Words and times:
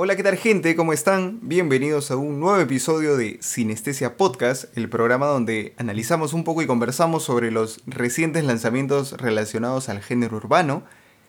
Hola, 0.00 0.14
¿qué 0.14 0.22
tal 0.22 0.36
gente? 0.36 0.76
¿Cómo 0.76 0.92
están? 0.92 1.40
Bienvenidos 1.42 2.12
a 2.12 2.16
un 2.16 2.38
nuevo 2.38 2.58
episodio 2.60 3.16
de 3.16 3.36
Sinestesia 3.42 4.16
Podcast, 4.16 4.64
el 4.74 4.88
programa 4.88 5.26
donde 5.26 5.74
analizamos 5.76 6.32
un 6.32 6.44
poco 6.44 6.62
y 6.62 6.66
conversamos 6.66 7.24
sobre 7.24 7.50
los 7.50 7.82
recientes 7.84 8.44
lanzamientos 8.44 9.12
relacionados 9.12 9.88
al 9.88 10.00
género 10.00 10.36
urbano. 10.36 10.84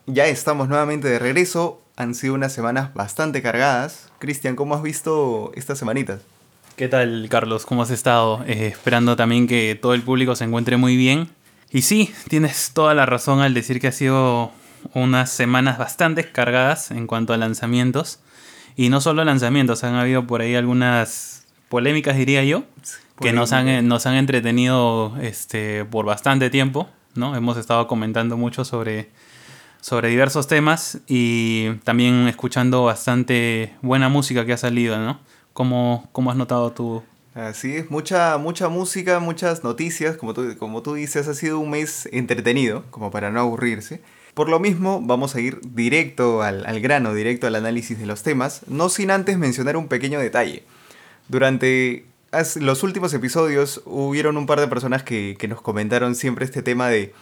Ya 0.06 0.28
estamos 0.28 0.70
nuevamente 0.70 1.10
de 1.10 1.18
regreso, 1.18 1.82
han 2.00 2.16
sido 2.16 2.34
unas 2.34 2.54
semanas 2.54 2.94
bastante 2.94 3.42
cargadas. 3.42 4.10
Cristian, 4.20 4.56
¿cómo 4.56 4.74
has 4.74 4.82
visto 4.82 5.52
estas 5.56 5.78
semanitas? 5.78 6.22
¿Qué 6.78 6.88
tal, 6.88 7.28
Carlos? 7.30 7.66
¿Cómo 7.66 7.84
has 7.84 7.92
estado? 7.92 8.42
Eh, 8.48 8.68
esperando 8.68 9.18
también 9.18 9.48
que 9.48 9.78
todo 9.80 9.94
el 9.94 10.02
público 10.02 10.34
se 10.34 10.46
encuentre 10.46 10.78
muy 10.78 10.96
bien. 10.96 11.28
Y 11.72 11.82
sí, 11.82 12.14
tienes 12.30 12.72
toda 12.74 12.94
la 12.94 13.06
razón 13.06 13.42
al 13.42 13.54
decir 13.54 13.82
que 13.82 13.88
ha 13.88 13.92
sido 13.92 14.52
unas 14.94 15.30
semanas 15.30 15.78
bastante 15.78 16.32
cargadas 16.32 16.90
en 16.92 17.06
cuanto 17.06 17.34
a 17.34 17.38
lanzamientos. 17.38 18.22
Y 18.78 18.88
no 18.88 19.02
solo 19.02 19.26
lanzamientos, 19.26 19.84
han 19.84 19.96
habido 19.96 20.26
por 20.26 20.40
ahí 20.40 20.56
algunas 20.56 21.48
polémicas, 21.68 22.16
diría 22.16 22.46
yo, 22.46 22.64
que 23.20 23.34
nos 23.34 23.52
han, 23.52 23.90
nos 23.90 24.06
han 24.06 24.16
entretenido 24.16 25.18
este, 25.22 25.84
por 25.84 26.06
bastante 26.06 26.50
tiempo. 26.50 26.88
¿no? 27.14 27.36
Hemos 27.36 27.58
estado 27.58 27.88
comentando 27.88 28.38
mucho 28.38 28.64
sobre, 28.64 29.10
sobre 29.82 30.10
diversos 30.10 30.48
temas 30.48 31.00
y 31.08 31.74
también 31.84 32.28
escuchando 32.28 32.84
bastante 32.84 33.74
buena 33.82 34.10
música 34.10 34.46
que 34.46 34.54
ha 34.54 34.58
salido. 34.58 34.98
¿no? 34.98 35.20
¿Cómo, 35.54 36.08
cómo 36.12 36.32
has 36.32 36.38
notado 36.38 36.72
tú? 36.72 37.04
Así 37.36 37.76
es, 37.76 37.90
mucha, 37.92 38.38
mucha 38.38 38.70
música, 38.70 39.20
muchas 39.20 39.64
noticias, 39.64 40.18
como 40.18 40.34
tú, 40.34 40.58
como 40.58 40.82
tú 40.82 40.96
dices, 40.96 41.28
ha 41.28 41.34
sido 41.34 41.60
un 41.60 41.70
mes 41.70 42.10
entretenido, 42.12 42.84
como 42.90 43.12
para 43.12 43.30
no 43.30 43.40
aburrirse. 43.40 44.02
Por 44.34 44.50
lo 44.50 44.60
mismo, 44.60 45.02
vamos 45.02 45.36
a 45.36 45.42
ir 45.42 45.60
directo 45.62 46.42
al, 46.42 46.80
grano, 46.82 47.14
directo 47.14 47.48
al 47.48 47.56
análisis 47.56 48.00
de 48.00 48.06
los 48.06 48.24
temas, 48.24 48.62
no 48.68 48.90
sin 48.90 49.12
antes 49.12 49.38
mencionar 49.38 49.78
un 49.78 49.88
pequeño 49.88 50.20
detalle. 50.20 50.64
Durante 51.28 52.06
los 52.60 52.84
últimos 52.84 53.14
episodios 53.14 53.82
hubieron 53.86 54.38
un 54.38 54.46
par 54.46 54.60
de 54.60 54.68
personas 54.68 55.04
que, 55.04 55.38
nos 55.48 55.62
comentaron 55.62 56.16
siempre 56.16 56.46
este 56.46 56.62
tema 56.62 56.90
de 56.90 57.14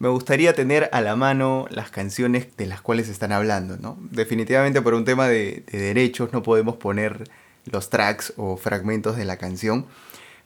me 0.00 0.08
gustaría 0.08 0.54
tener 0.54 0.88
a 0.92 1.02
la 1.02 1.14
mano 1.14 1.66
las 1.70 1.90
canciones 1.90 2.56
de 2.56 2.66
las 2.66 2.80
cuales 2.80 3.08
están 3.08 3.32
hablando, 3.32 3.76
¿no? 3.76 3.98
Definitivamente 4.10 4.80
por 4.80 4.94
un 4.94 5.04
tema 5.04 5.28
de, 5.28 5.62
de 5.70 5.78
derechos 5.78 6.32
no 6.32 6.42
podemos 6.42 6.76
poner 6.76 7.28
los 7.66 7.90
tracks 7.90 8.32
o 8.38 8.56
fragmentos 8.56 9.18
de 9.18 9.26
la 9.26 9.36
canción, 9.36 9.86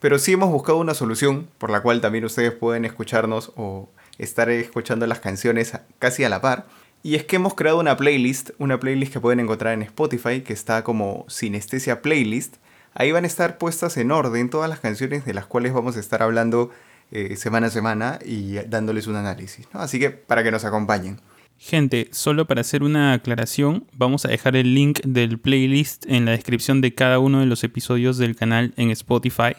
pero 0.00 0.18
sí 0.18 0.32
hemos 0.32 0.50
buscado 0.50 0.78
una 0.78 0.92
solución 0.92 1.48
por 1.58 1.70
la 1.70 1.82
cual 1.82 2.00
también 2.00 2.24
ustedes 2.24 2.52
pueden 2.52 2.84
escucharnos 2.84 3.52
o 3.54 3.88
estar 4.18 4.50
escuchando 4.50 5.06
las 5.06 5.20
canciones 5.20 5.72
casi 6.00 6.24
a 6.24 6.28
la 6.28 6.40
par. 6.40 6.66
Y 7.04 7.14
es 7.14 7.24
que 7.24 7.36
hemos 7.36 7.54
creado 7.54 7.78
una 7.78 7.96
playlist, 7.96 8.50
una 8.58 8.80
playlist 8.80 9.12
que 9.12 9.20
pueden 9.20 9.38
encontrar 9.38 9.74
en 9.74 9.82
Spotify, 9.82 10.40
que 10.40 10.52
está 10.52 10.82
como 10.82 11.26
Sinestesia 11.28 12.02
Playlist. 12.02 12.56
Ahí 12.92 13.12
van 13.12 13.22
a 13.22 13.28
estar 13.28 13.56
puestas 13.58 13.96
en 13.98 14.10
orden 14.10 14.50
todas 14.50 14.68
las 14.68 14.80
canciones 14.80 15.24
de 15.24 15.34
las 15.34 15.46
cuales 15.46 15.72
vamos 15.72 15.96
a 15.96 16.00
estar 16.00 16.22
hablando 16.22 16.70
eh, 17.10 17.36
semana 17.36 17.68
a 17.68 17.70
semana 17.70 18.18
y 18.24 18.54
dándoles 18.66 19.06
un 19.06 19.16
análisis. 19.16 19.66
Así 19.72 19.98
que 19.98 20.10
para 20.10 20.42
que 20.42 20.50
nos 20.50 20.64
acompañen. 20.64 21.20
Gente, 21.58 22.08
solo 22.10 22.46
para 22.46 22.62
hacer 22.62 22.82
una 22.82 23.12
aclaración, 23.12 23.86
vamos 23.96 24.24
a 24.24 24.28
dejar 24.28 24.56
el 24.56 24.74
link 24.74 25.00
del 25.04 25.38
playlist 25.38 26.04
en 26.06 26.24
la 26.24 26.32
descripción 26.32 26.80
de 26.80 26.94
cada 26.94 27.18
uno 27.20 27.40
de 27.40 27.46
los 27.46 27.62
episodios 27.64 28.18
del 28.18 28.36
canal 28.36 28.74
en 28.76 28.90
Spotify 28.90 29.54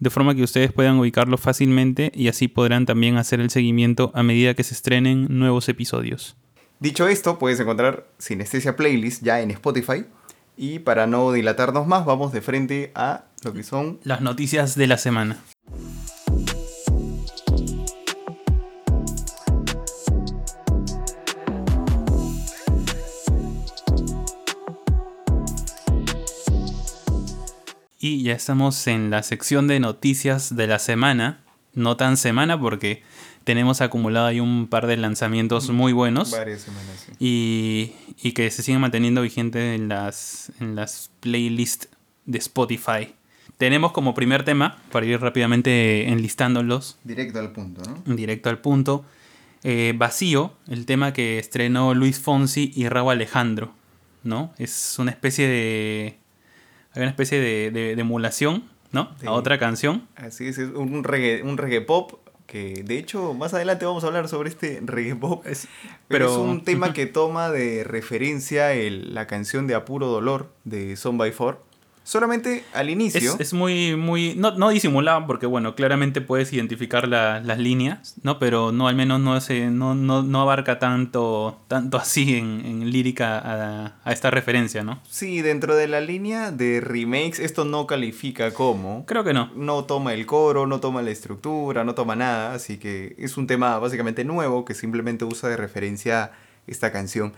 de 0.00 0.10
forma 0.10 0.34
que 0.34 0.42
ustedes 0.42 0.72
puedan 0.72 0.98
ubicarlo 0.98 1.38
fácilmente 1.38 2.12
y 2.14 2.28
así 2.28 2.48
podrán 2.48 2.86
también 2.86 3.16
hacer 3.16 3.40
el 3.40 3.50
seguimiento 3.50 4.10
a 4.14 4.22
medida 4.22 4.54
que 4.54 4.62
se 4.62 4.74
estrenen 4.74 5.26
nuevos 5.28 5.68
episodios. 5.68 6.36
Dicho 6.80 7.08
esto, 7.08 7.38
puedes 7.38 7.58
encontrar 7.58 8.06
Sinestesia 8.18 8.76
Playlist 8.76 9.22
ya 9.22 9.40
en 9.40 9.50
Spotify. 9.50 10.04
Y 10.56 10.80
para 10.80 11.06
no 11.06 11.32
dilatarnos 11.32 11.86
más, 11.86 12.04
vamos 12.04 12.32
de 12.32 12.40
frente 12.40 12.90
a 12.94 13.24
lo 13.44 13.52
que 13.52 13.62
son 13.62 14.00
las 14.02 14.20
noticias 14.20 14.74
de 14.74 14.88
la 14.88 14.98
semana. 14.98 15.38
Y 28.00 28.22
ya 28.22 28.34
estamos 28.34 28.86
en 28.86 29.10
la 29.10 29.22
sección 29.22 29.66
de 29.66 29.80
noticias 29.80 30.54
de 30.54 30.66
la 30.66 30.78
semana. 30.78 31.40
No 31.74 31.96
tan 31.96 32.16
semana 32.16 32.58
porque 32.58 33.02
tenemos 33.44 33.80
acumulado 33.80 34.26
ahí 34.26 34.40
un 34.40 34.68
par 34.68 34.86
de 34.86 34.96
lanzamientos 34.96 35.70
muy 35.70 35.92
buenos. 35.92 36.30
Varias 36.30 36.62
semanas, 36.62 37.08
y, 37.18 37.92
y, 38.22 38.32
que 38.32 38.50
se 38.50 38.62
siguen 38.62 38.80
manteniendo 38.80 39.22
vigentes 39.22 39.78
en 39.78 39.88
las, 39.88 40.52
en 40.60 40.76
las 40.76 41.10
playlists 41.20 41.88
de 42.26 42.38
Spotify. 42.38 43.14
Tenemos 43.56 43.92
como 43.92 44.14
primer 44.14 44.44
tema, 44.44 44.80
para 44.92 45.06
ir 45.06 45.20
rápidamente 45.20 46.08
enlistándolos. 46.08 46.98
Directo 47.02 47.40
al 47.40 47.52
punto, 47.52 47.82
¿no? 47.82 48.14
Directo 48.14 48.48
al 48.48 48.58
punto. 48.58 49.04
Eh, 49.64 49.92
Vacío, 49.96 50.52
el 50.68 50.86
tema 50.86 51.12
que 51.12 51.38
estrenó 51.38 51.94
Luis 51.94 52.20
Fonsi 52.20 52.70
y 52.76 52.88
Raúl 52.88 53.12
Alejandro. 53.12 53.72
¿no? 54.22 54.52
Es 54.58 54.96
una 54.98 55.10
especie 55.10 55.48
de 55.48 56.18
hay 56.98 57.02
una 57.02 57.10
especie 57.10 57.40
de, 57.40 57.92
emulación, 57.92 58.64
¿no? 58.90 59.10
A 59.24 59.30
otra 59.30 59.58
canción. 59.58 60.08
Así 60.16 60.48
es, 60.48 60.58
es 60.58 60.70
un 60.70 61.04
reggae, 61.04 61.44
un 61.44 61.56
reggae 61.56 61.80
pop 61.80 62.14
que 62.46 62.82
de 62.82 62.98
hecho 62.98 63.34
más 63.34 63.52
adelante 63.52 63.84
vamos 63.84 64.02
a 64.04 64.08
hablar 64.08 64.26
sobre 64.26 64.48
este 64.48 64.80
reggae 64.82 65.14
pop. 65.14 65.46
Es, 65.46 65.68
pero, 66.08 66.26
es 66.26 66.36
un 66.36 66.64
tema 66.64 66.92
que 66.92 67.06
toma 67.06 67.50
de 67.50 67.84
referencia 67.84 68.70
la 68.74 69.28
canción 69.28 69.68
de 69.68 69.76
Apuro 69.76 70.08
Dolor 70.08 70.50
de 70.64 70.96
Son 70.96 71.18
by 71.18 71.30
Four. 71.30 71.62
Solamente 72.08 72.64
al 72.72 72.88
inicio. 72.88 73.36
Es, 73.38 73.52
muy, 73.52 73.94
muy. 73.94 74.34
No, 74.34 74.52
no 74.52 74.70
disimulado, 74.70 75.26
porque 75.26 75.44
bueno, 75.44 75.74
claramente 75.74 76.22
puedes 76.22 76.50
identificar 76.54 77.06
las 77.06 77.58
líneas, 77.58 78.14
¿no? 78.22 78.38
Pero 78.38 78.72
no, 78.72 78.88
al 78.88 78.96
menos 78.96 79.20
no, 79.20 79.38
se, 79.42 79.66
no, 79.66 79.94
no, 79.94 80.22
no 80.22 80.40
abarca 80.40 80.78
tanto, 80.78 81.60
tanto 81.68 81.98
así 81.98 82.36
en, 82.36 82.90
lírica 82.90 83.38
a, 83.38 83.96
a, 84.04 84.12
esta 84.14 84.30
referencia, 84.30 84.82
¿no? 84.82 85.02
Sí, 85.06 85.42
dentro 85.42 85.76
de 85.76 85.86
la 85.86 86.00
línea 86.00 86.50
de 86.50 86.80
remakes, 86.80 87.40
esto 87.40 87.66
no 87.66 87.86
califica 87.86 88.54
como. 88.54 89.04
Creo 89.04 89.22
que 89.22 89.34
no. 89.34 89.52
No 89.54 89.84
toma 89.84 90.14
el 90.14 90.24
coro, 90.24 90.66
no 90.66 90.80
toma 90.80 91.02
la 91.02 91.10
estructura, 91.10 91.84
no 91.84 91.94
toma 91.94 92.16
nada. 92.16 92.54
Así 92.54 92.78
que 92.78 93.16
es 93.18 93.36
un 93.36 93.46
tema 93.46 93.78
básicamente 93.78 94.24
nuevo 94.24 94.64
que 94.64 94.72
simplemente 94.72 95.26
usa 95.26 95.50
de 95.50 95.58
referencia 95.58 96.32
esta 96.66 96.90
canción. 96.90 97.34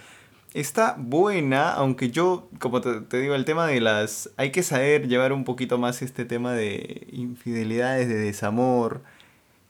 Está 0.52 0.96
buena, 0.98 1.72
aunque 1.72 2.10
yo, 2.10 2.48
como 2.58 2.80
te, 2.80 3.20
digo, 3.20 3.34
el 3.34 3.44
tema 3.44 3.66
de 3.66 3.80
las... 3.80 4.30
Hay 4.36 4.50
que 4.50 4.64
saber 4.64 5.06
llevar 5.06 5.32
un 5.32 5.44
poquito 5.44 5.78
más 5.78 6.02
este 6.02 6.24
tema 6.24 6.54
de 6.54 7.06
infidelidades, 7.12 8.08
de 8.08 8.16
desamor. 8.16 9.02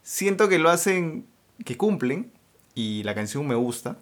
Siento 0.01 0.49
que 0.49 0.57
lo 0.57 0.71
hacen, 0.71 1.25
que 1.65 1.77
cumplen, 1.77 2.31
y 2.73 3.03
la 3.03 3.13
canción 3.13 3.47
me 3.47 3.53
gusta. 3.53 3.97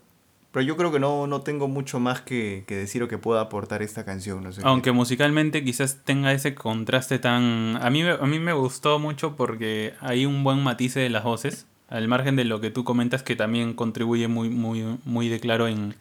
Pero 0.52 0.64
yo 0.64 0.78
creo 0.78 0.92
que 0.92 1.00
no, 1.00 1.28
no 1.28 1.42
tengo 1.42 1.68
mucho 1.68 2.00
más 2.00 2.22
que, 2.22 2.64
decir 2.68 3.04
o 3.04 3.10
que 3.10 3.18
pueda 3.18 3.42
aportar 3.42 3.84
esta 3.84 4.06
canción. 4.06 4.50
Aunque 4.64 4.94
musicalmente 4.94 5.64
quizás 5.66 6.00
tenga 6.06 6.32
ese 6.32 6.56
contraste 6.56 7.20
tan... 7.20 7.78
A 7.82 7.90
mí, 7.90 8.04
a 8.04 8.26
mí 8.26 8.40
me 8.40 8.54
gustó 8.54 9.00
mucho 9.00 9.36
porque 9.36 9.94
hay 10.00 10.26
un 10.26 10.46
buen 10.46 10.64
matiz 10.64 10.94
de 10.94 11.10
las 11.10 11.26
voces. 11.26 11.68
Al 11.90 12.08
margen 12.08 12.36
de 12.36 12.46
lo 12.46 12.62
que 12.62 12.72
tú 12.72 12.84
comentas 12.84 13.22
que 13.22 13.36
también 13.36 13.74
contribuye 13.74 14.28
muy, 14.28 14.50
muy, 14.50 14.98
muy 15.06 15.28
de 15.28 15.40
claro 15.40 15.68
en 15.68 15.96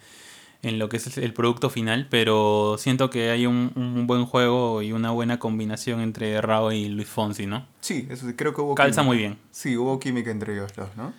en 0.62 0.78
lo 0.78 0.88
que 0.88 0.96
es 0.96 1.18
el 1.18 1.32
producto 1.32 1.70
final, 1.70 2.08
pero 2.10 2.76
siento 2.78 3.10
que 3.10 3.30
hay 3.30 3.46
un, 3.46 4.06
buen 4.06 4.26
juego 4.26 4.82
y 4.82 4.92
una 4.92 5.10
buena 5.10 5.38
combinación 5.38 6.00
entre 6.00 6.40
Rao 6.40 6.72
y 6.72 6.88
Luis 6.88 7.08
Fonsi, 7.08 7.46
¿no? 7.46 7.66
Sí, 7.80 8.06
eso 8.10 8.26
creo 8.36 8.54
que 8.54 8.60
hubo 8.60 8.74
Calza 8.74 9.02
muy 9.02 9.18
bien. 9.18 9.38
Sí, 9.50 9.76
hubo 9.76 10.00
química 10.00 10.30
entre 10.30 10.54
ellos 10.54 10.72
dos, 10.74 10.88
¿no? 10.96 11.12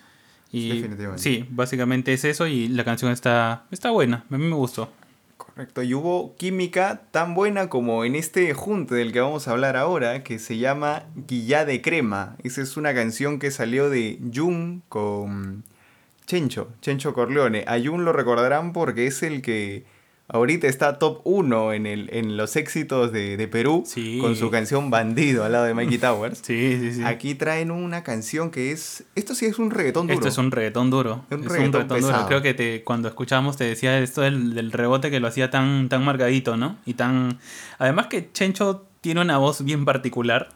Y, 0.51 0.69
Definitivamente. 0.69 1.21
Sí, 1.21 1.45
básicamente 1.49 2.11
es 2.11 2.25
eso 2.25 2.47
y 2.47 2.67
la 2.67 2.83
canción 2.83 3.11
está, 3.11 3.65
está 3.71 3.91
buena, 3.91 4.25
a 4.29 4.37
mí 4.37 4.45
me 4.45 4.55
gustó. 4.55 4.91
Correcto, 5.37 5.83
y 5.83 5.93
hubo 5.93 6.35
química 6.35 7.03
tan 7.11 7.33
buena 7.33 7.69
como 7.69 8.03
en 8.03 8.15
este 8.15 8.53
junte 8.53 8.95
del 8.95 9.13
que 9.13 9.21
vamos 9.21 9.47
a 9.47 9.51
hablar 9.51 9.77
ahora, 9.77 10.23
que 10.23 10.37
se 10.37 10.57
llama 10.57 11.03
Guillá 11.15 11.65
de 11.65 11.81
Crema. 11.81 12.35
Esa 12.43 12.61
es 12.61 12.77
una 12.77 12.93
canción 12.93 13.39
que 13.39 13.51
salió 13.51 13.89
de 13.89 14.19
Jung 14.33 14.81
con 14.89 15.63
Chencho, 16.29 16.67
Chencho 16.79 17.11
Corleone. 17.15 17.63
A 17.67 17.79
Jun 17.83 18.05
lo 18.05 18.13
recordarán 18.13 18.71
porque 18.71 19.07
es 19.07 19.23
el 19.23 19.41
que 19.41 19.83
ahorita 20.27 20.67
está 20.67 20.99
top 20.99 21.21
1 21.23 21.73
en, 21.73 21.87
el, 21.87 22.07
en 22.13 22.37
los 22.37 22.55
éxitos 22.55 23.11
de, 23.11 23.35
de 23.35 23.47
Perú 23.47 23.81
Sí. 23.87 24.19
con 24.21 24.35
su 24.35 24.51
canción 24.51 24.91
Bandido 24.91 25.43
al 25.43 25.53
lado 25.53 25.65
de 25.65 25.73
Mikey 25.73 25.97
Towers. 26.07 26.41
Sí, 26.43 26.77
sí, 26.79 26.93
sí. 26.93 27.03
Aquí 27.03 27.33
traen 27.33 27.71
una 27.71 28.03
canción 28.03 28.51
que 28.51 28.71
es. 28.71 29.05
Esto 29.15 29.33
sí 29.33 29.47
es 29.47 29.57
un 29.57 29.71
reggaetón 29.71 30.05
duro. 30.05 30.13
Esto 30.13 30.27
es 30.27 30.37
un 30.37 30.51
reggaetón 30.51 30.91
duro. 30.91 31.25
Un 31.31 31.39
es 31.39 31.45
reggaetón 31.47 31.81
un 31.81 31.89
reggaetón 31.89 32.01
duro. 32.01 32.27
Creo 32.27 32.41
que 32.43 32.53
te, 32.53 32.83
cuando 32.83 33.07
escuchamos 33.07 33.57
te 33.57 33.63
decía 33.63 33.97
esto 33.97 34.21
del, 34.21 34.53
del 34.53 34.71
rebote 34.71 35.09
que 35.09 35.19
lo 35.19 35.27
hacía 35.27 35.49
tan, 35.49 35.89
tan 35.89 36.05
marcadito, 36.05 36.57
¿no? 36.57 36.77
Y 36.85 36.93
tan. 36.93 37.39
Además 37.79 38.05
que 38.05 38.31
Chencho 38.31 38.85
tiene 39.01 39.21
una 39.21 39.39
voz 39.39 39.63
bien 39.63 39.83
particular 39.83 40.49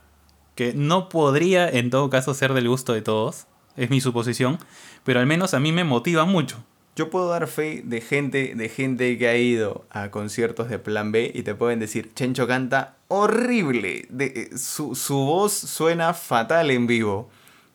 que 0.53 0.73
no 0.75 1.09
podría 1.09 1.67
en 1.67 1.89
todo 1.89 2.11
caso 2.11 2.35
ser 2.35 2.53
del 2.53 2.69
gusto 2.69 2.93
de 2.93 3.01
todos. 3.01 3.47
Es 3.75 3.89
mi 3.89 4.01
suposición. 4.01 4.59
Pero 5.03 5.19
al 5.19 5.25
menos 5.25 5.53
a 5.53 5.59
mí 5.59 5.71
me 5.71 5.83
motiva 5.83 6.25
mucho. 6.25 6.63
Yo 6.95 7.09
puedo 7.09 7.27
dar 7.27 7.47
fe 7.47 7.81
de 7.83 8.01
gente, 8.01 8.53
de 8.55 8.69
gente 8.69 9.17
que 9.17 9.27
ha 9.27 9.35
ido 9.35 9.85
a 9.89 10.11
conciertos 10.11 10.69
de 10.69 10.77
Plan 10.77 11.11
B 11.11 11.31
y 11.33 11.41
te 11.41 11.55
pueden 11.55 11.79
decir, 11.79 12.13
Chencho 12.13 12.47
canta 12.47 12.97
horrible. 13.07 14.05
De, 14.09 14.25
eh, 14.25 14.57
su, 14.57 14.93
su 14.93 15.15
voz 15.15 15.53
suena 15.53 16.13
fatal 16.13 16.69
en 16.69 16.85
vivo, 16.85 17.31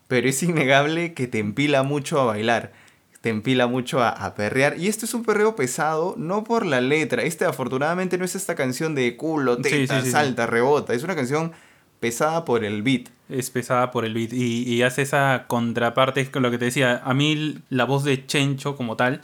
pero 0.07 0.29
es 0.29 0.41
innegable 0.45 1.15
que 1.15 1.27
te 1.27 1.41
empila 1.41 1.83
mucho 1.83 2.21
a 2.21 2.27
bailar. 2.27 2.73
Te 3.21 3.31
empila 3.31 3.67
mucho 3.67 4.01
a, 4.01 4.11
a 4.11 4.37
perrear. 4.37 4.79
Y 4.79 4.87
este 4.87 5.05
es 5.05 5.15
un 5.15 5.25
perreo 5.25 5.57
pesado, 5.57 6.15
no 6.17 6.45
por 6.45 6.65
la 6.65 6.81
letra. 6.81 7.23
Este 7.23 7.45
afortunadamente 7.45 8.19
no 8.19 8.25
es 8.25 8.37
esta 8.37 8.55
canción 8.55 8.95
de 8.95 9.17
culo, 9.17 9.57
teta, 9.57 9.69
sí, 9.71 9.87
sí, 9.89 10.05
sí. 10.05 10.11
salta, 10.13 10.47
rebota. 10.47 10.95
Es 10.95 11.03
una 11.03 11.17
canción 11.17 11.51
pesada 12.01 12.45
por 12.45 12.65
el 12.65 12.83
beat. 12.83 13.09
Es 13.29 13.51
pesada 13.51 13.91
por 13.91 14.05
el 14.05 14.15
beat 14.15 14.33
y, 14.33 14.63
y 14.63 14.83
hace 14.83 15.03
esa 15.03 15.45
contraparte, 15.49 16.31
con 16.31 16.43
lo 16.43 16.51
que 16.51 16.59
te 16.59 16.67
decía, 16.67 17.03
a 17.05 17.13
mí 17.15 17.59
la 17.69 17.85
voz 17.85 18.05
de 18.05 18.25
Chencho 18.27 18.75
como 18.77 18.97
tal, 18.97 19.21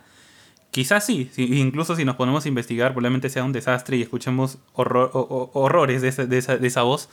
quizás 0.71 1.07
sí, 1.07 1.31
sí, 1.33 1.59
incluso 1.61 1.97
si 1.97 2.05
nos 2.05 2.17
ponemos 2.17 2.45
a 2.45 2.49
investigar 2.49 2.93
probablemente 2.93 3.31
sea 3.31 3.45
un 3.45 3.53
desastre 3.53 3.97
y 3.97 4.03
escuchemos 4.03 4.59
horror- 4.75 5.11
o- 5.15 5.21
o- 5.21 5.51
horrores 5.61 6.03
de 6.03 6.09
esa, 6.09 6.27
de, 6.27 6.37
esa, 6.39 6.57
de 6.59 6.67
esa 6.67 6.83
voz, 6.83 7.09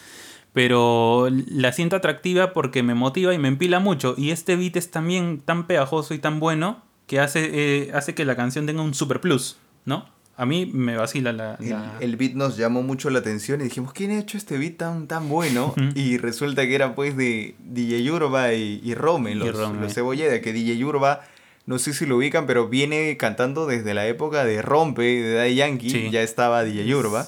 pero 0.54 1.30
la 1.48 1.72
siento 1.72 1.96
atractiva 1.96 2.54
porque 2.54 2.84
me 2.84 2.94
motiva 2.96 3.34
y 3.34 3.38
me 3.38 3.48
empila 3.48 3.80
mucho 3.80 4.16
y 4.18 4.32
este 4.32 4.56
beat 4.58 4.76
es 4.76 4.92
también 4.92 5.40
tan 5.40 5.68
pegajoso 5.68 6.14
y 6.14 6.20
tan 6.20 6.40
bueno 6.40 6.82
que 7.08 7.20
hace, 7.20 7.50
eh, 7.54 7.92
hace 7.94 8.14
que 8.16 8.26
la 8.26 8.36
canción 8.36 8.66
tenga 8.66 8.82
un 8.82 8.94
super 8.94 9.22
plus, 9.22 9.58
¿no? 9.86 10.06
A 10.38 10.46
mí 10.46 10.66
me 10.66 10.96
vacila 10.98 11.32
la... 11.34 11.56
El, 11.60 11.70
la- 11.70 11.98
el 12.00 12.16
beat 12.16 12.34
nos 12.34 12.58
llamó 12.58 12.82
mucho 12.82 13.10
la 13.10 13.20
atención 13.20 13.62
y 13.62 13.66
dijimos, 13.66 13.94
¿quién 13.94 14.12
ha 14.12 14.20
hecho 14.20 14.38
este 14.38 14.58
beat 14.58 14.78
tan, 14.78 15.08
tan 15.08 15.30
bueno? 15.30 15.76
Y 15.96 16.18
resulta 16.18 16.66
que 16.66 16.74
era 16.76 16.96
pues 16.96 17.16
de 17.18 17.56
DJ 17.60 18.04
Yurba 18.04 18.54
y, 18.54 18.82
y 18.84 18.96
Rome, 18.96 19.32
Y 19.32 19.36
los, 19.36 19.56
Rome. 19.56 19.80
los 19.82 19.94
Cebolleda, 19.94 20.42
que 20.42 20.52
DJ 20.54 20.78
Yurba, 20.78 21.22
no 21.68 21.78
sé 21.80 21.94
si 21.94 22.06
lo 22.06 22.18
ubican, 22.18 22.48
pero 22.48 22.70
viene 22.70 23.18
cantando 23.18 23.68
desde 23.68 23.94
la 23.94 24.08
época 24.08 24.44
de 24.46 24.62
Rompe, 24.62 25.04
de 25.04 25.34
Daddy 25.36 25.56
Yankee, 25.56 25.90
Sí. 25.90 26.10
ya 26.12 26.22
estaba 26.24 26.64
DJ 26.64 26.88
Yurba. 26.88 27.28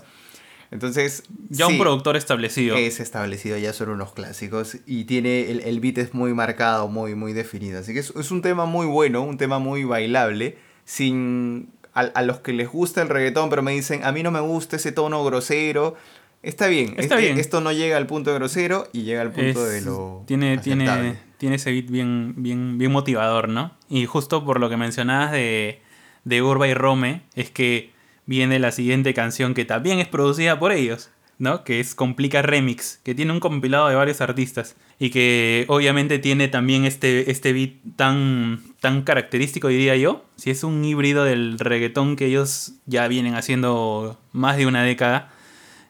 Entonces, 0.72 1.22
ya 1.50 1.68
un 1.68 1.78
productor 1.78 2.16
establecido. 2.18 2.76
es 2.78 3.00
establecido, 3.00 3.60
ya 3.60 3.74
son 3.74 3.90
unos 3.90 4.14
clásicos 4.14 4.78
y 4.88 5.04
tiene 5.04 5.52
el, 5.52 5.60
el 5.60 5.80
beat 5.80 6.00
es 6.00 6.16
muy 6.16 6.34
marcado, 6.34 6.88
muy, 6.88 7.14
muy 7.14 7.32
definido. 7.34 7.78
Así 7.80 7.94
que 7.94 8.00
es, 8.00 8.12
es 8.16 8.32
un 8.32 8.42
tema 8.42 8.66
muy 8.66 8.88
bueno, 8.88 9.22
un 9.22 9.38
tema 9.38 9.60
muy 9.60 9.84
bailable, 9.84 10.58
sin 10.86 11.70
a, 11.94 12.02
a 12.02 12.22
los 12.24 12.40
que 12.40 12.54
les 12.54 12.70
gusta 12.70 13.02
el 13.02 13.10
reggaetón, 13.10 13.50
pero 13.50 13.62
me 13.62 13.72
dicen, 13.72 14.04
a 14.04 14.12
mí 14.12 14.24
no 14.24 14.32
me 14.32 14.40
gusta 14.40 14.76
ese 14.78 14.92
tono 14.92 15.24
grosero. 15.24 15.96
Está 16.42 16.68
bien, 16.68 16.96
Está 16.98 17.16
este- 17.16 17.28
bien. 17.28 17.40
esto 17.40 17.62
no 17.62 17.72
llega 17.72 17.96
al 17.98 18.06
punto 18.08 18.32
de 18.32 18.38
grosero 18.38 18.88
y 18.92 19.04
llega 19.04 19.22
al 19.22 19.32
punto 19.32 19.66
Es- 19.66 19.72
de 19.74 19.82
lo 19.82 20.24
tiene, 20.26 20.54
aceptable. 20.56 20.84
tiene, 20.84 21.20
tiene 21.38 21.56
ese 21.56 21.72
beat 21.72 21.90
bien, 21.90 22.34
bien, 22.38 22.78
bien 22.78 22.92
motivador, 22.92 23.48
¿no? 23.48 23.72
Y 23.90 24.06
justo 24.08 24.44
por 24.44 24.60
lo 24.60 24.70
que 24.70 24.76
mencionabas 24.78 25.32
de, 25.32 25.82
de 26.26 26.42
Urba 26.42 26.68
y 26.68 26.74
Rome, 26.74 27.22
es 27.36 27.50
que 27.50 27.92
viene 28.26 28.60
la 28.60 28.72
siguiente 28.72 29.14
canción 29.14 29.54
que 29.54 29.64
también 29.66 30.00
es 30.00 30.08
producida 30.08 30.60
por 30.60 30.72
ellos, 30.74 31.10
¿no? 31.40 31.64
Que 31.64 31.80
es 31.80 31.96
Complica 31.96 32.42
Remix, 32.42 33.00
que 33.04 33.16
tiene 33.16 33.32
un 33.32 33.40
compilado 33.40 33.88
de 33.88 33.96
varios 33.96 34.22
artistas 34.22 34.76
y 35.00 35.10
que 35.10 35.66
obviamente 35.68 36.20
tiene 36.20 36.48
también 36.48 36.86
este, 36.86 37.32
este 37.32 37.54
beat 37.54 37.72
tan, 37.96 38.62
tan 38.80 39.04
característico, 39.04 39.68
diría 39.68 39.96
yo. 39.96 40.26
Si 40.36 40.50
es 40.50 40.64
un 40.64 40.84
híbrido 40.86 41.24
del 41.24 41.60
reggaetón 41.60 42.16
que 42.16 42.28
ellos 42.28 42.74
ya 42.86 43.08
vienen 43.08 43.36
haciendo 43.36 44.20
más 44.32 44.58
de 44.58 44.68
una 44.68 44.84
década, 44.84 45.32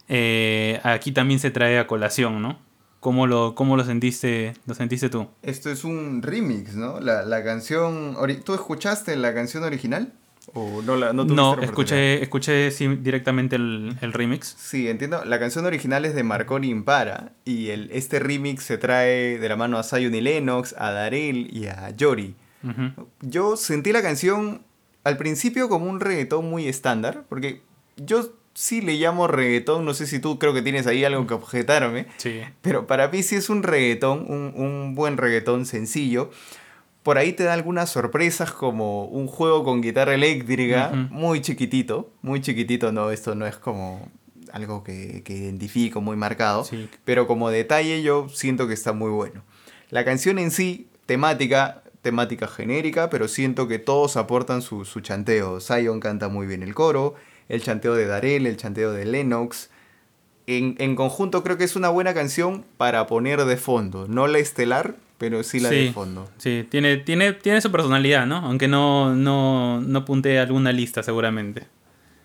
eh, 0.08 0.80
aquí 0.84 1.12
también 1.12 1.40
se 1.40 1.52
trae 1.52 1.80
a 1.80 1.88
colación, 1.88 2.42
¿no? 2.42 2.60
¿Cómo 3.00 3.28
lo, 3.28 3.54
cómo 3.54 3.76
lo 3.76 3.84
sentiste, 3.84 4.54
lo 4.66 4.74
sentiste 4.74 5.10
tú? 5.10 5.28
Esto 5.42 5.70
es 5.70 5.84
un 5.84 6.22
remix, 6.22 6.76
¿no? 6.76 7.02
La, 7.02 7.24
la 7.24 7.44
canción... 7.44 8.16
¿Tú 8.46 8.54
escuchaste 8.54 9.18
la 9.18 9.34
canción 9.34 9.64
original? 9.64 10.14
¿O 10.54 10.82
no 10.82 10.96
la 10.98 11.14
no 11.14 11.24
tuviste 11.24 11.36
No, 11.36 11.42
la 11.56 11.62
oportunidad? 11.64 11.64
escuché, 11.70 12.22
escuché 12.24 12.72
sí, 12.72 12.88
directamente 13.02 13.56
el, 13.56 13.96
el 14.02 14.12
remix. 14.14 14.56
Sí, 14.60 14.90
entiendo. 14.90 15.24
La 15.26 15.40
canción 15.40 15.66
original 15.66 16.04
es 16.06 16.16
de 16.16 16.24
Marconi 16.24 16.70
Impara 16.70 17.32
y 17.46 17.70
el, 17.70 17.90
este 17.94 18.20
remix 18.20 18.64
se 18.64 18.78
trae 18.78 19.40
de 19.40 19.50
la 19.50 19.56
mano 19.56 19.78
a 19.78 19.84
Zion 19.84 20.14
y 20.14 20.22
Lennox, 20.22 20.76
a 20.78 20.92
Darel 20.92 21.50
y 21.56 21.68
a 21.68 21.90
Yori. 21.92 22.36
Yo 23.22 23.58
sentí 23.58 23.92
la 23.92 24.02
canción 24.02 24.62
al 25.04 25.18
principio 25.18 25.68
como 25.70 25.86
un 25.90 26.00
reggaetón 26.00 26.50
muy 26.50 26.68
estándar, 26.68 27.24
porque 27.28 27.62
yo 27.98 28.30
sí 28.54 28.82
le 28.82 28.94
llamo 28.94 29.28
reggaetón, 29.28 29.84
no 29.84 29.94
sé 29.94 30.08
si 30.08 30.20
tú 30.20 30.40
creo 30.40 30.54
que 30.54 30.62
tienes 30.62 30.88
ahí 30.88 31.04
algo 31.04 31.26
que 31.28 31.34
objetarme, 31.34 32.06
Sí. 32.18 32.40
pero 32.62 32.86
para 32.88 33.08
mí 33.10 33.22
sí 33.24 33.36
es 33.36 33.50
un 33.50 33.64
reggaetón, 33.64 34.26
un, 34.30 34.54
un 34.56 34.96
buen 34.96 35.18
reggaetón 35.18 35.66
sencillo. 35.66 36.30
Por 37.04 37.18
ahí 37.18 37.34
te 37.34 37.44
da 37.44 37.54
algunas 37.54 37.90
sorpresas 37.90 38.52
como 38.52 39.06
un 39.06 39.28
juego 39.28 39.64
con 39.64 39.82
guitarra 39.82 40.14
eléctrica, 40.16 40.90
muy 41.12 41.42
chiquitito, 41.42 42.10
muy 42.22 42.40
chiquitito, 42.42 42.92
no, 42.92 43.12
esto 43.12 43.36
no 43.36 43.46
es 43.46 43.58
como 43.58 44.10
algo 44.54 44.84
que, 44.84 45.22
que 45.24 45.34
identifico 45.34 46.00
muy 46.00 46.16
marcado, 46.16 46.64
Sí. 46.64 46.88
pero 47.04 47.28
como 47.28 47.50
detalle 47.50 48.02
yo 48.04 48.30
siento 48.30 48.68
que 48.68 48.74
está 48.74 48.94
muy 48.94 49.10
bueno. 49.12 49.42
La 49.90 50.06
canción 50.06 50.40
en 50.40 50.52
sí, 50.52 50.88
temática, 51.06 51.82
temática 52.02 52.48
genérica, 52.48 53.10
pero 53.10 53.28
siento 53.28 53.68
que 53.68 53.80
todos 53.80 54.16
aportan 54.16 54.62
su, 54.62 54.86
su 54.86 55.02
chanteo. 55.02 55.60
Zion 55.60 56.00
canta 56.00 56.30
muy 56.30 56.48
bien 56.48 56.64
el 56.64 56.74
coro, 56.74 57.16
el 57.50 57.62
chanteo 57.62 57.96
de 57.96 58.06
Darel, 58.06 58.46
el 58.48 58.58
chanteo 58.58 58.92
de 58.94 59.06
Lennox. 59.06 59.70
En, 60.48 60.76
en 60.80 60.96
conjunto 60.96 61.44
creo 61.44 61.58
que 61.58 61.64
es 61.64 61.76
una 61.76 61.90
buena 61.90 62.14
canción 62.14 62.66
para 62.78 63.08
poner 63.08 63.44
de 63.46 63.58
fondo, 63.58 64.08
no 64.08 64.28
la 64.28 64.40
estelar, 64.40 64.96
pero 65.18 65.44
sí 65.44 65.60
la 65.60 65.70
de 65.70 65.92
fondo. 65.92 66.30
Sí, 66.38 66.68
tiene, 66.70 66.98
tiene, 66.98 67.34
tiene 67.34 67.62
su 67.62 67.72
personalidad, 67.72 68.26
¿no? 68.26 68.38
Aunque 68.38 68.68
no, 68.68 69.16
no, 69.16 69.82
no 69.82 70.06
puntee 70.06 70.40
alguna 70.40 70.72
lista 70.72 71.04
seguramente. 71.04 71.68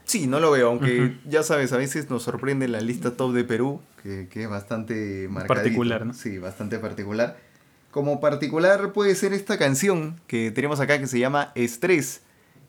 Sí, 0.04 0.26
no 0.26 0.40
lo 0.40 0.50
veo, 0.50 0.68
aunque 0.68 1.18
ya 1.26 1.42
sabes, 1.42 1.72
a 1.74 1.76
veces 1.76 2.08
nos 2.08 2.22
sorprende 2.22 2.66
la 2.66 2.80
lista 2.80 3.14
top 3.16 3.34
de 3.34 3.44
Perú, 3.44 3.82
que, 4.02 4.26
que 4.30 4.44
es 4.44 4.48
bastante 4.48 5.28
marcadito. 5.28 5.54
Particular, 5.54 6.06
¿no? 6.06 6.14
Sí, 6.14 6.38
bastante 6.38 6.78
particular. 6.78 7.36
Como 7.90 8.18
particular 8.18 8.92
puede 8.92 9.14
ser 9.14 9.34
esta 9.34 9.58
canción 9.58 10.18
que 10.26 10.50
tenemos 10.50 10.80
acá 10.80 10.98
que 10.98 11.06
se 11.06 11.18
llama 11.18 11.52
Estrés, 11.54 12.22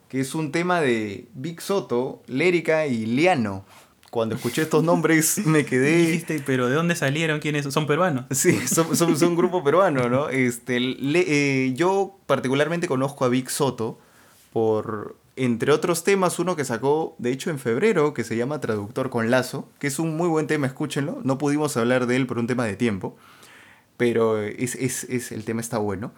que 0.09 0.19
es 0.19 0.35
un 0.35 0.51
tema 0.51 0.81
de 0.81 1.27
Big 1.33 1.61
Soto, 1.61 2.21
Lérica 2.27 2.87
y 2.87 3.05
Liano. 3.05 3.65
Cuando 4.09 4.35
escuché 4.35 4.63
estos 4.63 4.83
nombres 4.83 5.45
me 5.45 5.65
quedé... 5.67 5.97
Dijiste, 5.97 6.41
pero 6.45 6.67
¿de 6.67 6.75
dónde 6.75 6.95
salieron? 6.95 7.39
¿Quiénes 7.39 7.63
son? 7.63 7.71
¿Son 7.71 7.87
peruanos? 7.87 8.25
Sí, 8.31 8.57
son, 8.67 8.95
son, 8.95 9.17
son 9.17 9.29
un 9.29 9.35
grupo 9.35 9.63
peruano, 9.63 10.09
¿no? 10.09 10.29
Este, 10.29 10.79
le- 10.79 11.25
eh, 11.67 11.73
yo 11.75 12.17
particularmente 12.25 12.87
conozco 12.87 13.25
a 13.25 13.29
Vic 13.29 13.49
Soto 13.49 13.99
por, 14.51 15.15
entre 15.35 15.71
otros 15.71 16.03
temas, 16.03 16.39
uno 16.39 16.55
que 16.55 16.65
sacó, 16.65 17.15
de 17.19 17.31
hecho, 17.31 17.51
en 17.51 17.59
febrero, 17.59 18.13
que 18.15 18.23
se 18.23 18.35
llama 18.35 18.59
Traductor 18.59 19.09
con 19.11 19.29
Lazo, 19.29 19.69
que 19.79 19.87
es 19.87 19.99
un 19.99 20.17
muy 20.17 20.27
buen 20.27 20.47
tema, 20.47 20.65
escúchenlo. 20.65 21.19
No 21.23 21.37
pudimos 21.37 21.77
hablar 21.77 22.07
de 22.07 22.15
él 22.15 22.25
por 22.25 22.39
un 22.39 22.47
tema 22.47 22.65
de 22.65 22.75
tiempo, 22.75 23.15
pero 23.97 24.39
es, 24.41 24.75
es, 24.75 25.03
es- 25.05 25.31
el 25.31 25.43
tema 25.45 25.61
está 25.61 25.77
bueno. 25.77 26.11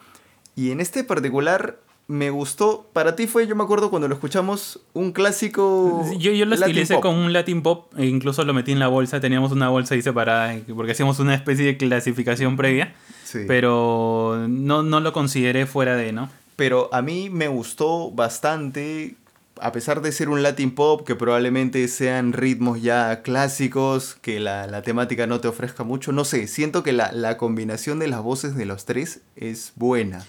Y 0.56 0.70
en 0.70 0.80
este 0.80 1.04
particular 1.04 1.78
me 2.08 2.30
gustó, 2.30 2.88
para 2.92 3.16
ti 3.16 3.26
fue, 3.26 3.46
yo 3.46 3.56
me 3.56 3.62
acuerdo 3.64 3.88
cuando 3.88 4.08
lo 4.08 4.14
escuchamos, 4.14 4.80
un 4.92 5.12
clásico... 5.12 6.04
Yo, 6.18 6.32
yo 6.32 6.44
lo 6.44 6.54
estilicé 6.54 7.00
con 7.00 7.14
un 7.14 7.32
Latin 7.32 7.62
Pop 7.62 7.92
e 7.96 8.06
incluso 8.06 8.44
lo 8.44 8.52
metí 8.52 8.72
en 8.72 8.78
la 8.78 8.88
bolsa. 8.88 9.20
Teníamos 9.20 9.52
una 9.52 9.68
bolsa 9.68 9.94
ahí 9.94 10.02
separada 10.02 10.54
porque 10.74 10.92
hacíamos 10.92 11.18
una 11.20 11.34
especie 11.34 11.64
de 11.64 11.76
clasificación 11.76 12.56
previa. 12.56 12.94
Sí. 13.24 13.40
Pero 13.46 14.46
no, 14.48 14.82
no 14.82 15.00
lo 15.00 15.12
consideré 15.12 15.64
fuera 15.64 15.96
de, 15.96 16.12
¿no? 16.12 16.28
Pero 16.56 16.90
a 16.92 17.00
mí 17.00 17.30
me 17.30 17.48
gustó 17.48 18.10
bastante, 18.10 19.14
a 19.58 19.72
pesar 19.72 20.02
de 20.02 20.12
ser 20.12 20.28
un 20.28 20.42
Latin 20.42 20.74
pop, 20.74 21.06
que 21.06 21.14
probablemente 21.14 21.88
sean 21.88 22.34
ritmos 22.34 22.82
ya 22.82 23.22
clásicos, 23.22 24.16
que 24.20 24.38
la, 24.38 24.66
la 24.66 24.82
temática 24.82 25.26
no 25.26 25.40
te 25.40 25.48
ofrezca 25.48 25.82
mucho, 25.82 26.12
no 26.12 26.26
sé, 26.26 26.46
siento 26.46 26.82
que 26.82 26.92
la, 26.92 27.10
la 27.10 27.38
combinación 27.38 27.98
de 27.98 28.08
las 28.08 28.22
voces 28.22 28.54
de 28.54 28.66
los 28.66 28.84
tres 28.84 29.22
es 29.34 29.72
buena. 29.76 30.26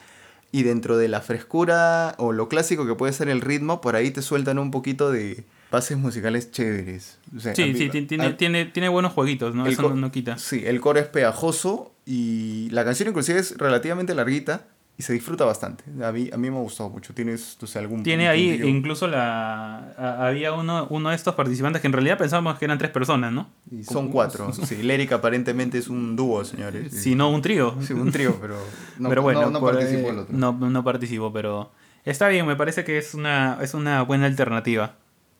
Y 0.53 0.63
dentro 0.63 0.98
de 0.98 1.07
la 1.10 1.19
frescura 1.19 2.15
o 2.17 2.31
lo 2.31 2.48
clásico 2.48 2.86
que 2.88 2.93
puede 2.95 3.12
ser 3.12 3.27
el 3.27 3.41
ritmo, 3.41 3.81
por 3.81 3.95
ahí 3.95 4.12
te 4.12 4.22
sueltan 4.22 4.60
un 4.60 4.69
poquito 4.72 5.12
de 5.12 5.43
bases 5.72 5.98
musicales 5.98 6.51
chéveres. 6.51 7.17
O 7.36 7.39
sea, 7.39 7.53
a 7.53 7.55
Sí, 7.55 7.63
mí- 7.65 7.74
sí, 7.75 7.89
ti- 7.89 8.03
tiene, 8.03 8.25
a- 8.27 8.38
tiene, 8.38 8.65
tiene 8.65 8.88
buenos 8.89 9.13
jueguitos, 9.13 9.55
¿no? 9.55 9.65
el 9.65 9.74
Eso 9.74 9.81
no, 9.89 9.95
no 9.95 10.12
quita. 10.12 10.38
Sí, 10.38 10.62
el 10.65 10.79
coro 10.79 11.00
es 11.00 11.07
pegajoso 11.07 11.91
y 12.05 12.69
la 12.69 12.86
canción 12.86 13.10
inclusive 13.10 13.39
es 13.39 13.57
relativamente 13.57 14.13
larguita, 14.13 14.67
y 14.98 15.02
se 15.04 15.14
disfruta 15.14 15.44
bastante. 15.46 15.84
A 16.04 16.12
mí, 16.12 16.30
a 16.32 16.38
mí 16.38 16.52
me 16.52 16.58
ha 16.58 16.62
gustado 16.62 16.90
mucho. 16.90 17.14
¿Tienes 17.14 17.58
tú 17.60 17.66
sabes, 17.66 17.86
algún 17.88 18.04
Tiene 18.04 18.28
ahí 18.28 18.62
incluso 18.64 19.08
la. 19.08 19.92
a- 19.98 20.28
había 20.28 20.54
uno, 20.54 20.86
uno 20.92 21.10
de 21.10 21.16
estos 21.16 21.34
participantes 21.36 21.82
que 21.82 21.88
en 21.88 21.94
realidad 21.94 22.18
pensábamos 22.18 22.60
que 22.60 22.66
eran 22.66 22.78
tres 22.78 22.92
personas, 22.92 23.32
¿no? 23.34 23.50
Y 23.72 23.84
son 23.84 24.10
cuatro. 24.10 24.52
Sí, 24.64 24.84
Léric 24.84 25.12
aparentemente 25.14 25.78
es 25.80 25.88
un 25.88 26.16
dúo, 26.16 26.46
señores. 26.46 26.94
Si 26.94 27.16
no, 27.16 27.30
un 27.30 27.42
trío. 27.42 27.76
Sí, 27.82 27.94
un 27.94 28.12
trío, 28.12 28.38
pero 28.42 28.56
no, 29.00 29.10
pero 29.10 29.22
bueno, 29.24 29.42
no, 29.42 29.50
no 29.52 29.62
participó 29.62 30.10
el 30.12 30.20
otro. 30.20 30.38
No, 30.38 30.52
no 30.54 30.84
participó, 30.84 31.34
pero 31.34 31.72
está 32.06 32.28
bien, 32.28 32.46
me 32.46 32.56
parece 32.56 32.84
que 32.84 32.98
es 33.00 33.16
una, 33.16 33.58
es 33.62 33.74
una 33.74 34.04
buena 34.04 34.28
alternativa. 34.28 34.96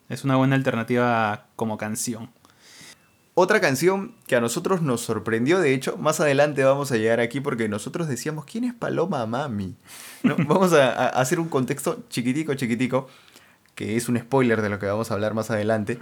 Es 0.10 0.24
una 0.24 0.36
buena 0.36 0.56
alternativa 0.56 1.46
como 1.56 1.78
canción. 1.78 2.30
Otra 3.36 3.60
canción 3.60 4.13
que 4.28 4.36
a 4.36 4.42
nosotros 4.42 4.84
nos 4.84 5.02
sorprendió, 5.02 5.60
de 5.60 5.74
hecho, 5.74 5.98
más 5.98 6.20
adelante 6.20 6.63
vamos 6.63 6.92
a 6.92 6.98
llegar 6.98 7.20
aquí 7.20 7.40
porque 7.42 7.68
nosotros 7.68 8.08
decíamos, 8.08 8.46
¿quién 8.46 8.63
es 8.63 8.74
Paloma 8.75 9.25
Mami? 9.25 9.75
¿No? 10.22 10.36
Vamos 10.48 10.72
a, 10.74 10.92
a 10.94 11.08
hacer 11.20 11.40
un 11.40 11.50
contexto 11.50 12.04
chiquitico, 12.10 12.54
chiquitico, 12.54 13.08
que 13.74 13.96
es 13.98 14.08
un 14.08 14.20
spoiler 14.20 14.62
de 14.62 14.70
lo 14.70 14.78
que 14.78 14.86
vamos 14.86 15.10
a 15.10 15.16
hablar 15.16 15.34
más 15.34 15.50
adelante. 15.50 15.98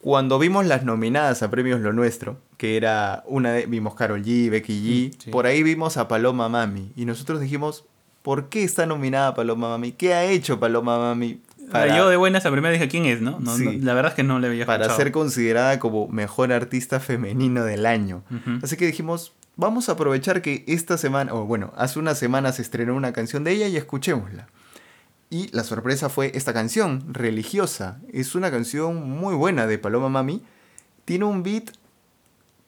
Cuando 0.00 0.38
vimos 0.38 0.64
las 0.66 0.84
nominadas 0.84 1.42
a 1.42 1.50
Premios 1.50 1.80
Lo 1.80 1.92
Nuestro, 1.92 2.38
que 2.56 2.76
era 2.78 3.22
una 3.26 3.52
de, 3.52 3.66
vimos 3.66 3.94
Carol 3.94 4.22
G, 4.24 4.50
Becky 4.50 4.72
G, 4.72 5.08
Mm, 5.16 5.20
sí. 5.24 5.30
por 5.30 5.46
ahí 5.46 5.62
vimos 5.62 5.96
a 5.98 6.08
Paloma 6.08 6.48
Mami, 6.48 6.92
y 6.96 7.04
nosotros 7.04 7.40
dijimos, 7.40 7.84
¿por 8.22 8.48
qué 8.48 8.64
está 8.64 8.86
nominada 8.86 9.34
Paloma 9.34 9.68
Mami? 9.68 9.92
¿Qué 9.92 10.14
ha 10.14 10.24
hecho 10.24 10.58
Paloma 10.58 10.98
Mami 10.98 11.40
para, 11.72 11.96
Yo 11.96 12.08
de 12.08 12.16
buenas 12.16 12.46
a 12.46 12.50
primera 12.50 12.72
dije, 12.72 12.88
¿quién 12.88 13.06
es? 13.06 13.20
No, 13.20 13.40
no, 13.40 13.56
Sí. 13.56 13.64
no, 13.64 13.72
la 13.84 13.94
verdad 13.94 14.12
es 14.12 14.16
que 14.16 14.22
no 14.22 14.38
le 14.38 14.48
había 14.48 14.66
para 14.66 14.88
ser 14.94 15.10
considerada 15.12 15.78
como 15.78 16.08
mejor 16.08 16.52
artista 16.52 17.00
femenino 17.00 17.64
del 17.64 17.86
año? 17.86 18.22
Así 18.62 18.76
que 18.76 18.86
dijimos, 18.86 19.32
vamos 19.56 19.88
a 19.88 19.92
aprovechar 19.92 20.42
que 20.42 20.64
esta 20.66 20.96
semana, 20.98 21.34
o 21.34 21.44
bueno, 21.44 21.72
hace 21.76 21.98
una 21.98 22.14
semana 22.14 22.52
se 22.52 22.62
estrenó 22.62 22.94
una 22.94 23.12
canción 23.12 23.44
de 23.44 23.52
ella 23.52 23.68
y 23.68 23.76
escuchémosla. 23.76 24.46
Y 25.30 25.48
la 25.56 25.64
sorpresa 25.64 26.08
fue 26.10 26.30
esta 26.34 26.52
canción, 26.52 27.04
Religiosa. 27.12 27.98
Es 28.12 28.34
una 28.34 28.50
canción 28.50 29.08
muy 29.10 29.34
buena 29.34 29.66
de 29.66 29.78
Paloma 29.78 30.10
Mami. 30.10 30.42
Tiene 31.06 31.24
un 31.24 31.42
beat, 31.42 31.70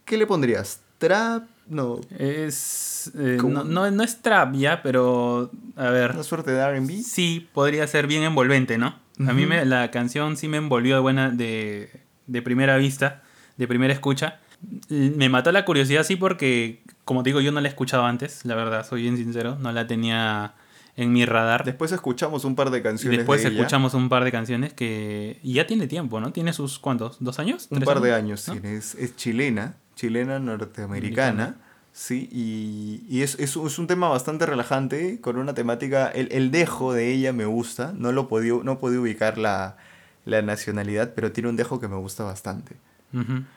¿qué 0.07 0.17
le 0.17 0.27
pondrías? 0.27 0.81
¿Trap? 0.99 1.45
No, 1.67 2.01
Es, 2.19 3.11
eh, 3.19 3.39
no, 3.43 3.65
no, 3.65 3.91
no 3.91 4.03
es 4.03 4.21
trap 4.23 4.55
ya, 4.55 4.83
pero 4.83 5.51
a 5.77 5.91
ver. 5.91 6.13
una 6.13 6.23
suerte 6.23 6.51
de 6.51 6.79
RB. 6.79 7.03
Sí, 7.03 7.49
podría 7.53 7.87
ser 7.87 8.07
bien 8.07 8.23
envolvente, 8.23 8.79
¿no? 8.79 8.99
A 9.27 9.33
mí 9.33 9.47
me, 9.47 9.65
la 9.65 9.91
canción 9.91 10.37
sí 10.37 10.49
me 10.49 10.57
envolvió 10.57 10.97
de 10.97 11.01
buena 11.01 11.31
de, 11.31 11.91
de 12.27 12.43
primera 12.43 12.77
vista, 12.77 13.23
de 13.57 13.69
primera 13.69 13.93
escucha. 13.93 14.41
Me 14.89 15.29
mató 15.29 15.53
la 15.53 15.65
curiosidad, 15.65 16.05
sí, 16.05 16.17
porque, 16.17 16.83
como 17.05 17.23
te 17.23 17.31
digo, 17.31 17.41
yo 17.41 17.53
no 17.53 17.61
la 17.61 17.69
he 17.69 17.71
escuchado 17.71 18.05
antes, 18.05 18.45
la 18.45 18.55
verdad, 18.55 18.87
soy 18.87 19.03
bien 19.03 19.17
sincero, 19.17 19.57
no 19.61 19.71
la 19.73 19.87
tenía 19.87 20.55
en 20.97 21.13
mi 21.13 21.25
radar. 21.27 21.65
Después 21.65 21.93
escuchamos 21.93 22.45
un 22.45 22.55
par 22.55 22.71
de 22.71 22.83
canciones. 22.83 23.19
después 23.19 23.43
de 23.43 23.49
ella. 23.49 23.59
escuchamos 23.59 23.95
un 23.95 24.09
par 24.09 24.25
de 24.25 24.33
canciones 24.33 24.73
que 24.73 25.39
y 25.43 25.55
ya 25.55 25.67
tiene 25.67 25.87
tiempo, 25.87 26.21
¿no? 26.21 26.33
Tiene 26.33 26.53
sus, 26.53 26.79
¿cuántos? 26.79 27.19
¿Dos 27.21 27.39
años? 27.39 27.69
Un 27.71 27.79
¿Tres 27.79 27.87
par 27.87 28.01
de 28.01 28.15
años, 28.15 28.47
¿no? 28.49 28.55
tiene. 28.55 28.77
Es, 28.77 28.95
es 28.95 29.17
chilena, 29.17 29.77
chilena 29.95 30.39
norteamericana. 30.39 31.45
Americana. 31.45 31.61
Sí, 31.93 32.29
y, 32.33 33.05
y 33.09 33.23
es, 33.23 33.35
es, 33.39 33.55
es 33.55 33.79
un 33.79 33.87
tema 33.87 34.09
bastante 34.09 34.47
relajante, 34.47 35.21
con 35.21 35.37
una 35.37 35.55
temática. 35.55 36.09
El, 36.09 36.29
el 36.33 36.51
dejo 36.51 36.93
de 36.93 37.13
ella 37.13 37.33
me 37.33 37.45
gusta. 37.47 37.95
No 37.97 38.11
lo 38.11 38.27
podía, 38.27 38.55
no 38.63 38.79
podía 38.79 39.01
ubicar 39.01 39.39
la, 39.39 39.77
la 40.25 40.43
nacionalidad, 40.43 41.15
pero 41.15 41.31
tiene 41.31 41.49
un 41.51 41.57
dejo 41.57 41.79
que 41.79 41.87
me 41.89 41.97
gusta 41.97 42.25
bastante. 42.25 42.77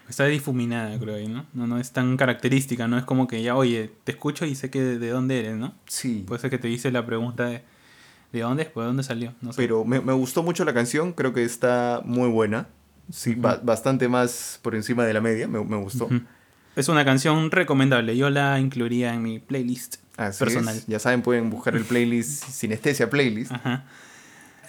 Está 0.07 0.25
difuminada, 0.25 0.99
creo 0.99 1.15
ahí, 1.15 1.27
¿no? 1.27 1.47
¿no? 1.53 1.65
No 1.65 1.79
es 1.79 1.91
tan 1.91 2.15
característica, 2.15 2.87
no 2.87 2.95
es 2.99 3.05
como 3.05 3.27
que 3.27 3.41
ya, 3.41 3.55
oye, 3.55 3.91
te 4.03 4.11
escucho 4.11 4.45
y 4.45 4.53
sé 4.53 4.69
que 4.69 4.83
de, 4.83 4.99
de 4.99 5.09
dónde 5.09 5.39
eres, 5.39 5.57
¿no? 5.57 5.73
Sí. 5.87 6.23
Puede 6.27 6.39
ser 6.39 6.51
que 6.51 6.59
te 6.59 6.69
hice 6.69 6.91
la 6.91 7.07
pregunta 7.07 7.45
de 7.45 7.63
¿de 8.31 8.41
dónde 8.41 8.63
es? 8.63 8.69
¿Pues 8.69 8.83
de 8.83 8.87
dónde 8.87 9.01
salió? 9.01 9.33
No 9.41 9.51
sé. 9.53 9.57
Pero 9.57 9.83
me, 9.83 9.99
me 9.99 10.13
gustó 10.13 10.43
mucho 10.43 10.63
la 10.63 10.75
canción, 10.75 11.11
creo 11.13 11.33
que 11.33 11.43
está 11.43 12.01
muy 12.05 12.29
buena. 12.29 12.67
Sí, 13.11 13.35
ba- 13.35 13.59
bastante 13.63 14.07
más 14.07 14.59
por 14.61 14.75
encima 14.75 15.05
de 15.05 15.13
la 15.13 15.21
media, 15.21 15.47
me, 15.47 15.63
me 15.63 15.77
gustó. 15.77 16.09
Es 16.75 16.89
una 16.89 17.03
canción 17.05 17.49
recomendable. 17.51 18.15
Yo 18.17 18.29
la 18.29 18.59
incluiría 18.59 19.13
en 19.13 19.23
mi 19.23 19.39
playlist 19.39 19.97
Así 20.17 20.39
personal. 20.39 20.75
es. 20.75 20.85
Ya 20.87 20.99
saben, 20.99 21.21
pueden 21.21 21.49
buscar 21.49 21.75
el 21.75 21.83
playlist 21.85 22.43
Sinestesia 22.49 23.09
Playlist. 23.09 23.51
Ajá. 23.51 23.83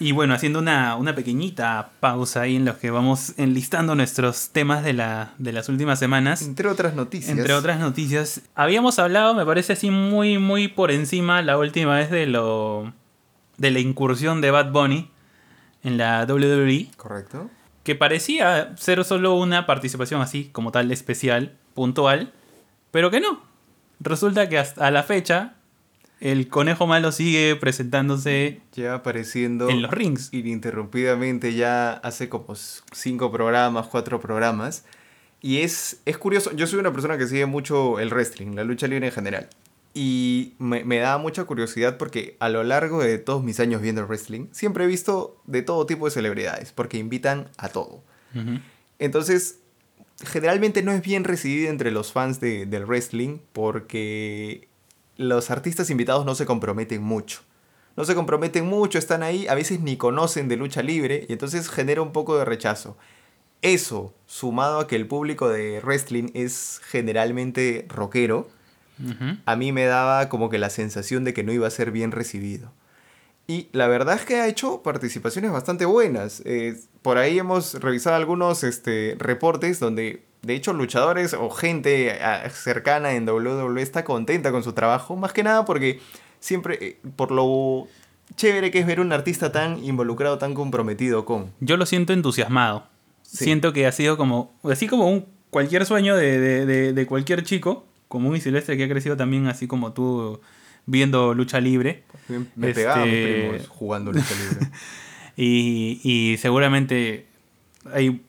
Y 0.01 0.13
bueno, 0.13 0.33
haciendo 0.33 0.59
una, 0.59 0.95
una 0.95 1.13
pequeñita 1.13 1.89
pausa 1.99 2.41
ahí 2.41 2.55
en 2.55 2.63
los 2.63 2.77
que 2.77 2.89
vamos 2.89 3.33
enlistando 3.35 3.95
nuestros 3.95 4.49
temas 4.51 4.81
de, 4.85 4.93
la, 4.93 5.33
de 5.39 5.51
las 5.51 5.67
últimas 5.67 5.99
semanas. 5.99 6.41
Entre 6.41 6.69
otras 6.69 6.95
noticias. 6.95 7.37
Entre 7.37 7.53
otras 7.53 7.79
noticias, 7.81 8.41
habíamos 8.55 8.97
hablado, 8.97 9.35
me 9.35 9.45
parece 9.45 9.73
así 9.73 9.91
muy, 9.91 10.37
muy 10.37 10.69
por 10.69 10.91
encima 10.91 11.41
la 11.41 11.57
última 11.57 11.97
vez 11.97 12.09
de 12.09 12.27
lo 12.27 12.93
de 13.57 13.71
la 13.71 13.79
incursión 13.79 14.39
de 14.39 14.51
Bad 14.51 14.71
Bunny 14.71 15.11
en 15.83 15.97
la 15.97 16.25
WWE, 16.25 16.91
Correcto. 16.95 17.49
Que 17.89 17.95
parecía 17.95 18.75
ser 18.77 19.03
solo 19.03 19.33
una 19.33 19.65
participación 19.65 20.21
así 20.21 20.51
como 20.51 20.71
tal 20.71 20.91
especial, 20.91 21.57
puntual, 21.73 22.31
pero 22.91 23.09
que 23.09 23.19
no. 23.19 23.41
Resulta 23.99 24.47
que 24.47 24.59
hasta 24.59 24.91
la 24.91 25.01
fecha 25.01 25.55
el 26.19 26.49
conejo 26.49 26.85
malo 26.85 27.11
sigue 27.11 27.55
presentándose 27.55 28.61
Lleva 28.75 28.93
apareciendo 28.93 29.69
en 29.69 29.81
los 29.81 29.89
rings. 29.89 30.31
ininterrumpidamente 30.31 31.55
ya 31.55 31.93
hace 31.93 32.29
como 32.29 32.53
cinco 32.53 33.31
programas, 33.31 33.87
cuatro 33.87 34.19
programas. 34.19 34.85
Y 35.41 35.61
es, 35.61 35.99
es 36.05 36.19
curioso, 36.19 36.55
yo 36.55 36.67
soy 36.67 36.77
una 36.77 36.91
persona 36.91 37.17
que 37.17 37.25
sigue 37.25 37.47
mucho 37.47 37.99
el 37.99 38.11
wrestling, 38.11 38.53
la 38.53 38.63
lucha 38.63 38.85
libre 38.85 39.07
en 39.07 39.13
general. 39.13 39.49
Y 39.93 40.53
me, 40.59 40.83
me 40.83 40.99
da 40.99 41.17
mucha 41.17 41.43
curiosidad 41.45 41.97
porque 41.97 42.37
a 42.39 42.49
lo 42.49 42.63
largo 42.63 43.01
de 43.01 43.17
todos 43.17 43.43
mis 43.43 43.59
años 43.59 43.81
viendo 43.81 44.01
el 44.01 44.07
wrestling, 44.07 44.47
siempre 44.51 44.83
he 44.83 44.87
visto 44.87 45.41
de 45.45 45.61
todo 45.63 45.85
tipo 45.85 46.05
de 46.05 46.11
celebridades, 46.11 46.71
porque 46.71 46.97
invitan 46.97 47.49
a 47.57 47.69
todo. 47.69 48.03
Entonces, 48.99 49.59
generalmente 50.23 50.83
no 50.83 50.91
es 50.91 51.01
bien 51.01 51.23
recibido 51.23 51.69
entre 51.71 51.91
los 51.91 52.11
fans 52.11 52.39
de- 52.39 52.65
del 52.65 52.85
wrestling 52.85 53.39
porque 53.53 54.67
los 55.17 55.49
artistas 55.51 55.89
invitados 55.89 56.25
no 56.25 56.35
se 56.35 56.45
comprometen 56.45 57.01
mucho. 57.01 57.41
No 57.97 58.05
se 58.05 58.15
comprometen 58.15 58.65
mucho, 58.65 58.97
están 58.99 59.23
ahí, 59.23 59.47
a 59.47 59.55
veces 59.55 59.79
ni 59.81 59.97
conocen 59.97 60.47
de 60.47 60.55
lucha 60.55 60.81
libre 60.83 61.25
y 61.27 61.33
entonces 61.33 61.69
genera 61.69 62.01
un 62.01 62.11
poco 62.13 62.37
de 62.37 62.45
rechazo. 62.45 62.95
Eso, 63.61 64.13
sumado 64.25 64.79
a 64.79 64.87
que 64.87 64.95
el 64.95 65.07
público 65.07 65.49
de 65.49 65.81
wrestling 65.81 66.29
es 66.33 66.79
generalmente 66.87 67.85
rockero, 67.89 68.47
A 69.45 69.55
mí 69.55 69.71
me 69.71 69.85
daba 69.85 70.29
como 70.29 70.49
que 70.49 70.57
la 70.57 70.69
sensación 70.69 71.23
de 71.23 71.33
que 71.33 71.43
no 71.43 71.51
iba 71.51 71.67
a 71.67 71.71
ser 71.71 71.91
bien 71.91 72.11
recibido. 72.11 72.71
Y 73.47 73.67
la 73.71 73.87
verdad 73.87 74.15
es 74.15 74.25
que 74.25 74.35
ha 74.35 74.47
hecho 74.47 74.83
participaciones 74.83 75.51
bastante 75.51 75.85
buenas. 75.85 76.41
Eh, 76.45 76.75
por 77.01 77.17
ahí 77.17 77.39
hemos 77.39 77.73
revisado 77.75 78.15
algunos 78.15 78.63
este, 78.63 79.15
reportes 79.17 79.79
donde, 79.79 80.23
de 80.43 80.53
hecho, 80.53 80.71
luchadores 80.73 81.33
o 81.33 81.49
gente 81.49 82.19
ah, 82.21 82.47
cercana 82.51 83.13
en 83.13 83.27
WWE 83.27 83.81
está 83.81 84.03
contenta 84.03 84.51
con 84.51 84.61
su 84.63 84.73
trabajo. 84.73 85.15
Más 85.15 85.33
que 85.33 85.41
nada 85.43 85.65
porque 85.65 85.99
siempre, 86.39 86.77
eh, 86.79 86.97
por 87.15 87.31
lo 87.31 87.87
chévere 88.35 88.69
que 88.69 88.79
es 88.79 88.85
ver 88.85 88.99
un 88.99 89.11
artista 89.11 89.51
tan 89.51 89.83
involucrado, 89.83 90.37
tan 90.37 90.53
comprometido 90.53 91.25
con. 91.25 91.51
Yo 91.59 91.75
lo 91.77 91.87
siento 91.87 92.13
entusiasmado. 92.13 92.85
Sí. 93.23 93.45
Siento 93.45 93.73
que 93.73 93.87
ha 93.87 93.91
sido 93.91 94.15
como, 94.17 94.53
así 94.63 94.87
como 94.87 95.09
un 95.09 95.25
cualquier 95.49 95.87
sueño 95.87 96.15
de, 96.15 96.39
de- 96.39 96.65
de- 96.67 96.93
de 96.93 97.05
cualquier 97.07 97.41
chico, 97.43 97.87
común 98.09 98.35
y 98.35 98.41
silvestre 98.41 98.75
que 98.75 98.83
ha 98.83 98.89
crecido 98.89 99.15
también 99.15 99.47
así 99.47 99.65
como 99.67 99.93
tú 99.93 100.41
viendo 100.85 101.33
lucha 101.33 101.61
libre. 101.61 102.03
Me 102.57 102.69
Este- 102.69 102.73
pegaba 102.81 103.03
a 103.03 103.05
mis 103.05 103.15
primos 103.15 103.67
jugando 103.69 104.11
lucha 104.11 104.33
libre. 104.35 104.67
Y, 105.41 106.01
y 106.03 106.35
seguramente 106.37 107.25
hay, 107.93 108.21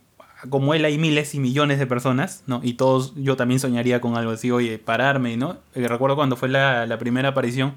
como 0.49 0.75
él 0.75 0.85
hay 0.85 0.97
miles 0.97 1.35
y 1.35 1.41
millones 1.41 1.81
de 1.81 1.87
personas, 1.89 2.45
¿no? 2.47 2.61
Y 2.63 2.75
todos, 2.75 3.15
yo 3.17 3.35
también 3.37 3.59
soñaría 3.59 4.01
con 4.01 4.17
algo 4.17 4.31
así, 4.31 4.53
oye, 4.53 4.79
pararme, 4.79 5.37
¿no? 5.37 5.59
Eh, 5.75 5.89
recuerdo 5.89 6.15
cuando 6.15 6.37
fue 6.37 6.49
la, 6.49 6.87
la 6.87 6.99
primera 6.99 7.31
aparición 7.31 7.75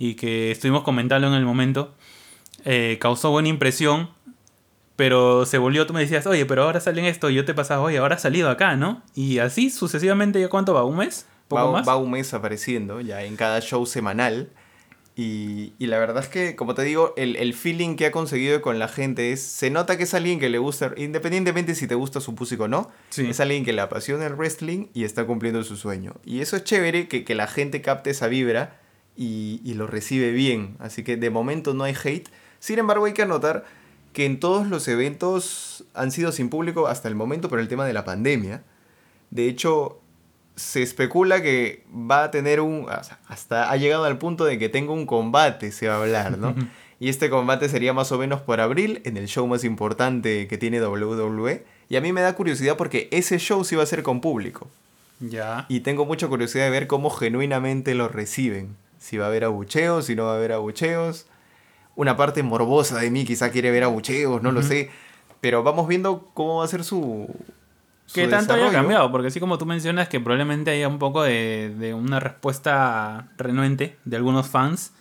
y 0.00 0.14
que 0.14 0.50
estuvimos 0.50 0.82
comentando 0.82 1.28
en 1.28 1.34
el 1.34 1.44
momento, 1.44 1.94
eh, 2.64 2.98
causó 3.00 3.30
buena 3.30 3.48
impresión, 3.50 4.10
pero 4.96 5.46
se 5.46 5.58
volvió, 5.58 5.86
tú 5.86 5.92
me 5.94 6.00
decías, 6.00 6.26
oye, 6.26 6.46
pero 6.46 6.64
ahora 6.64 6.80
salen 6.80 7.04
esto, 7.04 7.30
y 7.30 7.34
yo 7.34 7.44
te 7.44 7.54
pasaba, 7.54 7.82
oye, 7.82 7.98
ahora 7.98 8.16
ha 8.16 8.18
salido 8.18 8.48
acá, 8.50 8.76
¿no? 8.76 9.02
Y 9.14 9.38
así 9.38 9.70
sucesivamente, 9.70 10.40
¿ya 10.40 10.48
cuánto 10.48 10.74
va? 10.74 10.84
¿Un 10.84 10.96
mes? 10.96 11.26
¿Poco 11.48 11.66
va, 11.66 11.72
más? 11.72 11.88
va 11.88 11.96
un 11.96 12.10
mes 12.10 12.32
apareciendo 12.34 13.00
ya 13.00 13.22
en 13.22 13.36
cada 13.36 13.60
show 13.60 13.84
semanal. 13.86 14.50
Y, 15.18 15.72
y 15.78 15.86
la 15.86 15.98
verdad 15.98 16.22
es 16.22 16.28
que, 16.28 16.56
como 16.56 16.74
te 16.74 16.82
digo, 16.82 17.14
el, 17.16 17.36
el 17.36 17.54
feeling 17.54 17.96
que 17.96 18.04
ha 18.04 18.10
conseguido 18.10 18.60
con 18.60 18.78
la 18.78 18.86
gente 18.86 19.32
es. 19.32 19.40
Se 19.40 19.70
nota 19.70 19.96
que 19.96 20.02
es 20.02 20.12
alguien 20.12 20.38
que 20.38 20.50
le 20.50 20.58
gusta, 20.58 20.92
independientemente 20.96 21.74
si 21.74 21.86
te 21.86 21.94
gusta 21.94 22.20
su 22.20 22.32
música 22.32 22.64
o 22.64 22.68
no, 22.68 22.90
Sí. 23.08 23.26
es 23.30 23.40
alguien 23.40 23.64
que 23.64 23.72
le 23.72 23.80
apasiona 23.80 24.26
el 24.26 24.34
wrestling 24.34 24.88
y 24.92 25.04
está 25.04 25.24
cumpliendo 25.24 25.64
su 25.64 25.76
sueño. 25.78 26.16
Y 26.24 26.40
eso 26.40 26.56
es 26.56 26.64
chévere, 26.64 27.08
que, 27.08 27.24
que 27.24 27.34
la 27.34 27.46
gente 27.46 27.80
capte 27.80 28.10
esa 28.10 28.26
vibra 28.26 28.78
y, 29.16 29.62
y 29.64 29.72
lo 29.72 29.86
recibe 29.86 30.32
bien. 30.32 30.76
Así 30.80 31.02
que 31.02 31.16
de 31.16 31.30
momento 31.30 31.72
no 31.72 31.84
hay 31.84 31.94
hate. 32.04 32.28
Sin 32.58 32.78
embargo, 32.78 33.06
hay 33.06 33.14
que 33.14 33.22
anotar 33.22 33.64
que 34.16 34.24
en 34.24 34.40
todos 34.40 34.66
los 34.66 34.88
eventos 34.88 35.84
han 35.92 36.10
sido 36.10 36.32
sin 36.32 36.48
público 36.48 36.86
hasta 36.86 37.06
el 37.06 37.14
momento 37.14 37.50
por 37.50 37.60
el 37.60 37.68
tema 37.68 37.84
de 37.84 37.92
la 37.92 38.06
pandemia. 38.06 38.62
De 39.30 39.46
hecho, 39.46 40.00
se 40.54 40.82
especula 40.82 41.42
que 41.42 41.84
va 41.92 42.24
a 42.24 42.30
tener 42.30 42.62
un... 42.62 42.86
hasta 43.28 43.70
ha 43.70 43.76
llegado 43.76 44.06
al 44.06 44.16
punto 44.16 44.46
de 44.46 44.58
que 44.58 44.70
tenga 44.70 44.92
un 44.92 45.04
combate, 45.04 45.70
se 45.70 45.88
va 45.88 45.96
a 45.96 45.98
hablar, 45.98 46.38
¿no? 46.38 46.54
y 46.98 47.10
este 47.10 47.28
combate 47.28 47.68
sería 47.68 47.92
más 47.92 48.10
o 48.10 48.16
menos 48.16 48.40
por 48.40 48.62
abril, 48.62 49.02
en 49.04 49.18
el 49.18 49.28
show 49.28 49.46
más 49.46 49.64
importante 49.64 50.48
que 50.48 50.56
tiene 50.56 50.82
WWE. 50.82 51.66
Y 51.90 51.96
a 51.96 52.00
mí 52.00 52.14
me 52.14 52.22
da 52.22 52.34
curiosidad 52.34 52.78
porque 52.78 53.08
ese 53.12 53.36
show 53.38 53.66
sí 53.66 53.76
va 53.76 53.82
a 53.82 53.86
ser 53.86 54.02
con 54.02 54.22
público. 54.22 54.66
Ya. 55.20 55.66
Y 55.68 55.80
tengo 55.80 56.06
mucha 56.06 56.26
curiosidad 56.26 56.64
de 56.64 56.70
ver 56.70 56.86
cómo 56.86 57.10
genuinamente 57.10 57.94
lo 57.94 58.08
reciben. 58.08 58.76
Si 58.98 59.18
va 59.18 59.26
a 59.26 59.28
haber 59.28 59.44
abucheos, 59.44 60.06
si 60.06 60.16
no 60.16 60.24
va 60.24 60.32
a 60.32 60.36
haber 60.36 60.52
abucheos. 60.52 61.26
Una 61.96 62.16
parte 62.16 62.42
morbosa 62.42 62.98
de 62.98 63.10
mí 63.10 63.24
quizá 63.24 63.50
quiere 63.50 63.70
ver 63.72 63.82
abucheos, 63.82 64.40
no 64.42 64.52
lo 64.52 64.62
sé. 64.62 64.90
Pero 65.40 65.62
vamos 65.62 65.88
viendo 65.88 66.30
cómo 66.34 66.58
va 66.58 66.64
a 66.64 66.68
ser 66.68 66.84
su, 66.84 67.28
¿Qué 68.12 68.28
tanto 68.28 68.54
haya 68.54 68.70
cambiado? 68.70 69.10
Porque 69.10 69.28
así 69.28 69.40
como 69.40 69.58
tú 69.58 69.66
mencionas 69.66 70.08
que 70.08 70.20
probablemente 70.20 70.70
haya 70.70 70.88
un 70.88 70.98
poco 70.98 71.22
de, 71.22 71.74
de 71.78 71.94
una 71.94 72.20
respuesta 72.20 73.28
renuente 73.36 73.96
de 74.04 74.16
algunos 74.16 74.46
fans, 74.46 74.92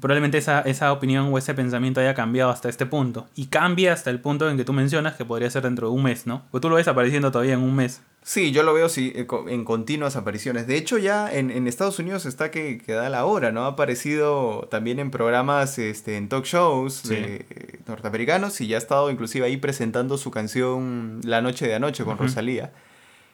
probablemente 0.00 0.38
esa, 0.38 0.60
esa 0.60 0.92
opinión 0.92 1.32
o 1.32 1.38
ese 1.38 1.54
pensamiento 1.54 2.00
haya 2.00 2.14
cambiado 2.14 2.50
hasta 2.50 2.68
este 2.68 2.86
punto. 2.86 3.26
Y 3.34 3.46
cambia 3.46 3.92
hasta 3.92 4.10
el 4.10 4.20
punto 4.20 4.48
en 4.48 4.56
que 4.56 4.64
tú 4.64 4.72
mencionas 4.72 5.16
que 5.16 5.24
podría 5.24 5.50
ser 5.50 5.62
dentro 5.62 5.88
de 5.88 5.94
un 5.94 6.02
mes, 6.02 6.26
¿no? 6.26 6.42
Porque 6.50 6.62
tú 6.62 6.70
lo 6.70 6.76
ves 6.76 6.88
apareciendo 6.88 7.32
todavía 7.32 7.54
en 7.54 7.60
un 7.60 7.74
mes. 7.74 8.02
Sí, 8.22 8.52
yo 8.52 8.62
lo 8.62 8.74
veo 8.74 8.88
sí, 8.88 9.12
eh, 9.14 9.26
en 9.48 9.64
continuas 9.64 10.14
apariciones. 10.14 10.66
De 10.66 10.76
hecho, 10.76 10.98
ya 10.98 11.32
en, 11.32 11.50
en 11.50 11.66
Estados 11.66 11.98
Unidos 11.98 12.26
está 12.26 12.50
que, 12.50 12.78
que, 12.78 12.92
da 12.92 13.08
la 13.08 13.24
hora, 13.24 13.50
¿no? 13.50 13.64
Ha 13.64 13.68
aparecido 13.68 14.68
también 14.70 14.98
en 14.98 15.10
programas, 15.10 15.78
este, 15.78 16.16
en 16.16 16.28
talk 16.28 16.44
shows 16.44 17.10
norteamericanos 17.86 18.60
y 18.60 18.66
ya 18.66 18.76
ha 18.76 18.78
estado 18.78 19.10
inclusive 19.10 19.46
ahí 19.46 19.56
presentando 19.56 20.18
su 20.18 20.30
canción 20.30 21.20
La 21.24 21.40
Noche 21.40 21.66
de 21.66 21.74
Anoche 21.74 22.04
con 22.04 22.18
Rosalía. 22.18 22.72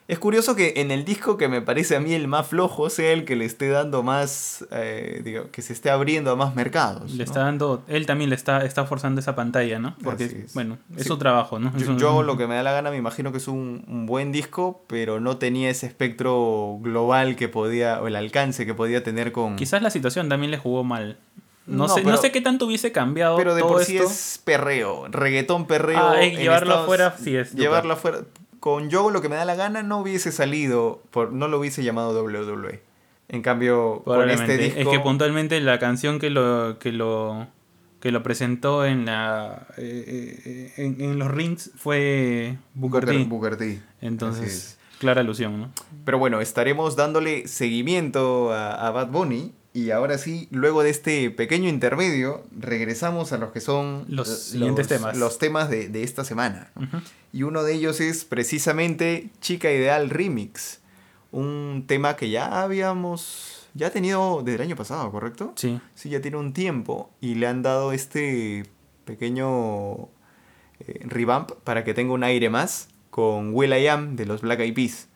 Es 0.08 0.20
curioso 0.20 0.54
que 0.54 0.74
en 0.76 0.92
el 0.92 1.04
disco 1.04 1.36
que 1.36 1.48
me 1.48 1.60
parece 1.62 1.96
a 1.96 2.00
mí 2.00 2.12
el 2.12 2.28
más 2.28 2.46
flojo 2.46 2.90
sea 2.90 3.12
el 3.12 3.24
que 3.24 3.34
le 3.34 3.44
esté 3.44 3.68
dando 3.68 4.04
más, 4.04 4.64
eh, 4.70 5.20
digo, 5.24 5.50
que 5.50 5.62
se 5.62 5.72
esté 5.72 5.90
abriendo 5.90 6.30
a 6.30 6.36
más 6.36 6.54
mercados. 6.54 7.12
Le 7.12 7.24
está 7.24 7.40
dando, 7.40 7.82
él 7.88 8.06
también 8.06 8.30
le 8.30 8.36
está, 8.36 8.64
está 8.64 8.84
forzando 8.84 9.20
esa 9.20 9.34
pantalla, 9.34 9.80
¿no? 9.80 9.96
Porque, 10.04 10.46
bueno, 10.54 10.78
es 10.96 11.06
su 11.06 11.18
trabajo, 11.18 11.58
¿no? 11.58 11.76
Yo, 11.76 12.22
lo 12.22 12.36
que 12.36 12.46
me 12.46 12.54
da 12.54 12.62
la 12.62 12.72
gana, 12.72 12.90
me 12.90 12.96
imagino 12.96 13.32
que 13.32 13.38
es 13.38 13.48
un, 13.48 13.84
un, 13.88 14.06
buen 14.06 14.30
disco, 14.30 14.84
pero 14.86 15.18
no 15.18 15.38
tenía 15.38 15.70
ese 15.70 15.86
espectro 15.86 16.78
global 16.80 17.34
que 17.34 17.48
podía, 17.48 18.00
o 18.00 18.06
el 18.06 18.14
alcance 18.14 18.64
que 18.64 18.74
podía 18.74 19.02
tener 19.02 19.32
con... 19.32 19.56
Quizás 19.56 19.82
la 19.82 19.90
situación 19.90 20.28
también 20.28 20.52
le 20.52 20.58
jugó 20.58 20.84
mal. 20.84 21.18
No, 21.66 21.88
sé, 21.88 22.04
no 22.04 22.16
sé 22.16 22.30
qué 22.30 22.40
tanto 22.40 22.66
hubiese 22.66 22.92
cambiado. 22.92 23.36
Pero 23.36 23.56
de 23.56 23.62
todo 23.62 23.72
por 23.72 23.84
sí 23.84 23.98
es 23.98 24.40
perreo, 24.44 25.08
reggaetón 25.08 25.66
perreo. 25.66 25.98
Ah, 25.98 26.20
llevarlo 26.20 26.74
afuera 26.74 27.16
sí 27.20 27.36
es. 27.36 27.54
Llevarlo 27.54 27.94
afuera 27.94 28.20
con 28.66 28.90
Yo 28.90 29.12
lo 29.12 29.22
que 29.22 29.28
me 29.28 29.36
da 29.36 29.44
la 29.44 29.54
gana 29.54 29.84
no 29.84 29.98
hubiese 29.98 30.32
salido, 30.32 31.00
por, 31.12 31.32
no 31.32 31.46
lo 31.46 31.60
hubiese 31.60 31.84
llamado 31.84 32.20
WWE. 32.20 32.82
En 33.28 33.40
cambio, 33.40 34.02
con 34.04 34.28
este 34.28 34.58
disco... 34.58 34.80
Es 34.80 34.88
que 34.88 34.98
puntualmente 34.98 35.60
la 35.60 35.78
canción 35.78 36.18
que 36.18 36.30
lo, 36.30 36.76
que 36.80 36.90
lo, 36.90 37.46
que 38.00 38.10
lo 38.10 38.24
presentó 38.24 38.84
en, 38.84 39.04
la, 39.04 39.68
eh, 39.76 40.72
eh, 40.76 40.96
en, 40.98 41.16
los 41.16 41.30
rings 41.30 41.70
fue 41.76 42.58
Booker, 42.74 43.56
T. 43.56 43.80
Entonces, 44.00 44.80
clara 44.98 45.20
alusión, 45.20 45.60
¿no? 45.60 45.70
Pero 46.04 46.18
bueno, 46.18 46.40
estaremos 46.40 46.96
dándole 46.96 47.46
seguimiento 47.46 48.52
a, 48.52 48.88
a 48.88 48.90
Bad 48.90 49.12
Bunny 49.12 49.54
y 49.76 49.90
ahora 49.90 50.16
sí, 50.16 50.48
luego 50.52 50.82
de 50.82 50.88
este 50.88 51.30
pequeño 51.30 51.68
intermedio, 51.68 52.42
regresamos 52.58 53.32
a 53.32 53.36
los 53.36 53.52
que 53.52 53.60
son 53.60 54.06
los 54.08 54.26
siguientes 54.26 54.88
temas. 54.88 55.18
Los 55.18 55.36
temas 55.36 55.68
de, 55.68 55.90
de 55.90 56.02
esta 56.02 56.24
semana. 56.24 56.70
Y 57.30 57.42
uno 57.42 57.62
de 57.62 57.74
ellos 57.74 58.00
es 58.00 58.24
precisamente 58.24 59.28
Chica 59.42 59.70
Ideal 59.70 60.08
Remix. 60.08 60.80
Un 61.30 61.84
tema 61.86 62.16
que 62.16 62.30
ya 62.30 62.62
habíamos 62.62 63.68
ya 63.74 63.90
tenido 63.90 64.42
desde 64.42 64.56
el 64.56 64.62
año 64.62 64.76
pasado, 64.76 65.10
¿correcto? 65.12 65.52
Sí. 65.56 65.78
Sí, 65.94 66.08
ya 66.08 66.22
tiene 66.22 66.38
un 66.38 66.54
tiempo 66.54 67.10
y 67.20 67.34
le 67.34 67.46
han 67.46 67.60
dado 67.60 67.92
este 67.92 68.64
pequeño 69.04 70.08
eh, 70.80 71.00
revamp 71.04 71.50
para 71.64 71.84
que 71.84 71.92
tenga 71.92 72.14
un 72.14 72.24
aire 72.24 72.48
más 72.48 72.88
con 73.10 73.52
Will 73.52 73.74
I 73.74 73.88
Am 73.88 74.16
de 74.16 74.24
los 74.24 74.40
Black 74.40 74.60
Eyed 74.60 74.72
Peas. 74.72 75.08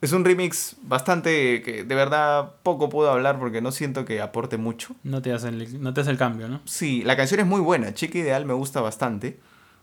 Es 0.00 0.12
un 0.12 0.24
remix 0.24 0.76
bastante 0.82 1.60
que 1.62 1.82
de 1.82 1.94
verdad 1.94 2.54
poco 2.62 2.88
puedo 2.88 3.10
hablar 3.10 3.38
porque 3.38 3.60
no 3.60 3.72
siento 3.72 4.04
que 4.04 4.20
aporte 4.20 4.56
mucho. 4.56 4.94
No 5.02 5.20
te 5.22 5.32
hace 5.32 5.48
el, 5.48 5.82
no 5.82 5.92
te 5.92 6.02
hace 6.02 6.10
el 6.10 6.18
cambio, 6.18 6.48
¿no? 6.48 6.60
Sí, 6.64 7.02
la 7.02 7.16
canción 7.16 7.40
es 7.40 7.46
muy 7.46 7.60
buena, 7.60 7.92
Chica 7.94 8.18
Ideal 8.18 8.44
me 8.46 8.54
gusta 8.54 8.80
bastante, 8.80 9.40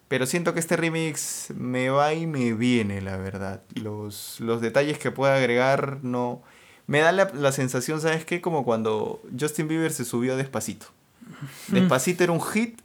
pero 0.07 0.25
siento 0.25 0.53
que 0.53 0.61
este 0.61 0.77
remix 0.77 1.47
me 1.55 1.89
va 1.89 2.13
y 2.13 2.27
me 2.27 2.53
viene, 2.53 3.01
la 3.01 3.17
verdad. 3.17 3.61
Los, 3.73 4.39
los 4.39 4.61
detalles 4.61 4.97
que 4.99 5.11
pueda 5.11 5.35
agregar 5.35 5.99
no... 6.03 6.41
Me 6.87 6.99
da 6.99 7.11
la, 7.11 7.31
la 7.33 7.51
sensación, 7.51 7.99
¿sabes 7.99 8.25
qué? 8.25 8.41
Como 8.41 8.63
cuando 8.63 9.19
Justin 9.37 9.67
Bieber 9.67 9.91
se 9.91 10.05
subió 10.05 10.37
despacito. 10.37 10.85
Despacito 11.69 12.23
era 12.23 12.31
un 12.31 12.41
hit, 12.41 12.79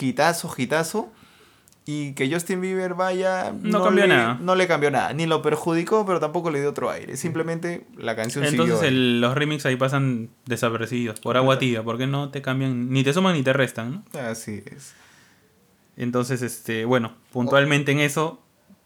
hitazo, 0.00 0.54
hitazo 0.56 1.10
y 1.90 2.12
que 2.12 2.32
Justin 2.32 2.60
Bieber 2.60 2.94
vaya. 2.94 3.52
No, 3.62 3.82
cambió 3.82 4.06
le, 4.06 4.14
nada. 4.14 4.38
No 4.40 4.54
le 4.54 4.68
cambió 4.68 4.90
nada. 4.90 5.12
Ni 5.12 5.26
lo 5.26 5.42
perjudicó, 5.42 6.06
pero 6.06 6.20
tampoco 6.20 6.50
le 6.50 6.60
dio 6.60 6.70
otro 6.70 6.88
aire. 6.88 7.16
Simplemente 7.16 7.84
la 7.96 8.14
canción 8.14 8.44
Entonces 8.44 8.78
siguió. 8.78 8.88
El, 8.88 9.20
los 9.20 9.34
remix 9.34 9.66
ahí 9.66 9.74
pasan 9.76 10.30
desaparecidos, 10.46 11.18
por 11.18 11.36
agua 11.36 11.58
tibia, 11.58 11.82
porque 11.82 12.06
no 12.06 12.30
te 12.30 12.42
cambian, 12.42 12.90
ni 12.90 13.02
te 13.02 13.12
suman 13.12 13.34
ni 13.34 13.42
te 13.42 13.52
restan, 13.52 14.04
¿no? 14.12 14.20
Así 14.20 14.62
es. 14.66 14.94
Entonces, 15.96 16.42
este, 16.42 16.84
bueno, 16.84 17.14
puntualmente 17.32 17.90
en 17.92 17.98
eso 17.98 18.40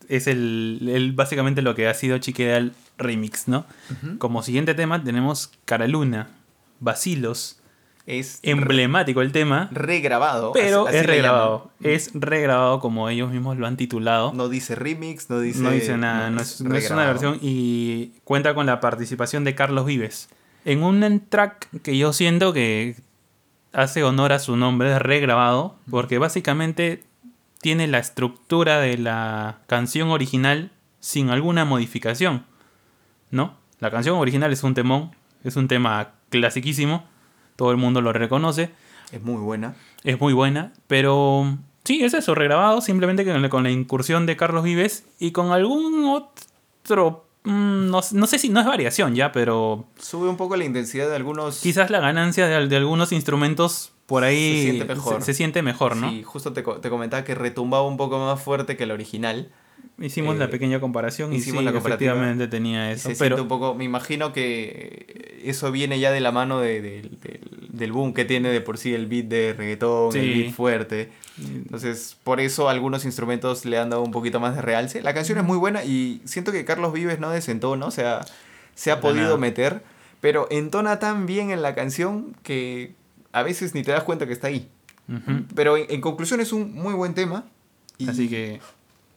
es 0.09 0.27
el, 0.27 0.89
el 0.91 1.13
básicamente 1.13 1.61
lo 1.61 1.75
que 1.75 1.89
ha 1.89 1.95
sido 1.95 2.17
Chiqueal 2.19 2.73
Remix, 2.97 3.49
¿no? 3.49 3.67
Uh 3.91 4.07
-huh. 4.07 4.19
Como 4.19 4.43
siguiente 4.43 4.75
tema 4.75 5.03
tenemos 5.05 5.53
Cara 5.67 5.87
Luna, 5.89 6.29
Vacilos. 6.81 7.61
Es 8.07 8.39
emblemático 8.43 9.23
el 9.23 9.33
tema. 9.33 9.69
Regrabado. 9.73 10.53
Pero 10.53 10.87
así, 10.87 10.97
así 10.97 10.99
es 10.99 11.07
regrabado. 11.07 11.71
Es 11.81 12.11
regrabado 12.13 12.79
como 12.81 13.09
ellos 13.09 13.31
mismos 13.31 13.57
lo 13.57 13.67
han 13.67 13.77
titulado. 13.77 14.33
No 14.35 14.51
dice 14.51 14.75
remix, 14.75 15.31
no 15.31 15.41
dice. 15.41 15.61
No 15.61 15.71
dice 15.71 15.97
nada, 15.97 16.29
no, 16.29 16.43
es, 16.43 16.61
no 16.61 16.75
es, 16.77 16.91
una 16.91 17.07
versión. 17.07 17.39
Y 17.41 18.13
cuenta 18.25 18.55
con 18.55 18.67
la 18.67 18.81
participación 18.81 19.45
de 19.45 19.55
Carlos 19.55 19.87
Vives. 19.87 20.29
En 20.67 20.83
un 20.83 21.27
track 21.29 21.69
que 21.81 21.97
yo 21.97 22.13
siento 22.13 22.53
que 22.53 22.97
hace 23.73 24.05
honor 24.05 24.33
a 24.33 24.39
su 24.39 24.57
nombre, 24.57 24.93
es 24.93 25.01
regrabado, 25.01 25.77
porque 25.91 26.19
básicamente 26.19 27.05
tiene 27.61 27.87
la 27.87 27.99
estructura 27.99 28.81
de 28.81 28.99
la 28.99 29.61
canción 29.67 30.11
original 30.11 30.71
sin 31.01 31.31
alguna 31.31 31.65
modificación. 31.65 32.45
¿No? 33.31 33.57
La 33.81 33.91
canción 33.91 34.19
original 34.19 34.53
es 34.53 34.63
un 34.63 34.75
temón, 34.75 35.13
es 35.43 35.57
un 35.57 35.69
tema 35.69 36.13
clasiquísimo 36.29 37.14
todo 37.57 37.71
el 37.71 37.77
mundo 37.77 38.01
lo 38.01 38.13
reconoce. 38.13 38.71
Es 39.13 39.23
muy 39.23 39.41
buena. 39.41 39.75
Es 40.03 40.21
muy 40.21 40.33
buena, 40.33 40.73
pero 40.87 41.59
sí, 41.85 42.03
es 42.05 42.15
eso, 42.15 42.35
regrabado, 42.35 42.81
simplemente 42.81 43.25
con 43.49 43.63
la 43.63 43.71
incursión 43.71 44.27
de 44.27 44.37
Carlos 44.37 44.65
Vives 44.65 45.05
y 45.19 45.33
con 45.33 45.53
algún 45.53 46.05
otro... 46.07 47.25
Mmm, 47.45 47.91
no, 47.91 48.01
no, 48.13 48.27
sé 48.27 48.39
si 48.39 48.49
no 48.49 48.61
es 48.61 48.67
variación 48.67 49.15
ya, 49.15 49.31
pero... 49.31 49.85
Sube 49.99 50.29
un 50.29 50.37
poco 50.37 50.57
la 50.57 50.65
intensidad 50.65 51.09
de 51.09 51.17
algunos... 51.17 51.61
Quizás 51.61 51.91
la 51.91 52.01
ganancia 52.01 52.47
de, 52.47 52.67
de 52.67 52.77
algunos 52.77 53.13
instrumentos 53.13 53.93
por 54.07 54.25
ahí 54.25 54.57
se 54.57 54.63
siente 54.63 54.85
mejor, 54.85 55.21
se, 55.21 55.27
se 55.27 55.35
siente 55.35 55.63
mejor 55.63 55.97
¿no? 55.97 56.11
Sí, 56.11 56.23
justo 56.23 56.53
te, 56.53 56.63
te, 56.63 56.91
comentaba 56.91 57.25
que 57.25 57.35
retumbaba 57.35 57.87
un 57.87 57.97
poco 57.97 58.19
más 58.19 58.43
fuerte 58.43 58.77
que 58.77 58.85
el 58.85 58.91
original. 58.91 59.51
Hicimos 60.01 60.35
eh, 60.35 60.39
la 60.39 60.51
pequeña 60.51 60.81
comparación 60.81 61.33
y 61.33 61.37
hicimos 61.37 61.61
sí, 61.61 61.71
la 61.71 61.79
efectivamente 61.79 62.49
tenía 62.49 62.91
eso. 62.91 63.11
Se 63.11 63.17
pero 63.17 63.41
un 63.41 63.49
poco, 63.49 63.75
me 63.75 63.85
imagino 63.85 64.33
que 64.33 65.41
eso 65.45 65.71
viene 65.71 66.01
ya 66.01 66.11
de 66.11 66.21
la 66.21 66.33
mano 66.33 66.59
de, 66.59 66.83
de, 66.83 67.03
de, 67.03 67.41
del 67.69 67.93
boom 67.93 68.13
que 68.13 68.25
tiene 68.25 68.49
de 68.49 68.61
por 68.61 68.77
sí 68.77 68.93
el 68.93 69.07
beat 69.07 69.27
de 69.27 69.55
reggaetón, 69.57 70.13
sí. 70.13 70.19
el 70.19 70.35
beat 70.35 70.53
fuerte. 70.55 71.11
Entonces, 71.39 72.17
por 72.25 72.41
eso 72.41 72.69
algunos 72.69 73.05
instrumentos 73.05 73.65
le 73.65 73.79
han 73.79 73.91
dado 73.91 74.03
un 74.03 74.11
poquito 74.11 74.41
más 74.41 74.57
de 74.57 74.63
realce. 74.63 75.03
La 75.03 75.15
canción 75.15 75.39
es 75.39 75.45
muy 75.45 75.59
buena 75.59 75.85
y 75.85 76.21
siento 76.25 76.51
que 76.51 76.65
Carlos 76.65 76.93
Vives 76.93 77.21
no 77.21 77.31
desentona, 77.31 77.87
o 77.87 77.91
sea, 77.91 78.25
se 78.75 78.91
ha 78.91 79.01
podido 79.01 79.25
nada. 79.25 79.37
meter, 79.37 79.83
pero 80.21 80.49
entona 80.51 80.99
tan 80.99 81.27
bien 81.27 81.51
en 81.51 81.63
la 81.63 81.75
canción 81.75 82.37
que 82.43 82.95
a 83.33 83.43
veces 83.43 83.75
ni 83.75 83.83
te 83.83 83.93
das 83.93 84.03
cuenta 84.05 84.27
que 84.27 84.33
está 84.33 84.49
ahí. 84.49 84.69
Uh 85.09 85.13
-huh. 85.15 85.45
Pero 85.55 85.77
en, 85.77 85.87
en, 85.89 86.01
conclusión 86.01 86.41
es 86.41 86.53
un 86.53 86.73
muy 86.73 86.95
buen 86.95 87.15
tema. 87.15 87.45
Y 87.99 88.09
Así 88.09 88.29
que 88.29 88.61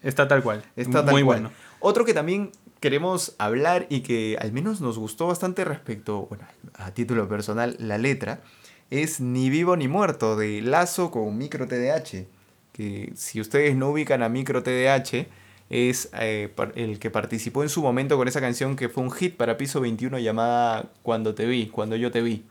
está 0.01 0.27
tal 0.27 0.43
cual. 0.43 0.63
Está 0.75 1.03
tal 1.05 1.13
muy 1.13 1.23
cual. 1.23 1.41
bueno. 1.41 1.55
Otro 1.79 2.05
que 2.05 2.13
también 2.13 2.51
queremos 2.79 3.35
hablar 3.37 3.87
y 3.89 4.01
que 4.01 4.37
al 4.39 4.51
menos 4.51 4.81
nos 4.81 4.97
gustó 4.97 5.27
bastante 5.27 5.65
respecto, 5.65 6.27
bueno, 6.27 6.45
a 6.75 6.91
título 6.91 7.27
personal, 7.27 7.75
la 7.79 7.97
letra, 7.97 8.41
es 8.89 9.19
Ni 9.19 9.49
vivo 9.49 9.75
ni 9.75 9.87
muerto 9.87 10.35
de 10.35 10.61
Lazo 10.61 11.11
con 11.11 11.37
Micro 11.37 11.67
TDH. 11.67 12.25
Que 12.71 13.11
si 13.15 13.41
ustedes 13.41 13.75
no 13.75 13.89
ubican 13.89 14.23
a 14.23 14.29
Micro 14.29 14.63
TDH, 14.63 15.27
es 15.69 16.09
eh, 16.13 16.53
el 16.75 16.99
que 16.99 17.09
participó 17.09 17.63
en 17.63 17.69
su 17.69 17.81
momento 17.81 18.17
con 18.17 18.27
esa 18.27 18.39
canción 18.39 18.75
que 18.75 18.87
fue 18.87 19.03
un 19.03 19.11
hit 19.11 19.35
para 19.35 19.57
piso 19.57 19.81
21 19.81 20.19
llamada 20.19 20.89
Cuando 21.03 21.35
te 21.35 21.45
vi, 21.45 21.67
cuando 21.67 21.95
yo 21.95 22.11
te 22.11 22.21
vi. 22.21 22.45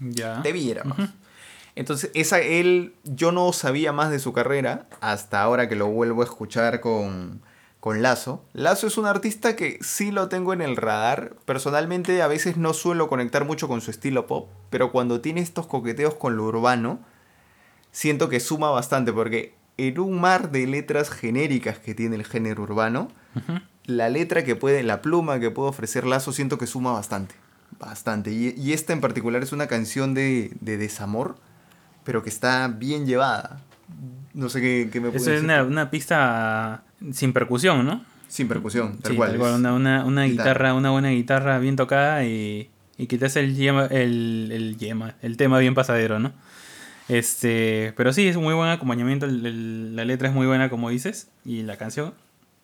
Ya. 0.00 0.42
Te 0.42 0.52
viéramos. 0.52 0.98
Uh 0.98 1.02
-huh. 1.02 1.12
Entonces, 1.78 2.10
esa, 2.14 2.40
él, 2.40 2.92
yo 3.04 3.30
no 3.30 3.52
sabía 3.52 3.92
más 3.92 4.10
de 4.10 4.18
su 4.18 4.32
carrera 4.32 4.88
hasta 5.00 5.40
ahora 5.40 5.68
que 5.68 5.76
lo 5.76 5.86
vuelvo 5.86 6.22
a 6.22 6.24
escuchar 6.24 6.80
con, 6.80 7.40
con 7.78 8.02
Lazo. 8.02 8.44
Lazo 8.52 8.88
es 8.88 8.98
un 8.98 9.06
artista 9.06 9.54
que 9.54 9.78
sí 9.80 10.10
lo 10.10 10.28
tengo 10.28 10.52
en 10.52 10.60
el 10.60 10.76
radar. 10.76 11.36
Personalmente 11.44 12.20
a 12.20 12.26
veces 12.26 12.56
no 12.56 12.72
suelo 12.72 13.08
conectar 13.08 13.44
mucho 13.44 13.68
con 13.68 13.80
su 13.80 13.92
estilo 13.92 14.26
pop, 14.26 14.48
pero 14.70 14.90
cuando 14.90 15.20
tiene 15.20 15.40
estos 15.40 15.68
coqueteos 15.68 16.14
con 16.14 16.36
lo 16.36 16.46
urbano, 16.46 16.98
siento 17.92 18.28
que 18.28 18.40
suma 18.40 18.70
bastante 18.70 19.12
porque 19.12 19.54
en 19.76 20.00
un 20.00 20.20
mar 20.20 20.50
de 20.50 20.66
letras 20.66 21.10
genéricas 21.10 21.78
que 21.78 21.94
tiene 21.94 22.16
el 22.16 22.24
género 22.24 22.64
urbano, 22.64 23.06
la 23.84 24.08
letra 24.08 24.42
que 24.42 24.56
puede, 24.56 24.82
la 24.82 25.00
pluma 25.00 25.38
que 25.38 25.52
puede 25.52 25.68
ofrecer 25.68 26.04
Lazo, 26.04 26.32
siento 26.32 26.58
que 26.58 26.66
suma 26.66 26.90
bastante. 26.90 27.36
Bastante. 27.78 28.32
Y, 28.32 28.72
esta 28.72 28.92
en 28.92 29.00
particular 29.00 29.42
es 29.42 29.52
una 29.52 29.68
canción 29.68 30.12
de, 30.14 30.50
desamor, 30.60 31.36
pero 32.08 32.22
que 32.22 32.30
está 32.30 32.68
bien 32.68 33.04
llevada. 33.04 33.60
No 34.32 34.48
sé 34.48 34.62
qué, 34.62 34.88
qué 34.90 34.98
me 34.98 35.10
puede 35.10 35.36
Es 35.36 35.42
una, 35.42 35.62
una, 35.62 35.90
pista 35.90 36.82
sin 37.12 37.34
percusión, 37.34 37.84
¿no? 37.84 38.02
Sin 38.28 38.48
percusión, 38.48 38.96
tal 38.96 39.14
cual. 39.14 39.38
una, 39.38 40.06
una, 40.06 40.24
guitarra. 40.24 40.72
una 40.72 40.88
buena 40.88 41.10
guitarra 41.10 41.58
bien 41.58 41.76
tocada 41.76 42.24
y, 42.24 42.70
y 42.96 43.08
que 43.08 43.18
te 43.18 43.26
hace 43.26 43.40
el, 43.40 43.60
el, 43.60 44.48
el, 44.50 45.14
el 45.20 45.36
tema 45.36 45.58
bien 45.58 45.74
pasadero, 45.74 46.18
¿no? 46.18 46.32
Este, 47.10 47.92
pero 47.94 48.14
sí, 48.14 48.26
es 48.26 48.36
un 48.36 48.44
muy 48.44 48.54
buen 48.54 48.70
acompañamiento. 48.70 49.26
la 49.26 50.06
letra 50.06 50.28
es 50.28 50.34
muy 50.34 50.46
buena, 50.46 50.70
como 50.70 50.88
dices. 50.88 51.28
Y 51.44 51.62
la 51.64 51.76
canción 51.76 52.14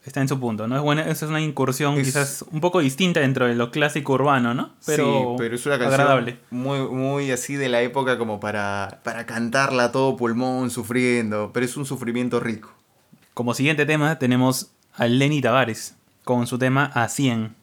está 0.04 0.20
en 0.20 0.28
su 0.28 0.38
punto, 0.38 0.68
¿no? 0.68 0.76
Es 0.76 0.82
buena, 0.82 1.02
es 1.02 1.22
una 1.22 1.40
incursión 1.40 1.96
quizás 1.96 2.44
un 2.50 2.60
poco 2.60 2.80
distinta 2.80 3.20
dentro 3.20 3.46
de 3.46 3.54
lo 3.54 3.70
clásico 3.70 4.12
urbano, 4.12 4.54
¿no? 4.54 4.74
Pero, 4.86 5.04
sí, 5.04 5.34
pero 5.38 5.54
es 5.54 5.66
una 5.66 5.78
canción 5.78 6.00
agradable. 6.00 6.38
Muy, 6.50 6.80
muy 6.88 7.30
así 7.30 7.56
de 7.56 7.68
la 7.68 7.80
época 7.82 8.18
como 8.18 8.38
para, 8.38 9.00
para 9.02 9.26
cantarla 9.26 9.84
a 9.84 9.92
todo 9.92 10.16
pulmón, 10.16 10.70
sufriendo. 10.70 11.50
Pero 11.52 11.66
es 11.66 11.76
un 11.76 11.86
sufrimiento 11.86 12.38
rico. 12.40 12.72
Como 13.32 13.54
siguiente 13.54 13.86
tema 13.86 14.18
tenemos 14.18 14.72
a 14.94 15.06
Lenny 15.06 15.40
Tavares 15.40 15.96
con 16.22 16.46
su 16.46 16.58
tema 16.58 16.84
A 16.94 17.08
100. 17.08 17.54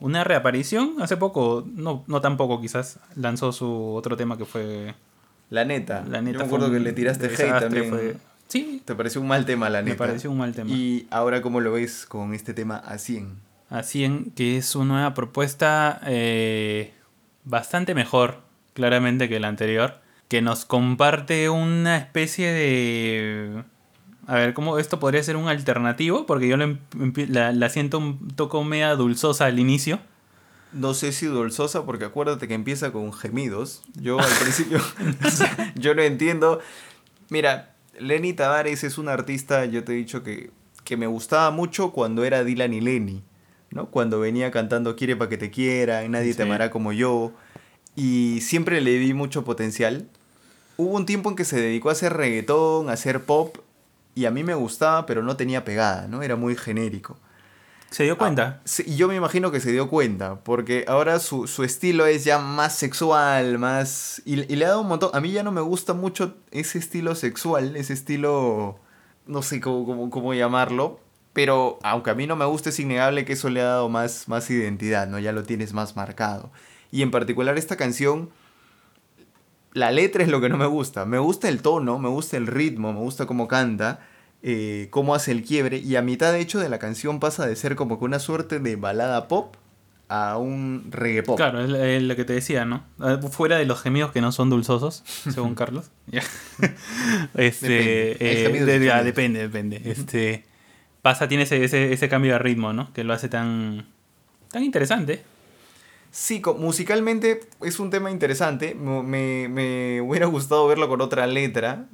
Una 0.00 0.24
reaparición 0.24 0.96
hace 1.00 1.16
poco, 1.16 1.66
no, 1.74 2.04
no 2.06 2.20
tan 2.20 2.36
poco 2.36 2.60
quizás, 2.60 2.98
lanzó 3.14 3.52
su 3.52 3.94
otro 3.94 4.16
tema 4.16 4.36
que 4.36 4.44
fue 4.44 4.94
la 5.50 5.64
neta. 5.64 6.04
La 6.08 6.20
neta. 6.20 6.38
Yo 6.38 6.44
me 6.44 6.46
acuerdo 6.46 6.70
que 6.70 6.80
le 6.80 6.92
tiraste 6.92 7.26
hate 7.26 7.60
también. 7.60 8.18
Sí. 8.48 8.82
¿Te 8.84 8.94
pareció 8.94 9.20
un 9.20 9.28
mal 9.28 9.44
tema, 9.44 9.68
la 9.70 9.82
neta? 9.82 9.94
Me 9.94 10.08
pareció 10.08 10.30
un 10.30 10.38
mal 10.38 10.54
tema. 10.54 10.70
¿Y 10.70 11.06
ahora 11.10 11.42
cómo 11.42 11.60
lo 11.60 11.72
ves 11.72 12.06
con 12.06 12.34
este 12.34 12.54
tema 12.54 12.76
a 12.76 12.98
100? 12.98 13.40
A 13.70 13.82
100, 13.82 14.32
que 14.36 14.56
es 14.56 14.74
una 14.76 14.94
nueva 14.94 15.14
propuesta 15.14 16.00
eh, 16.06 16.94
bastante 17.44 17.94
mejor, 17.94 18.40
claramente, 18.74 19.28
que 19.28 19.40
la 19.40 19.48
anterior. 19.48 20.00
Que 20.28 20.42
nos 20.42 20.64
comparte 20.64 21.48
una 21.50 21.96
especie 21.96 22.50
de. 22.50 23.64
A 24.26 24.34
ver, 24.34 24.54
¿cómo 24.54 24.78
esto 24.78 24.98
podría 24.98 25.22
ser 25.22 25.36
un 25.36 25.48
alternativo? 25.48 26.26
Porque 26.26 26.48
yo 26.48 26.56
la, 26.56 27.52
la 27.52 27.68
siento 27.68 27.98
un 27.98 28.28
toco 28.28 28.64
media 28.64 28.94
dulzosa 28.96 29.46
al 29.46 29.58
inicio 29.58 30.00
no 30.76 30.94
sé 30.94 31.12
si 31.12 31.26
dulzosa, 31.26 31.84
porque 31.86 32.04
acuérdate 32.04 32.48
que 32.48 32.54
empieza 32.54 32.92
con 32.92 33.12
gemidos. 33.12 33.82
Yo 33.94 34.20
al 34.20 34.32
principio, 34.40 34.80
yo 35.74 35.94
no 35.94 36.02
entiendo. 36.02 36.60
Mira, 37.30 37.75
Lenny 37.98 38.32
Tavares 38.32 38.84
es 38.84 38.98
un 38.98 39.08
artista, 39.08 39.64
yo 39.64 39.84
te 39.84 39.92
he 39.92 39.96
dicho 39.96 40.22
que, 40.22 40.50
que 40.84 40.96
me 40.96 41.06
gustaba 41.06 41.50
mucho 41.50 41.92
cuando 41.92 42.24
era 42.24 42.44
Dylan 42.44 42.74
y 42.74 42.80
Lenny, 42.80 43.22
¿no? 43.70 43.90
Cuando 43.90 44.20
venía 44.20 44.50
cantando 44.50 44.96
Quiere 44.96 45.16
pa' 45.16 45.28
que 45.28 45.38
te 45.38 45.50
quiera, 45.50 46.04
y 46.04 46.08
nadie 46.08 46.34
te 46.34 46.42
amará 46.42 46.70
como 46.70 46.92
yo. 46.92 47.32
Y 47.94 48.40
siempre 48.42 48.80
le 48.80 48.92
di 48.98 49.14
mucho 49.14 49.44
potencial. 49.44 50.06
Hubo 50.76 50.94
un 50.94 51.06
tiempo 51.06 51.30
en 51.30 51.36
que 51.36 51.44
se 51.44 51.60
dedicó 51.60 51.88
a 51.88 51.92
hacer 51.92 52.12
reggaetón, 52.12 52.90
a 52.90 52.92
hacer 52.92 53.24
pop, 53.24 53.56
y 54.14 54.24
a 54.24 54.30
mí 54.30 54.44
me 54.44 54.54
gustaba, 54.54 55.06
pero 55.06 55.22
no 55.22 55.36
tenía 55.36 55.64
pegada, 55.64 56.06
¿no? 56.08 56.22
Era 56.22 56.36
muy 56.36 56.56
genérico. 56.56 57.18
¿Se 57.90 58.04
dio 58.04 58.18
cuenta? 58.18 58.60
Ah, 58.64 58.82
y 58.84 58.96
yo 58.96 59.08
me 59.08 59.16
imagino 59.16 59.50
que 59.50 59.60
se 59.60 59.70
dio 59.70 59.88
cuenta, 59.88 60.40
porque 60.40 60.84
ahora 60.88 61.20
su, 61.20 61.44
estilo 61.64 62.06
es 62.06 62.24
ya 62.24 62.38
más 62.38 62.76
sexual, 62.76 63.58
más... 63.58 64.20
Y, 64.24 64.36
le 64.36 64.64
ha 64.64 64.68
dado 64.68 64.80
un 64.80 64.88
montón... 64.88 65.10
A 65.14 65.20
mí 65.20 65.30
ya 65.30 65.42
no 65.42 65.52
me 65.52 65.60
gusta 65.60 65.94
mucho 65.94 66.36
ese 66.50 66.78
estilo 66.78 67.14
sexual, 67.14 67.76
ese 67.76 67.92
estilo... 67.92 68.78
No 69.26 69.42
sé 69.42 69.60
cómo, 69.60 70.10
cómo, 70.10 70.34
llamarlo, 70.34 71.00
pero 71.32 71.78
aunque 71.82 72.10
a 72.10 72.14
mí 72.14 72.26
no 72.26 72.36
me 72.36 72.44
guste, 72.44 72.70
es 72.70 72.78
innegable 72.78 73.24
que 73.24 73.32
eso 73.32 73.50
le 73.50 73.60
ha 73.60 73.66
dado 73.66 73.88
más, 73.88 74.28
más 74.28 74.48
identidad, 74.50 75.08
¿no? 75.08 75.18
Ya 75.18 75.32
lo 75.32 75.42
tienes 75.42 75.72
más 75.72 75.96
marcado. 75.96 76.52
Y 76.92 77.02
en 77.02 77.10
particular 77.10 77.58
esta 77.58 77.76
canción, 77.76 78.30
la 79.72 79.90
letra 79.90 80.22
es 80.22 80.28
lo 80.28 80.40
que 80.40 80.48
no 80.48 80.56
me 80.56 80.66
gusta. 80.66 81.06
Me 81.06 81.18
gusta 81.18 81.48
el 81.48 81.60
tono, 81.60 81.98
me 81.98 82.08
gusta 82.08 82.36
el 82.36 82.46
ritmo, 82.46 82.92
me 82.92 83.00
gusta 83.00 83.26
cómo 83.26 83.48
canta 83.48 84.00
eh, 84.42 84.88
cómo 84.90 85.14
hace 85.14 85.32
el 85.32 85.42
quiebre 85.42 85.78
y 85.78 85.96
a 85.96 86.02
mitad 86.02 86.32
de 86.32 86.40
hecho 86.40 86.58
de 86.58 86.68
la 86.68 86.78
canción 86.78 87.20
pasa 87.20 87.46
de 87.46 87.56
ser 87.56 87.76
como 87.76 87.98
que 87.98 88.04
una 88.04 88.18
suerte 88.18 88.60
de 88.60 88.76
balada 88.76 89.28
pop 89.28 89.56
a 90.08 90.38
un 90.38 90.86
reggae 90.90 91.22
pop. 91.22 91.36
Claro, 91.36 91.60
es, 91.60 92.02
lo 92.02 92.16
que 92.16 92.24
te 92.24 92.32
decía, 92.32 92.64
¿no? 92.64 92.84
Ah, 93.00 93.18
fuera 93.30 93.56
de 93.56 93.66
los 93.66 93.80
gemidos 93.80 94.12
que 94.12 94.20
no 94.20 94.32
son 94.32 94.50
dulzosos, 94.50 95.02
según 95.30 95.54
Carlos. 95.54 95.90
este, 97.34 98.16
depende, 98.18 98.76
eh, 98.76 99.04
depende, 99.04 99.40
depende. 99.40 99.82
Este, 99.84 100.44
pasa, 101.02 101.28
tiene 101.28 101.44
ese, 101.44 101.92
ese, 101.92 102.08
cambio 102.08 102.32
de 102.32 102.38
ritmo, 102.38 102.72
¿no? 102.72 102.92
Que 102.92 103.04
lo 103.04 103.12
hace 103.12 103.28
tan, 103.28 103.86
tan 104.50 104.62
interesante. 104.62 105.22
Sí, 106.12 106.40
musicalmente 106.58 107.40
es 107.62 107.78
un 107.80 107.90
tema 107.90 108.10
interesante. 108.10 108.74
Me, 108.74 109.48
me, 109.48 110.00
hubiera 110.00 110.26
gustado 110.26 110.66
verlo 110.66 110.88
con 110.88 111.00
otra 111.00 111.26
letra, 111.26 111.86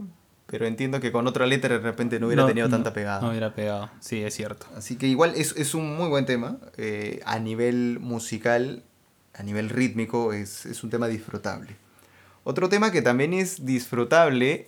pero 0.53 0.67
entiendo 0.67 1.01
que 1.01 1.11
con 1.13 1.27
otra 1.27 1.47
letra 1.47 1.71
de 1.71 1.79
repente 1.79 2.21
no 2.21 2.27
hubiera 2.27 2.47
tenido 2.47 2.69
tanta 2.69 2.93
pegada. 2.93 3.23
No 3.23 3.31
hubiera 3.31 3.55
pegado, 3.55 3.89
sí, 4.01 4.23
es 4.23 4.35
cierto. 4.35 4.67
Así 4.77 4.97
que 4.97 5.07
igual 5.07 5.33
es, 5.35 5.57
es 5.57 5.75
un 5.75 5.97
muy 5.97 6.11
buen 6.11 6.27
tema. 6.27 6.59
Eh, 6.77 7.21
a 7.25 7.39
nivel 7.39 8.01
musical, 8.01 8.83
a 9.33 9.43
nivel 9.43 9.71
rítmico, 9.71 10.35
es, 10.35 10.67
es, 10.67 10.85
un 10.85 10.91
tema 10.91 11.09
disfrutable. 11.09 11.75
Otro 12.45 12.69
tema 12.69 12.93
que 12.93 13.01
también 13.01 13.33
es 13.33 13.65
disfrutable 13.65 14.67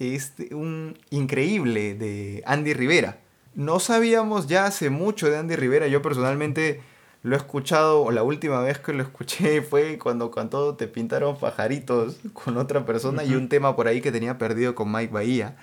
es 0.00 0.32
un 0.50 0.98
increíble 1.10 1.94
de 1.94 2.42
Andy 2.44 2.74
Rivera. 2.74 3.20
No 3.54 3.78
sabíamos 3.78 4.48
ya 4.48 4.66
hace 4.66 4.90
mucho 4.90 5.30
de 5.30 5.38
Andy 5.38 5.54
Rivera. 5.54 5.86
Yo 5.86 6.02
personalmente 6.02 6.80
lo 7.22 7.34
he 7.34 7.38
escuchado, 7.38 8.02
o 8.02 8.10
la 8.10 8.22
última 8.22 8.60
vez 8.60 8.78
que 8.78 8.92
lo 8.92 9.02
escuché 9.02 9.62
fue 9.70 9.98
cuando 9.98 10.30
cantó 10.30 10.74
Te 10.74 10.88
pintaron 10.88 11.38
pajaritos 11.38 12.16
con 12.32 12.56
otra 12.56 12.86
persona 12.86 13.24
y 13.24 13.34
un 13.34 13.48
tema 13.48 13.76
por 13.76 13.88
ahí 13.88 14.00
que 14.00 14.12
tenía 14.12 14.38
perdido 14.38 14.74
con 14.74 14.90
Mike 14.90 15.12
Bahía. 15.12 15.56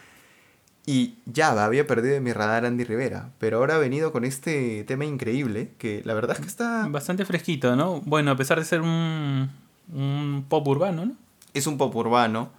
Y 0.85 1.15
ya 1.25 1.65
había 1.65 1.85
perdido 1.85 2.13
de 2.13 2.21
mi 2.21 2.31
radar 2.31 2.65
Andy 2.65 2.85
Rivera, 2.85 3.31
pero 3.39 3.57
ahora 3.57 3.75
ha 3.75 3.77
venido 3.77 4.13
con 4.13 4.23
este 4.23 4.85
tema 4.85 5.03
increíble, 5.03 5.71
que 5.77 6.01
la 6.05 6.13
verdad 6.13 6.37
es 6.37 6.41
que 6.41 6.47
está... 6.47 6.87
Bastante 6.87 7.25
fresquito, 7.25 7.75
¿no? 7.75 7.99
Bueno, 8.05 8.31
a 8.31 8.37
pesar 8.37 8.57
de 8.57 8.63
ser 8.63 8.79
un, 8.79 9.49
un 9.93 10.45
pop 10.47 10.65
urbano, 10.65 11.05
¿no? 11.05 11.15
Es 11.53 11.67
un 11.67 11.77
pop 11.77 11.93
urbano. 11.93 12.51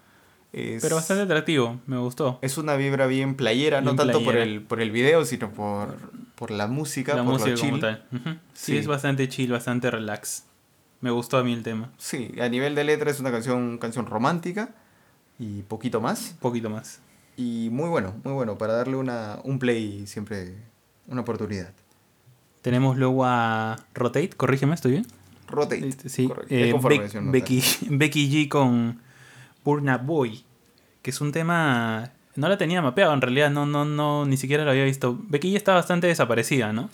Pero 0.52 0.96
bastante 0.96 1.22
atractivo, 1.22 1.78
me 1.86 1.98
gustó. 1.98 2.38
Es 2.40 2.56
una 2.58 2.76
vibra 2.76 3.06
bien 3.06 3.34
playera, 3.34 3.80
no 3.80 3.94
tanto 3.94 4.22
por 4.24 4.36
el, 4.36 4.62
por 4.62 4.80
el 4.80 4.90
video, 4.90 5.24
sino 5.24 5.50
por, 5.52 5.96
por 6.34 6.50
la 6.50 6.66
música, 6.66 7.14
la 7.14 7.24
por 7.24 7.34
música 7.34 7.54
chill. 7.54 7.80
sí. 8.54 8.76
es 8.76 8.86
bastante 8.86 9.28
chill, 9.28 9.52
bastante 9.52 9.90
relax. 9.90 10.44
Me 11.00 11.10
gustó 11.10 11.36
a 11.36 11.44
mí 11.44 11.52
el 11.52 11.62
tema. 11.62 11.90
Sí, 11.98 12.34
a 12.40 12.48
nivel 12.48 12.74
de 12.74 12.84
letra 12.84 13.10
es 13.10 13.20
una 13.20 13.30
canción, 13.30 13.78
canción 13.78 14.06
romántica 14.06 14.70
y 15.38 15.62
poquito 15.62 16.00
más. 16.00 16.34
Poquito 16.40 16.70
más. 16.70 17.00
Y 17.36 17.68
muy 17.70 17.88
bueno, 17.88 18.14
muy 18.24 18.32
bueno, 18.32 18.58
para 18.58 18.72
darle 18.72 18.96
una, 18.96 19.38
un 19.44 19.58
play 19.58 20.06
siempre 20.06 20.56
una 21.06 21.20
oportunidad. 21.20 21.72
Tenemos 22.62 22.96
luego 22.96 23.24
a 23.24 23.76
Rotate, 23.94 24.30
corrígeme, 24.30 24.74
¿estoy 24.74 24.92
bien? 24.92 25.06
Rotate, 25.46 25.86
este, 25.86 26.08
sí. 26.08 26.28
Eh, 26.48 26.74
Becky, 27.22 27.62
Becky 27.90 28.28
G 28.28 28.48
con 28.48 29.00
Burna 29.68 29.98
Boy, 29.98 30.46
que 31.02 31.10
es 31.10 31.20
un 31.20 31.30
tema 31.30 32.10
no 32.36 32.48
la 32.48 32.56
tenía 32.56 32.80
mapeado 32.80 33.12
en 33.12 33.20
realidad, 33.20 33.50
no, 33.50 33.66
no, 33.66 33.84
no, 33.84 34.24
ni 34.24 34.38
siquiera 34.38 34.64
lo 34.64 34.70
había 34.70 34.84
visto. 34.84 35.18
Becky 35.28 35.56
está 35.56 35.74
bastante 35.74 36.06
desaparecida, 36.06 36.72
¿no? 36.72 36.88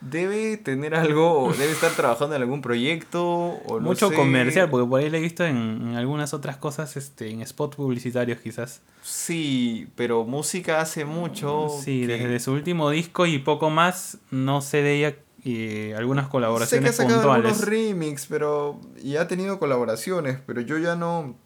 Debe 0.00 0.56
tener 0.56 0.94
algo, 0.94 1.52
debe 1.58 1.72
estar 1.72 1.90
trabajando 1.92 2.36
en 2.36 2.42
algún 2.42 2.62
proyecto 2.62 3.24
o 3.24 3.80
Mucho 3.80 4.12
comercial, 4.12 4.70
porque 4.70 4.88
por 4.88 5.00
ahí 5.00 5.10
le 5.10 5.18
he 5.18 5.20
visto 5.20 5.44
en, 5.44 5.96
algunas 5.96 6.32
otras 6.32 6.58
cosas, 6.58 6.96
este, 6.96 7.28
en 7.28 7.44
spots 7.44 7.74
publicitarios 7.74 8.38
quizás. 8.38 8.82
Sí, 9.02 9.88
pero 9.96 10.24
música 10.24 10.80
hace 10.80 11.04
mucho. 11.04 11.68
Sí, 11.82 12.06
desde 12.06 12.38
su 12.38 12.52
último 12.52 12.90
disco 12.90 13.26
y 13.26 13.40
poco 13.40 13.68
más, 13.68 14.18
no 14.30 14.60
sé 14.60 14.82
de 14.82 14.94
ella 14.94 15.16
y 15.42 15.92
algunas 15.92 16.28
colaboraciones 16.28 16.94
sé 16.94 17.02
que 17.06 17.12
ha 17.12 17.16
sacado 17.16 17.32
algunos 17.32 17.64
remix, 17.64 18.26
pero 18.26 18.78
y 19.02 19.16
ha 19.16 19.26
tenido 19.26 19.58
colaboraciones, 19.58 20.38
pero 20.46 20.60
yo 20.60 20.76
ya 20.76 20.96
no 20.96 21.36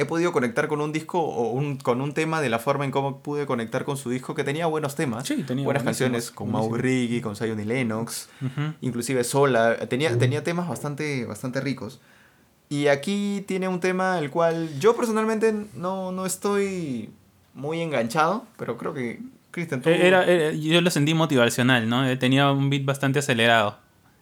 he 0.00 0.04
podido 0.06 0.32
conectar 0.32 0.66
con 0.68 0.80
un 0.80 0.92
disco 0.92 1.20
o 1.20 1.50
un, 1.50 1.76
con 1.76 2.00
un 2.00 2.14
tema 2.14 2.40
de 2.40 2.48
la 2.48 2.58
forma 2.58 2.84
en 2.84 2.90
cómo 2.90 3.20
pude 3.22 3.46
conectar 3.46 3.84
con 3.84 3.96
su 3.96 4.10
disco, 4.10 4.34
que 4.34 4.44
tenía 4.44 4.66
buenos 4.66 4.94
temas. 4.96 5.26
Sí, 5.26 5.42
tenía 5.42 5.64
buenas 5.64 5.82
canciones 5.82 6.30
con 6.30 6.50
Mau 6.50 6.68
con 7.22 7.36
Zion 7.36 7.60
y 7.60 7.64
Lennox, 7.64 8.28
inclusive 8.80 9.24
sola. 9.24 9.76
Tenía, 9.88 10.16
tenía 10.18 10.42
temas 10.44 10.68
bastante, 10.68 11.24
bastante 11.26 11.60
ricos. 11.60 12.00
Y 12.68 12.86
aquí 12.86 13.44
tiene 13.48 13.66
un 13.68 13.80
tema 13.80 14.18
el 14.18 14.30
cual 14.30 14.68
yo 14.78 14.94
personalmente 14.96 15.52
no, 15.74 16.12
no 16.12 16.24
estoy 16.26 17.10
muy 17.54 17.80
enganchado, 17.80 18.46
pero 18.56 18.76
creo 18.76 18.94
que 18.94 19.20
Cristian, 19.50 19.82
tú... 19.82 19.88
Eh, 19.90 20.06
Era, 20.06 20.24
era- 20.24 20.52
yo 20.52 20.80
lo 20.80 20.90
sentí 20.90 21.12
motivacional, 21.12 21.88
¿no? 21.88 22.06
Eh, 22.08 22.16
Tenía 22.16 22.50
un 22.52 22.70
beat 22.70 22.84
bastante 22.84 23.18
acelerado. 23.18 23.78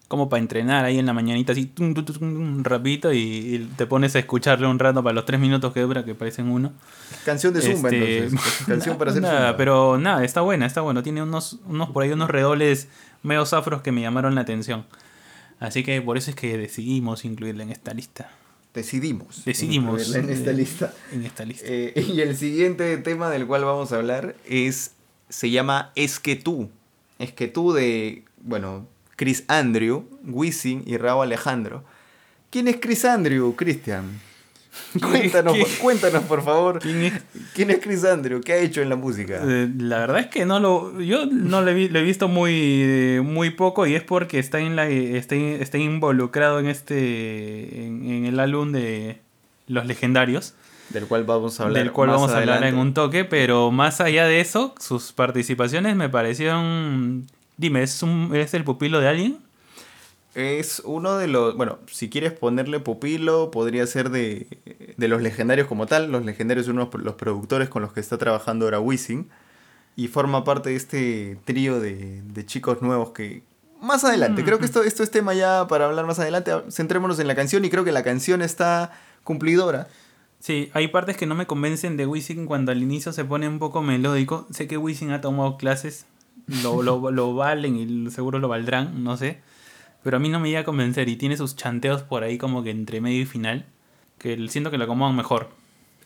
Como 0.09 0.31
para 0.31 0.41
entrenar 0.41 0.87
ahí 0.87 0.99
en 0.99 1.05
la 1.05 1.13
mañanita, 1.13 1.53
así, 1.53 1.67
tum, 1.67 1.93
tum, 1.93 2.65
rapidito, 2.65 3.13
y, 3.13 3.19
y 3.19 3.71
te 3.77 3.87
pones 3.87 4.17
a 4.17 4.19
escucharle 4.19 4.67
un 4.67 4.79
rato 4.79 5.03
para 5.03 5.13
los 5.15 5.27
tres 5.27 5.39
minutos 5.39 5.73
que 5.75 5.81
dura, 5.81 6.05
que 6.05 6.15
parecen 6.15 6.51
uno. 6.51 6.73
Canción 7.27 7.53
de 7.53 7.61
Zumba, 7.61 7.91
Este, 7.91 8.25
entonces. 8.25 8.63
Canción 8.67 8.97
para 8.97 9.11
hacer 9.11 9.23
nada, 9.23 9.39
Zumba. 9.39 9.57
Pero 9.59 9.99
nada, 9.99 10.25
está 10.25 10.41
buena, 10.41 10.65
está 10.65 10.81
bueno. 10.81 11.03
Tiene 11.03 11.23
unos, 11.23 11.59
unos 11.67 11.91
por 11.91 12.03
ahí 12.05 12.11
unos 12.11 12.31
redobles 12.31 12.89
medio 13.23 13.43
afros 13.43 13.83
que 13.83 13.93
me 13.93 14.01
llamaron 14.01 14.35
la 14.35 14.41
atención. 14.41 14.87
Así 15.61 15.83
que 15.83 16.01
por 16.01 16.17
eso 16.17 16.31
es 16.31 16.37
que 16.37 16.57
decidimos 16.57 17.25
incluirla 17.25 17.65
en 17.65 17.71
esta 17.71 17.93
lista. 17.93 18.31
Decidimos. 18.75 19.45
Decidimos. 19.45 20.07
incluirla 20.09 20.33
En 20.33 20.39
esta 20.39 20.51
eh, 20.51 20.55
lista. 20.55 20.95
En 21.13 21.25
esta 21.25 21.45
lista. 21.45 21.67
Eh, 21.69 22.07
y 22.15 22.21
el 22.21 22.37
siguiente 22.37 22.97
tema 22.99 23.31
del 23.31 23.47
cual 23.47 23.65
vamos 23.65 23.93
a 23.93 23.97
hablar 23.97 24.37
es. 24.47 24.93
Se 25.29 25.51
llama 25.51 25.93
Es 25.95 26.21
que 26.21 26.37
tú. 26.37 26.71
Es 27.19 27.33
que 27.33 27.49
tú 27.49 27.73
de. 27.73 28.25
Bueno, 28.41 28.87
Chris 29.19 29.45
Andrew, 29.49 30.05
Wisin 30.25 30.83
y 30.87 30.97
Raúl 30.97 31.25
Alejandro. 31.25 31.85
¿Quién 32.51 32.69
es 32.69 32.77
Chris 32.81 33.05
Andrew, 33.05 33.55
Cristian? 33.57 34.05
Cuéntanos, 35.01 35.57
cuéntanos, 35.83 36.23
por 36.25 36.43
favor. 36.45 36.79
¿Quién 36.79 37.03
es? 37.03 37.13
¿Quién 37.53 37.71
es 37.71 37.81
Chris 37.81 38.05
Andrew? 38.05 38.41
¿Qué 38.41 38.53
ha 38.53 38.57
hecho 38.59 38.81
en 38.81 38.89
la 38.89 38.95
música? 38.97 39.41
Eh, 39.45 39.69
La 39.77 39.99
verdad 39.99 40.21
es 40.21 40.27
que 40.29 40.47
no 40.47 40.61
lo. 40.61 41.01
Yo 41.01 41.27
no 41.27 41.63
lo 41.63 41.71
he, 41.71 41.75
vi- 41.75 41.89
lo 41.89 41.99
he 41.99 42.03
visto 42.03 42.29
muy, 42.29 43.21
muy 43.25 43.51
poco 43.51 43.87
y 43.89 43.97
es 43.97 44.05
porque 44.05 44.39
está 44.39 44.61
en 44.61 44.77
la 44.77 44.87
está, 44.89 45.35
está 45.35 45.79
involucrado 45.79 46.61
en 46.61 46.67
este. 46.69 47.87
En, 47.87 48.09
en 48.09 48.25
el 48.27 48.39
álbum 48.39 48.71
de 48.73 49.21
Los 49.67 49.85
Legendarios. 49.87 50.55
Del 50.91 51.07
cual 51.07 51.25
vamos 51.25 51.59
a 51.61 51.65
hablar. 51.65 51.83
del 51.83 51.93
cual 51.93 52.09
vamos 52.11 52.31
a 52.31 52.39
hablar 52.39 52.63
en 52.65 52.77
un 52.79 52.95
toque, 52.95 53.25
pero 53.25 53.71
más 53.71 54.01
allá 54.01 54.27
de 54.27 54.41
eso, 54.41 54.75
sus 54.81 55.13
participaciones 55.13 55.97
me 55.97 56.09
parecieron. 56.09 57.27
Dime, 57.59 57.83
¿es, 57.83 58.03
un, 58.03 58.35
¿es 58.35 58.55
el 58.55 58.65
pupilo 58.65 59.01
de 59.01 59.09
alguien? 59.09 59.39
Es 60.35 60.81
uno 60.85 61.19
de 61.19 61.27
los. 61.27 61.57
Bueno, 61.57 61.79
si 61.91 62.09
quieres 62.09 62.33
ponerle 62.33 62.81
pupilo, 62.81 63.51
podría 63.51 63.87
ser 63.87 64.11
de, 64.11 64.47
de 64.97 65.09
los 65.09 65.21
legendarios 65.21 65.67
como 65.67 65.87
tal. 65.87 66.11
Los 66.11 66.25
legendarios 66.25 66.67
son 66.67 66.79
unos, 66.79 66.95
los 66.95 67.15
productores 67.17 67.69
con 67.69 67.83
los 67.83 67.93
que 67.93 68.01
está 68.01 68.17
trabajando 68.17 68.65
ahora 68.65 68.81
Wisin. 68.81 69.29
Y 69.97 70.07
forma 70.07 70.45
parte 70.45 70.71
de 70.71 70.77
este 70.77 71.39
trío 71.45 71.81
de, 71.81 72.23
de 72.23 72.47
chicos 72.47 72.81
nuevos 72.81 73.11
que. 73.11 73.43
Más 73.81 74.05
adelante, 74.05 74.45
creo 74.45 74.59
que 74.59 74.65
esto, 74.65 74.83
esto 74.83 75.03
es 75.03 75.11
tema 75.11 75.35
ya 75.35 75.67
para 75.69 75.87
hablar 75.87 76.07
más 76.07 76.19
adelante. 76.19 76.53
Centrémonos 76.71 77.19
en 77.21 77.27
la 77.29 77.35
canción 77.37 77.65
y 77.65 77.71
creo 77.71 77.85
que 77.85 77.93
la 77.93 78.03
canción 78.03 78.43
está 78.43 78.93
cumplidora. 79.25 79.89
Sí, 80.41 80.71
hay 80.73 80.89
partes 80.89 81.17
que 81.17 81.27
no 81.27 81.35
me 81.35 81.47
convencen 81.47 81.97
de 81.97 82.07
Wisin 82.07 82.47
cuando 82.47 82.71
al 82.71 82.83
inicio 82.83 83.13
se 83.13 83.25
pone 83.25 83.49
un 83.49 83.59
poco 83.59 83.83
melódico. 83.83 84.47
Sé 84.51 84.69
que 84.69 84.79
Wisin 84.79 85.11
ha 85.11 85.21
tomado 85.21 85.57
clases, 85.59 86.07
lo, 86.63 86.83
lo, 86.83 87.11
lo 87.11 87.35
valen 87.35 87.77
y 87.77 88.11
seguro 88.11 88.39
lo 88.39 88.49
valdrán, 88.49 89.03
no 89.05 89.17
sé. 89.17 89.39
Pero 90.03 90.17
a 90.17 90.21
mí 90.21 90.29
no 90.29 90.41
me 90.41 90.49
llega 90.49 90.61
a 90.61 90.65
convencer 90.65 91.09
y 91.09 91.17
tiene 91.17 91.37
sus 91.37 91.57
chanteos 91.57 92.03
por 92.03 92.23
ahí 92.23 92.39
como 92.39 92.63
que 92.63 92.71
entre 92.71 93.01
medio 93.01 93.21
y 93.23 93.27
final, 93.27 93.67
que 94.19 94.49
siento 94.49 94.71
que 94.71 94.79
lo 94.79 94.85
acomodan 94.85 95.17
mejor. 95.17 95.51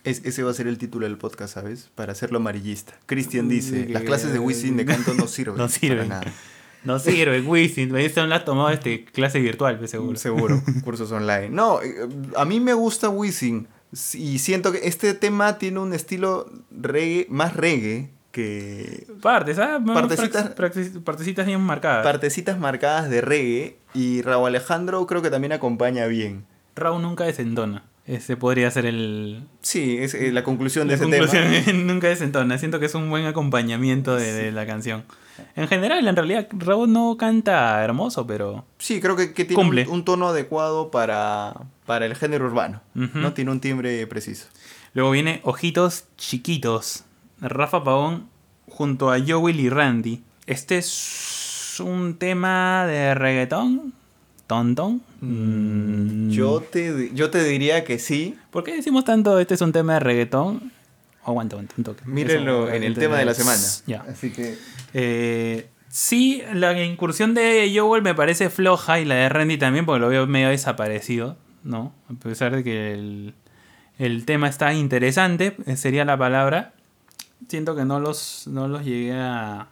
Es- 0.04 0.24
ese 0.24 0.42
va 0.42 0.50
a 0.50 0.54
ser 0.54 0.66
el 0.66 0.78
título 0.78 1.06
del 1.06 1.18
podcast, 1.18 1.54
¿sabes? 1.54 1.90
Para 1.94 2.12
hacerlo 2.12 2.38
amarillista. 2.38 2.94
Cristian 3.06 3.48
dice, 3.48 3.86
las 3.88 4.02
clases 4.02 4.32
de 4.32 4.38
Wisin 4.38 4.76
de 4.76 4.84
canto 4.84 5.14
no 5.14 5.26
sirven. 5.26 5.56
No 5.58 5.68
sirven. 5.68 6.08
Para 6.08 6.20
nada. 6.20 6.32
No 6.84 6.98
sirve, 6.98 7.40
Wisin. 7.42 7.90
No 7.90 8.26
lo 8.26 8.34
has 8.34 8.44
tomado 8.44 8.70
este 8.70 9.04
clase 9.04 9.38
virtual, 9.38 9.78
pues, 9.78 9.92
seguro. 9.92 10.18
Seguro, 10.18 10.60
cursos 10.82 11.12
online. 11.12 11.50
No, 11.50 11.80
eh, 11.80 11.94
a 12.36 12.44
mí 12.44 12.58
me 12.58 12.74
gusta 12.74 13.08
Wisin 13.08 13.68
y 14.14 14.38
siento 14.40 14.72
que 14.72 14.80
este 14.88 15.14
tema 15.14 15.58
tiene 15.58 15.78
un 15.78 15.92
estilo 15.92 16.50
reggae, 16.72 17.26
más 17.30 17.54
reggae 17.54 18.10
que 18.32 19.06
Partes, 19.20 19.58
¿ah? 19.58 19.78
Partecitas- 19.84 21.46
bien 21.46 21.60
marcadas. 21.60 22.02
partecitas 22.02 22.58
marcadas 22.58 23.08
de 23.08 23.20
reggae 23.20 23.76
y 23.94 24.22
Raúl 24.22 24.48
Alejandro 24.48 25.06
creo 25.06 25.22
que 25.22 25.30
también 25.30 25.52
acompaña 25.52 26.06
bien. 26.06 26.44
Raúl 26.74 27.02
nunca 27.02 27.24
desentona. 27.24 27.84
Ese 28.04 28.36
podría 28.36 28.68
ser 28.72 28.84
el. 28.86 29.44
Sí, 29.60 29.98
es 29.98 30.14
eh, 30.14 30.32
la 30.32 30.42
conclusión 30.42 30.88
de 30.88 30.96
La 30.96 30.96
ese 30.96 31.04
conclusión 31.04 31.44
tema. 31.64 31.78
nunca 31.84 32.08
desentona. 32.08 32.58
Siento 32.58 32.80
que 32.80 32.86
es 32.86 32.94
un 32.96 33.08
buen 33.10 33.26
acompañamiento 33.26 34.16
de, 34.16 34.32
de 34.32 34.50
la 34.50 34.66
canción. 34.66 35.04
En 35.54 35.68
general, 35.68 36.06
en 36.08 36.16
realidad, 36.16 36.48
Raúl 36.50 36.92
no 36.92 37.16
canta 37.16 37.82
hermoso, 37.84 38.26
pero. 38.26 38.64
Sí, 38.78 39.00
creo 39.00 39.14
que, 39.14 39.32
que 39.32 39.44
tiene 39.44 39.62
Cumple. 39.62 39.82
un, 39.86 39.92
un 39.94 40.04
tono 40.04 40.28
adecuado 40.30 40.90
para, 40.90 41.54
para 41.86 42.06
el 42.06 42.16
género 42.16 42.46
urbano. 42.46 42.80
No 42.94 43.34
tiene 43.34 43.52
un 43.52 43.60
timbre 43.60 44.04
preciso. 44.08 44.48
Luego 44.94 45.12
viene 45.12 45.40
Ojitos 45.44 46.04
Chiquitos. 46.16 47.04
Rafa 47.42 47.82
Pavón 47.84 48.28
junto 48.68 49.10
a 49.10 49.18
Joel 49.26 49.60
y 49.60 49.68
Randy. 49.68 50.22
Este 50.46 50.78
es 50.78 51.76
un 51.84 52.16
tema 52.16 52.86
de 52.86 53.14
reggaetón. 53.14 53.92
Tontón. 54.46 55.00
Mm, 55.20 56.30
Yo 56.30 56.60
te, 56.60 57.10
yo 57.14 57.30
te 57.30 57.42
diría 57.44 57.84
que 57.84 57.98
sí. 57.98 58.36
¿Por 58.50 58.64
qué 58.64 58.74
decimos 58.74 59.04
tanto 59.04 59.38
este 59.38 59.54
es 59.54 59.60
un 59.60 59.72
tema 59.72 59.94
de 59.94 60.00
reggaetón? 60.00 60.72
Aguanta, 61.24 61.54
aguanta, 61.56 61.74
un 61.78 61.84
toque. 61.84 62.02
Mírenlo 62.04 62.66
Eso, 62.66 62.74
en 62.74 62.82
el 62.82 62.94
tema 62.94 63.16
de 63.18 63.24
la 63.24 63.34
semana. 63.34 63.60
Ya. 63.86 64.04
Así 64.08 64.30
que 64.32 64.56
Eh, 64.92 65.68
sí, 65.88 66.42
la 66.52 66.80
incursión 66.84 67.32
de 67.34 67.72
Joel 67.74 68.02
me 68.02 68.14
parece 68.14 68.50
floja 68.50 68.98
y 69.00 69.04
la 69.04 69.14
de 69.14 69.28
Randy 69.28 69.56
también 69.56 69.86
porque 69.86 70.00
lo 70.00 70.08
veo 70.08 70.26
medio 70.26 70.48
desaparecido, 70.48 71.36
¿no? 71.62 71.94
A 72.10 72.14
pesar 72.22 72.54
de 72.54 72.64
que 72.64 72.92
el, 72.92 73.34
el 73.98 74.24
tema 74.26 74.48
está 74.48 74.74
interesante, 74.74 75.56
sería 75.76 76.04
la 76.04 76.18
palabra. 76.18 76.74
Siento 77.52 77.76
que 77.76 77.84
no 77.84 78.00
los, 78.00 78.46
no 78.46 78.66
los 78.66 78.82
llegué 78.82 79.12
a, 79.12 79.68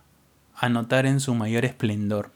a 0.54 0.68
notar 0.68 1.06
en 1.06 1.18
su 1.18 1.34
mayor 1.34 1.64
esplendor. 1.64 2.30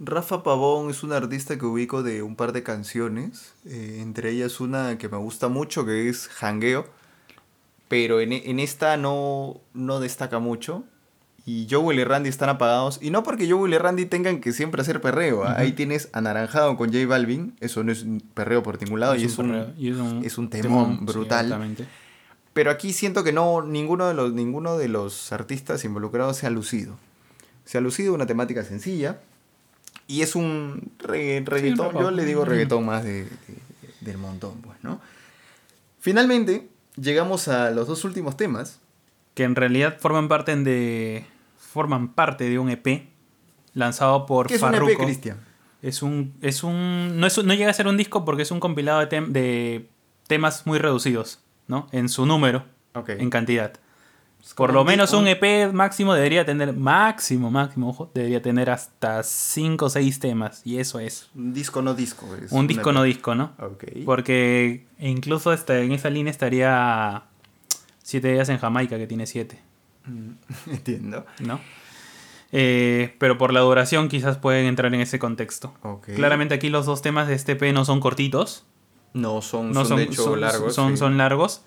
Rafa 0.00 0.42
Pavón 0.42 0.88
es 0.88 1.02
un 1.02 1.12
artista 1.12 1.58
que 1.58 1.66
ubico 1.66 2.02
de 2.02 2.22
un 2.22 2.36
par 2.36 2.54
de 2.54 2.62
canciones, 2.62 3.52
eh, 3.66 3.98
entre 4.00 4.30
ellas 4.30 4.58
una 4.58 4.96
que 4.96 5.10
me 5.10 5.18
gusta 5.18 5.48
mucho 5.48 5.84
que 5.84 6.08
es 6.08 6.30
Hangueo, 6.40 6.86
pero 7.88 8.22
en, 8.22 8.32
en 8.32 8.58
esta 8.58 8.96
no, 8.96 9.60
no 9.74 10.00
destaca 10.00 10.38
mucho. 10.38 10.84
Y 11.44 11.68
Joel 11.70 11.98
y 11.98 12.04
Randy 12.04 12.30
están 12.30 12.48
apagados. 12.48 12.98
Y 13.02 13.10
no 13.10 13.22
porque 13.24 13.50
Joel 13.50 13.74
y 13.74 13.76
Randy 13.76 14.06
tengan 14.06 14.40
que 14.40 14.54
siempre 14.54 14.80
hacer 14.80 15.02
perreo. 15.02 15.44
¿ah? 15.44 15.56
Ahí 15.58 15.72
tienes 15.72 16.08
Anaranjado 16.14 16.78
con 16.78 16.94
J 16.94 17.06
Balvin. 17.06 17.54
Eso 17.60 17.84
no 17.84 17.92
es 17.92 18.04
un 18.04 18.20
perreo 18.20 18.62
por 18.62 18.82
ningún 18.82 19.00
lado. 19.00 19.16
y 19.16 19.24
es 19.24 19.36
un, 19.36 19.74
y 19.76 19.90
es 19.90 19.96
un, 19.98 20.24
es 20.24 20.38
un 20.38 20.48
temón 20.48 21.04
brutal. 21.04 21.76
Pero 22.56 22.70
aquí 22.70 22.94
siento 22.94 23.22
que 23.22 23.32
no, 23.34 23.60
ninguno 23.60 24.08
de 24.08 24.14
los, 24.14 24.32
ninguno 24.32 24.78
de 24.78 24.88
los 24.88 25.30
artistas 25.30 25.84
involucrados 25.84 26.38
se 26.38 26.46
ha 26.46 26.50
lucido. 26.50 26.96
Se 27.66 27.76
ha 27.76 27.82
lucido 27.82 28.14
una 28.14 28.24
temática 28.24 28.64
sencilla. 28.64 29.20
Y 30.06 30.22
es 30.22 30.34
un 30.34 30.92
regga- 30.98 31.44
reggaetón. 31.44 31.92
Yo 31.98 32.10
le 32.10 32.24
digo 32.24 32.46
reggaetón 32.46 32.86
más 32.86 33.04
de, 33.04 33.24
de- 33.24 33.30
del 34.00 34.16
montón, 34.16 34.62
pues, 34.62 34.78
¿no? 34.82 35.00
Finalmente, 36.00 36.68
llegamos 36.96 37.48
a 37.48 37.70
los 37.72 37.86
dos 37.88 38.04
últimos 38.04 38.36
temas. 38.36 38.80
que 39.34 39.44
en 39.44 39.54
realidad 39.54 39.98
forman 40.00 40.28
parte 40.28 40.56
de 40.56 41.26
forman 41.58 42.08
parte 42.14 42.48
de 42.48 42.58
un 42.58 42.70
EP 42.70 43.06
lanzado 43.74 44.24
por 44.24 44.46
¿Qué 44.46 44.54
es 44.54 44.62
un 44.62 44.70
Farruko. 44.70 44.92
EP, 44.92 44.98
Cristian? 45.04 45.36
Es 45.82 46.00
un 46.02 46.32
es 46.40 46.64
un 46.64 47.20
no 47.20 47.26
es 47.26 47.36
un- 47.36 47.46
no 47.46 47.52
llega 47.52 47.68
a 47.68 47.74
ser 47.74 47.86
un 47.86 47.98
disco 47.98 48.24
porque 48.24 48.42
es 48.44 48.50
un 48.50 48.60
compilado 48.60 49.00
de, 49.00 49.08
tem- 49.10 49.26
de 49.28 49.90
temas 50.26 50.66
muy 50.66 50.78
reducidos, 50.78 51.40
¿no? 51.68 51.88
En 51.92 52.08
su 52.08 52.26
número, 52.26 52.64
Ok. 52.94 53.10
en 53.10 53.30
cantidad. 53.30 53.72
Por 54.54 54.72
lo 54.72 54.84
menos 54.84 55.12
un 55.12 55.26
EP 55.26 55.72
máximo 55.72 56.14
debería 56.14 56.44
tener 56.44 56.72
máximo 56.72 57.50
máximo, 57.50 57.88
ojo, 57.88 58.10
debería 58.14 58.40
tener 58.40 58.70
hasta 58.70 59.24
5 59.24 59.86
o 59.86 59.90
6 59.90 60.20
temas 60.20 60.62
y 60.64 60.78
eso 60.78 61.00
es 61.00 61.28
Un 61.34 61.52
disco 61.52 61.82
no 61.82 61.94
disco. 61.94 62.26
es 62.40 62.52
un 62.52 62.68
disco 62.68 62.90
EP. 62.90 62.94
no 62.94 63.02
disco, 63.02 63.34
¿no? 63.34 63.52
Ok. 63.58 63.84
Porque 64.04 64.86
incluso 65.00 65.52
este, 65.52 65.82
en 65.82 65.90
esa 65.92 66.10
línea 66.10 66.30
estaría 66.30 67.24
Siete 68.04 68.32
días 68.32 68.48
en 68.50 68.58
Jamaica 68.58 68.98
que 68.98 69.08
tiene 69.08 69.26
7. 69.26 69.58
Mm, 70.04 70.30
Entiendo. 70.70 71.26
¿no? 71.40 71.58
Eh, 72.52 73.16
pero 73.18 73.38
por 73.38 73.52
la 73.52 73.60
duración 73.60 74.08
quizás 74.08 74.38
pueden 74.38 74.66
entrar 74.66 74.94
en 74.94 75.00
ese 75.00 75.18
contexto. 75.18 75.74
Ok. 75.82 76.10
Claramente 76.14 76.54
aquí 76.54 76.68
los 76.68 76.86
dos 76.86 77.02
temas 77.02 77.26
de 77.26 77.34
este 77.34 77.52
EP 77.52 77.72
no 77.74 77.84
son 77.84 77.98
cortitos, 77.98 78.64
No 79.16 79.40
son, 79.42 79.72
no 79.72 79.84
son, 79.84 79.96
de 79.96 80.04
hecho 80.04 80.36
largos. 80.36 80.74
son, 80.74 80.92
sí. 80.92 80.96
son 80.98 81.16
largos. 81.16 81.62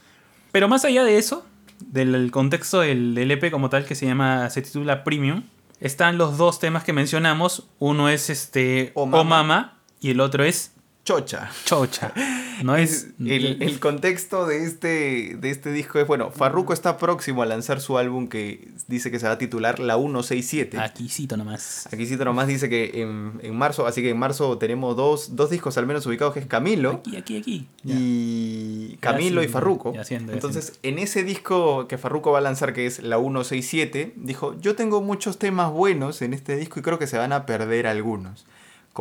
Pero 0.51 0.67
más 0.67 0.85
allá 0.85 1.03
de 1.03 1.17
eso, 1.17 1.45
del 1.79 2.29
contexto 2.31 2.81
del, 2.81 3.15
del 3.15 3.31
EP 3.31 3.51
como 3.51 3.69
tal 3.69 3.85
que 3.85 3.95
se 3.95 4.05
llama, 4.05 4.49
se 4.49 4.61
titula 4.61 5.03
Premium, 5.03 5.43
están 5.79 6.17
los 6.17 6.37
dos 6.37 6.59
temas 6.59 6.83
que 6.83 6.93
mencionamos. 6.93 7.67
Uno 7.79 8.09
es 8.09 8.29
este 8.29 8.91
O. 8.95 9.05
Mama 9.05 9.77
y 9.99 10.11
el 10.11 10.19
otro 10.19 10.43
es 10.43 10.73
Chocha. 11.09 11.49
Chocha. 11.65 12.13
No 12.61 12.75
es, 12.75 13.07
El, 13.19 13.63
el 13.63 13.79
contexto 13.79 14.45
de 14.45 14.63
este, 14.63 15.37
de 15.39 15.49
este 15.49 15.71
disco 15.71 15.97
es, 15.97 16.05
bueno, 16.05 16.29
Farruko 16.29 16.71
está 16.71 16.99
próximo 16.99 17.41
a 17.41 17.47
lanzar 17.47 17.81
su 17.81 17.97
álbum 17.97 18.27
que 18.27 18.69
dice 18.87 19.09
que 19.09 19.17
se 19.17 19.25
va 19.25 19.31
a 19.31 19.37
titular 19.39 19.79
La 19.79 19.95
167. 19.95 20.77
Aquícito 20.77 21.35
nomás. 21.35 21.87
Aquí 21.91 22.05
sí 22.05 22.15
nomás 22.15 22.47
dice 22.47 22.69
que 22.69 23.01
en, 23.01 23.39
en 23.41 23.57
marzo, 23.57 23.87
así 23.87 24.03
que 24.03 24.11
en 24.11 24.19
marzo 24.19 24.59
tenemos 24.59 24.95
dos, 24.95 25.35
dos 25.35 25.49
discos 25.49 25.79
al 25.79 25.87
menos 25.87 26.05
ubicados, 26.05 26.35
que 26.35 26.41
es 26.41 26.45
Camilo 26.45 26.91
Aquí, 26.91 27.15
aquí, 27.15 27.37
aquí. 27.37 27.67
Ya. 27.81 27.95
y 27.97 28.97
Camilo 28.99 29.41
y 29.41 29.47
Farruko. 29.47 29.93
y 29.95 29.97
haciendo, 29.97 30.31
y 30.31 30.35
Entonces, 30.35 30.77
en 30.83 30.99
ese 30.99 31.23
disco 31.23 31.87
que 31.87 31.97
Farruko 31.97 32.33
va 32.33 32.37
a 32.37 32.41
lanzar, 32.41 32.71
que 32.71 32.85
es 32.85 33.01
la 33.01 33.17
167, 33.17 34.13
dijo, 34.15 34.55
yo 34.61 34.75
tengo 34.75 35.01
muchos 35.01 35.39
temas 35.39 35.71
buenos 35.71 36.21
en 36.21 36.35
este 36.35 36.55
disco 36.55 36.79
y 36.79 36.83
creo 36.83 36.99
que 36.99 37.07
se 37.07 37.17
van 37.17 37.33
a 37.33 37.47
perder 37.47 37.87
algunos. 37.87 38.45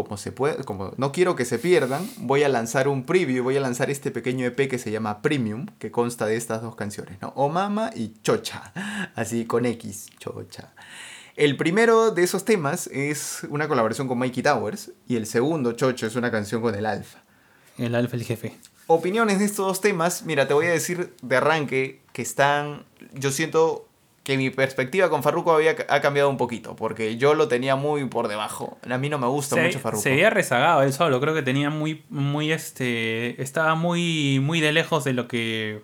Como, 0.04 0.16
se 0.16 0.32
puede, 0.32 0.64
como 0.64 0.92
no 0.96 1.10
quiero 1.10 1.34
que 1.34 1.44
se 1.44 1.58
pierdan, 1.58 2.08
voy 2.18 2.44
a 2.44 2.48
lanzar 2.48 2.86
un 2.86 3.04
preview, 3.04 3.42
voy 3.42 3.56
a 3.56 3.60
lanzar 3.60 3.90
este 3.90 4.10
pequeño 4.10 4.46
EP 4.46 4.68
que 4.68 4.78
se 4.78 4.90
llama 4.90 5.22
Premium, 5.22 5.66
que 5.78 5.90
consta 5.90 6.26
de 6.26 6.36
estas 6.36 6.62
dos 6.62 6.76
canciones, 6.76 7.20
¿no? 7.20 7.32
O 7.34 7.48
Mama 7.48 7.90
y 7.94 8.14
Chocha, 8.22 8.72
así 9.16 9.44
con 9.44 9.66
X, 9.66 10.10
Chocha. 10.18 10.72
El 11.34 11.56
primero 11.56 12.12
de 12.12 12.22
esos 12.22 12.44
temas 12.44 12.86
es 12.88 13.46
una 13.50 13.66
colaboración 13.66 14.06
con 14.06 14.18
Mikey 14.18 14.42
Towers 14.42 14.92
y 15.08 15.16
el 15.16 15.26
segundo, 15.26 15.72
Chocho, 15.72 16.06
es 16.06 16.14
una 16.14 16.30
canción 16.30 16.62
con 16.62 16.74
el 16.74 16.86
Alfa. 16.86 17.18
El 17.76 17.94
alfa, 17.94 18.16
el 18.16 18.24
jefe. 18.24 18.56
Opiniones 18.86 19.38
de 19.38 19.44
estos 19.44 19.66
dos 19.66 19.80
temas, 19.80 20.24
mira, 20.24 20.48
te 20.48 20.54
voy 20.54 20.66
a 20.66 20.70
decir 20.70 21.14
de 21.22 21.36
arranque 21.36 22.00
que 22.12 22.22
están, 22.22 22.84
yo 23.12 23.30
siento 23.30 23.87
que 24.28 24.36
mi 24.36 24.50
perspectiva 24.50 25.08
con 25.08 25.22
Farruko 25.22 25.54
había, 25.54 25.74
ha 25.88 26.02
cambiado 26.02 26.28
un 26.28 26.36
poquito, 26.36 26.76
porque 26.76 27.16
yo 27.16 27.32
lo 27.32 27.48
tenía 27.48 27.76
muy 27.76 28.04
por 28.04 28.28
debajo. 28.28 28.76
A 28.86 28.98
mí 28.98 29.08
no 29.08 29.18
me 29.18 29.26
gusta 29.26 29.56
se, 29.56 29.62
mucho 29.62 29.78
Farruko. 29.78 30.02
se 30.02 30.12
había 30.12 30.28
rezagado 30.28 30.82
él 30.82 30.92
solo, 30.92 31.18
creo 31.18 31.32
que 31.32 31.40
tenía 31.40 31.70
muy, 31.70 32.04
muy 32.10 32.52
este, 32.52 33.40
estaba 33.40 33.74
muy, 33.74 34.38
muy 34.38 34.60
de 34.60 34.72
lejos 34.72 35.04
de 35.04 35.14
lo 35.14 35.28
que 35.28 35.80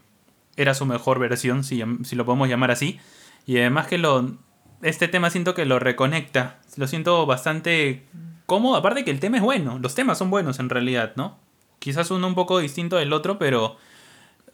era 0.57 0.75
su 0.75 0.85
mejor 0.85 1.19
versión, 1.21 1.65
si, 1.65 1.83
si 2.03 2.17
lo 2.17 2.27
podemos 2.27 2.47
llamar 2.51 2.71
así. 2.71 3.01
Y 3.47 3.57
además 3.57 3.87
que 3.87 3.97
lo, 3.97 4.37
este 4.83 5.09
tema 5.09 5.31
siento 5.31 5.55
que 5.55 5.65
lo 5.65 5.79
reconecta, 5.79 6.61
lo 6.77 6.87
siento 6.87 7.25
bastante 7.25 8.05
cómodo, 8.45 8.77
aparte 8.77 9.07
que 9.07 9.11
el 9.11 9.21
tema 9.21 9.39
es 9.39 9.43
bueno, 9.43 9.79
los 9.79 9.95
temas 9.95 10.19
son 10.19 10.29
buenos 10.29 10.59
en 10.59 10.69
realidad, 10.69 11.15
¿no? 11.17 11.39
Quizás 11.79 12.11
uno 12.11 12.27
un 12.27 12.35
poco 12.35 12.59
distinto 12.59 12.97
del 12.97 13.15
otro, 13.15 13.39
pero 13.39 13.79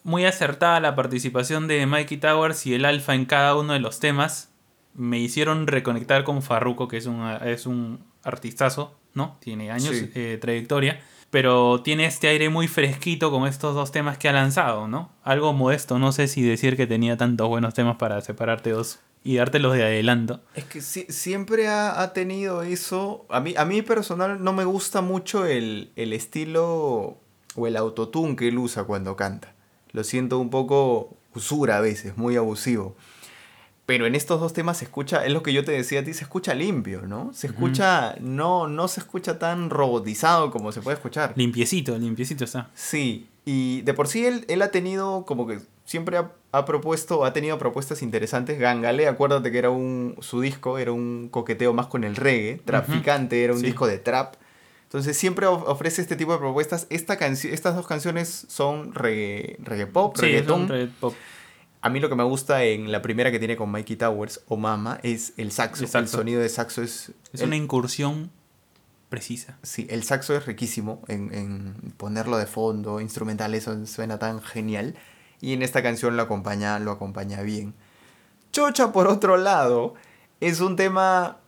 muy 0.03 0.25
acertada 0.25 0.81
la 0.81 0.95
participación 0.95 1.69
de 1.69 1.87
Mikey 1.87 2.19
Towers 2.19 2.67
y 2.67 2.75
el 2.75 2.85
Alfa 2.85 3.15
en 3.15 3.25
cada 3.27 3.55
uno 3.57 3.73
de 3.73 3.81
los 3.81 4.01
temas. 4.01 4.51
Me 4.95 5.19
hicieron 5.19 5.67
reconectar 5.67 6.25
con 6.25 6.43
Farruko, 6.43 6.89
que 6.89 6.97
es 6.97 7.07
un, 7.07 7.23
es 7.45 7.67
un 7.67 8.05
artistazo, 8.25 8.99
¿no? 9.15 9.37
Tiene 9.41 9.71
años 9.71 9.95
Sí. 9.95 10.07
de 10.07 10.39
trayectoria. 10.39 11.01
Pero 11.31 11.81
tiene 11.83 12.07
este 12.07 12.27
aire 12.27 12.49
muy 12.49 12.67
fresquito 12.67 13.31
con 13.31 13.47
estos 13.47 13.75
dos 13.77 13.93
temas 13.93 14.19
que 14.19 14.29
ha 14.29 14.33
lanzado, 14.33 14.89
¿no? 14.89 15.13
Algo 15.23 15.53
modesto, 15.53 15.99
no 16.01 16.11
sé 16.11 16.27
si 16.27 16.43
decir 16.43 16.77
que 16.77 16.89
tenía 16.89 17.17
tantos 17.17 17.47
buenos 17.49 17.73
temas 17.73 17.97
para 17.99 18.21
separarte 18.21 18.71
dos 18.71 18.99
y 19.23 19.37
dártelos 19.37 19.75
de 19.75 19.85
adelanto. 19.85 20.41
Es 20.57 20.65
que 20.65 20.81
sí- 20.81 21.07
siempre 21.09 21.69
ha, 21.69 22.01
ha 22.03 22.13
tenido 22.15 22.63
eso. 22.63 23.27
A 23.31 23.39
mí, 23.39 23.55
a 23.57 23.65
mí 23.65 23.81
personal 23.83 24.43
no 24.43 24.53
me 24.53 24.65
gusta 24.65 25.03
mucho 25.03 25.45
el, 25.47 25.93
el 25.95 26.13
estilo 26.15 27.19
o 27.55 27.67
el 27.67 27.77
autotune 27.77 28.35
que 28.35 28.49
él 28.49 28.59
usa 28.59 28.83
cuando 28.83 29.15
canta. 29.15 29.55
Lo 29.93 30.05
siento 30.05 30.39
un 30.39 30.51
poco 30.51 31.17
usura 31.35 31.79
a 31.79 31.81
veces, 31.81 32.17
muy 32.17 32.37
abusivo. 32.37 32.97
Pero 33.87 34.07
en 34.07 34.15
estos 34.15 34.41
dos 34.41 34.53
temas 34.53 34.79
se 34.79 34.85
escucha, 34.85 35.25
es 35.27 35.33
lo 35.33 35.43
que 35.43 35.53
yo 35.53 35.65
te 35.65 35.73
decía 35.73 36.01
a 36.01 36.05
ti, 36.05 36.15
se 36.15 36.23
escucha 36.23 36.55
limpio, 36.55 37.03
¿no? 37.03 37.33
Se 37.33 37.49
escucha, 37.49 38.15
no, 38.21 38.69
no 38.69 38.87
se 38.87 39.01
escucha 39.01 39.39
tan 39.41 39.69
robotizado 39.69 40.53
como 40.53 40.71
se 40.71 40.81
puede 40.81 40.95
escuchar. 40.97 41.33
Limpiecito, 41.35 41.99
limpiecito 41.99 42.45
está. 42.45 42.71
Sí, 42.75 43.29
y 43.45 43.81
de 43.83 43.93
por 43.95 44.07
sí 44.07 44.25
él, 44.27 44.45
él 44.49 44.63
ha 44.63 44.71
tenido 44.71 45.25
como 45.25 45.45
que 45.49 45.59
siempre 45.85 46.19
ha, 46.19 46.31
ha 46.53 46.65
propuesto, 46.67 47.25
ha 47.25 47.33
tenido 47.33 47.59
propuestas 47.59 48.03
interesantes. 48.03 48.61
Gangale, 48.61 49.09
acuérdate 49.09 49.51
que 49.51 49.59
era 49.59 49.71
un, 49.71 50.15
su 50.21 50.41
disco, 50.41 50.79
era 50.79 50.93
un 50.93 51.29
coqueteo 51.29 51.73
más 51.73 51.87
con 51.89 52.05
el 52.05 52.15
reggae. 52.15 52.61
Traficante 52.65 53.43
era 53.43 53.55
un 53.55 53.59
Sí. 53.61 53.67
disco 53.67 53.89
de 53.89 53.99
trap. 53.99 54.35
Entonces 54.91 55.17
siempre 55.17 55.47
of- 55.47 55.63
ofrece 55.69 56.03
este 56.03 56.17
tipo 56.17 56.33
de 56.33 56.39
propuestas. 56.39 56.89
Esta 56.91 57.15
estas 57.15 57.77
dos 57.77 57.87
canciones 57.87 58.47
son 58.49 58.93
reggae, 58.93 59.57
reggae 59.61 59.87
pop, 59.87 60.17
Sí, 60.17 60.23
reggaetón. 60.23 60.69
pop. 60.99 61.15
A 61.81 61.89
mí 61.89 62.01
lo 62.01 62.09
que 62.09 62.17
me 62.17 62.25
gusta 62.25 62.65
en 62.65 62.91
la 62.93 63.01
primera 63.01 63.31
que 63.31 63.39
tiene 63.39 63.57
con 63.57 63.71
Mikey 63.71 63.97
Towers, 63.97 64.41
o 64.49 64.57
Mama, 64.57 64.99
es 65.03 65.33
el 65.37 65.53
saxo. 65.53 65.85
El 65.97 66.09
sonido 66.09 66.41
de 66.43 66.49
saxo 66.49 66.83
es... 66.83 67.13
Es 67.33 67.41
el- 67.41 67.47
una 67.47 67.57
incursión 67.57 68.31
precisa. 69.09 69.59
Sí, 69.63 69.87
el 69.91 70.03
saxo 70.03 70.37
es 70.37 70.45
riquísimo 70.47 71.03
en, 71.09 71.33
en 71.35 71.75
ponerlo 71.97 72.37
de 72.37 72.47
fondo, 72.47 73.01
instrumental, 73.01 73.55
eso 73.55 73.87
suena 73.87 74.19
tan 74.19 74.43
genial. 74.43 74.95
Y 75.41 75.53
en 75.55 75.63
esta 75.63 75.83
canción 75.83 76.17
lo 76.17 76.23
acompaña, 76.23 76.79
lo 76.81 76.91
acompaña 76.91 77.43
bien. 77.43 77.75
Chocha, 78.53 78.93
por 78.93 79.07
otro 79.07 79.37
lado, 79.37 79.95
es 80.41 80.61
un 80.61 80.77
tema 80.77 81.39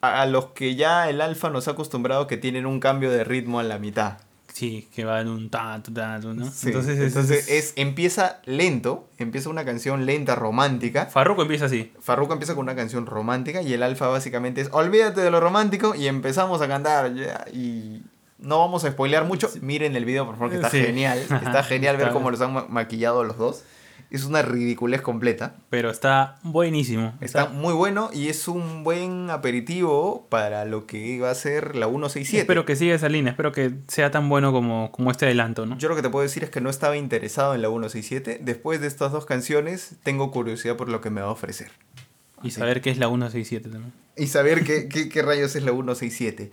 a, 0.00 0.26
los 0.26 0.46
que 0.46 0.74
ya 0.76 1.08
el 1.10 1.20
alfa 1.20 1.50
nos 1.50 1.68
ha 1.68 1.72
acostumbrado 1.72 2.26
que 2.26 2.36
tienen 2.36 2.66
un 2.66 2.80
cambio 2.80 3.10
de 3.10 3.24
ritmo 3.24 3.58
a 3.60 3.62
la 3.62 3.78
mitad. 3.78 4.18
Sí, 4.52 4.88
que 4.92 5.04
va 5.04 5.20
en 5.20 5.28
un 5.28 5.50
ta, 5.50 5.80
ta, 5.84 5.92
ta, 5.94 6.18
¿no? 6.18 6.44
Sí, 6.50 6.68
Entonces, 6.68 6.98
es- 6.98 7.06
entonces 7.08 7.48
es- 7.48 7.72
empieza 7.76 8.40
lento, 8.44 9.08
empieza 9.18 9.50
una 9.50 9.64
canción 9.64 10.04
lenta, 10.04 10.34
romántica. 10.34 11.06
Farruko 11.06 11.42
empieza 11.42 11.66
así. 11.66 11.92
Farruko 12.00 12.32
empieza 12.32 12.54
con 12.56 12.64
una 12.64 12.74
canción 12.74 13.06
romántica 13.06 13.62
y 13.62 13.72
el 13.72 13.82
alfa 13.84 14.08
básicamente 14.08 14.60
es 14.62 14.68
olvídate 14.72 15.20
de 15.20 15.30
lo 15.30 15.38
romántico 15.38 15.94
y 15.94 16.08
empezamos 16.08 16.60
a 16.60 16.66
cantar 16.66 17.12
y 17.52 18.02
no 18.38 18.58
vamos 18.58 18.84
a 18.84 18.90
spoilear 18.90 19.24
mucho. 19.24 19.48
Miren 19.60 19.94
el 19.94 20.04
video 20.04 20.26
por 20.26 20.34
favor 20.36 20.50
que 20.50 20.56
está 20.56 20.70
Sí. 20.70 20.80
genial. 20.82 21.18
Está 21.44 21.62
genial 21.62 21.96
ver 21.96 22.10
cómo 22.10 22.30
los 22.30 22.40
han 22.40 22.52
ma- 22.52 22.66
maquillado 22.68 23.22
los 23.24 23.36
dos. 23.36 23.62
Es 24.10 24.24
una 24.24 24.40
ridiculez 24.42 25.02
completa. 25.02 25.56
Pero 25.68 25.90
está 25.90 26.38
buenísimo. 26.42 27.12
Está 27.20 27.46
muy 27.46 27.74
bueno 27.74 28.10
y 28.12 28.28
es 28.28 28.48
un 28.48 28.82
buen 28.82 29.28
aperitivo 29.30 30.26
para 30.30 30.64
lo 30.64 30.86
que 30.86 31.20
va 31.20 31.30
a 31.30 31.34
ser 31.34 31.76
la 31.76 31.86
167. 31.88 32.40
Espero 32.40 32.64
que 32.64 32.74
siga 32.74 32.94
esa 32.94 33.08
línea, 33.08 33.32
espero 33.32 33.52
que 33.52 33.74
sea 33.86 34.10
tan 34.10 34.28
bueno 34.28 34.50
como, 34.52 34.90
como 34.92 35.10
este 35.10 35.26
adelanto, 35.26 35.66
¿no? 35.66 35.76
Yo 35.76 35.88
lo 35.90 35.96
que 35.96 36.02
te 36.02 36.08
puedo 36.08 36.22
decir 36.22 36.42
es 36.42 36.50
que 36.50 36.60
no 36.62 36.70
estaba 36.70 36.96
interesado 36.96 37.54
en 37.54 37.60
la 37.62 37.68
167. 37.68 38.40
Después 38.42 38.80
de 38.80 38.86
estas 38.86 39.12
dos 39.12 39.26
canciones, 39.26 39.96
tengo 40.02 40.30
curiosidad 40.30 40.76
por 40.76 40.88
lo 40.88 41.00
que 41.02 41.10
me 41.10 41.20
va 41.20 41.28
a 41.28 41.32
ofrecer. 41.32 41.70
y 42.42 42.48
así. 42.48 42.58
saber 42.58 42.80
qué 42.80 42.90
es 42.90 42.98
la 42.98 43.08
167 43.08 43.68
también. 43.68 43.92
y 44.16 44.28
saber 44.28 44.64
qué, 44.64 44.88
qué, 44.88 45.08
qué 45.10 45.22
rayos 45.22 45.54
es 45.54 45.62
la 45.62 45.72
167. 45.72 46.50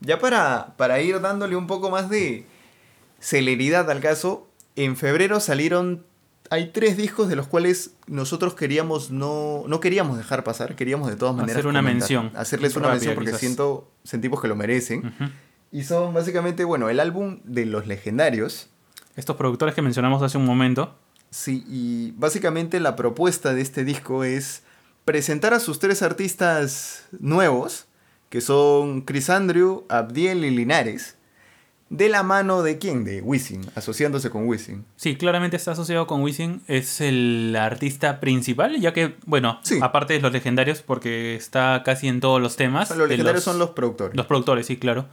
Ya 0.00 0.18
para, 0.18 0.74
para 0.76 1.00
ir 1.00 1.20
dándole 1.20 1.56
un 1.56 1.66
poco 1.66 1.90
más 1.90 2.10
de 2.10 2.46
celeridad 3.20 3.90
al 3.90 4.00
caso, 4.00 4.48
en 4.76 4.96
febrero 4.96 5.40
salieron, 5.40 6.04
hay 6.50 6.70
tres 6.72 6.96
discos 6.96 7.28
de 7.28 7.36
los 7.36 7.46
cuales 7.46 7.92
nosotros 8.06 8.54
queríamos 8.54 9.10
no, 9.10 9.62
no 9.66 9.80
queríamos 9.80 10.18
dejar 10.18 10.44
pasar, 10.44 10.74
queríamos 10.76 11.08
de 11.08 11.16
todas 11.16 11.34
maneras 11.34 11.56
Hacer 11.58 11.66
una 11.68 11.78
comentar, 11.80 12.00
mención. 12.00 12.32
hacerles 12.34 12.76
una 12.76 12.88
mención 12.90 13.14
porque 13.14 13.30
quizás. 13.30 13.40
siento, 13.40 13.88
sentimos 14.04 14.40
que 14.42 14.48
lo 14.48 14.56
merecen. 14.56 15.14
Y 15.72 15.84
son 15.84 16.12
básicamente, 16.12 16.64
bueno, 16.64 16.88
el 16.90 16.98
álbum 17.00 17.38
de 17.44 17.64
los 17.66 17.86
legendarios. 17.86 18.68
Estos 19.16 19.36
productores 19.36 19.74
que 19.74 19.82
mencionamos 19.82 20.22
hace 20.22 20.36
un 20.38 20.44
momento, 20.44 20.96
Sí, 21.32 21.64
y 21.68 22.10
básicamente 22.16 22.80
la 22.80 22.96
propuesta 22.96 23.54
de 23.54 23.60
este 23.60 23.84
disco 23.84 24.24
es 24.24 24.64
presentar 25.04 25.54
a 25.54 25.60
sus 25.60 25.78
tres 25.78 26.02
artistas 26.02 27.04
nuevos, 27.20 27.86
que 28.30 28.40
son 28.40 29.02
Chris 29.02 29.30
Andrew, 29.30 29.84
Abdiel 29.88 30.44
y 30.44 30.50
Linares, 30.50 31.14
de 31.90 32.08
la 32.08 32.22
mano 32.22 32.62
de 32.62 32.78
quién? 32.78 33.04
De 33.04 33.20
Wisin, 33.20 33.66
asociándose 33.74 34.30
con 34.30 34.46
Wisin. 34.46 34.84
sí, 34.96 35.16
claramente 35.16 35.56
está 35.56 35.72
asociado 35.72 36.06
con 36.06 36.22
Wisin, 36.22 36.62
es 36.68 37.00
el 37.00 37.54
artista 37.58 38.20
principal, 38.20 38.80
ya 38.80 38.92
que, 38.92 39.16
bueno, 39.26 39.58
Sí. 39.62 39.78
aparte 39.82 40.14
de 40.14 40.20
los 40.20 40.32
legendarios, 40.32 40.82
porque 40.82 41.34
está 41.34 41.82
casi 41.84 42.06
en 42.08 42.20
todos 42.20 42.40
los 42.40 42.54
O 42.54 42.56
temas. 42.56 42.88
sea, 42.88 42.96
los 42.96 43.08
legendarios 43.08 43.42
son 43.44 43.58
los 43.58 43.70
productores. 43.70 44.16
Los 44.16 44.26
productores, 44.26 44.66
sí, 44.66 44.76
claro. 44.76 45.06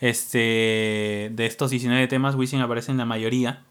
Este, 0.00 1.30
de 1.34 1.46
estos 1.46 1.70
19 1.70 2.06
temas, 2.08 2.34
Wisin 2.34 2.60
aparece 2.60 2.90
en 2.92 2.98
la 2.98 3.04
mayoría. 3.04 3.62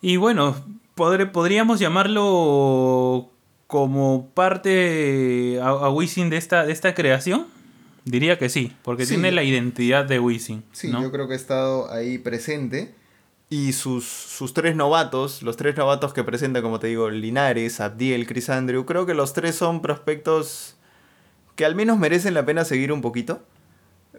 Y 0.00 0.16
bueno, 0.16 0.54
podríamos 0.94 1.78
llamarlo 1.80 3.30
como 3.66 4.28
parte 4.34 5.58
a, 5.62 5.68
a 5.68 5.90
Wisin 5.90 6.30
de 6.30 6.36
esta, 6.36 6.64
de 6.64 6.72
esta 6.72 6.94
creación. 6.94 7.46
Diría 8.04 8.38
que 8.38 8.48
sí, 8.48 8.72
porque 8.82 9.06
Sí. 9.06 9.14
tiene 9.14 9.32
la 9.32 9.42
identidad 9.42 10.04
de 10.04 10.20
Wisin. 10.20 10.62
Sí, 10.72 10.88
¿no? 10.88 11.00
yo 11.02 11.10
creo 11.10 11.26
que 11.26 11.32
ha 11.34 11.36
estado 11.36 11.90
ahí 11.90 12.18
presente. 12.18 12.94
Y 13.50 13.72
sus, 13.72 14.04
sus 14.04 14.52
tres 14.54 14.74
novatos, 14.74 15.42
los 15.42 15.56
tres 15.56 15.76
novatos 15.76 16.12
que 16.12 16.24
presenta, 16.24 16.60
como 16.62 16.80
te 16.80 16.88
digo, 16.88 17.08
Linares, 17.10 17.80
Abdiel, 17.80 18.26
Chris 18.26 18.50
Andrew, 18.50 18.84
creo 18.84 19.06
que 19.06 19.14
los 19.14 19.32
tres 19.32 19.54
son 19.54 19.80
prospectos 19.80 20.76
que 21.54 21.64
al 21.64 21.74
menos 21.74 21.98
merecen 21.98 22.34
la 22.34 22.44
pena 22.44 22.64
seguir 22.64 22.90
un 22.92 23.00
poquito. 23.00 23.42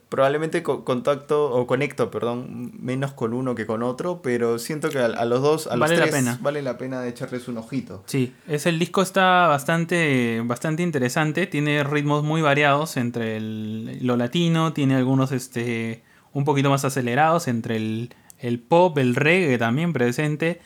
Probablemente 0.10 0.62
co- 0.62 0.84
contacto 0.84 1.52
o 1.52 1.66
conecto, 1.68 2.12
perdón, 2.12 2.72
menos 2.80 3.14
con 3.14 3.34
uno 3.34 3.56
que 3.56 3.66
con 3.66 3.82
otro, 3.82 4.22
pero 4.22 4.60
siento 4.60 4.90
que 4.90 5.00
a, 5.00 5.06
a 5.06 5.26
los 5.26 5.42
dos, 5.42 5.68
a 5.68 5.78
los 5.78 5.82
Vale 5.90 5.96
la 5.98 6.02
tres, 6.04 6.16
pena. 6.16 6.38
vale 6.42 6.62
la 6.62 6.78
pena 6.78 7.08
echarles 7.08 7.48
un 7.48 7.58
ojito. 7.58 8.04
Sí, 8.06 8.34
es 8.48 8.66
el 8.66 8.78
disco 8.78 9.02
está 9.02 9.48
bastante, 9.48 10.42
bastante 10.46 10.84
interesante, 10.84 11.48
tiene 11.48 11.84
ritmos 11.84 12.24
muy 12.24 12.42
variados 12.42 12.98
entre 12.98 13.38
el- 13.38 14.00
lo 14.06 14.18
latino, 14.18 14.74
tiene 14.74 14.96
algunos 14.96 15.32
este, 15.32 16.04
un 16.34 16.44
poquito 16.44 16.70
más 16.70 16.84
acelerados 16.86 17.48
entre 17.48 17.78
el, 17.78 18.14
el 18.40 18.60
pop, 18.60 18.98
el 18.98 19.16
reggae 19.16 19.58
también 19.58 19.94
presente, 19.94 20.60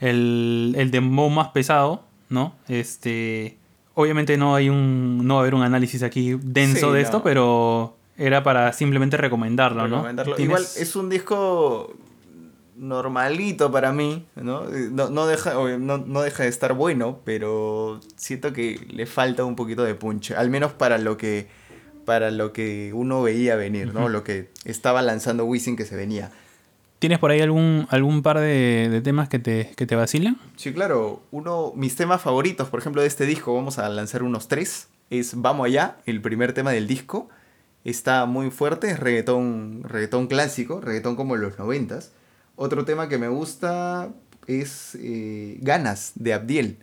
el, 0.00 0.74
el 0.78 0.90
dembow 0.90 1.28
más 1.30 1.48
pesado, 1.48 2.04
¿no? 2.28 2.54
Este, 2.68 3.56
obviamente 3.94 4.36
no 4.36 4.54
hay 4.54 4.68
un, 4.68 5.26
no 5.26 5.34
va 5.34 5.40
a 5.40 5.42
haber 5.42 5.54
un 5.54 5.62
análisis 5.62 6.02
aquí 6.02 6.36
denso 6.42 6.88
Sí, 6.88 6.92
de 6.94 7.00
no. 7.00 7.04
esto, 7.04 7.22
pero 7.22 7.96
era 8.18 8.42
para 8.42 8.72
simplemente 8.72 9.16
recomendarlo, 9.16 9.88
¿no? 9.88 9.96
Recomendarlo. 9.96 10.34
Tienes- 10.36 10.44
Igual 10.48 10.62
es 10.76 10.96
un 10.96 11.08
disco 11.08 11.94
normalito 12.76 13.70
para 13.70 13.92
mí, 13.92 14.26
¿no? 14.36 14.64
No, 14.90 15.08
no 15.10 15.26
deja, 15.26 15.54
no, 15.78 15.98
no, 15.98 16.20
deja 16.20 16.42
de 16.42 16.48
estar 16.48 16.74
bueno, 16.74 17.20
pero 17.24 18.00
siento 18.16 18.52
que 18.52 18.86
le 18.90 19.06
falta 19.06 19.44
un 19.44 19.56
poquito 19.56 19.84
de 19.84 19.94
punch, 19.94 20.32
al 20.32 20.50
menos 20.50 20.72
para 20.72 20.98
lo 20.98 21.16
que, 21.16 21.48
para 22.04 22.30
lo 22.30 22.52
que 22.52 22.92
uno 22.94 23.22
veía 23.22 23.56
venir, 23.56 23.94
¿no? 23.94 24.08
Lo 24.08 24.24
que 24.24 24.50
estaba 24.64 25.02
lanzando 25.02 25.44
Wisin 25.44 25.76
que 25.76 25.84
se 25.84 25.96
venía. 25.96 26.30
¿Tienes 26.98 27.18
por 27.18 27.30
ahí 27.30 27.40
algún, 27.40 27.86
algún 27.90 28.22
par 28.22 28.38
de, 28.40 28.88
de 28.90 29.00
temas 29.02 29.28
que 29.28 29.38
te, 29.38 29.72
que 29.76 29.86
te 29.86 29.96
vacilan? 29.96 30.38
Sí, 30.56 30.72
claro. 30.72 31.20
Uno, 31.30 31.72
mis 31.76 31.94
temas 31.94 32.22
favoritos, 32.22 32.68
por 32.68 32.80
ejemplo, 32.80 33.02
de 33.02 33.08
este 33.08 33.26
disco, 33.26 33.54
vamos 33.54 33.78
a 33.78 33.88
lanzar 33.90 34.22
unos 34.22 34.48
tres. 34.48 34.88
Es 35.10 35.32
Vamos 35.40 35.66
Allá, 35.66 35.96
el 36.06 36.20
primer 36.22 36.52
tema 36.54 36.72
del 36.72 36.86
disco. 36.86 37.28
Está 37.86 38.26
muy 38.26 38.50
fuerte, 38.50 38.90
es 38.90 38.98
reggaetón, 38.98 39.84
reggaetón 39.84 40.26
clásico, 40.26 40.80
reggaetón 40.80 41.14
como 41.14 41.36
en 41.36 41.42
los 41.42 41.56
noventas. 41.56 42.10
Otro 42.56 42.84
tema 42.84 43.08
que 43.08 43.16
me 43.16 43.28
gusta 43.28 44.08
es 44.48 44.98
eh, 45.00 45.58
Ganas, 45.60 46.10
de 46.16 46.34
Abdiel. 46.34 46.78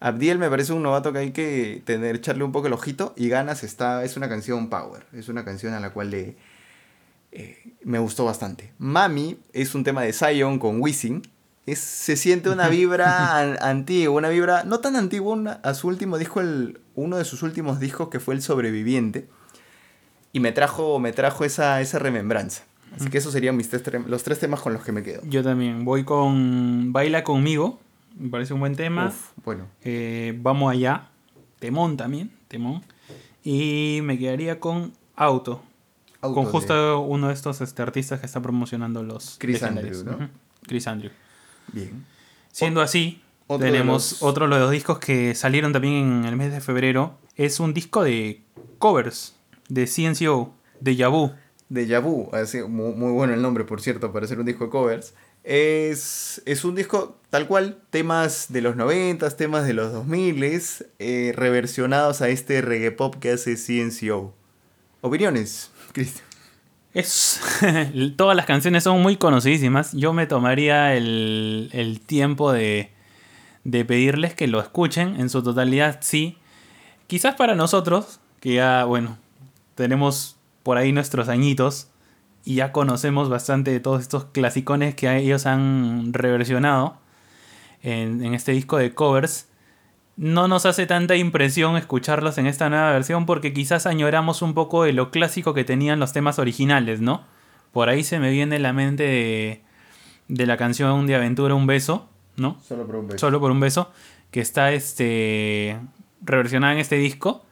Abdiel 0.00 0.38
me 0.38 0.48
parece 0.48 0.72
un 0.72 0.82
novato 0.82 1.12
que 1.12 1.18
hay 1.18 1.32
que 1.32 1.82
tener, 1.84 2.16
echarle 2.16 2.42
un 2.42 2.52
poco 2.52 2.68
el 2.68 2.72
ojito. 2.72 3.12
Y 3.18 3.28
Ganas 3.28 3.62
está, 3.64 4.02
es 4.02 4.16
una 4.16 4.30
canción 4.30 4.70
power. 4.70 5.04
Es 5.12 5.28
una 5.28 5.44
canción 5.44 5.74
a 5.74 5.80
la 5.80 5.90
cual 5.90 6.10
le 6.10 6.36
eh, 7.32 7.74
me 7.84 7.98
gustó 7.98 8.24
bastante. 8.24 8.72
Mami 8.78 9.38
es 9.52 9.74
un 9.74 9.84
tema 9.84 10.00
de 10.04 10.14
Zion 10.14 10.58
con 10.58 10.80
Wisin. 10.80 11.20
Es, 11.66 11.80
se 11.80 12.16
siente 12.16 12.48
una 12.48 12.68
vibra 12.70 13.40
antigua, 13.60 14.14
una 14.14 14.30
vibra 14.30 14.64
no 14.64 14.80
tan 14.80 14.96
antigua 14.96 15.60
a 15.62 15.74
su 15.74 15.86
último 15.86 16.16
disco, 16.16 16.40
el, 16.40 16.80
uno 16.94 17.18
de 17.18 17.26
sus 17.26 17.42
últimos 17.42 17.78
discos 17.78 18.08
que 18.08 18.20
fue 18.20 18.34
El 18.34 18.40
Sobreviviente. 18.40 19.28
Y 20.32 20.40
me 20.40 20.52
trajo, 20.52 20.98
me 20.98 21.12
trajo 21.12 21.44
esa, 21.44 21.80
esa 21.80 21.98
remembranza. 21.98 22.64
Así 22.94 23.08
que 23.08 23.18
esos 23.18 23.32
serían 23.32 23.56
mis 23.56 23.68
tres, 23.68 23.82
los 24.06 24.22
tres 24.22 24.38
temas 24.40 24.60
con 24.60 24.72
los 24.72 24.82
que 24.82 24.92
me 24.92 25.02
quedo. 25.02 25.22
Yo 25.24 25.42
también. 25.42 25.84
Voy 25.84 26.04
con 26.04 26.92
Baila 26.92 27.24
conmigo. 27.24 27.78
Me 28.18 28.28
parece 28.28 28.54
un 28.54 28.60
buen 28.60 28.76
tema. 28.76 29.12
bueno. 29.44 29.66
Eh, 29.82 30.36
vamos 30.40 30.72
allá. 30.72 31.08
Temón 31.58 31.96
también. 31.96 32.32
Temón. 32.48 32.82
Y 33.44 34.00
me 34.02 34.18
quedaría 34.18 34.58
con 34.58 34.92
Auto 35.14 35.62
con 36.20 36.44
justo 36.44 37.00
uno 37.00 37.28
de 37.28 37.34
estos 37.34 37.60
este, 37.60 37.82
artistas 37.82 38.20
que 38.20 38.26
está 38.26 38.40
promocionando 38.40 39.02
los 39.02 39.36
Chris 39.38 39.62
Andrew, 39.62 40.04
¿no? 40.04 40.28
Chris 40.66 40.86
Andrew. 40.86 41.10
Bien. 41.72 42.04
Siendo 42.52 42.82
así, 42.82 43.22
tenemos 43.58 44.22
otro 44.22 44.48
de 44.48 44.58
los 44.58 44.70
discos 44.70 44.98
que 44.98 45.34
salieron 45.34 45.72
también 45.72 45.94
en 45.94 46.24
el 46.26 46.36
mes 46.36 46.52
de 46.52 46.60
febrero. 46.60 47.18
Es 47.36 47.58
un 47.60 47.72
disco 47.72 48.02
de 48.04 48.42
covers 48.78 49.34
de 49.70 49.86
CNCO, 49.86 50.54
de 50.80 50.96
Yabu. 50.96 51.32
De 51.70 51.86
Yabu, 51.86 52.30
muy, 52.68 52.92
muy, 52.92 53.12
bueno 53.12 53.32
el 53.32 53.40
nombre, 53.40 53.64
por 53.64 53.80
cierto, 53.80 54.12
para 54.12 54.26
hacer 54.26 54.38
un 54.38 54.44
disco 54.44 54.64
de 54.64 54.70
covers. 54.70 55.14
Es, 55.44 56.42
es 56.44 56.64
un 56.64 56.74
disco 56.74 57.16
tal 57.30 57.46
cual, 57.46 57.78
temas 57.90 58.52
de 58.52 58.60
los 58.60 58.76
90, 58.76 59.30
temas 59.30 59.66
de 59.66 59.72
los 59.72 59.92
2000, 59.92 60.62
eh, 60.98 61.32
reversionados 61.34 62.20
a 62.20 62.28
este 62.28 62.60
reggae 62.60 62.90
pop 62.90 63.14
que 63.14 63.30
hace 63.30 63.54
CNCO. 63.56 64.34
¿Opiniones? 65.00 65.70
Cristian. 65.92 66.26
Es, 66.92 67.40
todas 68.16 68.36
las 68.36 68.46
canciones 68.46 68.82
son 68.82 69.00
muy 69.00 69.16
conocidísimas. 69.16 69.92
Yo 69.92 70.12
me 70.12 70.26
tomaría 70.26 70.96
el, 70.96 72.00
tiempo 72.04 72.50
de, 72.50 72.90
de, 73.62 73.84
pedirles 73.84 74.34
que 74.34 74.48
lo 74.48 74.60
escuchen 74.60 75.20
en 75.20 75.30
su 75.30 75.40
totalidad, 75.44 75.98
sí. 76.02 76.36
Quizás 77.06 77.36
para 77.36 77.54
nosotros, 77.54 78.18
que 78.40 78.54
ya, 78.54 78.84
bueno, 78.84 79.18
tenemos 79.80 80.36
por 80.62 80.76
ahí 80.76 80.92
nuestros 80.92 81.28
añitos 81.30 81.88
y 82.44 82.56
ya 82.56 82.70
conocemos 82.70 83.30
bastante 83.30 83.70
de 83.70 83.80
todos 83.80 84.02
estos 84.02 84.26
clasicones 84.26 84.94
que 84.94 85.16
ellos 85.16 85.46
han 85.46 86.12
reversionado 86.12 86.98
en, 87.82 88.22
en 88.22 88.34
este 88.34 88.52
disco 88.52 88.76
de 88.76 88.92
covers 88.92 89.48
no 90.18 90.48
nos 90.48 90.66
hace 90.66 90.86
tanta 90.86 91.16
impresión 91.16 91.78
escucharlos 91.78 92.36
en 92.36 92.46
esta 92.46 92.68
nueva 92.68 92.92
versión 92.92 93.24
porque 93.24 93.54
quizás 93.54 93.86
añoramos 93.86 94.42
un 94.42 94.52
poco 94.52 94.84
de 94.84 94.92
lo 94.92 95.10
clásico 95.10 95.54
que 95.54 95.64
tenían 95.64 95.98
los 95.98 96.12
temas 96.12 96.38
originales, 96.38 97.00
¿no? 97.00 97.24
Por 97.72 97.88
ahí 97.88 98.04
se 98.04 98.18
me 98.18 98.30
viene 98.30 98.58
la 98.58 98.74
mente 98.74 99.04
de, 99.04 99.62
de 100.28 100.46
la 100.46 100.58
canción 100.58 101.06
de 101.06 101.14
aventura 101.14 101.54
Un 101.54 101.66
beso, 101.66 102.10
¿no? 102.36 102.58
Solo 102.60 102.86
por 102.86 102.96
un 102.96 103.06
beso. 103.06 103.18
Solo 103.18 103.40
por 103.40 103.50
un 103.50 103.60
beso, 103.60 103.92
que 104.30 104.42
está 104.42 104.72
este 104.72 105.80
reversionada 106.20 106.74
en 106.74 106.80
este 106.80 106.96
disco 106.96 107.46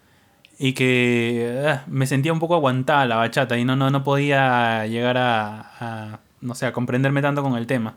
y 0.58 0.72
que 0.72 1.64
ah, 1.66 1.84
me 1.86 2.06
sentía 2.06 2.32
un 2.32 2.40
poco 2.40 2.54
aguantada 2.54 3.06
la 3.06 3.16
bachata 3.16 3.56
y 3.58 3.64
no, 3.64 3.76
no, 3.76 3.90
no 3.90 4.02
podía 4.02 4.86
llegar 4.86 5.16
a, 5.16 5.70
a, 5.80 6.20
no 6.40 6.54
sé, 6.54 6.66
a 6.66 6.72
comprenderme 6.72 7.22
tanto 7.22 7.42
con 7.42 7.56
el 7.56 7.66
tema. 7.66 7.96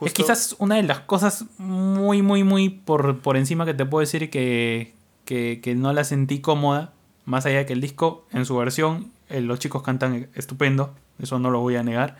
Es 0.00 0.12
quizás 0.12 0.56
una 0.58 0.76
de 0.76 0.82
las 0.82 1.00
cosas 1.00 1.46
muy, 1.58 2.20
muy, 2.22 2.44
muy 2.44 2.68
por, 2.68 3.20
por 3.20 3.36
encima 3.36 3.64
que 3.64 3.74
te 3.74 3.86
puedo 3.86 4.00
decir 4.00 4.28
que, 4.30 4.94
que, 5.24 5.74
no 5.76 5.92
la 5.92 6.04
sentí 6.04 6.40
cómoda. 6.40 6.92
Más 7.24 7.46
allá 7.46 7.58
de 7.58 7.66
que 7.66 7.72
el 7.72 7.80
disco, 7.80 8.26
en 8.30 8.44
su 8.44 8.56
versión, 8.56 9.10
eh, 9.28 9.40
los 9.40 9.58
chicos 9.58 9.82
cantan 9.82 10.28
estupendo. 10.34 10.94
Eso 11.18 11.38
no 11.38 11.50
lo 11.50 11.60
voy 11.60 11.76
a 11.76 11.82
negar. 11.82 12.16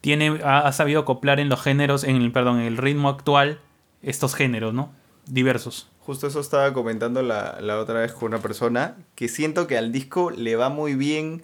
Tiene, 0.00 0.40
ha, 0.42 0.70
sabido 0.72 1.00
acoplar 1.00 1.38
en 1.38 1.48
los 1.48 1.60
géneros, 1.60 2.02
en 2.02 2.16
el, 2.16 2.32
perdón, 2.32 2.60
en 2.60 2.66
el 2.66 2.76
ritmo 2.76 3.08
actual, 3.08 3.60
estos 4.02 4.34
géneros, 4.34 4.72
¿no? 4.72 4.90
Diversos. 5.26 5.88
Justo 6.00 6.26
eso 6.26 6.40
estaba 6.40 6.72
comentando 6.72 7.22
la, 7.22 7.58
la 7.60 7.78
otra 7.78 8.00
vez 8.00 8.12
con 8.12 8.28
una 8.28 8.40
persona, 8.40 8.96
que 9.14 9.28
siento 9.28 9.66
que 9.66 9.76
al 9.76 9.92
disco 9.92 10.30
le 10.30 10.56
va 10.56 10.68
muy 10.68 10.94
bien 10.94 11.42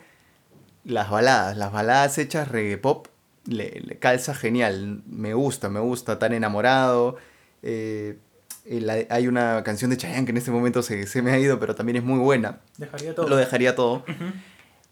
las 0.84 1.10
baladas, 1.10 1.56
las 1.56 1.72
baladas 1.72 2.18
hechas 2.18 2.48
reggae 2.48 2.78
pop 2.78 3.08
le, 3.46 3.98
calza 3.98 4.34
genial. 4.34 5.02
Me 5.06 5.34
gusta, 5.34 5.68
me 5.68 5.80
gusta, 5.80 6.18
tan 6.18 6.32
enamorado. 6.32 7.16
Eh, 7.62 8.18
hay 9.08 9.26
una 9.26 9.62
canción 9.64 9.90
de 9.90 9.96
Chayanne 9.96 10.24
que 10.24 10.30
en 10.30 10.36
este 10.36 10.50
momento 10.50 10.82
se, 10.82 11.22
me 11.22 11.32
ha 11.32 11.38
ido, 11.38 11.58
pero 11.58 11.74
también 11.74 11.96
es 11.96 12.04
muy 12.04 12.18
buena. 12.18 12.60
Dejaría 12.78 13.14
todo. 13.14 13.28
Lo 13.28 13.36
dejaría 13.36 13.74
todo. 13.74 14.04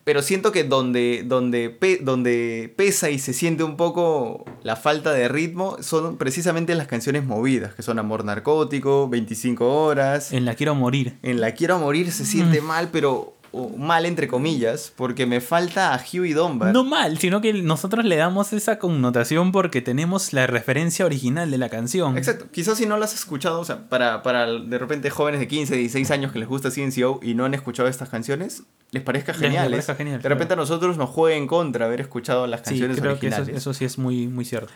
Pero 0.05 0.23
siento 0.23 0.51
que 0.53 0.65
donde, 0.65 1.25
donde, 1.27 1.77
donde 2.03 2.73
pesa 2.77 3.11
y 3.11 3.19
se 3.19 3.33
siente 3.33 3.65
un 3.65 3.77
poco 3.77 4.45
la 4.63 4.77
falta 4.77 5.13
de 5.13 5.29
ritmo 5.29 5.77
son 5.81 6.17
precisamente 6.17 6.75
las 6.75 6.87
canciones 6.87 7.25
movidas, 7.25 7.75
que 7.75 7.83
son 7.83 7.99
Amor 7.99 8.25
Narcótico, 8.25 9.09
25 9.09 9.85
horas. 9.85 10.33
En 10.33 10.45
La 10.45 10.55
Quiero 10.55 10.75
Morir. 10.75 11.19
En 11.23 11.41
La 11.41 11.53
Quiero 11.53 11.79
Morir 11.79 12.13
se 12.13 12.25
siente 12.25 12.61
mal, 12.61 12.89
pero 12.91 13.35
mal 13.53 14.07
entre 14.07 14.29
comillas, 14.29 14.93
porque 14.95 15.27
me 15.27 15.41
falta 15.41 15.95
a 15.95 16.01
Huey 16.01 16.33
Dunbar. 16.33 16.73
No 16.73 16.85
mal, 16.85 17.19
sino 17.19 17.41
que 17.41 17.53
nosotros 17.53 18.05
le 18.05 18.17
damos 18.17 18.53
esa 18.53 18.79
connotación 18.79 19.51
porque 19.53 19.83
tenemos 19.83 20.33
la 20.33 20.47
referencia 20.47 21.05
original 21.05 21.51
de 21.51 21.59
la 21.59 21.69
canción. 21.69 22.17
Exacto, 22.17 22.47
quizás 22.51 22.79
si 22.79 22.87
no 22.87 22.97
la 22.97 23.07
has 23.07 23.15
escuchado, 23.15 23.61
o 23.61 23.65
sea, 23.65 23.89
para, 23.89 24.23
para 24.23 24.47
de 24.47 24.79
repente 24.79 25.11
jóvenes 25.11 25.41
de 25.41 25.49
15, 25.49 25.75
16 25.77 26.11
años 26.11 26.33
que 26.33 26.39
les 26.39 26.49
gusta 26.49 26.71
CNCO 26.71 27.21
y 27.23 27.35
no 27.35 27.45
han 27.45 27.55
escuchado 27.55 27.89
estas 27.89 28.09
canciones, 28.09 28.63
les 28.93 29.03
parezca 29.03 29.35
genial. 29.35 29.71
Les, 29.71 29.87
genial 29.87 30.23
de 30.23 30.29
repente 30.29 30.55
a 30.55 30.57
nosotros 30.57 30.97
nos 30.97 31.11
juega 31.11 31.37
en 31.37 31.47
contra 31.47 31.87
haber 31.87 32.01
escuchado 32.01 32.47
las 32.47 32.63
canciones 32.63 32.97
sí, 32.97 33.01
creo 33.01 33.13
originales. 33.13 33.49
Que 33.49 33.57
eso, 33.57 33.75
sí 33.75 33.85
es 33.85 33.99
muy, 33.99 34.29
muy 34.29 34.45
cierto. 34.45 34.73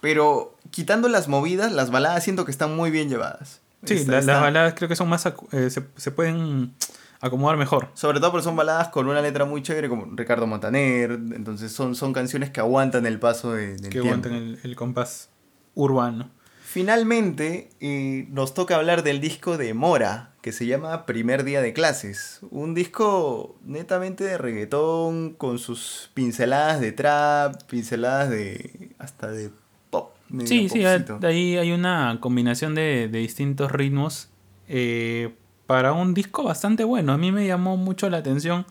Pero 0.00 0.56
quitando 0.70 1.08
las 1.08 1.28
movidas, 1.28 1.72
las 1.72 1.90
baladas 1.90 2.22
siento 2.22 2.44
que 2.44 2.50
están 2.50 2.76
muy 2.76 2.90
bien 2.90 3.08
llevadas. 3.08 3.60
Sí, 3.84 4.04
las 4.06 4.26
baladas 4.26 4.74
creo 4.74 4.88
que 4.88 4.96
son 4.96 5.08
más... 5.08 5.24
Eh, 5.52 5.70
se, 5.70 5.82
se 5.96 6.10
pueden 6.10 6.72
acomodar 7.20 7.56
mejor. 7.56 7.88
Sobre 7.94 8.20
todo 8.20 8.32
porque 8.32 8.44
son 8.44 8.56
baladas 8.56 8.88
con 8.88 9.08
una 9.08 9.20
letra 9.20 9.44
muy 9.44 9.62
chévere 9.62 9.88
como 9.88 10.06
Ricardo 10.14 10.46
Montaner, 10.46 11.12
entonces 11.12 11.72
son, 11.72 11.94
son 11.94 12.12
canciones 12.12 12.50
que 12.50 12.60
aguantan 12.60 13.06
el 13.06 13.18
paso 13.18 13.52
de, 13.52 13.76
del 13.76 13.90
que 13.90 13.98
aguantan 13.98 14.58
el, 14.62 14.76
compás 14.76 15.30
urbano. 15.74 16.30
Finalmente 16.62 17.70
eh, 17.80 18.26
nos 18.30 18.52
toca 18.52 18.76
hablar 18.76 19.02
del 19.02 19.20
disco 19.20 19.56
de 19.56 19.72
Mora, 19.72 20.32
que 20.42 20.52
se 20.52 20.66
llama 20.66 21.06
Primer 21.06 21.44
Día 21.44 21.62
de 21.62 21.72
Clases. 21.72 22.40
Un 22.50 22.74
disco 22.74 23.56
netamente 23.64 24.24
de 24.24 24.36
reggaetón, 24.36 25.32
con 25.32 25.58
sus 25.58 26.10
pinceladas 26.12 26.80
de 26.80 26.92
trap, 26.92 27.62
pinceladas 27.64 28.28
de 28.28 28.90
hasta 28.98 29.30
de 29.30 29.50
pop. 29.88 30.14
Sí, 30.44 30.68
sí, 30.68 30.84
ahí 30.84 31.56
hay 31.56 31.72
una 31.72 32.18
combinación 32.20 32.74
de, 32.74 33.08
de 33.10 33.18
distintos 33.18 33.72
ritmos. 33.72 34.28
Eh, 34.68 35.34
para 35.68 35.92
un 35.92 36.14
disco 36.14 36.44
bastante 36.44 36.82
bueno. 36.82 37.12
A 37.12 37.18
mí 37.18 37.30
me 37.30 37.46
llamó 37.46 37.76
mucho 37.76 38.08
la 38.08 38.16
atención 38.16 38.64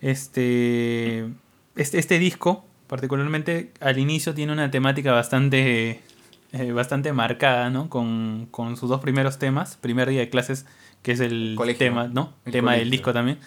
este, 0.00 1.28
este, 1.76 1.98
este 1.98 2.18
disco, 2.18 2.64
particularmente 2.86 3.70
al 3.80 3.98
inicio 3.98 4.32
tiene 4.32 4.50
una 4.50 4.70
temática 4.70 5.12
bastante, 5.12 6.00
eh, 6.52 6.72
bastante 6.72 7.12
marcada, 7.12 7.68
¿no? 7.68 7.90
Con, 7.90 8.48
sus 8.78 8.88
dos 8.88 9.02
primeros 9.02 9.38
temas, 9.38 9.76
primer 9.76 10.08
día 10.08 10.20
de 10.20 10.30
clases, 10.30 10.64
que 11.02 11.12
es 11.12 11.20
el 11.20 11.58
tema, 11.76 12.08
¿no? 12.08 12.32
El 12.46 12.52
tema 12.52 12.76
del 12.76 12.90
disco 12.90 13.12
también, 13.12 13.38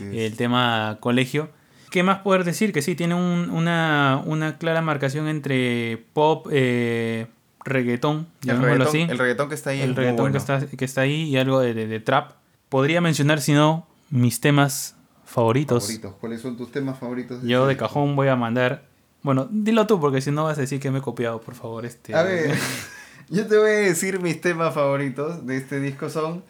el 0.00 0.36
tema 0.36 0.98
colegio. 0.98 1.50
¿Qué 1.90 2.02
más 2.02 2.18
poder 2.18 2.42
decir? 2.42 2.72
Que 2.72 2.82
sí, 2.82 2.96
tiene 2.96 3.14
una, 3.14 4.20
una, 4.26 4.58
clara 4.58 4.82
marcación 4.82 5.28
entre 5.28 6.04
pop, 6.14 6.48
eh, 6.50 7.28
reggaetón, 7.64 8.26
el 8.46 8.60
reggaetón, 8.60 8.88
así. 8.88 9.00
El 9.02 9.18
reggaetón 9.18 9.48
que 9.48 9.54
está 9.54 9.70
ahí. 9.70 9.80
El 9.80 9.96
reggaetón 9.96 10.32
que, 10.32 10.38
está, 10.38 10.66
que 10.66 10.84
está 10.84 11.00
ahí 11.02 11.22
y 11.24 11.36
algo 11.36 11.60
de, 11.60 12.00
trap. 12.00 12.32
Podría 12.68 13.00
mencionar, 13.00 13.40
si 13.40 13.52
no, 13.52 13.86
mis 14.10 14.40
temas 14.40 14.96
favoritos. 15.24 16.00
¿Cuáles 16.20 16.40
son 16.40 16.56
tus 16.56 16.70
temas 16.70 16.98
favoritos? 16.98 17.42
Yo 17.42 17.66
de 17.66 17.76
cajón 17.76 18.16
voy 18.16 18.28
a 18.28 18.36
mandar 18.36 18.86
Bueno, 19.22 19.48
dilo 19.50 19.86
tú, 19.86 20.00
porque 20.00 20.20
si 20.20 20.30
no 20.30 20.44
vas 20.44 20.58
a 20.58 20.60
decir 20.60 20.80
que 20.80 20.90
me 20.90 20.98
he 20.98 21.02
copiado, 21.02 21.40
por 21.40 21.54
favor. 21.54 21.86
Este... 21.86 22.14
A 22.14 22.22
ver, 22.22 22.54
yo 23.28 23.46
te 23.46 23.56
voy 23.56 23.70
a 23.70 23.74
decir 23.74 24.20
mis 24.20 24.40
temas 24.40 24.74
favoritos 24.74 25.46
de 25.46 25.56
este 25.56 25.80
disco 25.80 26.10
son... 26.10 26.42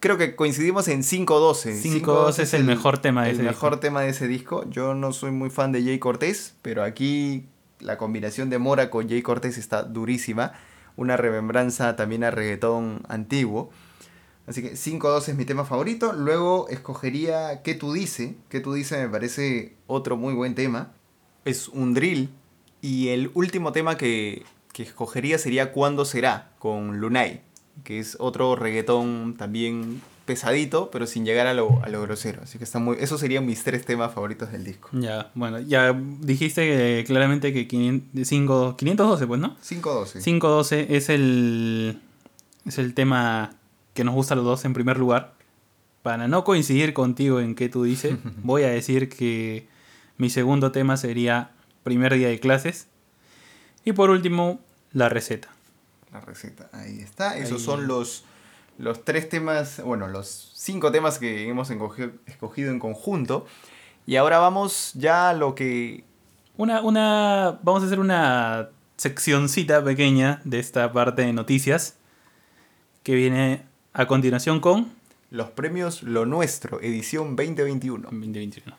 Creo 0.00 0.16
que 0.16 0.34
coincidimos 0.34 0.88
en 0.88 1.02
512. 1.02 1.82
512 1.82 2.42
es 2.42 2.54
el 2.54 2.64
mejor 2.64 2.98
tema 2.98 3.24
de 3.24 3.30
el 3.30 3.36
ese 3.36 3.44
mejor 3.44 3.72
disco. 3.72 3.80
tema 3.80 4.00
de 4.00 4.08
ese 4.08 4.26
disco. 4.28 4.64
Yo 4.70 4.94
no 4.94 5.12
soy 5.12 5.30
muy 5.30 5.50
fan 5.50 5.72
de 5.72 5.82
Jay 5.82 5.98
Cortés, 5.98 6.54
pero 6.62 6.82
aquí 6.82 7.44
la 7.80 7.98
combinación 7.98 8.50
de 8.50 8.58
Mora 8.58 8.90
con 8.90 9.08
Jay 9.08 9.22
Cortés 9.22 9.58
está 9.58 9.82
durísima. 9.82 10.52
Una 10.96 11.16
remembranza 11.16 11.96
también 11.96 12.24
a 12.24 12.30
reggaetón 12.30 13.02
antiguo. 13.08 13.70
Así 14.46 14.62
que 14.62 14.70
512 14.70 15.30
es 15.30 15.36
mi 15.36 15.44
tema 15.44 15.64
favorito. 15.64 16.12
Luego 16.12 16.68
escogería 16.68 17.62
¿Qué 17.62 17.74
tú 17.74 17.92
dice? 17.92 18.36
¿Qué 18.48 18.60
tú 18.60 18.72
dice? 18.72 18.98
Me 18.98 19.08
parece 19.08 19.76
otro 19.86 20.16
muy 20.16 20.34
buen 20.34 20.54
tema. 20.54 20.92
Es 21.44 21.68
un 21.68 21.94
drill. 21.94 22.30
Y 22.82 23.08
el 23.08 23.30
último 23.34 23.72
tema 23.72 23.96
que, 23.96 24.44
que 24.72 24.82
escogería 24.82 25.38
sería 25.38 25.72
¿Cuándo 25.72 26.04
será? 26.04 26.52
con 26.58 26.98
Lunay. 27.00 27.42
Que 27.84 27.98
es 27.98 28.16
otro 28.18 28.56
reggaetón 28.56 29.36
también 29.38 30.02
pesadito, 30.30 30.92
pero 30.92 31.08
sin 31.08 31.24
llegar 31.24 31.48
a 31.48 31.54
lo, 31.54 31.82
a 31.82 31.88
lo 31.88 32.00
grosero. 32.02 32.40
Así 32.44 32.56
que 32.56 32.62
está 32.62 32.78
muy, 32.78 32.96
esos 33.00 33.18
serían 33.18 33.44
mis 33.44 33.64
tres 33.64 33.84
temas 33.84 34.14
favoritos 34.14 34.52
del 34.52 34.62
disco. 34.62 34.88
Ya, 34.92 35.32
bueno, 35.34 35.58
ya 35.58 35.92
dijiste 36.20 36.62
que 36.62 37.04
claramente 37.04 37.52
que 37.52 37.66
500, 37.66 38.28
5 38.28 38.76
512, 38.76 39.26
pues, 39.26 39.40
¿no? 39.40 39.56
512. 39.56 40.20
512 40.20 40.96
es 40.96 41.08
el, 41.08 42.00
es 42.64 42.78
el 42.78 42.94
tema 42.94 43.56
que 43.92 44.04
nos 44.04 44.14
gusta 44.14 44.34
a 44.34 44.36
los 44.36 44.44
dos 44.44 44.64
en 44.64 44.72
primer 44.72 44.98
lugar. 44.98 45.34
Para 46.02 46.28
no 46.28 46.44
coincidir 46.44 46.94
contigo 46.94 47.40
en 47.40 47.56
que 47.56 47.68
tú 47.68 47.82
dices, 47.82 48.16
voy 48.44 48.62
a 48.62 48.68
decir 48.68 49.08
que 49.08 49.66
mi 50.16 50.30
segundo 50.30 50.70
tema 50.70 50.96
sería 50.96 51.50
primer 51.82 52.14
día 52.14 52.28
de 52.28 52.38
clases. 52.38 52.86
Y 53.84 53.94
por 53.94 54.10
último, 54.10 54.60
la 54.92 55.08
receta. 55.08 55.48
La 56.12 56.20
receta, 56.20 56.70
ahí 56.72 57.00
está. 57.00 57.36
Esos 57.36 57.58
Ahí. 57.58 57.64
son 57.64 57.88
los, 57.88 58.22
los 58.80 59.04
tres 59.04 59.28
temas, 59.28 59.82
bueno, 59.84 60.08
los 60.08 60.52
cinco 60.54 60.90
temas 60.90 61.18
que 61.18 61.48
hemos 61.48 61.70
escogido 61.70 62.70
en 62.70 62.78
conjunto. 62.78 63.46
Y 64.06 64.16
ahora 64.16 64.38
vamos 64.38 64.92
ya 64.94 65.30
a 65.30 65.32
lo 65.34 65.54
que... 65.54 66.04
Una, 66.56 66.80
una, 66.80 67.58
vamos 67.62 67.82
a 67.82 67.86
hacer 67.86 68.00
una 68.00 68.70
seccioncita 68.96 69.84
pequeña 69.84 70.40
de 70.44 70.58
esta 70.58 70.92
parte 70.92 71.22
de 71.22 71.32
noticias 71.32 71.96
que 73.02 73.14
viene 73.14 73.66
a 73.92 74.06
continuación 74.06 74.60
con 74.60 74.92
Los 75.30 75.50
premios 75.50 76.02
Lo 76.02 76.24
Nuestro, 76.24 76.80
edición 76.80 77.36
2021. 77.36 78.02
2021. 78.04 78.76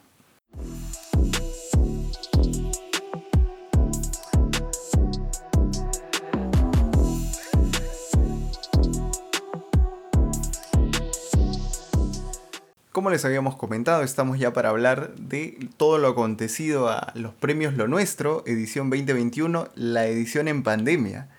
Como 12.91 13.09
les 13.09 13.23
habíamos 13.23 13.55
comentado, 13.55 14.03
estamos 14.03 14.37
ya 14.37 14.51
para 14.51 14.67
hablar 14.67 15.15
de 15.15 15.69
todo 15.77 15.97
lo 15.97 16.09
acontecido 16.09 16.89
a 16.89 17.13
los 17.15 17.33
premios 17.33 17.75
Lo 17.75 17.87
Nuestro, 17.87 18.43
edición 18.45 18.89
2021, 18.89 19.69
la 19.75 20.07
edición 20.07 20.49
en 20.49 20.61
pandemia. 20.61 21.29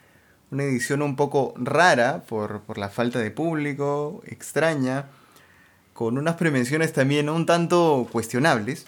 Una 0.51 0.65
edición 0.65 1.03
un 1.03 1.15
poco 1.15 1.53
rara 1.59 2.23
por, 2.27 2.63
por 2.63 2.79
la 2.79 2.89
falta 2.89 3.19
de 3.19 3.31
público, 3.31 4.23
extraña, 4.25 5.09
con 5.93 6.17
unas 6.17 6.37
prevenciones 6.37 6.95
también 6.95 7.29
un 7.29 7.45
tanto 7.45 8.09
cuestionables. 8.11 8.87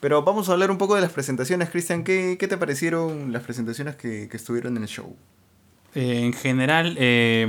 Pero 0.00 0.22
vamos 0.22 0.50
a 0.50 0.52
hablar 0.52 0.70
un 0.70 0.76
poco 0.76 0.96
de 0.96 1.00
las 1.00 1.12
presentaciones, 1.12 1.70
Cristian. 1.70 2.04
¿Qué, 2.04 2.36
qué 2.38 2.46
te 2.46 2.58
parecieron 2.58 3.32
las 3.32 3.42
presentaciones 3.42 3.96
que, 3.96 4.28
que 4.28 4.36
estuvieron 4.36 4.76
en 4.76 4.82
el 4.82 4.88
show? 4.90 5.16
Eh, 5.94 6.24
en 6.24 6.34
general, 6.34 6.94
eh, 6.98 7.46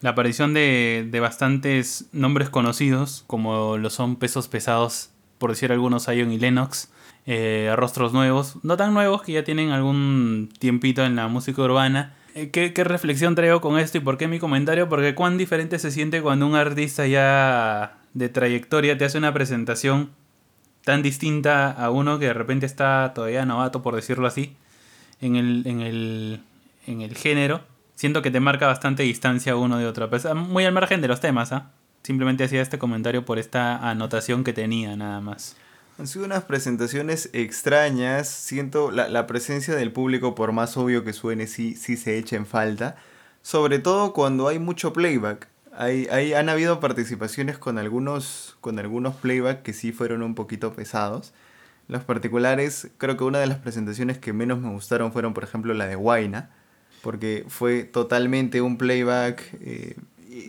la 0.00 0.10
aparición 0.10 0.54
de, 0.54 1.08
de 1.10 1.20
bastantes 1.20 2.06
nombres 2.12 2.50
conocidos, 2.50 3.24
como 3.26 3.78
lo 3.78 3.90
son 3.90 4.16
pesos 4.16 4.48
pesados, 4.48 5.10
por 5.38 5.50
decir 5.50 5.72
algunos, 5.72 6.06
Zion 6.06 6.32
y 6.32 6.38
Lennox, 6.38 6.90
eh, 7.26 7.72
rostros 7.76 8.12
nuevos, 8.12 8.56
no 8.62 8.76
tan 8.76 8.94
nuevos, 8.94 9.22
que 9.22 9.32
ya 9.32 9.44
tienen 9.44 9.70
algún 9.70 10.48
tiempito 10.58 11.04
en 11.04 11.16
la 11.16 11.28
música 11.28 11.62
urbana. 11.62 12.14
Eh, 12.34 12.50
¿Qué, 12.50 12.72
qué 12.72 12.84
reflexión 12.84 13.34
traigo 13.34 13.60
con 13.60 13.78
esto 13.78 13.98
y 13.98 14.00
por 14.00 14.16
qué 14.16 14.28
mi 14.28 14.38
comentario? 14.38 14.88
Porque 14.88 15.14
cuán 15.14 15.38
diferente 15.38 15.78
se 15.78 15.90
siente 15.90 16.22
cuando 16.22 16.46
un 16.46 16.54
artista 16.54 17.06
ya 17.06 17.98
de 18.14 18.28
trayectoria 18.28 18.96
te 18.96 19.04
hace 19.04 19.18
una 19.18 19.32
presentación 19.34 20.10
tan 20.84 21.02
distinta 21.02 21.72
a 21.72 21.90
uno 21.90 22.20
que 22.20 22.26
de 22.26 22.32
repente 22.32 22.64
está 22.64 23.12
todavía 23.12 23.44
novato, 23.44 23.82
por 23.82 23.96
decirlo 23.96 24.28
así, 24.28 24.54
en 25.20 25.34
el, 25.34 25.66
en 25.66 25.80
el, 25.80 26.40
en 26.86 27.00
el 27.00 27.16
género. 27.16 27.62
Siento 27.96 28.22
que 28.22 28.30
te 28.30 28.38
marca 28.40 28.66
bastante 28.68 29.02
distancia 29.02 29.56
uno 29.56 29.78
de 29.78 29.86
otro. 29.86 30.08
Pues, 30.08 30.24
muy 30.34 30.64
al 30.64 30.72
margen 30.72 31.00
de 31.00 31.08
los 31.08 31.18
temas, 31.20 31.50
¿ah? 31.52 31.70
Simplemente 32.04 32.44
hacía 32.44 32.62
este 32.62 32.78
comentario 32.78 33.24
por 33.24 33.38
esta 33.40 33.90
anotación 33.90 34.44
que 34.44 34.52
tenía, 34.52 34.94
nada 34.96 35.20
más. 35.20 35.56
Han 35.98 36.06
sido 36.06 36.24
unas 36.26 36.44
presentaciones 36.44 37.30
extrañas. 37.32 38.28
Siento 38.28 38.90
la, 38.92 39.08
la 39.08 39.26
presencia 39.26 39.74
del 39.74 39.90
público, 39.92 40.34
por 40.34 40.52
más 40.52 40.76
obvio 40.76 41.02
que 41.02 41.12
suene, 41.12 41.46
sí, 41.48 41.74
sí 41.74 41.96
se 41.96 42.16
echa 42.18 42.36
en 42.36 42.46
falta. 42.46 42.96
Sobre 43.42 43.78
todo 43.78 44.12
cuando 44.12 44.46
hay 44.46 44.58
mucho 44.58 44.92
playback. 44.92 45.48
Hay, 45.78 46.06
hay- 46.10 46.32
han 46.34 46.48
habido 46.48 46.80
participaciones 46.80 47.58
con 47.58 47.78
algunos, 47.78 48.56
con 48.60 48.78
algunos 48.78 49.16
playback 49.16 49.62
que 49.62 49.72
sí 49.72 49.90
fueron 49.92 50.22
un 50.22 50.34
poquito 50.34 50.72
pesados. 50.74 51.32
Los 51.88 52.04
particulares, 52.04 52.88
creo 52.98 53.16
que 53.16 53.24
una 53.24 53.38
de 53.38 53.46
las 53.46 53.58
presentaciones 53.58 54.18
que 54.18 54.32
menos 54.32 54.60
me 54.60 54.70
gustaron 54.70 55.12
fueron, 55.12 55.34
por 55.34 55.44
ejemplo, 55.44 55.72
la 55.74 55.86
de 55.86 55.94
Guaina. 55.96 56.50
Porque 57.06 57.44
fue 57.46 57.84
totalmente 57.84 58.60
un 58.60 58.76
playback. 58.78 59.40
eh, 59.60 59.94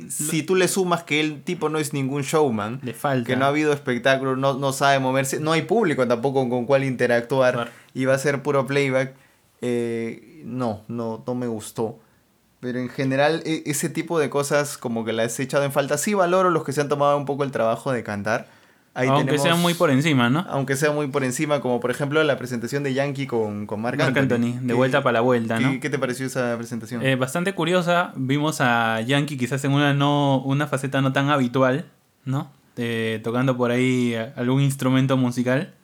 si 0.09 0.41
tú 0.41 0.55
le 0.55 0.67
sumas 0.67 1.03
que 1.03 1.19
el 1.19 1.43
tipo 1.43 1.69
no 1.69 1.77
es 1.77 1.93
ningún 1.93 2.23
showman, 2.23 2.79
Le 2.81 2.93
falta. 2.95 3.27
que 3.27 3.35
no 3.35 3.45
ha 3.45 3.49
habido 3.49 3.71
espectáculo, 3.73 4.35
no, 4.35 4.55
no 4.55 4.73
sabe 4.73 4.97
moverse, 4.97 5.39
no 5.39 5.51
hay 5.51 5.61
público 5.61 6.07
tampoco 6.07 6.49
con 6.49 6.65
cuál 6.65 6.83
interactuar 6.83 7.53
Claro. 7.53 7.71
y 7.93 8.05
va 8.05 8.15
a 8.15 8.17
ser 8.17 8.41
puro 8.41 8.65
playback. 8.65 9.13
eh, 9.61 10.41
no, 10.45 10.81
no, 10.87 11.23
no 11.27 11.35
me 11.35 11.45
gustó. 11.47 11.99
Pero 12.59 12.79
en 12.79 12.89
general 12.89 13.43
e- 13.45 13.61
ese 13.67 13.87
tipo 13.89 14.17
de 14.19 14.29
cosas 14.31 14.77
como 14.79 15.05
que 15.05 15.13
las 15.13 15.39
he 15.39 15.43
echado 15.43 15.63
en 15.63 15.71
falta. 15.71 15.97
Sí 15.99 16.13
valoro 16.15 16.49
los 16.49 16.63
que 16.63 16.73
se 16.73 16.81
han 16.81 16.89
tomado 16.89 17.15
un 17.17 17.25
poco 17.25 17.43
el 17.43 17.51
trabajo 17.51 17.91
de 17.91 18.01
cantar. 18.03 18.47
Ahí 18.99 19.07
Aunque 19.09 19.25
tenemos- 19.25 19.43
sean 19.43 19.61
muy 19.61 19.75
por 19.75 19.91
encima, 19.91 20.27
¿no? 20.31 20.43
Aunque 20.49 20.75
sea 20.75 20.91
muy 20.91 21.05
por 21.07 21.23
encima, 21.23 21.61
como 21.61 21.79
por 21.79 21.91
ejemplo 21.91 22.23
la 22.23 22.35
presentación 22.39 22.81
de 22.81 22.95
Yankee 22.95 23.27
con, 23.27 23.67
con 23.67 23.79
Marc 23.79 23.99
Marc 23.99 24.17
Anthony. 24.17 24.33
Anthony, 24.33 24.59
de 24.61 24.67
¿Qué- 24.69 24.73
vuelta 24.73 25.03
para 25.03 25.13
la 25.13 25.21
vuelta, 25.21 25.59
qué- 25.59 25.63
¿no? 25.65 25.79
¿Qué 25.79 25.89
te 25.91 25.99
pareció 25.99 26.25
esa 26.25 26.55
presentación? 26.57 27.05
Eh, 27.05 27.15
bastante 27.15 27.53
curiosa. 27.53 28.11
Vimos 28.15 28.59
a 28.59 28.99
Yankee 29.01 29.37
quizás 29.37 29.63
en 29.65 29.71
una, 29.73 29.93
no, 29.93 30.39
una 30.39 30.65
faceta 30.65 30.99
no 31.01 31.13
tan 31.13 31.29
habitual, 31.29 31.85
¿no? 32.25 32.49
Eh, 32.75 33.21
tocando 33.23 33.55
por 33.55 33.69
ahí 33.69 34.15
algún 34.35 34.61
instrumento 34.61 35.15
musical. 35.15 35.75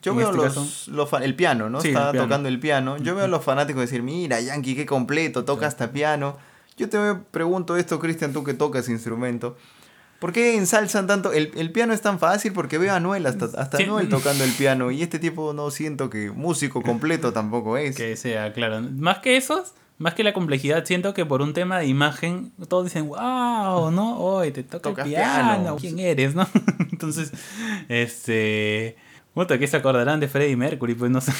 Yo 0.00 0.12
en 0.12 0.18
veo 0.18 0.28
este 0.46 0.90
los, 0.92 1.12
el 1.22 1.34
piano, 1.34 1.70
¿no? 1.70 1.80
Sí, 1.80 1.88
Estaba 1.88 2.06
el 2.06 2.12
piano. 2.12 2.26
tocando 2.28 2.48
el 2.48 2.60
piano. 2.60 2.98
Yo 2.98 3.16
veo 3.16 3.24
a 3.24 3.28
los 3.28 3.42
fanáticos 3.44 3.80
decir, 3.82 4.02
mira, 4.04 4.40
Yankee, 4.40 4.76
qué 4.76 4.86
completo, 4.86 5.44
toca 5.44 5.66
hasta 5.66 5.90
piano. 5.90 6.36
Yo 6.76 6.88
te 6.88 6.98
pregunto 7.30 7.76
esto, 7.76 7.98
Cristian, 8.00 8.32
tú 8.32 8.44
que 8.44 8.52
tocas 8.54 8.88
instrumento. 8.88 9.56
¿Por 10.24 10.32
qué 10.32 10.56
ensalzan 10.56 11.06
tanto? 11.06 11.34
El, 11.34 11.50
el 11.54 11.70
piano 11.70 11.92
es 11.92 12.00
tan 12.00 12.18
fácil 12.18 12.54
porque 12.54 12.78
veo 12.78 12.94
a 12.94 12.98
Noel, 12.98 13.26
hasta, 13.26 13.44
hasta 13.60 13.76
Sí. 13.76 13.84
Noel 13.84 14.08
tocando 14.08 14.42
el 14.42 14.52
piano. 14.58 14.90
Y 14.90 15.02
este 15.02 15.18
tipo 15.18 15.52
no 15.52 15.70
siento 15.70 16.08
que 16.08 16.30
músico 16.30 16.80
completo 16.80 17.34
tampoco 17.34 17.76
es. 17.76 17.94
Que 17.94 18.16
sea, 18.16 18.50
claro. 18.54 18.80
Más 18.80 19.18
que 19.18 19.36
esos, 19.36 19.74
más 19.98 20.14
que 20.14 20.24
la 20.24 20.32
complejidad, 20.32 20.86
siento 20.86 21.12
que 21.12 21.26
por 21.26 21.42
un 21.42 21.52
tema 21.52 21.78
de 21.78 21.88
imagen, 21.88 22.52
todos 22.70 22.84
dicen, 22.84 23.06
wow, 23.06 23.90
¿no? 23.90 24.18
Hoy 24.18 24.50
te 24.50 24.62
toca 24.62 24.88
el 24.88 24.94
piano. 24.94 25.56
piano. 25.58 25.76
¿Quién 25.78 25.98
eres, 25.98 26.34
no? 26.34 26.48
Entonces, 26.90 27.30
este. 27.90 28.96
Bueno, 29.34 29.48
que 29.58 29.66
se 29.66 29.76
acordarán 29.76 30.20
de 30.20 30.28
Freddie 30.28 30.56
Mercury, 30.56 30.94
pues 30.94 31.10
no 31.10 31.20
sé. 31.20 31.32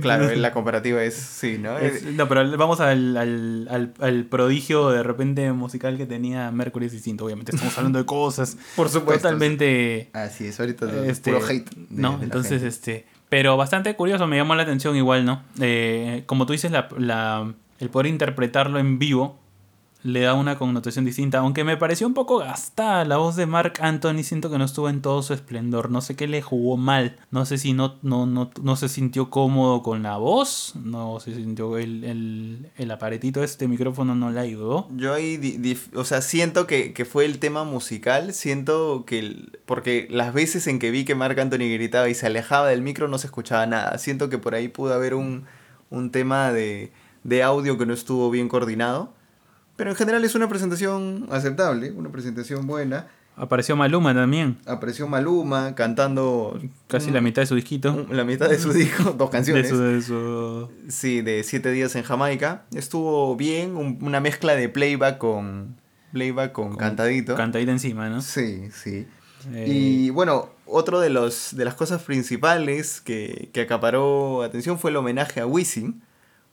Claro, 0.00 0.28
la 0.36 0.52
comparativa 0.52 1.02
es, 1.04 1.14
sí, 1.14 1.58
¿no? 1.58 1.78
Es- 1.78 2.02
Eh, 2.04 2.12
no, 2.12 2.26
pero 2.28 2.56
vamos 2.58 2.80
al, 2.80 3.16
al, 3.16 3.68
al, 3.70 3.94
al 4.00 4.24
prodigio 4.24 4.88
de 4.90 5.02
repente 5.04 5.52
musical 5.52 5.96
que 5.96 6.06
tenía 6.06 6.50
Mercury 6.50 6.86
es 6.86 6.92
distinto, 6.92 7.24
obviamente. 7.24 7.52
Estamos 7.54 7.74
hablando 7.78 8.00
de 8.00 8.04
cosas 8.06 8.56
Por 8.74 8.88
supuesto. 8.88 9.22
totalmente. 9.28 10.10
Así 10.12 10.46
es, 10.48 10.58
ahorita 10.58 10.86
es 11.04 11.08
Este, 11.10 11.32
puro 11.32 11.46
hate. 11.46 11.70
de- 11.70 11.86
¿no? 12.02 12.18
de 12.18 12.24
Entonces, 12.24 12.62
gente. 12.62 12.66
este. 12.68 13.06
Pero 13.28 13.56
bastante 13.56 13.94
curioso, 13.96 14.26
me 14.26 14.36
llamó 14.36 14.54
la 14.54 14.62
atención 14.64 14.96
igual, 14.96 15.24
¿no? 15.24 15.42
Eh, 15.60 16.24
como 16.26 16.46
tú 16.46 16.52
dices, 16.52 16.70
la, 16.70 16.88
la- 16.98 17.52
el 17.78 17.90
poder 17.90 18.06
interpretarlo 18.06 18.78
en 18.78 18.98
vivo, 18.98 19.38
le 20.06 20.20
da 20.20 20.34
una 20.34 20.56
connotación 20.56 21.04
distinta. 21.04 21.38
Aunque 21.38 21.64
me 21.64 21.76
pareció 21.76 22.06
un 22.06 22.14
poco 22.14 22.38
gastada 22.38 23.04
la 23.04 23.16
voz 23.16 23.36
de 23.36 23.46
Mark 23.46 23.74
Anthony, 23.80 24.22
siento 24.22 24.50
que 24.50 24.58
no 24.58 24.64
estuvo 24.64 24.88
en 24.88 25.02
todo 25.02 25.22
su 25.22 25.34
esplendor. 25.34 25.90
No 25.90 26.00
sé 26.00 26.16
qué 26.16 26.26
le 26.26 26.42
jugó 26.42 26.76
mal. 26.76 27.16
No 27.30 27.44
sé 27.44 27.58
si 27.58 27.72
no, 27.72 27.96
no, 28.02 28.24
no, 28.26 28.50
no 28.62 28.76
se 28.76 28.88
sintió 28.88 29.30
cómodo 29.30 29.82
con 29.82 30.02
la 30.02 30.16
voz. 30.16 30.74
No 30.82 31.18
se 31.20 31.34
sintió 31.34 31.76
el, 31.78 32.04
el, 32.04 32.70
el 32.76 32.90
aparatito 32.90 33.42
este 33.42 33.68
micrófono 33.68 34.14
no 34.14 34.30
le 34.30 34.40
ayudó. 34.40 34.88
Yo 34.96 35.12
ahí, 35.12 35.76
o 35.94 36.04
sea, 36.04 36.20
siento 36.22 36.66
que, 36.66 36.92
que 36.92 37.04
fue 37.04 37.24
el 37.24 37.38
tema 37.38 37.64
musical, 37.64 38.32
siento 38.32 39.04
que, 39.06 39.18
el- 39.18 39.58
porque 39.66 40.06
las 40.10 40.32
veces 40.32 40.66
en 40.68 40.78
que 40.78 40.90
vi 40.90 41.04
que 41.04 41.14
Marc 41.14 41.38
Anthony 41.38 41.68
gritaba 41.72 42.08
y 42.08 42.14
se 42.14 42.26
alejaba 42.26 42.68
del 42.68 42.82
micro 42.82 43.08
no 43.08 43.18
se 43.18 43.26
escuchaba 43.26 43.66
nada, 43.66 43.98
siento 43.98 44.28
que 44.30 44.38
por 44.38 44.54
ahí 44.54 44.68
pudo 44.68 44.94
haber 44.94 45.14
un, 45.14 45.44
un 45.90 46.10
tema 46.12 46.52
de, 46.52 46.92
de 47.24 47.42
audio 47.42 47.76
que 47.76 47.86
no 47.86 47.92
estuvo 47.94 48.30
bien 48.30 48.48
coordinado, 48.48 49.12
pero 49.76 49.90
en 49.90 49.96
general 49.96 50.24
es 50.24 50.34
una 50.34 50.48
presentación 50.48 51.26
aceptable, 51.30 51.92
una 51.92 52.10
presentación 52.10 52.66
buena, 52.66 53.06
Apareció 53.38 53.76
Maluma 53.76 54.14
también. 54.14 54.56
apareció 54.64 55.06
Maluma 55.06 55.74
cantando 55.74 56.58
Casi 56.88 57.08
un- 57.08 57.12
la 57.14 57.20
mitad 57.20 57.42
de 57.42 57.46
su 57.46 57.54
disquito. 57.54 58.06
la 58.10 58.24
mitad 58.24 58.48
de 58.48 58.58
su 58.58 58.72
disco, 58.72 59.12
dos 59.12 59.30
De 59.30 59.36
canciones. 59.36 59.68
su, 59.68 59.78
de 59.78 60.00
su- 60.00 60.70
Sí, 60.88 61.20
de 61.20 61.44
siete 61.44 61.70
días 61.70 61.94
en 61.96 62.02
Jamaica. 62.02 62.62
Estuvo 62.74 63.36
bien, 63.36 63.76
un- 63.76 63.98
una 64.00 64.20
mezcla 64.20 64.54
de 64.56 64.70
playback 64.70 65.18
con 65.18 65.76
playback 66.12 66.52
con, 66.52 66.76
cantadito. 66.76 67.34
Cantadita 67.34 67.72
encima, 67.72 68.08
¿no? 68.08 68.22
sí, 68.22 68.70
sí. 68.72 69.06
Eh, 69.52 69.66
Y 69.68 70.10
bueno, 70.10 70.48
otro 70.64 70.98
de 71.00 71.10
los 71.10 71.54
de 71.54 71.66
las 71.66 71.74
cosas 71.74 72.02
principales 72.04 73.02
que, 73.02 73.50
que 73.52 73.60
acaparó 73.60 74.42
atención 74.44 74.78
fue 74.78 74.90
el 74.92 74.96
homenaje 74.96 75.40
a 75.40 75.46
Wisin, 75.46 76.00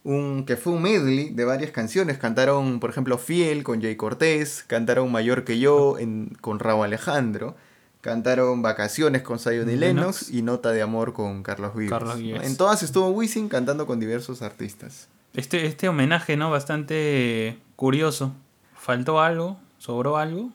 un 0.04 0.46
que 0.46 0.58
fue 0.58 0.74
un 0.74 0.82
medley 0.82 1.30
de 1.30 1.46
varias 1.46 1.72
canciones. 1.72 2.18
Cantaron, 2.18 2.80
por 2.80 2.90
ejemplo, 2.90 3.18
Fiel 3.18 3.64
con 3.64 3.82
Jay 3.82 3.96
Cortés, 3.96 4.64
cantaron 4.68 5.12
Mayor 5.12 5.44
que 5.44 5.60
yo 5.60 5.98
en, 5.98 6.36
con 6.42 6.60
Raúl 6.60 6.86
Alejandro. 6.86 7.56
Cantaron 8.02 8.62
Vacaciones 8.62 9.22
con 9.22 9.40
Zion 9.40 9.70
y 9.70 9.78
Lennox. 9.78 10.30
Y 10.30 10.42
Nota 10.42 10.72
de 10.72 10.82
Amor 10.82 11.14
con 11.14 11.42
Carlos 11.42 11.74
Vives. 11.74 11.90
Carlos 11.90 12.18
Vives. 12.18 12.46
En 12.46 12.58
todas 12.58 12.84
estuvo 12.84 13.10
Wisin 13.12 13.48
cantando 13.48 13.88
con 13.88 14.02
diversos 14.02 14.42
artistas. 14.42 15.08
Este, 15.34 15.66
este 15.66 15.88
homenaje, 15.88 16.36
¿no? 16.36 16.52
Bastante 16.52 17.58
curioso. 17.78 18.34
¿Faltó 18.76 19.22
algo? 19.22 19.58
¿Sobró 19.78 20.18
algo? 20.18 20.52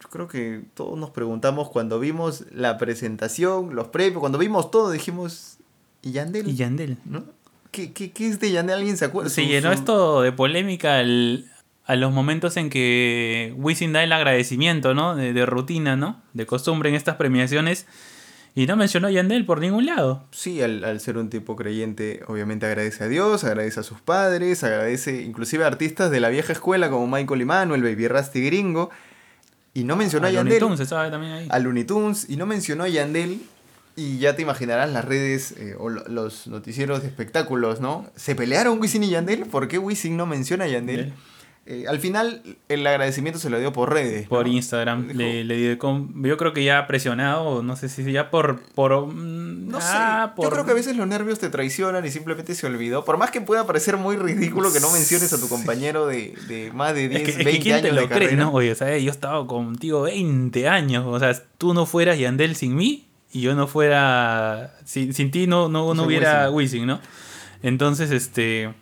Yo 0.00 0.08
creo 0.10 0.28
que 0.28 0.62
todos 0.74 0.96
nos 0.96 1.10
preguntamos 1.10 1.70
cuando 1.70 1.98
vimos 1.98 2.44
la 2.52 2.78
presentación, 2.78 3.74
los 3.74 3.88
premios, 3.88 4.20
cuando 4.20 4.38
vimos 4.38 4.70
todo, 4.70 4.92
dijimos, 4.92 5.58
¿y 6.02 6.12
Yandel? 6.12 6.48
Y 6.48 6.54
Yandel. 6.54 6.98
¿No? 7.04 7.24
¿Qué, 7.72 7.92
qué, 7.92 8.12
qué 8.12 8.28
es 8.28 8.38
de 8.38 8.52
Yandel? 8.52 8.76
¿Alguien 8.78 8.96
se 8.96 9.06
acuerda? 9.06 9.28
Se 9.30 9.46
llenó 9.46 9.68
su- 9.72 9.74
esto 9.74 10.22
de 10.22 10.30
polémica 10.30 10.98
al- 10.98 11.46
a 11.86 11.96
los 11.96 12.12
momentos 12.12 12.56
en 12.56 12.70
que 12.70 13.52
Wisin 13.56 13.92
da 13.92 14.04
el 14.04 14.12
agradecimiento, 14.12 14.94
¿no? 14.94 15.16
De, 15.16 15.32
de 15.32 15.44
rutina, 15.46 15.96
¿no? 15.96 16.22
De 16.32 16.46
costumbre 16.46 16.90
en 16.90 16.94
estas 16.94 17.16
premiaciones. 17.16 17.86
Y 18.54 18.66
no 18.66 18.76
mencionó 18.76 19.08
a 19.08 19.10
Yandel 19.10 19.46
por 19.46 19.60
ningún 19.60 19.86
lado. 19.86 20.26
Sí, 20.30 20.60
al, 20.60 20.84
al 20.84 21.00
ser 21.00 21.16
un 21.16 21.30
tipo 21.30 21.56
creyente, 21.56 22.20
obviamente 22.28 22.66
agradece 22.66 23.04
a 23.04 23.08
Dios, 23.08 23.42
agradece 23.44 23.80
a 23.80 23.82
sus 23.82 24.00
padres, 24.02 24.62
agradece 24.62 25.22
inclusive 25.22 25.64
a 25.64 25.68
artistas 25.68 26.10
de 26.10 26.20
la 26.20 26.28
vieja 26.28 26.52
escuela 26.52 26.90
como 26.90 27.06
Michael 27.06 27.40
Emanuel, 27.40 27.82
Baby 27.82 28.08
Rasty 28.08 28.44
Gringo, 28.44 28.90
y 29.72 29.84
no 29.84 29.96
mencionó 29.96 30.26
a, 30.26 30.28
A 30.28 30.32
Looney 30.32 30.44
Yandel. 30.52 30.60
Tunes, 30.60 30.78
se 30.80 30.84
sabe 30.86 31.10
también 31.10 31.32
ahí. 31.32 31.46
a 31.50 31.58
Looney 31.58 31.84
Tunes 31.84 32.26
y 32.28 32.36
no 32.36 32.44
mencionó 32.44 32.84
a 32.84 32.88
Yandel. 32.88 33.40
Y 34.02 34.18
ya 34.18 34.34
te 34.34 34.42
imaginarás 34.42 34.90
las 34.90 35.04
redes 35.04 35.52
eh, 35.58 35.74
o 35.78 35.88
lo- 35.88 36.04
los 36.08 36.46
noticieros 36.48 37.02
de 37.02 37.08
espectáculos, 37.08 37.80
¿no? 37.80 38.06
¿Se 38.16 38.34
pelearon 38.34 38.80
Wisin 38.80 39.04
y 39.04 39.10
Yandel? 39.10 39.46
¿Por 39.46 39.68
qué 39.68 39.78
Wisin 39.78 40.16
no 40.16 40.26
menciona 40.26 40.64
a 40.64 40.68
Yandel? 40.68 41.12
Eh, 41.64 41.84
al 41.88 42.00
final, 42.00 42.42
el 42.68 42.84
agradecimiento 42.84 43.38
se 43.38 43.48
lo 43.48 43.60
dio 43.60 43.72
por 43.72 43.92
redes. 43.92 44.26
Por 44.26 44.46
¿no? 44.46 44.52
Instagram. 44.52 45.06
Dijo- 45.06 45.18
Le, 45.18 45.44
le 45.44 45.56
dedicó- 45.56 46.08
yo 46.16 46.36
creo 46.36 46.52
que 46.52 46.64
ya 46.64 46.88
presionado, 46.88 47.62
no 47.62 47.76
sé 47.76 47.88
si 47.88 48.10
ya 48.10 48.30
por... 48.32 48.60
por 48.74 49.06
mm, 49.06 49.68
No 49.68 49.80
sé, 49.80 49.86
ah, 49.90 50.34
yo 50.42 50.50
creo 50.50 50.64
que 50.64 50.72
a 50.72 50.74
veces 50.74 50.96
los 50.96 51.06
nervios 51.06 51.38
te 51.38 51.48
traicionan 51.50 52.04
y 52.04 52.10
simplemente 52.10 52.56
se 52.56 52.66
olvidó. 52.66 53.04
Por 53.04 53.16
más 53.16 53.30
que 53.30 53.40
pueda 53.40 53.64
parecer 53.64 53.96
muy 53.96 54.16
ridículo 54.16 54.72
que 54.72 54.80
no 54.80 54.90
menciones 54.90 55.32
a 55.32 55.38
tu 55.38 55.48
compañero 55.48 56.06
de, 56.08 56.34
de 56.48 56.72
más 56.72 56.94
de 56.94 57.08
10, 57.08 57.20
Es 57.20 57.24
que, 57.26 57.30
es 57.30 57.36
que 57.38 57.44
20 57.44 57.62
¿quién 57.62 57.74
años 57.76 57.86
te 57.90 57.92
lo 57.94 58.00
de 58.00 58.08
cree, 58.08 58.32
no? 58.36 58.50
Oye, 58.52 58.74
¿sabes? 58.74 59.00
Yo 59.04 59.12
estaba 59.12 59.46
contigo 59.46 60.02
20 60.02 60.68
años. 60.68 61.04
O 61.06 61.16
sea, 61.20 61.32
tú 61.58 61.74
no 61.74 61.86
fueras 61.86 62.18
Yandel 62.18 62.56
sin 62.56 62.74
mí 62.74 63.06
y 63.32 63.40
yo 63.40 63.54
no 63.54 63.66
fuera. 63.66 64.74
Sin, 64.84 65.12
sin 65.14 65.30
ti 65.30 65.46
no, 65.46 65.68
no, 65.68 65.94
no 65.94 66.04
hubiera 66.04 66.50
Wisin, 66.50 66.86
¿no? 66.86 67.00
Entonces, 67.62 68.10
este. 68.10 68.72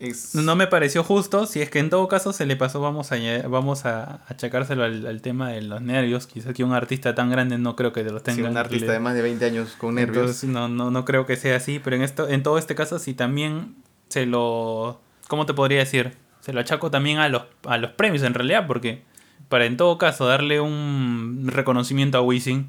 Es- 0.00 0.34
No 0.34 0.56
me 0.56 0.66
pareció 0.66 1.04
justo. 1.04 1.46
Si 1.46 1.60
es 1.62 1.70
que 1.70 1.78
en 1.78 1.88
todo 1.88 2.08
caso 2.08 2.32
se 2.32 2.44
le 2.44 2.56
pasó, 2.56 2.80
vamos 2.80 3.12
a, 3.12 3.16
vamos 3.48 3.84
a 3.86 4.24
achacárselo 4.28 4.82
al, 4.82 5.06
al 5.06 5.22
tema 5.22 5.50
de 5.50 5.62
los 5.62 5.80
nervios. 5.80 6.26
Quizás 6.26 6.54
que 6.54 6.64
un 6.64 6.72
artista 6.72 7.14
tan 7.14 7.30
grande 7.30 7.56
no 7.58 7.76
creo 7.76 7.92
que 7.92 8.02
los 8.02 8.20
sí, 8.22 8.24
tenga. 8.24 8.50
un 8.50 8.56
artista 8.56 8.86
le- 8.88 8.92
de 8.94 8.98
más 8.98 9.14
de 9.14 9.22
20 9.22 9.44
años 9.44 9.74
con 9.78 9.94
nervios. 9.94 10.16
entonces, 10.18 10.50
no, 10.50 10.66
no, 10.68 10.90
no 10.90 11.04
creo 11.04 11.24
que 11.24 11.36
sea 11.36 11.56
así, 11.56 11.78
pero 11.78 11.94
en 11.94 12.02
esto, 12.02 12.28
en 12.28 12.42
todo 12.42 12.58
este 12.58 12.74
caso 12.74 12.98
sí 12.98 13.14
también 13.14 13.76
se 14.08 14.26
lo, 14.26 15.00
¿cómo 15.28 15.46
te 15.46 15.54
podría 15.54 15.78
decir? 15.78 16.14
Se 16.40 16.52
lo 16.52 16.58
achaco 16.60 16.90
también 16.90 17.18
a 17.18 17.28
los, 17.28 17.42
a 17.66 17.78
los 17.78 17.92
premios 17.92 18.24
en 18.24 18.34
realidad, 18.34 18.66
porque 18.66 19.04
para 19.48 19.66
en 19.66 19.76
todo 19.76 19.96
caso 19.98 20.26
darle 20.26 20.60
un 20.60 21.44
reconocimiento 21.46 22.18
a 22.18 22.22
Wisin, 22.22 22.66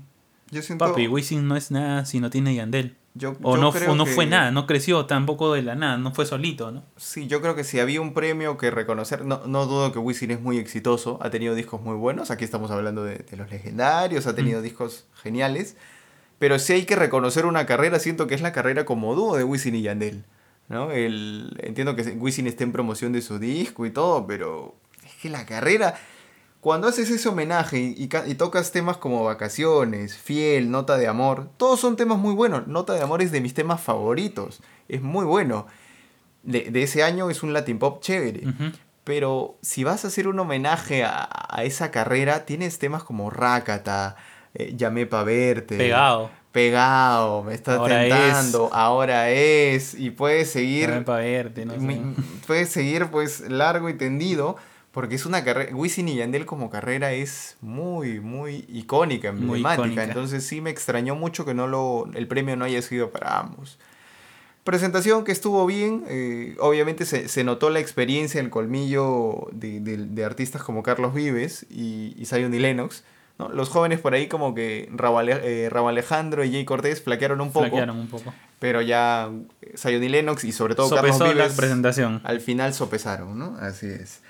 yo 0.54 0.62
siento, 0.62 0.86
papi, 0.86 1.08
Wisin 1.08 1.48
no 1.48 1.56
es 1.56 1.72
nada 1.72 2.06
si 2.06 2.20
no 2.20 2.30
tiene 2.30 2.56
Yandel. 2.56 2.96
yo, 3.16 3.36
O 3.44 3.56
yo 3.56 3.62
no, 3.62 3.72
creo 3.72 3.92
o 3.92 3.96
no 3.96 4.06
que- 4.06 4.12
fue 4.12 4.26
nada, 4.26 4.52
no 4.52 4.66
creció 4.66 5.06
tampoco 5.06 5.54
de 5.54 5.62
la 5.62 5.76
nada, 5.76 5.98
no 5.98 6.14
fue 6.14 6.26
solito, 6.26 6.72
¿no? 6.72 6.84
Sí, 6.98 7.28
yo 7.28 7.42
creo 7.42 7.56
que 7.56 7.64
si 7.64 7.80
había 7.80 8.02
un 8.02 8.14
premio 8.14 8.58
que 8.58 8.72
reconocer, 8.72 9.24
no, 9.26 9.42
no 9.46 9.66
dudo 9.68 9.92
que 9.92 10.00
Wisin 10.00 10.32
es 10.32 10.42
muy 10.42 10.58
exitoso, 10.58 11.20
ha 11.22 11.30
tenido 11.30 11.54
discos 11.56 11.82
muy 11.82 11.96
buenos, 11.96 12.32
aquí 12.32 12.44
estamos 12.44 12.72
hablando 12.72 13.04
de, 13.04 13.18
de 13.20 13.38
los 13.38 13.52
legendarios, 13.52 14.26
ha 14.28 14.34
tenido 14.36 14.62
discos 14.62 15.06
geniales, 15.22 15.76
pero 16.40 16.58
si 16.60 16.74
hay 16.74 16.86
que 16.86 16.96
reconocer 16.96 17.46
una 17.46 17.66
carrera, 17.66 18.00
siento 18.00 18.26
que 18.28 18.36
es 18.36 18.42
la 18.42 18.52
carrera 18.52 18.84
como 18.86 19.14
dúo 19.16 19.36
de 19.38 19.44
Wisin 19.44 19.76
y 19.76 19.82
Yandel, 19.84 20.24
¿no? 20.70 20.90
El, 20.92 21.56
entiendo 21.62 21.96
que 21.96 22.02
Wisin 22.14 22.48
esté 22.48 22.64
en 22.64 22.72
promoción 22.72 23.12
de 23.14 23.22
su 23.22 23.38
disco 23.38 23.86
y 23.86 23.92
todo, 23.92 24.26
pero 24.26 24.76
es 25.06 25.14
que 25.22 25.30
la 25.30 25.46
carrera, 25.46 25.94
cuando 26.64 26.88
haces 26.88 27.10
ese 27.12 27.30
homenaje 27.30 27.78
y, 27.80 27.94
y 27.98 28.08
ca- 28.08 28.26
y 28.26 28.36
tocas 28.36 28.72
temas 28.72 28.98
como 28.98 29.24
Vacaciones, 29.24 30.18
Fiel, 30.18 30.72
Nota 30.72 30.98
de 30.98 31.08
Amor, 31.08 31.50
todos 31.58 31.80
son 31.80 31.96
temas 31.98 32.18
muy 32.18 32.34
buenos, 32.34 32.66
Nota 32.68 32.94
de 32.94 33.02
Amor 33.02 33.22
es 33.22 33.32
de 33.32 33.42
mis 33.42 33.54
temas 33.54 33.82
favoritos, 33.82 34.62
es 34.88 35.02
muy 35.02 35.26
bueno 35.26 35.68
de, 36.44 36.72
de 36.72 36.84
ese 36.84 37.04
año 37.04 37.30
es 37.30 37.44
un 37.44 37.54
Latin 37.54 37.78
Pop 37.80 38.02
chévere. 38.02 38.44
Pero 39.04 39.58
si 39.62 39.84
vas 39.84 40.06
a 40.06 40.08
hacer 40.08 40.28
un 40.30 40.40
homenaje 40.40 41.04
a, 41.04 41.28
a 41.50 41.64
esa 41.66 41.92
carrera, 41.92 42.46
tienes 42.46 42.80
temas 42.80 43.04
como 43.04 43.30
Rácata, 43.30 44.16
eh, 44.54 44.74
Llamé 44.78 45.06
pa' 45.06 45.24
verte. 45.24 45.78
Pegado. 45.78 46.30
Pegado, 46.54 47.44
me 47.44 47.54
está 47.54 47.76
Ahora 47.76 48.00
tentando, 48.02 48.70
ahora 48.74 49.30
es. 49.32 49.94
Y 49.96 50.12
puedes 50.12 50.50
seguir. 50.52 50.86
También 50.86 51.04
para 51.06 51.24
verte, 51.24 51.66
no 51.66 51.74
sé. 51.74 52.02
puedes 52.48 52.70
seguir 52.70 53.08
pues 53.08 53.42
largo 53.42 53.90
y 53.90 53.96
tendido. 53.96 54.56
Porque 54.94 55.16
es 55.16 55.26
una 55.26 55.44
carrera. 55.44 55.76
Wisin 55.76 56.08
y 56.08 56.16
Yandel 56.16 56.46
como 56.46 56.70
carrera 56.70 57.12
es 57.14 57.58
muy, 57.62 58.20
muy 58.22 58.64
icónica, 58.70 59.32
Muy 59.32 59.42
emblemática. 59.58 59.82
icónica. 59.88 60.04
Entonces 60.06 60.46
sí 60.46 60.62
me 60.62 60.70
extrañó 60.70 61.16
mucho 61.16 61.46
que 61.46 61.54
no 61.56 61.68
lo, 61.68 62.08
el 62.14 62.28
premio 62.28 62.56
no 62.56 62.64
haya 62.64 62.82
sido 62.82 63.10
para 63.10 63.40
ambos. 63.40 63.80
Presentación 64.64 65.26
que 65.26 65.34
estuvo 65.34 65.66
bien, 65.66 66.06
eh, 66.08 66.56
obviamente 66.60 67.06
se, 67.06 67.28
se 67.28 67.44
notó 67.44 67.70
la 67.70 67.80
experiencia, 67.82 68.40
el 68.40 68.50
colmillo 68.50 69.48
de, 69.52 69.82
de- 69.82 69.98
de 69.98 70.24
artistas 70.24 70.64
como 70.64 70.84
Carlos 70.84 71.14
Vives 71.14 71.66
y, 71.70 72.14
y 72.18 72.26
Zion 72.26 72.54
y 72.54 72.60
Lennox. 72.60 73.04
¿no? 73.40 73.50
Los 73.50 73.68
jóvenes 73.68 74.00
por 74.00 74.14
ahí 74.14 74.28
como 74.28 74.54
que 74.56 74.88
Raúl, 74.94 75.28
eh, 75.28 75.68
Raúl 75.70 75.90
Alejandro 75.90 76.46
y 76.46 76.52
Jay 76.52 76.64
Cortés 76.64 77.02
flaquearon 77.02 77.42
un 77.42 77.52
poco, 77.52 77.66
Flaquearon 77.66 77.98
un 77.98 78.08
poco. 78.08 78.34
pero 78.60 78.82
ya 78.82 79.30
eh, 79.64 79.74
Zion 79.76 80.02
y 80.04 80.08
Lennox 80.08 80.46
y 80.46 80.52
sobre 80.54 80.76
todo 80.76 80.90
Carlos 80.96 81.20
la 81.20 81.30
Vives 81.34 81.54
presentación. 81.56 82.22
al 82.24 82.40
final 82.40 82.74
sopesaron, 82.74 83.38
¿no? 83.38 83.58
Así 83.60 83.88
es. 83.88 84.22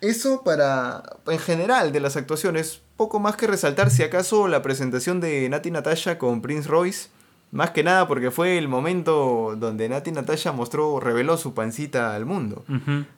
Eso 0.00 0.42
para, 0.44 1.02
en 1.26 1.38
general, 1.38 1.92
de 1.92 2.00
las 2.00 2.16
actuaciones, 2.16 2.82
poco 2.96 3.18
más 3.18 3.36
que 3.36 3.46
resaltar 3.46 3.90
si 3.90 4.02
acaso 4.02 4.46
la 4.48 4.62
presentación 4.62 5.20
de 5.20 5.48
Nati 5.48 5.70
Natasha 5.70 6.18
con 6.18 6.40
Prince 6.40 6.68
Royce, 6.68 7.08
más 7.50 7.70
que 7.70 7.82
nada 7.82 8.06
porque 8.06 8.30
fue 8.30 8.58
el 8.58 8.68
momento 8.68 9.56
donde 9.58 9.88
Nati 9.88 10.12
Natasha 10.12 10.52
mostró, 10.52 11.00
reveló 11.00 11.38
su 11.38 11.54
pancita 11.54 12.14
al 12.14 12.26
mundo. 12.26 12.62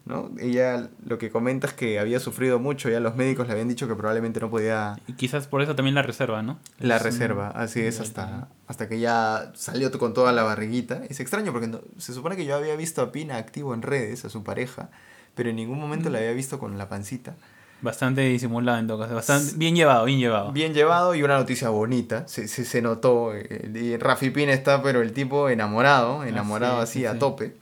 ¿no? 0.07 0.31
Ella 0.39 0.89
lo 1.05 1.19
que 1.19 1.31
comenta 1.31 1.67
es 1.67 1.73
que 1.75 1.99
había 1.99 2.21
sufrido 2.21 2.61
mucho, 2.61 2.89
ya 2.89 3.01
los 3.01 3.17
médicos 3.17 3.47
le 3.49 3.53
habían 3.55 3.67
dicho 3.69 3.89
que 3.89 3.97
probablemente 3.97 4.39
no 4.39 4.49
podía 4.49 4.97
Y 5.09 5.15
quizás 5.15 5.49
por 5.49 5.63
eso 5.63 5.75
también 5.75 5.97
la 5.97 6.03
reserva, 6.03 6.43
¿no? 6.43 6.61
la 6.79 6.97
Es 6.97 7.03
un- 7.03 7.07
reserva, 7.11 7.49
así 7.51 7.81
es, 7.81 7.99
hasta, 8.01 8.47
hasta 8.69 8.89
que 8.89 9.01
ya 9.01 9.51
salió 9.57 9.91
con 9.99 10.15
toda 10.15 10.31
la 10.33 10.45
barriguita. 10.45 11.03
Es 11.09 11.19
extraño 11.19 11.51
porque 11.53 11.67
no- 11.67 11.81
se 11.99 12.15
supone 12.15 12.37
que 12.37 12.45
yo 12.45 12.55
había 12.55 12.77
visto 12.77 13.03
a 13.03 13.11
Pina 13.11 13.37
activo 13.37 13.75
en 13.75 13.83
redes, 13.83 14.25
a 14.25 14.31
su 14.31 14.45
pareja, 14.45 14.91
pero 15.41 15.49
en 15.49 15.57
ningún 15.57 15.81
momento 15.81 16.11
la 16.11 16.19
había 16.19 16.33
visto 16.33 16.59
con 16.59 16.77
la 16.77 16.91
pancita. 16.91 17.35
Bastante 17.81 18.21
disimulado 18.21 18.79
en 18.79 18.87
todo 18.87 18.99
caso. 18.99 19.15
Bastante 19.15 19.55
bien 19.57 19.75
llevado, 19.75 20.05
bien 20.05 20.19
llevado. 20.19 20.53
Bien 20.53 20.75
llevado 20.75 21.15
y 21.15 21.23
una 21.23 21.39
noticia 21.39 21.71
bonita, 21.71 22.29
se, 22.29 22.47
se, 22.47 22.67
se 22.67 22.83
notó. 22.83 23.35
eh, 23.35 23.71
y 23.75 23.97
Rafi 23.97 24.29
Pina 24.29 24.53
está, 24.53 24.83
pero 24.83 25.01
el 25.01 25.15
tipo 25.15 25.49
enamorado, 25.49 26.25
enamorado 26.25 26.77
sí, 26.81 26.83
así 26.83 26.99
sí, 26.99 27.07
a 27.07 27.15
sí. 27.15 27.19
tope. 27.21 27.57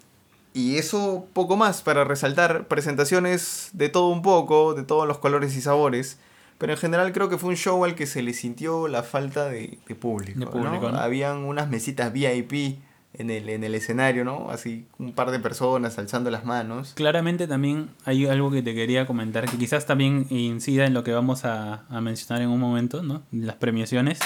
Y 0.54 0.76
eso 0.78 1.28
poco 1.32 1.56
más 1.56 1.82
para 1.82 2.02
resaltar 2.02 2.66
presentaciones 2.66 3.70
de 3.74 3.88
todo 3.88 4.08
un 4.08 4.22
poco, 4.22 4.74
de 4.74 4.82
todos 4.82 5.06
los 5.06 5.18
colores 5.18 5.54
y 5.56 5.60
sabores. 5.60 6.18
Pero 6.58 6.72
en 6.72 6.78
general 6.80 7.12
creo 7.12 7.28
que 7.28 7.38
fue 7.38 7.50
un 7.50 7.56
show 7.56 7.84
al 7.84 7.94
que 7.94 8.06
se 8.08 8.22
le 8.22 8.34
sintió 8.34 8.88
la 8.88 9.04
falta 9.04 9.48
de, 9.48 9.78
de 9.86 9.94
público. 9.94 10.40
De 10.40 10.46
público, 10.46 10.86
¿no? 10.86 10.94
¿no? 10.94 10.98
Habían 10.98 11.44
unas 11.44 11.68
mesitas 11.68 12.12
VIP 12.12 12.80
en 13.14 13.30
el, 13.30 13.48
en 13.48 13.64
el 13.64 13.74
escenario, 13.74 14.24
¿no? 14.24 14.50
Así 14.50 14.86
un 14.98 15.12
par 15.12 15.30
de 15.30 15.40
personas 15.40 15.98
alzando 15.98 16.30
las 16.30 16.44
manos. 16.44 16.92
Claramente 16.94 17.46
también 17.48 17.88
hay 18.04 18.26
algo 18.26 18.50
que 18.50 18.62
te 18.62 18.74
quería 18.74 19.06
comentar, 19.06 19.48
que 19.50 19.56
quizás 19.56 19.86
también 19.86 20.26
incida 20.30 20.84
en 20.86 20.94
lo 20.94 21.02
que 21.04 21.12
vamos 21.12 21.44
a, 21.44 21.84
a 21.88 22.00
mencionar 22.00 22.42
en 22.42 22.50
un 22.50 22.60
momento, 22.60 23.02
¿no? 23.02 23.22
Las 23.32 23.56
premiaciones. 23.56 24.18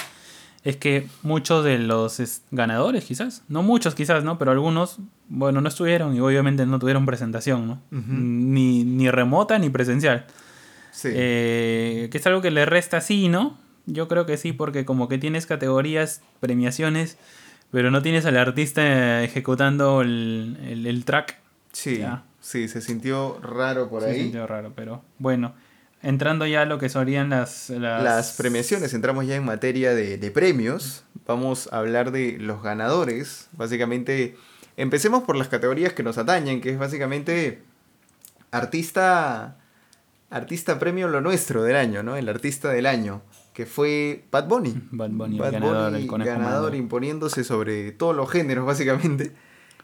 Es 0.65 0.77
que 0.77 1.09
muchos 1.23 1.65
de 1.65 1.79
los 1.79 2.21
es- 2.21 2.43
ganadores, 2.53 3.05
quizás, 3.05 3.43
no 3.49 3.63
muchos 3.65 3.95
quizás, 3.97 4.23
¿no? 4.23 4.39
Pero 4.39 4.53
algunos, 4.53 4.99
bueno, 5.29 5.61
no 5.61 5.69
estuvieron 5.69 6.15
y 6.15 6.21
obviamente 6.21 6.67
no 6.67 6.79
tuvieron 6.79 7.05
presentación, 7.05 7.67
¿no? 7.67 7.81
Ni, 7.91 8.85
ni 8.85 9.11
remota 9.11 9.59
ni 9.59 9.71
presencial. 9.71 10.27
Sí. 10.93 11.09
Eh, 11.13 12.09
que 12.13 12.19
es 12.19 12.27
algo 12.27 12.43
que 12.43 12.51
le 12.53 12.65
resta 12.67 13.01
sí, 13.01 13.29
¿no? 13.29 13.59
Yo 13.87 14.07
creo 14.07 14.25
que 14.27 14.37
sí, 14.37 14.53
porque 14.53 14.85
como 14.85 15.09
que 15.09 15.19
tienes 15.19 15.47
categorías, 15.47 16.21
premiaciones, 16.39 17.17
pero 17.73 17.91
no 17.91 18.01
tienes 18.03 18.25
al 18.27 18.37
artista 18.37 19.25
ejecutando 19.25 20.03
el, 20.03 20.57
el- 20.65 20.87
el 20.87 21.05
track. 21.05 21.39
sí, 21.73 21.99
ya. 21.99 22.23
sí, 22.41 22.69
se 22.69 22.81
sintió 22.81 23.41
raro 23.43 23.89
por 23.91 24.05
ahí. 24.05 24.21
sintió 24.23 24.47
raro, 24.47 24.73
pero 24.77 25.03
bueno. 25.19 25.55
Entrando 26.05 26.47
ya 26.47 26.63
a 26.63 26.65
lo 26.65 26.79
que 26.79 26.89
serían 26.89 27.31
las... 27.31 27.71
Las, 27.71 28.03
Las 28.03 28.33
premiaciones, 28.37 28.93
entramos 28.93 29.25
ya 29.25 29.37
en 29.37 29.45
materia 29.45 29.95
de, 29.95 30.19
de 30.19 30.31
premios. 30.33 31.05
Vamos 31.29 31.69
a 31.73 31.79
hablar 31.79 32.11
de 32.11 32.39
los 32.41 32.61
ganadores. 32.61 33.49
Básicamente, 33.53 34.37
empecemos 34.77 35.23
por 35.23 35.37
las 35.37 35.47
categorías 35.47 35.93
que 35.93 36.03
nos 36.03 36.19
atañen, 36.19 36.61
que 36.61 36.71
es 36.71 36.79
básicamente 36.79 37.63
artista, 38.51 39.57
artista 40.31 40.79
premio 40.79 41.09
lo 41.09 41.21
nuestro 41.21 41.63
del 41.63 41.77
año, 41.77 42.03
¿no? 42.03 42.17
El 42.17 42.29
artista 42.29 42.71
del 42.71 42.87
año, 42.87 43.23
que 43.53 43.67
fue 43.67 44.25
Bad 44.31 44.49
Bunny. 44.49 44.75
Bad 44.91 45.11
Bunny, 45.11 45.37
el 45.39 45.53
ganador, 45.53 45.91
Bunny, 45.91 46.03
el 46.03 46.07
conejo 46.09 46.31
ganador 46.31 46.75
imponiéndose 46.75 47.45
sobre 47.45 47.93
todos 47.93 48.15
los 48.17 48.31
géneros, 48.31 48.65
básicamente. 48.67 49.33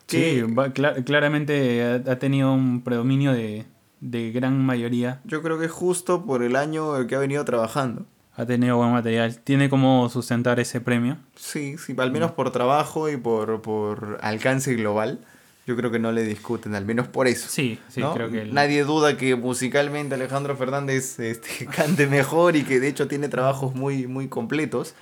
Sí, 0.06 0.40
va- 0.42 0.72
claramente 0.72 1.82
ha, 1.84 1.94
ha 2.12 2.18
tenido 2.18 2.52
un 2.52 2.82
predominio 2.82 3.32
de, 3.32 3.66
de 4.00 4.30
gran 4.32 4.64
mayoría. 4.64 5.20
yo 5.24 5.42
creo 5.42 5.58
que 5.58 5.66
es 5.66 5.70
justo 5.70 6.24
por 6.24 6.42
el 6.42 6.56
año 6.56 6.96
el 6.96 7.06
que 7.06 7.14
ha 7.14 7.18
venido 7.18 7.44
trabajando. 7.44 8.06
Ha 8.34 8.46
tenido 8.46 8.76
buen 8.76 8.92
material. 8.92 9.38
Tiene 9.42 9.68
como 9.68 10.08
sustentar 10.08 10.60
ese 10.60 10.80
premio. 10.80 11.18
Sí, 11.34 11.76
sí, 11.76 11.94
al 11.98 12.12
menos 12.12 12.30
por 12.30 12.52
trabajo 12.52 13.10
y 13.10 13.16
por, 13.16 13.60
por 13.62 14.18
alcance 14.22 14.74
global. 14.76 15.24
Yo 15.68 15.76
creo 15.76 15.90
que 15.90 15.98
no 15.98 16.10
le 16.12 16.24
discuten, 16.24 16.74
al 16.74 16.86
menos 16.86 17.06
por 17.08 17.28
eso. 17.28 17.46
Sí, 17.50 17.78
sí, 17.88 18.00
¿no? 18.00 18.14
creo 18.14 18.30
que... 18.30 18.40
el- 18.40 18.54
Nadie 18.54 18.84
duda 18.84 19.18
que 19.18 19.36
musicalmente 19.36 20.14
Alejandro 20.14 20.56
Fernández 20.56 21.18
este, 21.20 21.66
cante 21.76 22.06
mejor 22.06 22.56
y 22.56 22.62
que 22.64 22.80
de 22.80 22.88
hecho 22.88 23.06
tiene 23.06 23.28
trabajos 23.28 23.74
muy, 23.74 24.06
muy 24.06 24.28
completos. 24.28 24.94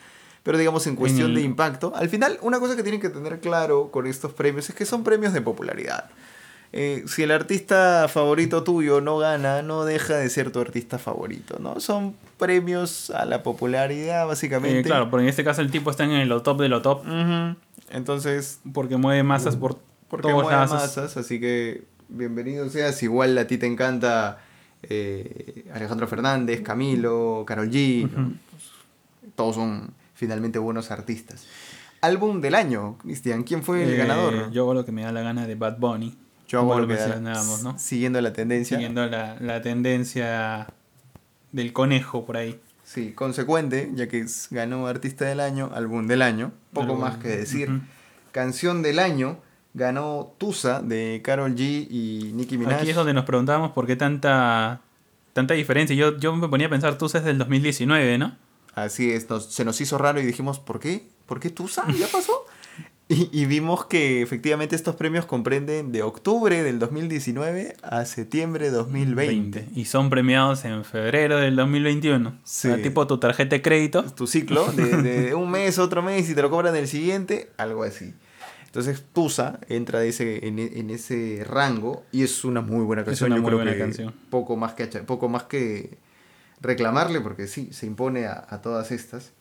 Pero 0.43 0.59
digamos, 0.59 0.87
en 0.89 0.97
cuestión 0.97 1.29
el- 1.31 1.37
de 1.37 1.43
impacto, 1.43 1.93
al 1.95 2.09
final, 2.09 2.39
una 2.43 2.59
cosa 2.59 2.75
que 2.75 2.83
tienen 2.83 3.01
que 3.01 3.09
tener 3.11 3.39
claro 3.39 3.91
con 3.93 4.09
estos 4.09 4.33
premios 4.33 4.69
es 4.69 4.75
que 4.75 4.85
son 4.87 5.05
premios 5.05 5.33
de 5.33 5.41
popularidad. 5.41 6.11
Eh, 6.73 7.05
si 7.07 7.23
el 7.23 7.31
artista 7.31 8.07
favorito 8.09 8.65
tuyo 8.65 9.01
no 9.01 9.19
gana, 9.19 9.63
no 9.63 9.85
deja 9.85 10.15
de 10.17 10.29
ser 10.29 10.51
tu 10.51 10.59
artista 10.61 10.99
favorito, 10.99 11.59
¿no? 11.61 11.79
Son 11.79 12.17
premios 12.39 13.11
a 13.11 13.25
la 13.25 13.45
popularidad, 13.45 14.27
básicamente. 14.27 14.81
Eh, 14.81 14.83
claro, 14.83 15.09
porque 15.09 15.23
en 15.23 15.29
este 15.31 15.45
caso 15.45 15.63
el 15.63 15.71
tipo 15.71 15.91
está 15.93 16.03
en 16.05 16.29
lo 16.29 16.43
top 16.43 16.61
de 16.61 16.69
lo 16.69 16.83
top. 16.83 17.03
Entonces, 17.91 18.61
Porque 18.75 18.97
mueve 18.97 19.23
masas 19.23 19.57
por 19.57 19.79
porque 20.09 20.29
todos 20.29 20.45
mueve 20.45 20.59
masas, 20.59 21.17
así 21.17 21.41
que 21.41 21.85
bienvenido 22.09 22.69
seas. 22.69 23.03
Igual 23.03 23.37
a 23.39 23.47
ti 23.47 23.59
te 23.59 23.67
encanta 23.67 24.39
eh, 24.83 25.67
Alejandro 25.73 26.07
Fernández, 26.07 26.63
Camilo, 26.63 27.45
Carol 27.47 27.71
G. 27.71 28.09
Todos 29.35 29.57
son 29.57 29.93
finalmente 30.15 30.59
buenos 30.59 30.91
artistas. 30.91 31.47
Álbum 32.01 32.41
del 32.41 32.55
año, 32.55 32.99
Cristian. 32.99 33.43
¿Quién 33.43 33.63
fue 33.63 33.83
el 33.83 33.95
Eh, 33.95 33.97
ganador? 33.97 34.51
Yo 34.53 34.63
hago 34.63 34.75
lo 34.75 34.85
que 34.85 34.93
me 34.93 35.03
da 35.03 35.13
la 35.13 35.23
gana 35.23 35.47
de 35.47 35.55
Bad 35.55 35.79
Bunny. 35.79 36.17
Yo 36.47 36.61
hago 36.61 36.79
lo 36.79 36.87
que 36.87 36.97
¿no? 37.63 37.79
Siguiendo 37.79 38.21
la 38.21 38.33
tendencia. 38.33 38.77
Siguiendo 38.77 39.07
la, 39.07 39.37
la 39.41 39.63
tendencia 39.63 40.69
del 41.51 41.73
conejo 41.73 42.25
por 42.25 42.37
ahí. 42.37 42.61
Sí, 42.85 43.13
consecuente, 43.13 43.91
ya 43.95 44.07
que 44.07 44.25
ganó 44.51 44.87
Artista 44.87 45.25
del 45.25 45.41
Año, 45.41 45.71
Álbum 45.75 46.07
del 46.07 46.23
Año. 46.23 46.53
Poco 46.73 46.95
más 46.95 47.17
que 47.17 47.29
decir. 47.29 47.81
Canción 48.31 48.83
del 48.83 49.01
Año 49.01 49.39
ganó 49.77 50.33
Tusa 50.39 50.81
de 50.83 51.21
Carol 51.23 51.55
G 51.55 51.87
y 51.89 52.33
Nicki 52.35 52.59
Minaj. 52.59 52.81
Aquí 52.81 52.91
es 52.91 52.97
donde 52.97 53.15
nos 53.15 53.25
preguntábamos 53.25 53.71
por 53.73 53.87
qué 53.87 53.95
tanta 53.95 54.81
tanta 55.33 55.53
diferencia. 55.55 55.95
Yo, 55.95 56.17
yo 56.19 56.35
me 56.35 56.49
ponía 56.49 56.67
a 56.67 56.71
pensar, 56.71 56.97
tú 56.99 57.07
es 57.07 57.13
del 57.23 57.37
2019, 57.39 58.17
¿no? 58.19 58.37
Así 58.75 59.11
es, 59.13 59.29
nos- 59.31 59.53
se 59.53 59.65
nos 59.67 59.81
hizo 59.81 59.99
raro 59.99 60.19
y 60.21 60.25
dijimos, 60.25 60.59
¿por 60.59 60.81
qué? 60.81 61.07
¿Por 61.27 61.41
qué 61.41 61.51
Tusa? 61.51 61.85
¿Ya 61.93 62.07
pasó? 62.13 62.33
Y, 63.09 63.29
y 63.33 63.45
vimos 63.47 63.85
que 63.87 64.21
efectivamente 64.23 64.75
estos 64.75 64.97
premios 64.97 65.27
comprenden 65.27 65.93
de 65.93 66.03
octubre 66.03 66.63
del 66.65 66.81
2019 66.81 67.77
a 67.83 68.05
septiembre 68.05 68.65
de 68.65 68.71
2020. 68.73 69.69
Y 69.77 69.85
son 69.85 70.11
premiados 70.11 70.65
en 70.65 70.85
febrero 70.85 71.37
del 71.39 71.55
2021. 71.55 72.31
Sí. 72.43 72.69
O 72.69 72.75
sea, 72.75 72.83
tipo 72.83 73.07
tu 73.07 73.19
tarjeta 73.19 73.55
de 73.57 73.63
crédito. 73.63 74.03
Tu 74.05 74.27
ciclo 74.27 74.73
de, 74.73 75.03
de 75.03 75.35
un 75.37 75.51
mes, 75.51 75.79
otro 75.79 76.03
mes 76.03 76.29
y 76.29 76.35
te 76.35 76.43
lo 76.43 76.51
cobran 76.51 76.75
el 76.75 76.89
siguiente, 76.89 77.51
algo 77.59 77.85
así. 77.85 78.13
Entonces 78.77 79.03
Tusa 79.15 79.59
entra 79.71 80.01
de 80.01 80.09
ese, 80.11 80.47
en, 80.47 80.59
en 80.59 80.91
ese 80.91 81.43
rango 81.49 82.05
y 82.13 82.25
es 82.25 82.45
una 82.45 82.61
muy 82.61 82.85
buena 82.85 83.01
Es 83.03 83.07
canción. 83.07 83.29
una 83.33 83.37
Yo 83.37 83.43
muy 83.43 83.49
creo 83.49 83.59
buena 83.59 83.73
que 83.73 83.79
canción. 83.79 84.15
Poco 84.29 84.57
más 84.59 84.75
que, 84.75 84.87
poco 84.87 85.31
más 85.31 85.45
que 85.45 85.97
reclamarle 86.61 87.23
porque 87.23 87.47
sí, 87.47 87.71
se 87.73 87.87
impone 87.87 88.27
a, 88.27 88.45
a 88.47 88.61
todas 88.61 88.93
estas. 88.93 89.33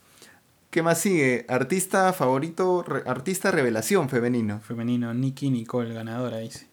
¿Qué 0.69 0.81
más 0.83 0.99
sigue? 0.99 1.45
Artista 1.49 2.13
favorito, 2.13 2.81
re- 2.83 3.03
artista 3.05 3.51
revelación 3.51 4.07
femenino. 4.07 4.61
Femenino, 4.61 5.13
Nicky 5.13 5.49
Nicole, 5.49 5.93
ganadora, 5.93 6.37
dice. 6.37 6.67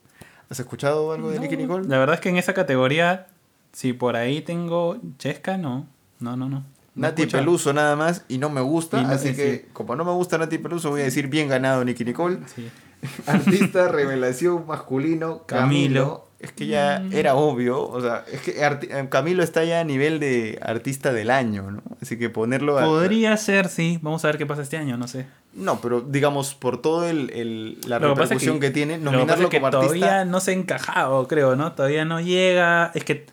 ¿Has 0.49 0.61
escuchado 0.61 1.11
algo 1.13 1.31
de 1.31 1.37
No, 1.37 1.43
Nicki 1.43 1.57
Nicole? 1.57 1.89
La 1.89 1.99
verdad 1.99 2.15
es 2.15 2.21
que 2.21 2.29
en 2.29 2.37
esa 2.37 2.55
categoría, 2.55 3.27
si 3.73 3.93
por 3.93 4.15
ahí 4.15 4.41
tengo 4.41 5.01
Chesca, 5.19 5.57
no. 5.57 5.89
No, 6.21 6.37
no, 6.37 6.49
no. 6.49 6.65
No 6.95 7.09
Nati. 7.09 7.26
Peluso 7.26 7.72
nada 7.72 7.97
más 7.97 8.24
y 8.28 8.38
no 8.38 8.51
me 8.51 8.61
gusta, 8.61 9.01
Y 9.01 9.05
así 9.07 9.28
eh, 9.28 9.34
que 9.34 9.57
sí. 9.57 9.70
como 9.72 9.97
no 9.97 10.05
me 10.05 10.12
gusta 10.12 10.36
Nati 10.38 10.59
Peluso 10.59 10.90
voy 10.90 11.01
a 11.01 11.05
decir 11.05 11.28
bien 11.28 11.49
ganado 11.49 11.84
Nicki 11.84 12.05
Nicole. 12.05 12.38
Sí. 12.55 12.68
Artista 13.26 13.88
revelación 13.88 14.66
masculino 14.66 15.45
Camilo. 15.47 15.68
Camilo. 16.05 16.28
Es 16.38 16.51
que 16.51 16.66
ya 16.66 16.99
Mm. 17.05 17.12
era 17.12 17.36
obvio, 17.36 17.80
o 17.88 18.01
sea, 18.01 18.24
es 18.30 18.40
que 18.40 18.61
arti- 18.62 18.88
eh, 18.90 19.07
Camilo 19.09 19.45
está 19.45 19.62
ya 19.62 19.78
a 19.78 19.84
nivel 19.84 20.18
de 20.18 20.59
artista 20.61 21.12
del 21.12 21.30
año, 21.30 21.70
¿no? 21.70 21.82
Así 22.03 22.18
que 22.18 22.30
ponerlo 22.30 22.80
a... 22.80 22.84
Podría 22.84 23.36
ser, 23.36 23.68
sí. 23.68 24.01
Vamos 24.03 24.24
a 24.24 24.28
ver 24.28 24.38
qué 24.38 24.45
pasa 24.47 24.62
este 24.62 24.76
año, 24.76 24.97
no 24.97 25.07
sé. 25.07 25.24
No, 25.55 25.80
pero 25.80 26.01
digamos, 26.01 26.57
por 26.57 26.82
todo 26.82 27.07
el, 27.09 27.30
el- 27.30 27.78
la 27.86 28.01
Lo 28.01 28.09
que 28.09 28.20
pasa 28.20 28.34
es 28.34 28.40
repercusión 28.43 28.59
que, 28.59 28.70
tiene, 28.72 28.95
lo 28.99 29.05
que 29.05 29.05
pasa 29.05 29.16
nominarlo 29.18 29.45
es 29.45 29.51
que 29.51 29.57
como 29.59 29.66
artista... 29.68 29.86
todavía 29.86 30.24
no 30.24 30.40
se 30.40 30.51
ha 30.51 30.55
encajado, 30.55 31.28
creo, 31.28 31.55
¿no? 31.55 31.72
Todavía 31.74 32.05
no 32.05 32.20
llega. 32.20 32.90
Es 32.95 33.05
que 33.05 33.24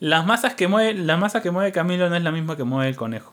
las 0.00 0.26
masas 0.26 0.54
que 0.54 0.66
mueve, 0.68 0.94
la 0.94 1.16
masa 1.16 1.40
que 1.42 1.50
mueve 1.50 1.70
Camilo 1.72 2.10
no 2.10 2.16
es 2.16 2.22
la 2.22 2.32
misma 2.32 2.56
que 2.56 2.64
mueve 2.64 2.88
el 2.90 2.96
conejo. 2.96 3.32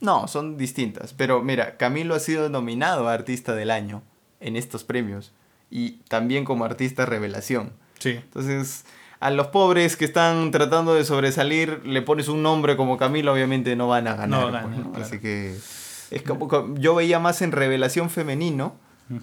No, 0.00 0.28
son 0.28 0.56
distintas. 0.58 1.14
Pero 1.14 1.42
mira, 1.42 1.76
Camilo 1.76 2.14
ha 2.14 2.18
sido 2.20 2.48
nominado 2.48 3.08
a 3.08 3.12
Artista 3.14 3.54
del 3.54 3.70
Año 3.70 4.02
en 4.40 4.56
estos 4.56 4.82
premios. 4.84 5.32
Y 5.70 5.92
también 6.08 6.44
como 6.44 6.64
Artista 6.64 7.06
Revelación. 7.06 7.72
Sí. 7.98 8.10
Entonces, 8.10 8.84
a 9.20 9.30
los 9.30 9.46
pobres 9.48 9.96
que 9.96 10.04
están 10.04 10.50
tratando 10.50 10.94
de 10.94 11.04
sobresalir, 11.04 11.80
le 11.86 12.02
pones 12.02 12.28
un 12.28 12.42
nombre 12.42 12.76
como 12.76 12.98
Camilo, 12.98 13.32
obviamente 13.32 13.74
no 13.76 13.88
van 13.88 14.06
a 14.08 14.14
ganar. 14.16 14.28
No 14.40 14.46
ganan, 14.52 14.70
pues, 14.70 14.78
¿no? 14.84 14.90
claro. 14.92 15.04
Así 15.06 15.18
que 15.18 15.56
es 16.10 16.22
como, 16.26 16.46
como- 16.48 16.76
yo 16.76 16.94
veía 16.94 17.18
más 17.18 17.40
en 17.42 17.52
Revelación 17.52 18.10
Femenino, 18.10 18.76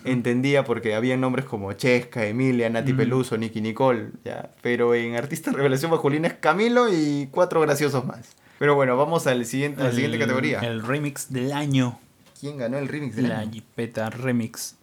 entendía 0.05 0.63
porque 0.63 0.95
había 0.95 1.17
nombres 1.17 1.45
como 1.45 1.71
Chesca, 1.73 2.25
Emilia, 2.25 2.69
Nati 2.69 2.91
Ujú. 2.91 2.97
Peluso, 2.99 3.37
Nicky 3.37 3.61
Nicole, 3.61 4.11
ya. 4.23 4.51
Pero 4.61 4.93
en 4.95 5.15
Artista 5.15 5.51
Revelación 5.51 5.91
Masculina 5.91 6.27
es 6.27 6.33
Camilo 6.35 6.87
y 6.93 7.27
cuatro 7.31 7.61
graciosos 7.61 8.05
más. 8.05 8.35
Pero 8.59 8.75
bueno, 8.75 8.95
vamos 8.95 9.27
al 9.27 9.45
siguiente, 9.45 9.81
a 9.81 9.85
la 9.85 9.91
siguiente 9.91 10.19
categoría. 10.19 10.59
El 10.59 10.81
remix 10.83 11.31
del 11.33 11.51
año. 11.51 11.99
¿Quién 12.39 12.57
ganó 12.57 12.77
el 12.77 12.87
remix 12.87 13.15
del 13.15 13.29
La 13.29 13.39
año? 13.39 13.51
Jipeta 13.51 14.09
Remix. 14.09 14.75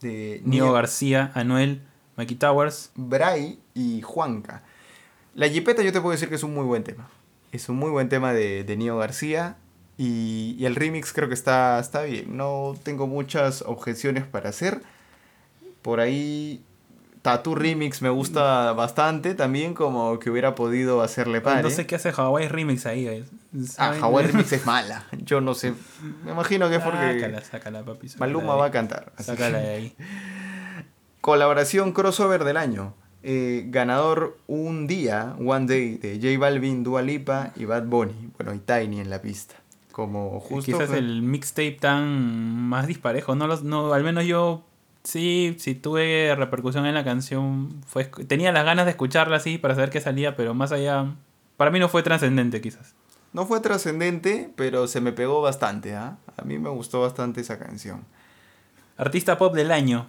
De 0.00 0.40
Nio 0.44 0.70
García, 0.72 1.32
Anuel, 1.34 1.80
Mikey 2.16 2.36
Towers. 2.36 2.90
Bray 2.94 3.58
y 3.74 4.02
Juanca. 4.02 4.62
La 5.34 5.48
Jipeta 5.48 5.82
yo 5.82 5.92
te 5.92 6.00
puedo 6.00 6.12
decir 6.12 6.28
que 6.28 6.34
es 6.34 6.42
un 6.42 6.54
muy 6.54 6.64
buen 6.64 6.84
tema. 6.84 7.08
Es 7.52 7.68
un 7.68 7.76
muy 7.76 7.90
buen 7.90 8.08
tema 8.08 8.32
de, 8.32 8.64
de 8.64 8.76
Nio 8.76 8.98
García. 8.98 9.56
Y, 9.96 10.56
y 10.58 10.66
el 10.66 10.74
remix 10.74 11.12
creo 11.12 11.28
que 11.28 11.34
está, 11.34 11.78
está 11.78 12.02
bien. 12.02 12.36
No 12.36 12.74
tengo 12.82 13.06
muchas 13.06 13.62
objeciones 13.62 14.24
para 14.24 14.48
hacer. 14.50 14.80
Por 15.82 16.00
ahí 16.00 16.62
Tattoo 17.22 17.54
Remix 17.54 18.02
me 18.02 18.08
gusta 18.10 18.72
bastante 18.72 19.34
también, 19.34 19.72
como 19.74 20.18
que 20.18 20.30
hubiera 20.30 20.54
podido 20.54 21.00
hacerle 21.02 21.40
pare. 21.40 21.62
No 21.62 21.70
sé 21.70 21.86
qué 21.86 21.94
hace 21.94 22.10
Hawaii 22.10 22.48
Remix 22.48 22.86
ahí. 22.86 23.06
eh. 23.06 23.24
Ah. 23.78 23.94
Hawaii 24.00 24.26
Remix 24.26 24.52
es 24.52 24.66
mala. 24.66 25.04
Yo 25.24 25.40
no 25.40 25.54
sé. 25.54 25.74
Me 26.24 26.32
imagino 26.32 26.68
que 26.68 26.76
es 26.76 26.82
porque 26.82 27.14
Sácala, 27.20 27.40
sácala, 27.42 27.82
papi. 27.84 28.08
sácala 28.08 28.26
Maluma 28.32 28.56
va 28.56 28.66
a 28.66 28.70
cantar. 28.70 29.12
Sácala 29.18 29.58
de 29.58 29.68
ahí. 29.74 29.96
Colaboración 31.20 31.92
crossover 31.92 32.44
del 32.44 32.56
año. 32.56 32.94
Eh, 33.22 33.64
ganador 33.68 34.36
un 34.46 34.86
día, 34.86 35.34
One 35.38 35.66
Day, 35.66 35.96
de 35.96 36.16
J 36.16 36.38
Balvin, 36.38 36.84
Dua 36.84 37.00
Lipa 37.00 37.52
y 37.56 37.64
Bad 37.64 37.84
Bunny. 37.84 38.30
Bueno, 38.36 38.52
y 38.52 38.58
Tiny 38.58 39.00
en 39.00 39.08
la 39.08 39.22
pista. 39.22 39.54
Como 39.94 40.40
justo. 40.40 40.72
Quizás 40.72 40.88
fue- 40.88 40.98
el 40.98 41.22
mixtape 41.22 41.78
tan 41.80 42.68
más 42.68 42.88
disparejo. 42.88 43.36
No, 43.36 43.46
los, 43.46 43.62
no, 43.62 43.92
al 43.94 44.02
menos 44.02 44.24
yo 44.24 44.64
sí, 45.04 45.54
sí 45.60 45.76
tuve 45.76 46.34
repercusión 46.36 46.84
en 46.86 46.94
la 46.94 47.04
canción. 47.04 47.80
Fue, 47.86 48.06
tenía 48.06 48.50
las 48.50 48.64
ganas 48.64 48.86
de 48.86 48.90
escucharla 48.90 49.36
así 49.36 49.56
para 49.56 49.76
saber 49.76 49.90
qué 49.90 50.00
salía, 50.00 50.34
pero 50.34 50.52
más 50.52 50.72
allá. 50.72 51.14
Para 51.56 51.70
mí 51.70 51.78
no 51.78 51.88
fue 51.88 52.02
trascendente, 52.02 52.60
quizás. 52.60 52.96
No 53.32 53.46
fue 53.46 53.60
trascendente, 53.60 54.50
pero 54.56 54.88
se 54.88 55.00
me 55.00 55.12
pegó 55.12 55.40
bastante. 55.40 55.94
¿ah? 55.94 56.16
A 56.36 56.42
mí 56.42 56.58
me 56.58 56.70
gustó 56.70 57.00
bastante 57.02 57.40
esa 57.42 57.60
canción. 57.60 58.02
Artista 58.96 59.38
pop 59.38 59.54
del 59.54 59.70
año. 59.70 60.08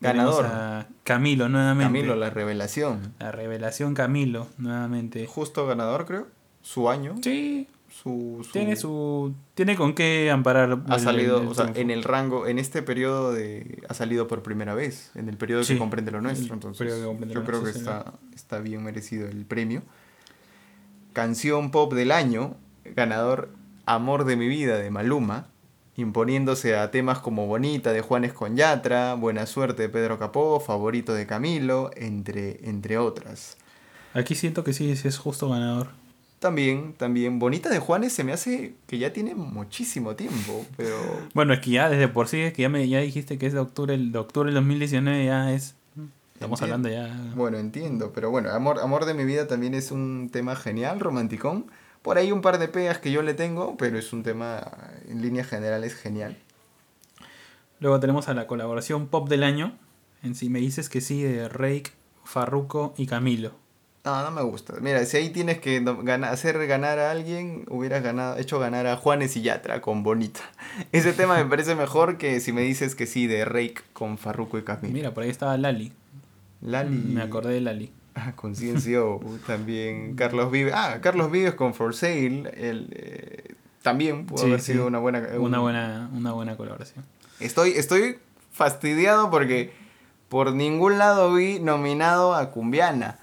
Ganador. 0.00 0.46
A 0.46 0.86
Camilo 1.02 1.48
nuevamente. 1.48 1.84
Camilo, 1.92 2.14
la 2.14 2.30
revelación. 2.30 3.12
La 3.18 3.32
revelación 3.32 3.94
Camilo 3.94 4.46
nuevamente. 4.56 5.26
Justo 5.26 5.66
ganador, 5.66 6.06
creo. 6.06 6.28
Su 6.62 6.88
año. 6.88 7.16
Sí, 7.22 7.66
Su, 7.90 8.40
su- 8.44 8.52
tiene 8.52 8.76
su. 8.76 9.34
Tiene 9.54 9.74
con 9.76 9.94
qué 9.94 10.30
amparar. 10.30 10.78
Ha 10.88 10.94
el- 10.94 11.00
salido, 11.00 11.40
el 11.42 11.48
o 11.48 11.54
sea, 11.54 11.72
en 11.74 11.90
el 11.90 12.04
rango, 12.04 12.46
en 12.46 12.58
este 12.58 12.82
periodo 12.82 13.32
de. 13.32 13.82
Ha 13.88 13.94
salido 13.94 14.28
por 14.28 14.42
primera 14.42 14.74
vez. 14.74 15.10
En 15.16 15.28
el 15.28 15.36
periodo 15.36 15.64
Sí, 15.64 15.72
que 15.74 15.78
comprende 15.80 16.10
lo 16.12 16.20
nuestro. 16.20 16.46
el 16.46 16.52
Entonces, 16.52 16.94
yo 17.28 17.44
creo 17.44 17.62
que 17.64 17.70
está, 17.70 18.14
está 18.34 18.60
bien 18.60 18.82
merecido 18.84 19.26
el 19.28 19.44
premio. 19.44 19.82
Canción 21.12 21.70
pop 21.70 21.92
del 21.94 22.12
año. 22.12 22.56
Ganador 22.84 23.50
Amor 23.86 24.24
de 24.24 24.36
mi 24.36 24.46
vida 24.48 24.76
de 24.78 24.90
Maluma. 24.90 25.48
Imponiéndose 25.96 26.76
a 26.76 26.90
temas 26.92 27.18
como 27.18 27.46
Bonita 27.46 27.92
de 27.92 28.00
Juanes 28.00 28.32
con 28.32 28.56
Yatra, 28.56 29.14
Buena 29.14 29.44
Suerte 29.46 29.82
de 29.82 29.88
Pedro 29.88 30.18
Capó, 30.18 30.60
Favorito 30.60 31.12
de 31.12 31.26
Camilo, 31.26 31.90
entre, 31.96 32.66
entre 32.68 32.96
otras. 32.96 33.58
Aquí 34.14 34.34
siento 34.34 34.64
que 34.64 34.72
sí, 34.72 34.94
sí 34.96 35.08
es 35.08 35.18
justo 35.18 35.50
ganador. 35.50 35.88
También, 36.40 36.94
también, 36.94 37.38
Bonita 37.38 37.68
de 37.68 37.80
Juanes 37.80 38.14
se 38.14 38.24
me 38.24 38.32
hace 38.32 38.74
que 38.86 38.96
ya 38.96 39.12
tiene 39.12 39.34
muchísimo 39.34 40.16
tiempo, 40.16 40.64
pero 40.76 40.96
Bueno, 41.34 41.52
es 41.52 41.60
que 41.60 41.72
ya 41.72 41.90
desde 41.90 42.08
por 42.08 42.28
sí, 42.28 42.40
es 42.40 42.54
que 42.54 42.62
ya, 42.62 42.70
me, 42.70 42.88
ya 42.88 43.00
dijiste 43.00 43.36
que 43.36 43.46
es 43.46 43.52
de 43.52 43.58
octubre, 43.58 43.94
el 43.94 44.10
de 44.10 44.18
octubre 44.18 44.46
del 44.46 44.54
2019 44.54 45.26
ya 45.26 45.52
es... 45.52 45.76
Estamos 46.32 46.62
Entiendo. 46.62 46.88
hablando 46.88 46.88
ya... 46.88 47.34
Bueno, 47.36 47.58
entiendo, 47.58 48.12
pero 48.14 48.30
bueno, 48.30 48.50
Amor, 48.50 48.80
Amor 48.80 49.04
de 49.04 49.12
mi 49.12 49.26
vida 49.26 49.46
también 49.46 49.74
es 49.74 49.90
un 49.90 50.30
tema 50.32 50.56
genial, 50.56 50.98
romanticón. 50.98 51.66
Por 52.00 52.16
ahí 52.16 52.32
un 52.32 52.40
par 52.40 52.58
de 52.58 52.68
pegas 52.68 52.96
que 52.96 53.12
yo 53.12 53.20
le 53.20 53.34
tengo, 53.34 53.76
pero 53.76 53.98
es 53.98 54.14
un 54.14 54.22
tema 54.22 54.66
en 55.06 55.20
líneas 55.20 55.46
generales 55.46 55.94
genial. 55.94 56.38
Luego 57.80 58.00
tenemos 58.00 58.28
a 58.28 58.34
la 58.34 58.46
colaboración 58.46 59.08
pop 59.08 59.28
del 59.28 59.42
año. 59.42 59.76
En 60.22 60.34
sí 60.34 60.48
me 60.48 60.60
dices 60.60 60.88
que 60.88 61.02
sí, 61.02 61.22
de 61.22 61.50
Rake, 61.50 61.92
Farruko 62.24 62.94
y 62.96 63.06
Camilo. 63.06 63.52
No, 64.04 64.22
no 64.22 64.30
me 64.30 64.40
gusta. 64.42 64.74
Mira, 64.80 65.04
si 65.04 65.18
ahí 65.18 65.28
tienes 65.28 65.58
que 65.60 65.80
no- 65.82 66.02
gana- 66.02 66.30
hacer 66.30 66.66
ganar 66.66 66.98
a 66.98 67.10
alguien, 67.10 67.64
hubieras 67.68 68.02
ganado, 68.02 68.38
hecho 68.38 68.58
ganar 68.58 68.86
a 68.86 68.96
Juanes 68.96 69.36
y 69.36 69.42
Yatra 69.42 69.82
con 69.82 70.02
Bonita. 70.02 70.40
Ese 70.92 71.12
tema 71.12 71.36
me 71.36 71.44
parece 71.44 71.74
mejor 71.74 72.16
que 72.16 72.40
si 72.40 72.52
me 72.52 72.62
dices 72.62 72.94
que 72.94 73.06
sí, 73.06 73.26
de 73.26 73.44
Rake 73.44 73.76
con 73.92 74.16
Farruko 74.16 74.56
y 74.58 74.62
Camilo. 74.62 74.94
Mira, 74.94 75.12
por 75.12 75.24
ahí 75.24 75.30
estaba 75.30 75.56
Lali. 75.58 75.92
Lali. 76.62 76.96
Me 76.96 77.20
acordé 77.22 77.52
de 77.54 77.60
Lali. 77.60 77.92
Ah, 78.14 78.32
con 78.34 78.54
CNCO, 78.54 79.20
también 79.46 80.14
Carlos 80.16 80.50
Vives. 80.50 80.72
Ah, 80.74 80.98
Carlos 81.02 81.30
Vives 81.30 81.54
con 81.54 81.74
For 81.74 81.94
Sale. 81.94 82.50
El, 82.56 82.88
eh, 82.92 83.54
también 83.82 84.24
pudo 84.26 84.38
Sí, 84.38 84.46
haber 84.46 84.60
sí. 84.60 84.72
sido 84.72 84.86
una 84.86 84.98
buena. 84.98 85.20
Una 85.38 85.58
un- 85.58 85.62
buena, 85.64 86.10
una 86.14 86.32
buena 86.32 86.56
colaboración. 86.56 87.04
Estoy, 87.38 87.72
estoy 87.72 88.18
fastidiado 88.50 89.30
porque 89.30 89.72
por 90.28 90.52
ningún 90.54 90.98
lado 90.98 91.32
vi 91.34 91.60
nominado 91.60 92.34
a 92.34 92.50
Cumbiana. 92.50 93.18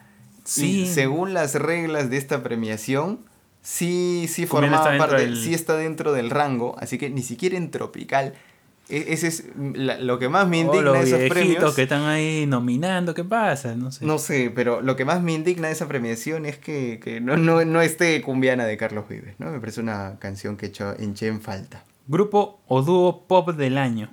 Sí. 0.47 0.81
Y 0.81 0.85
según 0.87 1.33
las 1.33 1.55
reglas 1.55 2.09
de 2.09 2.15
esta 2.17 2.41
premiación, 2.41 3.19
sí, 3.61 4.27
sí 4.29 4.45
formaba 4.45 4.77
está 4.77 4.89
dentro 4.91 5.07
parte, 5.09 5.23
del- 5.25 5.43
sí 5.43 5.53
está 5.53 5.75
dentro 5.75 6.13
del 6.13 6.29
rango, 6.29 6.75
así 6.79 6.97
que 6.97 7.09
ni 7.09 7.21
siquiera 7.21 7.57
en 7.57 7.69
Tropical. 7.69 8.33
E- 8.89 9.07
Ese 9.11 9.27
es 9.27 9.43
la- 9.57 9.99
lo 9.99 10.17
que 10.19 10.29
más 10.29 10.47
me 10.47 10.59
Oh, 10.59 10.67
indigna 10.67 10.93
de 10.93 11.03
esos 11.03 11.19
premios. 11.29 11.75
que 11.75 11.83
están 11.83 12.03
ahí 12.03 12.45
nominando, 12.47 13.13
¿qué 13.13 13.25
pasa? 13.25 13.75
No 13.75 13.91
sé. 13.91 14.05
No 14.05 14.17
sé, 14.19 14.49
pero 14.55 14.79
lo 14.81 14.95
que 14.95 15.03
más 15.03 15.21
me 15.21 15.33
indigna 15.33 15.67
de 15.67 15.73
esa 15.73 15.89
premiación 15.89 16.45
es 16.45 16.57
que, 16.57 17.01
que 17.03 17.19
no, 17.19 17.35
no, 17.35 17.65
no 17.65 17.81
esté 17.81 18.21
Cumbiana 18.21 18.63
de 18.65 18.77
Carlos 18.77 19.09
Vives, 19.09 19.35
¿no? 19.39 19.51
Me 19.51 19.59
parece 19.59 19.81
una 19.81 20.15
canción 20.19 20.55
que 20.55 20.67
echo, 20.67 20.93
eché 20.97 21.27
en 21.27 21.41
falta. 21.41 21.83
Grupo 22.07 22.61
o 22.69 22.81
dúo 22.81 23.23
pop 23.27 23.49
del 23.49 23.77
año. 23.77 24.09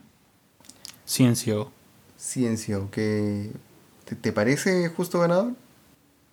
Ciencio. 1.06 1.70
Ciencio, 2.18 2.90
que 2.90 3.50
¿te, 4.06 4.16
te 4.16 4.32
parece 4.32 4.88
justo 4.88 5.20
ganador? 5.20 5.52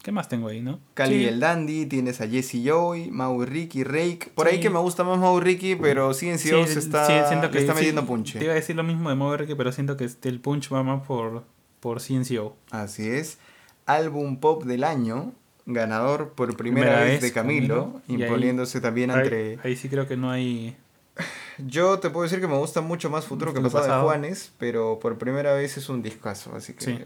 ¿Qué 0.04 0.12
más 0.12 0.28
tengo 0.30 0.48
ahí, 0.48 0.62
no? 0.62 0.80
Cali 0.96 1.20
Sí. 1.20 1.26
el 1.28 1.40
Dandy, 1.40 1.86
tienes 1.86 2.22
a 2.22 2.28
Jesse 2.28 2.64
Joy, 2.64 3.12
Mau 3.12 3.44
y 3.44 3.46
Ricky, 3.46 3.84
Rake. 3.84 4.32
Por 4.34 4.48
ahí 4.48 4.56
Sí. 4.56 4.62
que 4.62 4.70
me 4.72 4.80
gusta 4.80 5.04
más 5.04 5.20
Mau 5.20 5.38
y 5.38 5.42
Ricky, 5.42 5.76
pero 5.76 6.14
Ciencio 6.16 6.66
Sí, 6.66 6.74
se 6.74 6.80
está, 6.80 7.06
sí, 7.06 7.14
siento 7.28 7.52
que 7.52 7.60
está 7.60 7.74
sí, 7.74 7.80
metiendo 7.80 8.02
Te 8.02 8.08
punche. 8.08 8.44
iba 8.44 8.52
a 8.52 8.56
decir 8.56 8.76
lo 8.76 8.84
mismo 8.84 9.10
de 9.10 9.16
Mover 9.16 9.46
que 9.46 9.56
pero 9.56 9.72
siento 9.72 9.98
que 9.98 10.06
este- 10.06 10.30
el 10.30 10.40
punch 10.40 10.74
va 10.74 10.82
más 10.82 11.06
por, 11.06 11.44
por 11.80 12.02
CNCO. 12.02 12.56
Así 12.72 13.08
es. 13.08 13.38
Álbum 13.86 14.38
pop 14.40 14.64
del 14.64 14.84
año, 14.84 15.34
ganador 15.68 16.30
por 16.30 16.56
primera, 16.58 17.02
vez, 17.02 17.22
de 17.22 17.32
Camilo, 17.32 18.02
ahí- 18.10 18.16
imponiéndose 18.16 18.82
también 18.82 19.12
entre... 19.12 19.52
Ahí, 19.52 19.60
ahí 19.64 19.76
sí 19.76 19.88
creo 19.88 20.08
que 20.08 20.18
no 20.18 20.32
hay. 20.32 20.76
Yo 21.60 22.00
te 22.00 22.10
puedo 22.10 22.24
decir 22.24 22.40
que 22.42 22.48
me 22.48 22.58
gusta 22.58 22.82
mucho 22.82 23.12
más 23.12 23.26
Futuro 23.26 23.54
que 23.54 23.62
pasado, 23.62 23.98
de. 24.00 24.04
Juanes, 24.04 24.52
pero 24.58 24.98
por 25.00 25.20
primera 25.20 25.54
vez 25.54 25.78
es 25.78 25.90
un 25.90 26.02
discazo, 26.02 26.56
así 26.56 26.74
que 26.74 26.84
Sí. 26.86 27.00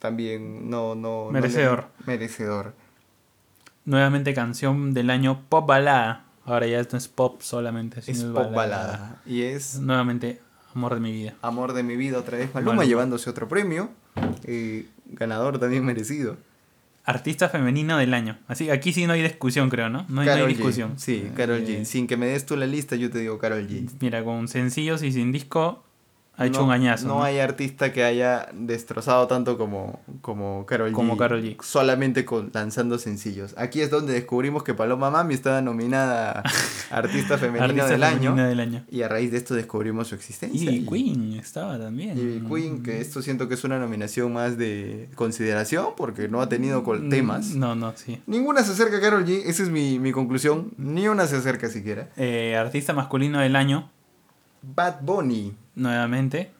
También 0.00 0.68
no, 0.68 0.96
no... 0.96 1.26
no 1.26 1.30
Merecedor. 1.30 1.86
le- 2.00 2.06
merecedor. 2.14 2.74
Nuevamente 3.84 4.34
canción 4.34 4.92
del 4.94 5.10
año 5.10 5.42
pop 5.48 5.66
balada. 5.66 6.24
Ahora 6.44 6.66
ya 6.66 6.82
no 6.90 6.98
es 6.98 7.06
pop 7.08 7.40
solamente, 7.42 8.00
Es 8.00 8.06
sino 8.18 8.34
pop 8.34 8.52
balada. 8.52 9.20
Y 9.24 9.42
es 9.42 9.78
Nuevamente, 9.78 10.40
amor 10.74 10.94
de 10.94 11.00
mi 11.00 11.12
vida. 11.12 11.34
Amor 11.42 11.72
de 11.72 11.82
mi 11.82 11.96
vida 11.96 12.18
otra 12.18 12.38
vez 12.38 12.52
Maluma, 12.54 12.84
llevándose 12.84 13.30
otro 13.30 13.46
premio. 13.48 13.90
eh, 14.44 14.86
ganador 15.06 15.58
también 15.58 15.84
merecido. 15.84 16.36
Artista 17.04 17.48
femenino 17.48 17.96
del 17.98 18.12
año. 18.14 18.38
Así, 18.46 18.70
aquí 18.70 18.92
sí 18.92 19.06
no 19.06 19.14
hay 19.14 19.22
discusión, 19.22 19.70
creo, 19.70 19.88
¿no? 19.88 20.04
No 20.08 20.20
hay, 20.20 20.28
no 20.28 20.46
discusión. 20.46 20.98
Sí, 20.98 21.30
Carol 21.34 21.62
Eh, 21.62 21.80
G. 21.80 21.84
Sin 21.84 22.06
que 22.06 22.16
me 22.16 22.26
des 22.26 22.44
tú 22.46 22.56
la 22.56 22.66
lista, 22.66 22.94
yo 22.96 23.10
te 23.10 23.18
digo 23.18 23.38
Carol 23.38 23.66
G. 23.66 23.88
Mira, 24.00 24.22
con 24.22 24.46
sencillos 24.48 25.02
y 25.02 25.10
sin 25.12 25.32
disco 25.32 25.82
ha 26.42 26.46
hecho 26.46 26.60
No- 26.60 26.66
un 26.66 26.72
añazo. 26.72 27.06
No, 27.06 27.14
¿no? 27.16 27.22
hay 27.22 27.38
artista 27.38 27.92
que 27.92 28.02
haya 28.02 28.48
destrozado 28.52 29.26
tanto 29.26 29.58
como, 29.58 30.00
como 30.22 30.64
Carol 30.66 30.90
G. 30.90 30.94
Como 30.94 31.16
Karol 31.16 31.42
G. 31.42 31.56
Solamente 31.62 32.24
con, 32.24 32.50
lanzando 32.52 32.98
sencillos. 32.98 33.54
Aquí 33.58 33.80
es 33.80 33.90
donde 33.90 34.14
descubrimos 34.14 34.62
que 34.64 34.74
Paloma 34.74 35.10
Mami 35.10 35.34
estaba 35.34 35.60
nominada 35.62 36.40
a 36.40 36.42
Artista 36.96 37.38
Femenina 37.38 37.64
Artista 37.66 37.86
del 37.88 38.00
femenina 38.00 38.30
Año. 38.32 38.48
del 38.48 38.60
año. 38.60 38.84
Y 38.90 39.02
a 39.02 39.08
raíz 39.08 39.30
de 39.30 39.36
esto 39.38 39.54
descubrimos 39.54 40.08
su 40.08 40.14
existencia. 40.14 40.70
Y 40.70 40.86
Queen 40.86 41.34
estaba 41.34 41.78
también. 41.78 42.16
Y 42.18 42.48
Queen, 42.48 42.82
que 42.82 43.00
esto 43.00 43.22
siento 43.22 43.46
que 43.46 43.54
es 43.54 43.64
una 43.64 43.78
nominación 43.78 44.32
más 44.32 44.56
de 44.58 45.08
consideración 45.14 45.88
porque 45.96 46.28
no 46.28 46.40
ha 46.40 46.48
tenido 46.48 46.80
Mm, 46.80 47.08
temas. 47.10 47.54
No, 47.54 47.74
no, 47.74 47.92
sí. 47.94 48.22
Ninguna 48.26 48.62
se 48.62 48.72
acerca 48.72 48.96
a 48.96 49.00
Carol 49.00 49.26
G, 49.26 49.42
esa 49.44 49.62
es 49.62 49.68
mi, 49.68 49.98
mi 49.98 50.12
conclusión. 50.12 50.70
Ni 50.78 51.06
una 51.08 51.26
se 51.26 51.36
acerca 51.36 51.68
siquiera. 51.68 52.08
Eh, 52.16 52.56
artista 52.56 52.92
masculino 52.94 53.38
del 53.40 53.54
año, 53.54 53.90
Bad 54.62 55.02
Bunny. 55.02 55.54
Nuevamente. 55.74 56.50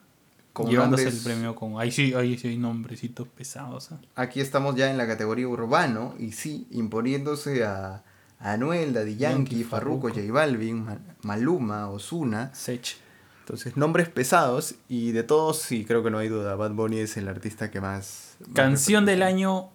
Con 0.52 0.68
llevándose 0.68 1.04
nombres- 1.04 1.18
el 1.18 1.24
premio 1.32 1.54
con. 1.54 1.80
Ahí 1.80 1.90
sí, 1.92 2.12
ahí 2.14 2.36
sí 2.36 2.48
hay 2.48 2.58
nombrecitos 2.58 3.28
pesados. 3.28 3.90
Aquí 4.16 4.40
estamos 4.40 4.74
ya 4.74 4.90
en 4.90 4.98
la 4.98 5.06
categoría 5.06 5.46
urbano 5.46 6.14
y 6.18 6.32
sí, 6.32 6.66
imponiéndose 6.72 7.64
a 7.64 8.02
Anuel, 8.40 8.92
Daddy 8.92 9.16
Yankee, 9.16 9.54
Yankee, 9.56 9.64
Farruko, 9.64 10.08
Farruko. 10.08 10.20
J 10.28 10.32
Balvin, 10.32 10.84
Ma- 10.84 10.98
Maluma, 11.22 11.88
Ozuna. 11.88 12.50
Sech. 12.54 12.96
Entonces, 13.40 13.76
nombres 13.76 14.08
pesados 14.08 14.74
y 14.88 15.12
de 15.12 15.22
todos 15.22 15.58
sí, 15.58 15.84
creo 15.84 16.02
que 16.02 16.10
no 16.10 16.18
hay 16.18 16.28
duda. 16.28 16.54
Bad 16.56 16.72
Bunny 16.72 16.98
es 16.98 17.16
el 17.16 17.26
artista 17.28 17.70
que 17.70 17.80
más... 17.80 18.36
más 18.40 18.50
Canción 18.54 19.06
del 19.06 19.22
año 19.22 19.70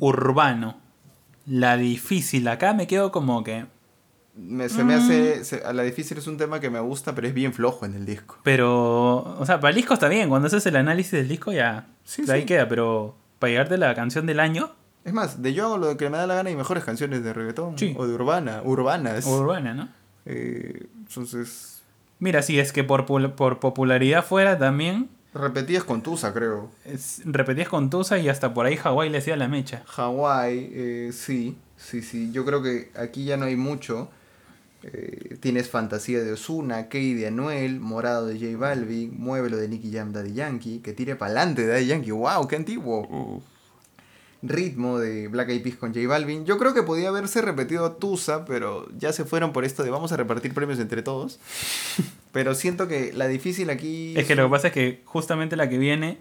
urbano. 0.00 0.76
La 1.46 1.76
difícil. 1.76 2.48
Acá 2.48 2.72
me 2.74 2.86
quedo 2.86 3.12
como 3.12 3.44
que. 3.44 3.66
Me- 4.36 4.68
se 4.68 4.82
me 4.84 4.94
hace... 4.94 5.44
se- 5.44 5.62
a 5.64 5.72
la 5.72 5.82
difícil 5.84 6.18
es 6.18 6.26
un 6.26 6.36
tema 6.36 6.58
que 6.60 6.68
me 6.70 6.80
gusta, 6.80 7.14
pero 7.14 7.28
es 7.28 7.34
bien 7.34 7.52
flojo 7.52 7.86
en 7.86 7.94
el 7.94 8.04
disco. 8.04 8.38
Pero. 8.42 9.18
O 9.38 9.46
sea, 9.46 9.60
para 9.60 9.70
el 9.70 9.76
disco 9.76 9.94
está 9.94 10.08
bien. 10.08 10.28
Cuando 10.28 10.46
haces 10.48 10.66
el 10.66 10.76
análisis 10.76 11.12
del 11.12 11.28
disco 11.28 11.52
ya. 11.52 11.86
Sí, 12.04 12.24
ahí 12.30 12.40
sí. 12.40 12.46
queda. 12.46 12.68
Pero 12.68 13.14
para 13.38 13.50
llegarte 13.52 13.74
a 13.74 13.78
la 13.78 13.94
canción 13.94 14.26
del 14.26 14.40
año. 14.40 14.72
Es 15.04 15.12
más, 15.12 15.42
de 15.42 15.52
yo 15.52 15.66
hago 15.66 15.78
lo 15.78 15.96
que 15.98 16.08
me 16.10 16.16
da 16.16 16.26
la 16.26 16.34
gana 16.36 16.50
y 16.50 16.56
mejores 16.56 16.82
canciones 16.82 17.22
de 17.22 17.32
reggaetón 17.34 17.78
Sí. 17.78 17.94
o 17.96 18.06
de 18.06 18.14
urbana, 18.14 18.62
urbanas. 18.64 19.26
Urbana, 19.26 19.74
¿no? 19.74 19.88
Eh, 20.24 20.86
entonces, 20.98 21.82
Mira, 22.18 22.40
si 22.42 22.58
es 22.58 22.72
que 22.72 22.84
por, 22.84 23.04
por 23.06 23.60
popularidad 23.60 24.24
fuera 24.24 24.58
también. 24.58 25.10
repetías 25.34 25.84
con 25.84 26.02
Tusa, 26.02 26.32
creo. 26.32 26.70
es- 26.86 27.20
repetías 27.26 27.68
con 27.68 27.90
Tusa 27.90 28.18
y 28.18 28.28
hasta 28.30 28.54
por 28.54 28.64
ahí 28.66 28.76
Hawái 28.78 29.10
le 29.10 29.18
hacía 29.18 29.36
la 29.36 29.46
mecha. 29.46 29.82
Hawái, 29.86 30.70
eh, 30.72 31.10
sí, 31.12 31.58
sí, 31.76 32.00
sí. 32.02 32.32
Yo 32.32 32.44
creo 32.46 32.62
que 32.62 32.90
aquí 32.96 33.24
ya 33.26 33.36
no 33.36 33.44
hay 33.44 33.56
mucho. 33.56 34.10
Eh, 34.86 35.38
tienes 35.40 35.70
Fantasía 35.70 36.22
de 36.22 36.32
Osuna, 36.32 36.90
Key 36.90 37.14
de 37.14 37.28
Anuel, 37.28 37.80
Morado 37.80 38.26
de 38.26 38.38
J 38.38 38.58
Balvin, 38.58 39.18
Muévelo 39.18 39.56
de 39.56 39.66
Nicky 39.66 39.90
Jam 39.90 40.12
Daddy 40.12 40.34
Yankee, 40.34 40.80
que 40.80 40.92
tire 40.92 41.16
pa'lante 41.16 41.62
de 41.62 41.68
Daddy 41.68 41.86
Yankee, 41.86 42.10
wow, 42.10 42.46
qué 42.46 42.56
antiguo. 42.56 43.42
Ritmo 44.42 44.98
de 44.98 45.28
Black 45.28 45.48
Eyed 45.48 45.62
Peas 45.62 45.76
con 45.76 45.94
J 45.94 46.06
Balvin. 46.06 46.44
Yo 46.44 46.58
creo 46.58 46.74
que 46.74 46.82
podía 46.82 47.08
haberse 47.08 47.40
repetido 47.40 47.92
Tusa, 47.92 48.44
pero 48.44 48.86
ya 48.98 49.14
se 49.14 49.24
fueron 49.24 49.54
por 49.54 49.64
esto 49.64 49.84
de 49.84 49.88
vamos 49.90 50.12
a 50.12 50.18
repartir 50.18 50.52
premios 50.52 50.78
entre 50.78 51.00
todos. 51.00 51.40
pero 52.32 52.54
siento 52.54 52.86
que 52.86 53.14
la 53.14 53.26
difícil 53.26 53.70
aquí... 53.70 54.12
Es 54.18 54.26
que 54.26 54.34
lo 54.34 54.44
que 54.44 54.50
pasa 54.50 54.66
es 54.66 54.74
que 54.74 55.00
justamente 55.06 55.56
la 55.56 55.70
que 55.70 55.78
viene 55.78 56.18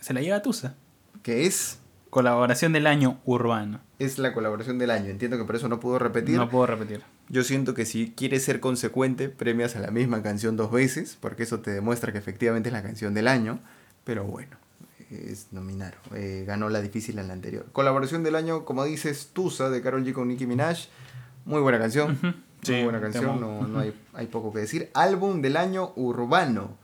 se 0.00 0.12
la 0.12 0.22
lleva 0.22 0.42
Tusa. 0.42 0.74
Que 1.22 1.46
es... 1.46 1.78
Colaboración 2.10 2.72
del 2.72 2.88
año 2.88 3.20
urbano. 3.24 3.80
Es 4.00 4.18
la 4.18 4.34
colaboración 4.34 4.78
del 4.78 4.90
año. 4.90 5.08
Entiendo 5.08 5.38
que 5.38 5.44
por 5.44 5.54
eso 5.56 5.68
no 5.68 5.78
puedo 5.80 5.98
repetir. 5.98 6.36
No 6.36 6.50
puedo 6.50 6.66
repetir. 6.66 7.00
Yo 7.32 7.44
siento 7.44 7.72
que 7.72 7.86
si 7.86 8.12
quieres 8.14 8.44
ser 8.44 8.60
consecuente, 8.60 9.30
premias 9.30 9.74
a 9.74 9.80
la 9.80 9.90
misma 9.90 10.22
canción 10.22 10.58
dos 10.58 10.70
veces, 10.70 11.16
porque 11.18 11.44
eso 11.44 11.60
te 11.60 11.70
demuestra 11.70 12.12
que 12.12 12.18
efectivamente 12.18 12.68
es 12.68 12.74
la 12.74 12.82
canción 12.82 13.14
del 13.14 13.26
año. 13.26 13.58
Pero 14.04 14.24
bueno, 14.24 14.58
es 15.10 15.46
nominar. 15.50 15.94
Eh, 16.14 16.44
ganó 16.46 16.68
la 16.68 16.82
difícil 16.82 17.18
en 17.18 17.28
la 17.28 17.32
anterior. 17.32 17.64
Colaboración 17.72 18.22
del 18.22 18.36
año, 18.36 18.66
como 18.66 18.84
dices, 18.84 19.30
Tusa 19.32 19.70
de 19.70 19.80
Carol 19.80 20.04
G 20.04 20.12
con 20.12 20.28
Nicki 20.28 20.46
Minaj. 20.46 20.88
Muy 21.46 21.62
buena 21.62 21.78
canción. 21.78 22.18
Muy 22.68 22.82
buena 22.84 23.00
canción, 23.00 23.40
no, 23.40 23.66
no 23.66 23.78
hay, 23.80 23.94
hay, 24.12 24.26
poco 24.26 24.52
que 24.52 24.60
decir. 24.60 24.90
Álbum 24.92 25.40
del 25.40 25.56
año 25.56 25.94
urbano. 25.96 26.76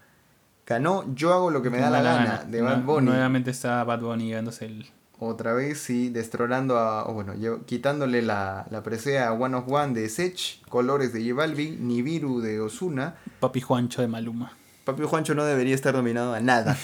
Ganó 0.66 1.14
Yo 1.14 1.34
hago 1.34 1.50
lo 1.50 1.60
que 1.60 1.68
me 1.68 1.78
da 1.78 1.90
la, 1.90 2.00
gana, 2.00 2.44
de 2.44 2.62
Bad 2.62 2.84
Bunny. 2.84 3.06
Nuevamente 3.06 3.50
está 3.50 3.84
Bad 3.84 4.00
Bunny 4.00 4.30
ganándose 4.30 4.64
el, 4.64 4.86
otra 5.20 5.52
vez, 5.52 5.80
sí, 5.80 6.10
destronando 6.10 6.78
a. 6.78 7.08
O 7.08 7.12
bueno, 7.12 7.34
quitándole 7.66 8.22
la, 8.22 8.66
la 8.70 8.82
presea 8.82 9.28
a 9.28 9.32
One 9.32 9.56
of 9.56 9.64
One 9.68 9.92
de 9.92 10.08
Sech, 10.08 10.64
Colores 10.68 11.12
de 11.12 11.32
Balvin, 11.32 11.88
Nibiru 11.88 12.40
de 12.40 12.60
Osuna. 12.60 13.16
Papi 13.40 13.60
Juancho 13.60 14.00
de 14.00 14.08
Maluma. 14.08 14.52
Papi 14.84 15.02
Juancho 15.02 15.34
no 15.34 15.44
debería 15.44 15.74
estar 15.74 15.94
nominado 15.94 16.34
a 16.34 16.40
nada. 16.40 16.78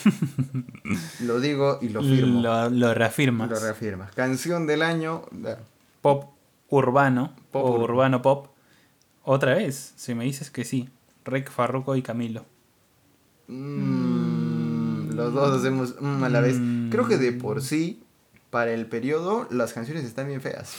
lo 1.21 1.41
digo 1.41 1.79
y 1.81 1.91
lo 1.91 2.03
firmo. 2.03 2.43
Lo, 2.43 2.71
lo 2.71 2.93
reafirmas. 2.93 3.49
Lo 3.49 3.59
reafirmas. 3.61 4.13
Canción 4.15 4.67
del 4.67 4.83
año. 4.83 5.23
Pop 6.03 6.35
urbano. 6.69 7.33
Pop 7.53 7.65
o 7.65 7.83
urbano 7.83 8.21
pop. 8.21 8.49
Otra 9.23 9.55
vez, 9.55 9.95
si 9.97 10.15
me 10.15 10.25
dices 10.25 10.51
que 10.51 10.65
sí. 10.65 10.91
Rick 11.25 11.51
Farruko 11.51 11.97
y 11.97 12.03
Camilo. 12.03 12.45
Mm, 13.47 15.15
los 15.15 15.33
dos 15.33 15.57
hacemos 15.57 15.95
a 16.03 16.29
la 16.29 16.41
vez. 16.41 16.59
Creo 16.91 17.07
que 17.07 17.17
de 17.17 17.33
por 17.33 17.63
sí 17.63 18.04
para 18.55 18.71
el 18.71 18.87
periodo 18.87 19.49
las 19.51 19.73
canciones 19.73 20.05
están 20.05 20.29
bien 20.29 20.41
feas. 20.41 20.77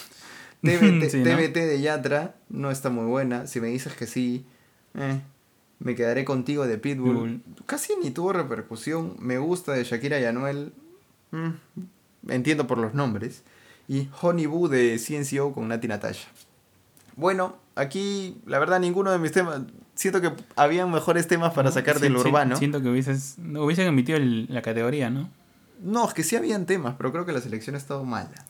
TBT, 0.62 1.54
de 1.54 1.82
Yatra 1.82 2.36
no 2.48 2.72
está 2.72 2.90
muy 2.90 3.04
buena. 3.04 3.48
Si 3.48 3.60
me 3.60 3.68
dices 3.68 3.92
que 3.96 4.08
sí, 4.08 4.46
eh, 4.98 5.20
me 5.80 5.94
quedaré 5.94 6.24
contigo 6.24 6.66
de 6.68 6.78
Pitbull. 6.78 7.42
Casi 7.66 7.92
ni 8.02 8.12
tuvo 8.12 8.32
repercusión. 8.32 9.18
Me 9.20 9.40
gusta 9.40 9.74
de 9.74 9.84
Shakira 9.84 10.22
y 10.22 10.24
Anuel. 10.24 10.72
Mm, 11.32 11.50
entiendo 12.30 12.66
por 12.66 12.78
los 12.78 12.94
nombres. 12.94 13.44
Y 13.90 14.08
Honey 14.22 14.46
Boo 14.46 14.70
de 14.70 14.98
CNCO 14.98 15.52
con 15.52 15.68
Nati 15.68 15.90
Natasha. 15.90 16.30
Bueno, 17.18 17.58
aquí 17.76 18.38
la 18.46 18.58
verdad 18.58 18.80
ninguno 18.80 19.12
de 19.12 19.20
mis 19.20 19.34
temas. 19.34 19.64
Siento 19.96 20.22
que 20.22 20.32
había 20.56 20.88
mejores 20.88 21.28
temas 21.28 21.54
para 21.54 21.74
sacar 21.74 22.00
del 22.00 22.16
urbano. 22.16 22.56
Siento 22.56 22.82
que 22.82 22.88
hubieses, 22.88 23.36
hubiesen 23.38 23.88
emitido 23.88 24.18
la 24.18 24.62
categoría, 24.62 25.10
¿no? 25.10 25.30
No, 25.82 26.08
es 26.08 26.14
que 26.14 26.24
sí 26.24 26.36
habían 26.36 26.66
temas, 26.66 26.96
pero 26.98 27.12
creo 27.12 27.26
que 27.26 27.32
la 27.32 27.42
selección 27.42 27.76
ha 27.76 27.78
estado 27.78 28.04
mala. 28.04 28.46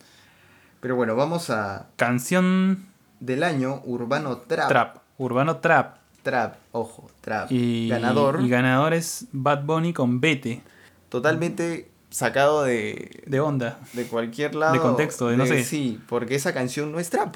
Pero 0.79 0.95
bueno, 0.95 1.15
vamos 1.15 1.49
a. 1.49 1.87
Canción. 1.95 2.85
Del 3.19 3.43
año, 3.43 3.81
Urbano 3.85 4.37
Trap. 4.39 4.67
Trap. 4.67 4.97
Urbano 5.17 5.57
Trap. 5.57 5.97
Trap, 6.21 6.55
ojo, 6.71 7.09
Trap. 7.21 7.51
Y, 7.51 7.87
ganador. 7.87 8.41
Y 8.41 8.49
ganador 8.49 8.93
es 8.93 9.27
Bad 9.31 9.63
Bunny 9.63 9.93
con 9.93 10.19
Vete. 10.19 10.61
Totalmente 11.09 11.89
sacado 12.09 12.63
de. 12.63 13.23
De 13.25 13.39
onda. 13.39 13.79
De 13.93 14.05
cualquier 14.05 14.55
lado. 14.55 14.73
De 14.73 14.79
contexto, 14.79 15.27
de, 15.27 15.37
no 15.37 15.45
sé. 15.45 15.63
Sí, 15.63 16.01
porque 16.07 16.35
esa 16.35 16.53
canción 16.53 16.91
no 16.91 16.99
es 16.99 17.09
trap. 17.09 17.35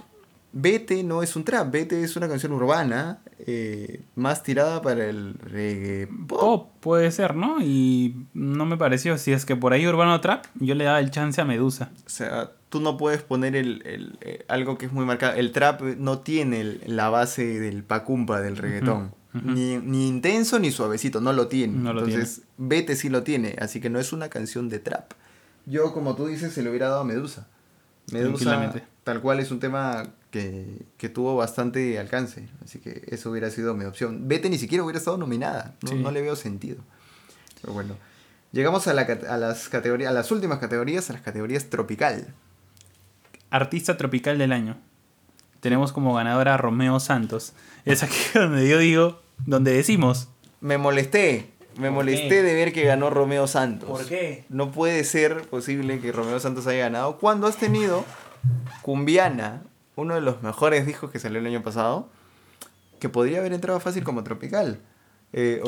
Vete 0.51 1.03
no 1.03 1.21
es 1.21 1.35
un 1.35 1.43
trap, 1.43 1.71
Vete 1.71 2.03
es 2.03 2.15
una 2.15 2.27
canción 2.27 2.51
urbana 2.53 3.19
eh, 3.45 4.01
más 4.15 4.41
tirada 4.41 4.81
para 4.81 5.05
el 5.05 5.35
reggae 5.35 6.07
pop. 6.27 6.71
puede 6.79 7.11
ser, 7.11 7.35
¿no? 7.35 7.61
Y 7.61 8.25
no 8.33 8.65
me 8.65 8.75
pareció, 8.75 9.17
si 9.17 9.31
es 9.31 9.45
que 9.45 9.55
por 9.55 9.73
ahí 9.73 9.85
urbano 9.85 10.19
trap, 10.21 10.45
yo 10.55 10.73
le 10.73 10.85
daba 10.85 10.99
el 10.99 11.11
chance 11.11 11.39
a 11.39 11.45
Medusa. 11.45 11.91
O 12.05 12.09
sea, 12.09 12.51
tú 12.69 12.79
no 12.79 12.97
puedes 12.97 13.21
poner 13.21 13.55
el, 13.55 14.17
eh, 14.21 14.43
algo 14.47 14.77
que 14.77 14.87
es 14.87 14.91
muy 14.91 15.05
marcado. 15.05 15.35
El 15.35 15.51
trap 15.51 15.81
no 15.81 16.19
tiene 16.19 16.79
la 16.85 17.09
base 17.09 17.59
del 17.59 17.83
pacumpa 17.83 18.41
del 18.41 18.57
reggaetón. 18.57 19.13
Ni, 19.31 19.73
intenso 20.07 20.57
ni 20.57 20.71
suavecito, 20.71 21.21
no 21.21 21.33
lo 21.33 21.47
tiene. 21.47 21.77
Entonces, 21.77 22.41
Vete 22.57 22.95
sí 22.95 23.09
lo 23.09 23.21
tiene, 23.21 23.55
así 23.61 23.79
que 23.79 23.91
no 23.91 23.99
es 23.99 24.13
una 24.13 24.29
canción 24.29 24.67
de 24.69 24.79
trap. 24.79 25.13
Yo, 25.67 25.93
como 25.93 26.15
tú 26.15 26.25
dices, 26.25 26.53
se 26.53 26.63
lo 26.63 26.71
hubiera 26.71 26.89
dado 26.89 27.01
a 27.01 27.05
Medusa. 27.05 27.47
Medusa, 28.11 28.73
tal 29.03 29.21
cual 29.21 29.39
es 29.39 29.51
un 29.51 29.59
tema 29.59 30.09
que, 30.31 31.09
tuvo 31.13 31.35
bastante 31.35 31.99
alcance. 31.99 32.47
Así 32.63 32.79
que 32.79 33.03
eso 33.07 33.31
hubiera 33.31 33.49
sido 33.49 33.73
mi 33.73 33.85
opción. 33.85 34.27
Vete 34.27 34.49
ni 34.49 34.57
siquiera 34.57 34.83
hubiera 34.83 34.99
estado 34.99 35.17
nominada. 35.17 35.75
No, 35.81 36.11
le 36.11 36.21
veo 36.21 36.35
sentido. 36.35 36.83
Pero 37.61 37.73
bueno. 37.73 37.95
Llegamos 38.51 38.87
a, 38.87 38.93
las 38.93 39.69
categorías, 39.69 40.09
a 40.09 40.13
las 40.13 40.31
últimas 40.31 40.57
categorías, 40.59 41.09
a 41.09 41.13
las 41.13 41.21
categorías 41.21 41.69
tropical. 41.69 42.33
Artista 43.51 43.95
tropical 43.97 44.37
del 44.37 44.51
año. 44.51 44.77
Tenemos 45.59 45.91
como 45.91 46.13
ganadora 46.15 46.55
a 46.55 46.57
Romeo 46.57 46.99
Santos. 46.99 47.53
Es 47.85 48.01
aquí 48.03 48.17
donde 48.33 48.67
yo 48.67 48.79
digo, 48.79 49.21
donde 49.45 49.73
decimos. 49.73 50.29
Me 50.61 50.77
molesté. 50.77 51.51
Me 51.77 51.91
molesté 51.91 52.41
de 52.43 52.53
ver 52.55 52.73
que 52.73 52.83
ganó 52.83 53.09
Romeo 53.09 53.47
Santos. 53.47 53.87
¿Por 53.87 54.05
qué? 54.05 54.45
No 54.49 54.71
puede 54.71 55.03
ser 55.03 55.43
posible 55.43 55.99
que 55.99 56.11
Romeo 56.11 56.39
Santos 56.39 56.67
haya 56.67 56.79
ganado 56.79 57.17
cuando 57.19 57.47
has 57.47 57.57
tenido 57.57 58.03
Cumbiana, 58.81 59.63
uno 59.99 60.15
de 60.15 60.21
los 60.21 60.41
mejores 60.41 60.85
discos 60.85 61.11
que 61.11 61.19
salió 61.19 61.39
el 61.39 61.45
año 61.45 61.63
pasado, 61.63 62.09
que 62.99 63.09
podría 63.09 63.39
haber 63.39 63.53
entrado 63.53 63.79
fácil 63.79 64.03
como 64.03 64.23
tropical. 64.23 64.79
Eh, 65.31 65.61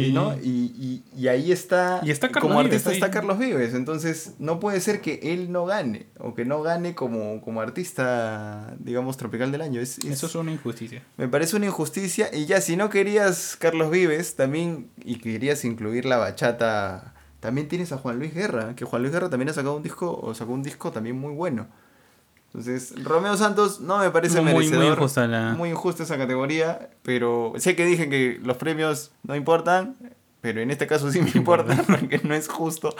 y, 0.00 0.12
¿no? 0.12 0.34
y, 0.42 1.28
ahí 1.28 1.52
está, 1.52 2.00
y 2.02 2.10
está 2.10 2.30
como 2.30 2.58
artista 2.58 2.90
está 2.90 3.10
Carlos 3.10 3.38
Vives, 3.38 3.74
entonces 3.74 4.32
no 4.38 4.60
puede 4.60 4.80
ser 4.80 5.02
que 5.02 5.20
él 5.22 5.52
no 5.52 5.66
gane, 5.66 6.06
o 6.18 6.34
que 6.34 6.46
no 6.46 6.62
gane 6.62 6.94
como, 6.94 7.42
como 7.42 7.60
artista, 7.60 8.74
digamos, 8.78 9.18
tropical 9.18 9.52
del 9.52 9.60
año. 9.60 9.78
Es, 9.78 9.98
Eso 9.98 10.26
es 10.26 10.34
una 10.34 10.52
injusticia. 10.52 11.02
Me 11.18 11.28
parece 11.28 11.54
una 11.56 11.66
injusticia, 11.66 12.30
y 12.32 12.46
ya 12.46 12.62
si 12.62 12.76
no 12.76 12.88
querías 12.88 13.56
Carlos 13.58 13.90
Vives, 13.90 14.36
también, 14.36 14.88
y 15.04 15.16
querías 15.16 15.66
incluir 15.66 16.06
la 16.06 16.16
bachata, 16.16 17.12
también 17.40 17.68
tienes 17.68 17.92
a 17.92 17.98
Juan 17.98 18.18
Luis 18.18 18.32
Guerra, 18.32 18.74
que 18.74 18.86
Juan 18.86 19.02
Luis 19.02 19.12
Guerra 19.12 19.28
también 19.28 19.50
ha 19.50 19.52
sacado 19.52 19.76
un 19.76 19.82
disco, 19.82 20.18
o 20.18 20.34
sacó 20.34 20.52
un 20.52 20.62
disco 20.62 20.92
también 20.92 21.20
muy 21.20 21.34
bueno. 21.34 21.66
Entonces, 22.54 22.94
Romeo 23.02 23.36
Santos 23.36 23.80
no 23.80 23.98
me 23.98 24.10
parece 24.12 24.40
muy, 24.40 24.52
merecedor. 24.52 24.84
Muy 24.84 24.92
injusta, 24.92 25.54
muy 25.56 25.70
injusta 25.70 26.02
esa 26.04 26.16
categoría, 26.16 26.90
pero 27.02 27.52
sé 27.56 27.74
que 27.74 27.84
dije 27.84 28.08
que 28.08 28.38
los 28.44 28.56
premios 28.58 29.10
no 29.24 29.34
importan, 29.34 29.96
pero 30.40 30.60
en 30.60 30.70
este 30.70 30.86
caso 30.86 31.10
sí 31.10 31.20
me 31.20 31.30
importan 31.34 31.84
porque 31.84 32.20
no 32.22 32.32
es 32.32 32.46
justo. 32.46 32.94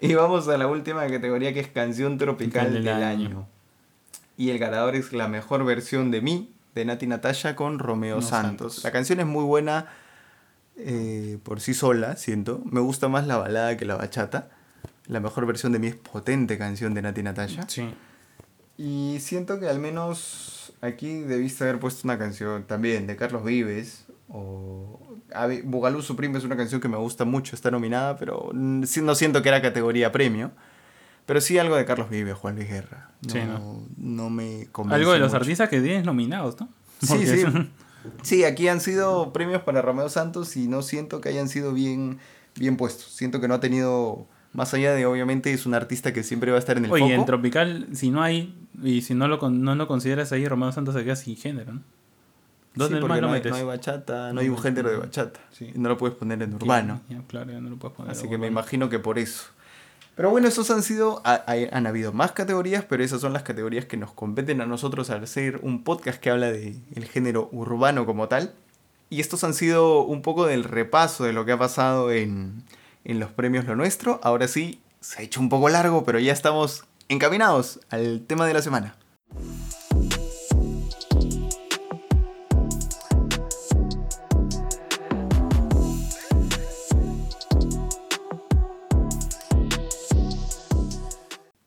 Y 0.00 0.14
vamos 0.14 0.48
a 0.48 0.58
la 0.58 0.66
última 0.66 1.06
categoría 1.06 1.54
que 1.54 1.60
es 1.60 1.68
canción 1.68 2.18
tropical 2.18 2.72
del, 2.72 2.88
año. 2.88 3.46
Y 4.36 4.50
el 4.50 4.58
ganador 4.58 4.96
es 4.96 5.12
la 5.12 5.28
mejor 5.28 5.64
versión 5.64 6.10
de 6.10 6.20
mí, 6.20 6.52
de 6.74 6.84
Nati 6.84 7.06
Natasha 7.06 7.54
con 7.54 7.78
Romeo 7.78 8.22
Santos. 8.22 8.82
La 8.82 8.90
canción 8.90 9.20
es 9.20 9.26
muy 9.26 9.44
buena 9.44 9.86
eh, 10.76 11.38
por 11.44 11.60
sí 11.60 11.74
sola, 11.74 12.16
siento. 12.16 12.60
Me 12.64 12.80
gusta 12.80 13.06
más 13.06 13.28
la 13.28 13.36
balada 13.36 13.76
que 13.76 13.84
la 13.84 13.94
bachata. 13.94 14.48
La 15.06 15.20
mejor 15.20 15.46
versión 15.46 15.70
de 15.70 15.78
mí 15.78 15.86
es 15.86 15.94
potente 15.94 16.58
canción 16.58 16.92
de 16.92 17.02
Nati 17.02 17.22
Natasha. 17.22 17.68
Sí. 17.68 17.88
Y 18.76 19.18
siento 19.20 19.60
que 19.60 19.68
al 19.68 19.78
menos 19.78 20.72
aquí 20.80 21.20
debiste 21.20 21.64
haber 21.64 21.78
puesto 21.78 22.00
una 22.04 22.18
canción 22.18 22.64
también 22.64 23.06
de 23.06 23.16
Carlos 23.16 23.44
Vives. 23.44 24.06
O 24.28 25.00
Bugalú 25.64 26.02
Supreme 26.02 26.38
es 26.38 26.44
una 26.44 26.56
canción 26.56 26.80
que 26.80 26.88
me 26.88 26.96
gusta 26.96 27.24
mucho, 27.24 27.54
está 27.54 27.70
nominada, 27.70 28.16
pero 28.16 28.50
no 28.52 29.14
siento 29.14 29.42
que 29.42 29.48
era 29.48 29.62
categoría 29.62 30.10
premio. 30.10 30.50
Pero 31.26 31.40
sí 31.40 31.56
algo 31.58 31.76
de 31.76 31.84
Carlos 31.86 32.10
Vives, 32.10 32.34
Juan 32.34 32.56
Luis 32.56 32.68
Guerra. 32.68 33.10
No, 33.22 33.86
no. 33.96 34.30
me 34.30 34.68
convence 34.72 34.96
Algo 34.96 35.12
de 35.12 35.18
los 35.18 35.32
artistas 35.32 35.70
que 35.70 35.80
tienes 35.80 36.04
nominados, 36.04 36.60
¿no? 36.60 36.68
Sí, 37.00 37.26
sí. 37.26 37.44
sí, 38.22 38.44
aquí 38.44 38.68
han 38.68 38.80
sido 38.80 39.32
premios 39.32 39.62
para 39.62 39.80
Romeo 39.80 40.08
Santos 40.10 40.56
y 40.56 40.68
no 40.68 40.82
siento 40.82 41.20
que 41.20 41.30
hayan 41.30 41.48
sido 41.48 41.72
bien, 41.72 42.18
bien 42.56 42.76
puestos. 42.76 43.06
Siento 43.06 43.40
que 43.40 43.48
no 43.48 43.54
ha 43.54 43.60
tenido 43.60 44.26
más 44.54 44.72
allá 44.72 44.94
de, 44.94 45.04
obviamente, 45.04 45.52
es 45.52 45.66
un 45.66 45.74
artista 45.74 46.12
que 46.12 46.22
siempre 46.22 46.50
va 46.50 46.56
a 46.56 46.60
estar 46.60 46.78
en 46.78 46.86
el 46.86 46.92
Oye, 46.92 47.12
en 47.12 47.26
Tropical, 47.26 47.88
si 47.92 48.10
no 48.10 48.22
hay, 48.22 48.54
y 48.82 49.02
si 49.02 49.14
no 49.14 49.28
lo, 49.28 49.50
no 49.50 49.74
lo 49.74 49.88
consideras 49.88 50.32
ahí, 50.32 50.46
Romeo 50.46 50.72
Santos 50.72 50.94
se 50.94 51.04
queda 51.04 51.16
sin 51.16 51.36
género, 51.36 51.74
¿no? 51.74 51.82
¿Dónde 52.74 53.00
metes? 53.00 53.52
no 53.52 53.56
hay 53.56 53.64
bachata, 53.64 54.32
no 54.32 54.40
hay 54.40 54.48
un 54.48 54.58
género 54.58 54.90
de 54.90 54.96
bachata. 54.96 55.40
Sí. 55.52 55.70
No 55.74 55.88
lo 55.88 55.96
puedes 55.96 56.16
poner 56.16 56.42
en 56.42 56.54
urbano. 56.54 57.00
claro, 57.28 57.60
no 57.60 57.70
lo 57.70 57.76
puedes 57.76 57.96
poner 57.96 58.12
Así 58.12 58.28
que 58.28 58.36
me 58.36 58.48
imagino 58.48 58.88
que 58.88 58.98
por 58.98 59.18
eso. 59.18 59.44
Pero 60.16 60.30
bueno, 60.30 60.46
esos 60.46 60.70
han 60.70 60.82
sido, 60.82 61.22
han 61.24 61.86
habido 61.86 62.12
más 62.12 62.32
categorías, 62.32 62.84
pero 62.84 63.02
esas 63.02 63.20
son 63.20 63.32
las 63.32 63.42
categorías 63.42 63.84
que 63.84 63.96
nos 63.96 64.12
competen 64.12 64.60
a 64.60 64.66
nosotros 64.66 65.10
al 65.10 65.26
ser 65.26 65.58
un 65.62 65.82
podcast 65.82 66.20
que 66.20 66.30
habla 66.30 66.50
del 66.52 66.80
el 66.94 67.04
género 67.06 67.48
urbano 67.52 68.06
como 68.06 68.28
tal. 68.28 68.54
Y 69.10 69.20
estos 69.20 69.44
han 69.44 69.54
sido 69.54 70.02
un 70.02 70.22
poco 70.22 70.46
del 70.46 70.64
repaso 70.64 71.24
de 71.24 71.32
lo 71.32 71.44
que 71.44 71.52
ha 71.52 71.58
pasado 71.58 72.10
en, 72.10 72.64
en 73.04 73.20
los 73.20 73.30
premios 73.30 73.66
Lo 73.66 73.76
Nuestro. 73.76 74.20
Ahora 74.22 74.48
sí, 74.48 74.80
se 75.00 75.20
ha 75.20 75.22
hecho 75.22 75.40
un 75.40 75.48
poco 75.48 75.68
largo, 75.68 76.04
pero 76.04 76.18
ya 76.18 76.32
estamos 76.32 76.84
encaminados 77.08 77.80
al 77.90 78.24
tema 78.26 78.46
de 78.46 78.54
la 78.54 78.62
semana. 78.62 78.96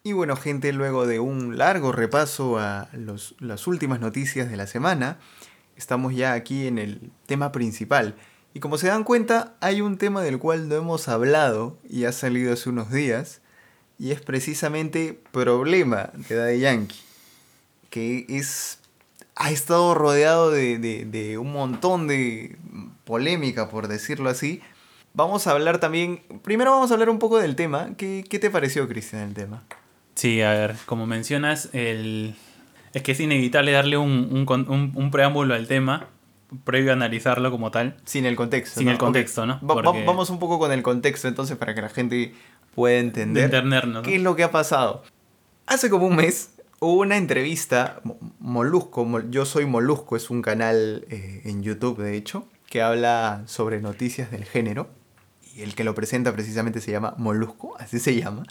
Y 0.03 0.13
bueno 0.13 0.37
gente, 0.37 0.71
luego 0.71 1.05
de 1.05 1.19
un 1.19 1.57
largo 1.57 1.91
repaso 1.91 2.57
a 2.57 2.87
las 2.93 3.67
últimas 3.67 3.99
noticias 3.99 4.49
de 4.49 4.55
la 4.55 4.65
semana, 4.65 5.19
estamos 5.75 6.15
ya 6.15 6.31
aquí 6.31 6.65
en 6.65 6.79
el 6.79 7.11
tema 7.25 7.51
principal. 7.51 8.15
Y 8.57 8.59
como 8.59 8.79
se 8.79 8.87
dan 8.87 9.03
cuenta, 9.03 9.53
hay 9.59 9.81
un 9.81 9.99
tema 9.99 10.23
del 10.23 10.39
cual 10.39 10.67
no 10.67 10.73
hemos 10.73 11.09
hablado 11.09 11.77
y 11.87 12.05
ha 12.05 12.11
salido 12.11 12.51
hace 12.51 12.69
unos 12.69 12.91
días, 12.91 13.39
y 13.99 14.09
es 14.09 14.19
precisamente 14.19 15.21
Problema 15.31 16.09
de 16.27 16.35
Daddy 16.35 16.59
Yankee, 16.61 16.99
que 17.91 18.25
es 18.27 18.79
ha 19.35 19.51
estado 19.51 19.93
rodeado 19.93 20.49
de, 20.49 21.37
un 21.39 21.53
montón 21.53 22.07
de 22.07 22.57
polémica, 23.03 23.69
por 23.69 23.87
decirlo 23.87 24.27
así. 24.27 24.59
Vamos 25.13 25.45
a 25.45 25.51
hablar 25.51 25.79
también, 25.79 26.23
primero 26.41 26.71
vamos 26.71 26.89
a 26.89 26.95
hablar 26.95 27.11
un 27.11 27.19
poco 27.19 27.37
del 27.37 27.55
tema. 27.55 27.91
¿Qué, 27.95 28.25
qué 28.27 28.39
te 28.39 28.49
pareció, 28.49 28.87
Cristian, 28.87 29.21
el 29.21 29.33
tema? 29.35 29.65
Sí, 30.15 30.41
a 30.41 30.49
ver, 30.49 30.77
como 30.87 31.05
mencionas, 31.05 31.69
el... 31.73 32.33
es 32.95 33.03
que 33.03 33.11
es 33.11 33.19
inevitable 33.19 33.73
darle 33.73 33.97
un, 33.97 34.47
un, 34.47 35.11
preámbulo 35.11 35.53
al 35.53 35.67
tema 35.67 36.07
previo 36.63 36.91
a 36.91 36.93
analizarlo 36.93 37.51
como 37.51 37.71
tal. 37.71 37.97
Sin 38.05 38.25
el 38.25 38.35
contexto. 38.35 38.79
Sin 38.79 38.89
el 38.89 38.97
contexto, 38.97 39.45
¿no? 39.45 39.59
vamos 39.61 40.29
un 40.29 40.39
poco 40.39 40.59
con 40.59 40.71
el 40.71 40.83
contexto 40.83 41.27
entonces 41.27 41.57
para 41.57 41.75
que 41.75 41.81
la 41.81 41.89
gente 41.89 42.33
pueda 42.75 42.97
entender 42.97 43.51
qué 44.03 44.15
es 44.15 44.21
lo 44.21 44.35
que 44.35 44.43
ha 44.43 44.51
pasado. 44.51 45.03
Hace 45.65 45.89
como 45.89 46.07
un 46.07 46.15
mes 46.15 46.51
hubo 46.79 47.01
una 47.01 47.17
entrevista, 47.17 48.01
Molusco, 48.39 49.05
yo 49.29 49.45
soy 49.45 49.65
Molusco, 49.65 50.15
es 50.15 50.29
un 50.29 50.41
canal 50.41 51.05
eh, 51.09 51.41
en 51.45 51.63
YouTube 51.63 51.97
de 51.97 52.15
hecho, 52.15 52.47
que 52.69 52.81
habla 52.81 53.43
sobre 53.45 53.81
noticias 53.81 54.31
del 54.31 54.45
género. 54.45 54.89
Y 55.55 55.63
el 55.63 55.73
que 55.73 55.83
lo 55.83 55.95
presenta 55.95 56.31
precisamente 56.33 56.81
se 56.81 56.91
llama 56.91 57.15
Molusco, 57.17 57.75
así 57.79 57.99
se 57.99 58.15
llama. 58.15 58.43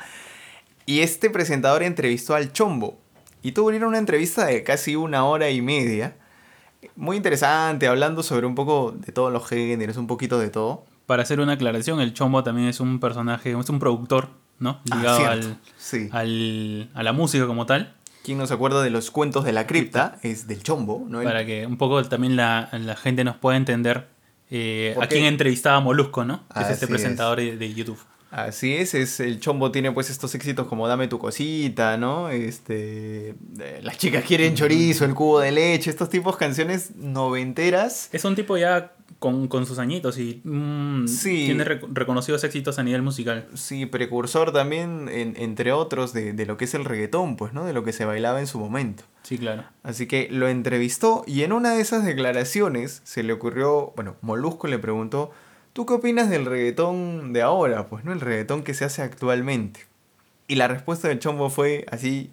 Y 0.86 1.00
este 1.00 1.30
presentador 1.30 1.82
entrevistó 1.82 2.34
al 2.34 2.52
Chombo. 2.52 2.98
Y 3.42 3.52
tuvieron 3.52 3.90
una 3.90 3.98
entrevista 3.98 4.46
de 4.46 4.64
casi 4.64 4.96
una 4.96 5.24
hora 5.24 5.50
y 5.50 5.62
media. 5.62 6.16
Muy 6.94 7.16
interesante, 7.16 7.88
hablando 7.88 8.22
sobre 8.22 8.46
un 8.46 8.54
poco 8.54 8.94
de 8.96 9.12
todos 9.12 9.32
los 9.32 9.46
géneros, 9.48 9.96
un 9.96 10.06
poquito 10.06 10.38
de 10.38 10.48
todo. 10.50 10.84
Para 11.06 11.22
hacer 11.22 11.40
una 11.40 11.52
aclaración, 11.52 12.00
el 12.00 12.14
Chombo 12.14 12.42
también 12.42 12.68
es 12.68 12.80
un 12.80 13.00
personaje, 13.00 13.58
es 13.58 13.68
un 13.68 13.78
productor, 13.78 14.28
¿no? 14.58 14.80
Ah, 14.90 14.96
Ligado 14.96 15.26
al, 15.26 15.58
sí. 15.76 16.08
al, 16.12 16.90
a 16.94 17.02
la 17.02 17.12
música 17.12 17.46
como 17.46 17.66
tal. 17.66 17.94
¿Quién 18.24 18.38
no 18.38 18.46
se 18.46 18.54
acuerda 18.54 18.82
de 18.82 18.90
los 18.90 19.10
cuentos 19.10 19.44
de 19.44 19.52
la 19.52 19.66
cripta? 19.66 20.18
Es 20.22 20.48
del 20.48 20.62
Chombo, 20.62 21.06
¿no? 21.08 21.22
Para 21.22 21.46
que 21.46 21.64
un 21.66 21.76
poco 21.76 22.02
también 22.04 22.34
la, 22.34 22.68
la 22.72 22.96
gente 22.96 23.22
nos 23.22 23.36
pueda 23.36 23.56
entender 23.56 24.08
eh, 24.50 24.96
a 25.00 25.06
quién 25.06 25.24
entrevistaba 25.24 25.78
Molusco, 25.80 26.24
¿no? 26.24 26.42
Que 26.52 26.62
es 26.62 26.70
este 26.70 26.86
presentador 26.88 27.40
de 27.40 27.74
YouTube. 27.74 27.98
Así 28.36 28.74
es, 28.74 28.92
es, 28.92 29.18
el 29.20 29.40
chombo 29.40 29.70
tiene 29.70 29.92
pues 29.92 30.10
estos 30.10 30.34
éxitos 30.34 30.66
como 30.66 30.86
Dame 30.86 31.08
tu 31.08 31.18
cosita, 31.18 31.96
¿no? 31.96 32.28
Este, 32.28 33.30
eh, 33.30 33.80
Las 33.82 33.96
chicas 33.96 34.24
quieren 34.26 34.54
chorizo, 34.54 35.06
El 35.06 35.14
cubo 35.14 35.40
de 35.40 35.52
leche, 35.52 35.88
estos 35.88 36.10
tipos 36.10 36.36
canciones 36.36 36.94
noventeras. 36.96 38.10
Es 38.12 38.26
un 38.26 38.34
tipo 38.34 38.58
ya 38.58 38.92
con, 39.20 39.48
sus 39.64 39.78
añitos 39.78 40.18
y 40.18 40.42
mm, 40.44 41.06
tiene 41.22 41.64
reconocidos 41.64 42.44
éxitos 42.44 42.78
a 42.78 42.82
nivel 42.82 43.00
musical. 43.00 43.48
Sí, 43.54 43.86
precursor 43.86 44.52
también, 44.52 45.08
entre 45.08 45.72
otros, 45.72 46.12
de, 46.12 46.34
de, 46.34 46.44
lo 46.44 46.58
que 46.58 46.66
es 46.66 46.74
el 46.74 46.84
reggaetón, 46.84 47.36
pues, 47.36 47.54
¿no? 47.54 47.64
De 47.64 47.72
lo 47.72 47.84
que 47.84 47.94
se 47.94 48.04
bailaba 48.04 48.38
en 48.40 48.46
su 48.46 48.58
momento. 48.58 49.04
Sí, 49.22 49.38
claro. 49.38 49.64
Así 49.82 50.06
que 50.06 50.28
lo 50.30 50.46
entrevistó 50.46 51.24
y 51.26 51.40
en 51.40 51.54
una 51.54 51.72
de 51.72 51.80
esas 51.80 52.04
declaraciones 52.04 53.00
se 53.02 53.22
le 53.22 53.32
ocurrió, 53.32 53.94
bueno, 53.96 54.16
Molusco 54.20 54.66
le 54.66 54.78
preguntó 54.78 55.32
¿Tú 55.76 55.84
qué 55.84 55.92
opinas 55.92 56.30
del 56.30 56.46
reggaetón 56.46 57.34
de 57.34 57.42
ahora? 57.42 57.88
Pues 57.88 58.02
no 58.02 58.14
el 58.14 58.22
reggaetón 58.22 58.62
que 58.62 58.72
se 58.72 58.86
hace 58.86 59.02
actualmente. 59.02 59.80
Y 60.48 60.54
la 60.54 60.68
respuesta 60.68 61.08
del 61.08 61.18
chombo 61.18 61.50
fue 61.50 61.84
así 61.90 62.30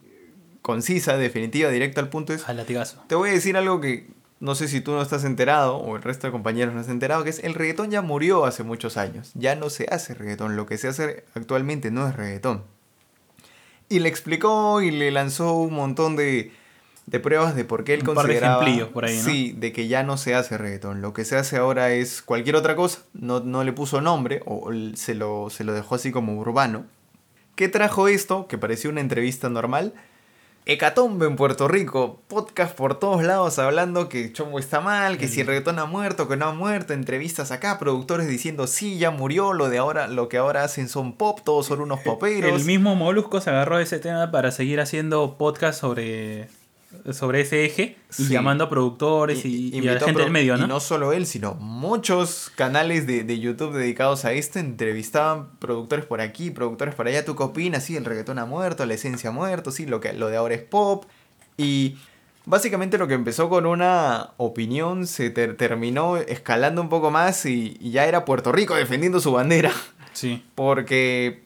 concisa, 0.61 1.17
definitiva, 1.17 1.69
directa 1.69 1.99
al 1.99 2.07
punto. 2.07 2.31
Es, 2.31 2.47
al 2.47 2.55
latigazo. 2.55 3.03
Te 3.07 3.15
voy 3.15 3.31
a 3.31 3.33
decir 3.33 3.57
algo 3.57 3.81
que 3.81 4.07
no 4.39 4.55
sé 4.55 4.69
si 4.69 4.79
tú 4.79 4.91
no 4.91 5.01
estás 5.01 5.25
enterado 5.25 5.75
o 5.75 5.97
el 5.97 6.03
resto 6.03 6.25
de 6.25 6.31
compañeros 6.31 6.73
no 6.73 6.79
has 6.79 6.87
enterado, 6.87 7.25
que 7.25 7.31
es 7.31 7.43
el 7.43 7.53
reggaetón 7.53 7.91
ya 7.91 8.01
murió 8.01 8.45
hace 8.45 8.63
muchos 8.63 8.95
años. 8.95 9.31
Ya 9.35 9.57
no 9.57 9.69
se 9.69 9.87
hace 9.91 10.13
reggaetón. 10.13 10.55
Lo 10.55 10.65
que 10.65 10.77
se 10.77 10.87
hace 10.87 11.25
actualmente 11.35 11.91
no 11.91 12.07
es 12.07 12.15
reggaetón. 12.15 12.63
Y 13.89 13.99
le 13.99 14.07
explicó 14.07 14.81
y 14.81 14.89
le 14.89 15.11
lanzó 15.11 15.55
un 15.55 15.73
montón 15.73 16.15
de 16.15 16.53
de 17.05 17.19
pruebas 17.19 17.55
de 17.55 17.65
por 17.65 17.83
qué 17.83 17.93
él 17.93 17.99
Un 18.07 18.15
consideraba 18.15 18.59
par 18.59 18.75
de 18.75 18.85
por 18.85 19.05
ahí, 19.05 19.17
¿no? 19.17 19.23
sí 19.23 19.53
de 19.57 19.71
que 19.73 19.87
ya 19.87 20.03
no 20.03 20.17
se 20.17 20.35
hace 20.35 20.57
reggaetón. 20.57 21.01
Lo 21.01 21.13
que 21.13 21.25
se 21.25 21.35
hace 21.35 21.57
ahora 21.57 21.91
es 21.91 22.21
cualquier 22.21 22.55
otra 22.55 22.75
cosa. 22.75 22.99
No, 23.13 23.39
no 23.41 23.63
le 23.63 23.73
puso 23.73 24.01
nombre 24.01 24.41
o 24.45 24.71
se 24.95 25.13
lo, 25.13 25.49
se 25.49 25.63
lo 25.63 25.73
dejó 25.73 25.95
así 25.95 26.11
como 26.11 26.37
urbano. 26.37 26.85
¿qué 27.55 27.67
trajo 27.67 28.07
esto? 28.07 28.47
que 28.47 28.57
parecía 28.57 28.89
una 28.89 29.01
entrevista 29.01 29.49
normal. 29.49 29.93
Hecatombe 30.65 31.25
en 31.25 31.35
Puerto 31.35 31.67
Rico, 31.67 32.21
podcast 32.29 32.73
por 32.73 32.97
todos 32.97 33.21
lados 33.21 33.59
hablando 33.59 34.07
que 34.07 34.31
Chombo 34.31 34.59
está 34.59 34.79
mal, 34.79 35.17
que 35.17 35.27
si 35.27 35.41
el 35.41 35.47
reggaetón 35.47 35.77
ha 35.77 35.85
muerto, 35.85 36.29
que 36.29 36.37
no 36.37 36.45
ha 36.45 36.53
muerto, 36.53 36.93
entrevistas 36.93 37.51
acá, 37.51 37.77
productores 37.79 38.29
diciendo 38.29 38.65
sí, 38.65 38.97
ya 38.97 39.11
murió, 39.11 39.51
lo 39.51 39.67
de 39.69 39.79
ahora, 39.79 40.07
lo 40.07 40.29
que 40.29 40.37
ahora 40.37 40.63
hacen 40.63 40.87
son 40.87 41.17
pop, 41.17 41.41
todos 41.43 41.65
son 41.65 41.81
unos 41.81 41.99
poperos. 41.99 42.61
El 42.61 42.65
mismo 42.65 42.95
Molusco 42.95 43.41
se 43.41 43.49
agarró 43.49 43.77
ese 43.79 43.99
tema 43.99 44.31
para 44.31 44.51
seguir 44.51 44.79
haciendo 44.79 45.37
podcast 45.37 45.81
sobre 45.81 46.47
sobre 47.11 47.41
ese 47.41 47.65
eje 47.65 47.97
y 48.17 48.27
llamando 48.27 48.65
a 48.65 48.69
productores 48.69 49.45
y, 49.45 49.77
a 49.87 49.93
la 49.93 49.99
gente 49.99 50.21
del 50.21 50.31
medio, 50.31 50.57
¿no? 50.57 50.65
Y 50.65 50.67
no 50.67 50.79
solo 50.79 51.13
él, 51.13 51.25
sino 51.25 51.55
muchos 51.55 52.51
canales 52.55 53.05
de, 53.07 53.23
de, 53.23 53.39
YouTube 53.39 53.73
dedicados 53.73 54.25
a 54.25 54.33
esto 54.33 54.59
entrevistaban 54.59 55.49
productores 55.59 56.05
por 56.05 56.21
aquí, 56.21 56.49
productores 56.51 56.95
por 56.95 57.07
allá. 57.07 57.25
¿Tú 57.25 57.35
qué 57.35 57.43
opinas? 57.43 57.83
Sí, 57.83 57.97
el 57.97 58.05
reggaetón 58.05 58.39
ha 58.39 58.45
muerto, 58.45 58.85
la 58.85 58.93
esencia 58.93 59.29
ha 59.29 59.33
muerto, 59.33 59.71
sí, 59.71 59.85
lo, 59.85 59.99
que, 59.99 60.13
lo 60.13 60.29
de 60.29 60.37
ahora 60.37 60.55
es 60.55 60.63
pop. 60.63 61.05
Y 61.57 61.97
básicamente 62.45 62.97
lo 62.97 63.07
que 63.07 63.13
empezó 63.13 63.49
con 63.49 63.65
una 63.65 64.31
opinión 64.37 65.07
se 65.07 65.29
terminó 65.29 66.17
escalando 66.17 66.81
un 66.81 66.89
poco 66.89 67.11
más 67.11 67.45
y, 67.45 67.77
y 67.79 67.91
ya 67.91 68.05
era 68.05 68.25
Puerto 68.25 68.51
Rico 68.51 68.75
defendiendo 68.75 69.19
su 69.19 69.31
bandera. 69.31 69.71
Sí. 70.13 70.43
Porque 70.55 71.43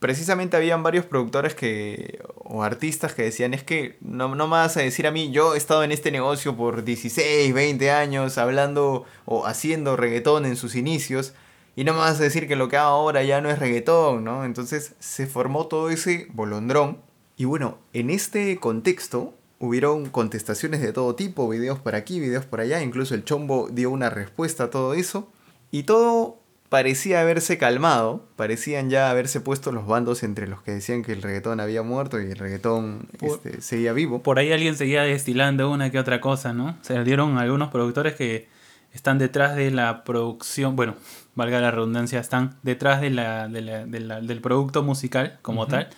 precisamente 0.00 0.56
habían 0.56 0.82
varios 0.82 1.04
productores 1.04 1.54
que 1.54 2.20
o 2.52 2.64
artistas 2.64 3.14
que 3.14 3.22
decían 3.22 3.54
es 3.54 3.62
que 3.62 3.96
no, 4.00 4.34
no 4.34 4.48
me 4.48 4.52
vas 4.52 4.76
a 4.76 4.80
decir 4.80 5.06
a 5.06 5.12
mí 5.12 5.30
yo 5.30 5.54
he 5.54 5.58
estado 5.58 5.84
en 5.84 5.92
este 5.92 6.10
negocio 6.10 6.56
por 6.56 6.82
16 6.82 7.54
20 7.54 7.90
años 7.92 8.38
hablando 8.38 9.04
o 9.24 9.46
haciendo 9.46 9.96
reggaetón 9.96 10.44
en 10.44 10.56
sus 10.56 10.74
inicios 10.74 11.32
y 11.76 11.84
no 11.84 11.92
me 11.92 12.00
vas 12.00 12.18
a 12.18 12.24
decir 12.24 12.48
que 12.48 12.56
lo 12.56 12.68
que 12.68 12.76
hago 12.76 12.88
ahora 12.88 13.22
ya 13.22 13.40
no 13.40 13.50
es 13.50 13.60
reggaetón 13.60 14.24
no 14.24 14.44
entonces 14.44 14.94
se 14.98 15.28
formó 15.28 15.68
todo 15.68 15.90
ese 15.90 16.26
bolondrón 16.32 16.98
y 17.36 17.44
bueno 17.44 17.78
en 17.92 18.10
este 18.10 18.58
contexto 18.58 19.34
hubieron 19.60 20.06
contestaciones 20.10 20.80
de 20.80 20.92
todo 20.92 21.14
tipo 21.14 21.48
videos 21.48 21.78
por 21.78 21.94
aquí 21.94 22.18
videos 22.18 22.46
por 22.46 22.60
allá 22.60 22.82
incluso 22.82 23.14
el 23.14 23.24
chombo 23.24 23.68
dio 23.70 23.90
una 23.90 24.10
respuesta 24.10 24.64
a 24.64 24.70
todo 24.70 24.94
eso 24.94 25.30
y 25.70 25.84
todo 25.84 26.39
parecía 26.70 27.20
haberse 27.20 27.58
calmado, 27.58 28.24
parecían 28.36 28.90
ya 28.90 29.10
haberse 29.10 29.40
puesto 29.40 29.72
los 29.72 29.86
bandos 29.86 30.22
entre 30.22 30.46
los 30.46 30.62
que 30.62 30.70
decían 30.70 31.02
que 31.02 31.12
el 31.12 31.20
reggaetón 31.20 31.58
había 31.58 31.82
muerto 31.82 32.20
y 32.20 32.30
el 32.30 32.36
reggaetón 32.36 33.08
este, 33.20 33.60
seguía 33.60 33.92
vivo. 33.92 34.22
Por 34.22 34.38
ahí 34.38 34.52
alguien 34.52 34.76
seguía 34.76 35.02
destilando 35.02 35.68
una 35.68 35.90
que 35.90 35.98
otra 35.98 36.20
cosa, 36.20 36.54
¿no? 36.54 36.78
Se 36.82 37.02
dieron 37.02 37.36
algunos 37.38 37.70
productores 37.70 38.14
que 38.14 38.48
están 38.94 39.18
detrás 39.18 39.56
de 39.56 39.72
la 39.72 40.04
producción, 40.04 40.76
bueno, 40.76 40.94
valga 41.34 41.60
la 41.60 41.72
redundancia, 41.72 42.20
están 42.20 42.56
detrás 42.62 43.00
de 43.00 43.10
la, 43.10 43.48
del 43.48 44.40
producto 44.40 44.84
musical 44.84 45.40
como 45.42 45.66
tal, 45.66 45.90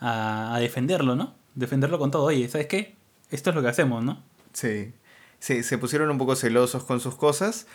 a, 0.00 0.56
defenderlo, 0.60 1.14
¿no? 1.14 1.34
Defenderlo 1.54 2.00
con 2.00 2.10
todo. 2.10 2.24
Oye, 2.24 2.48
¿sabes 2.48 2.66
qué? 2.66 2.96
Esto 3.30 3.50
es 3.50 3.56
lo 3.56 3.62
que 3.62 3.68
hacemos, 3.68 4.04
¿no? 4.04 4.22
Sí. 4.52 4.92
Sí, 5.38 5.62
se 5.62 5.78
pusieron 5.78 6.10
un 6.10 6.18
poco 6.18 6.34
celosos 6.34 6.82
con 6.82 6.98
sus 6.98 7.14
cosas. 7.14 7.68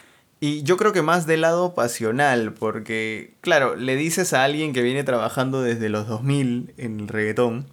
Y 0.44 0.64
yo 0.64 0.76
creo 0.76 0.92
que 0.92 1.04
más 1.04 1.28
del 1.28 1.42
lado 1.42 1.76
pasional, 1.76 2.54
porque, 2.54 3.36
claro, 3.42 3.76
le 3.76 3.96
dices 3.96 4.34
a 4.34 4.44
alguien 4.44 4.74
que 4.74 4.82
viene 4.82 5.04
trabajando 5.04 5.62
desde 5.62 5.88
los 5.88 6.08
2000 6.08 6.74
en 6.78 7.00
el 7.00 7.08
reggaetón, 7.08 7.68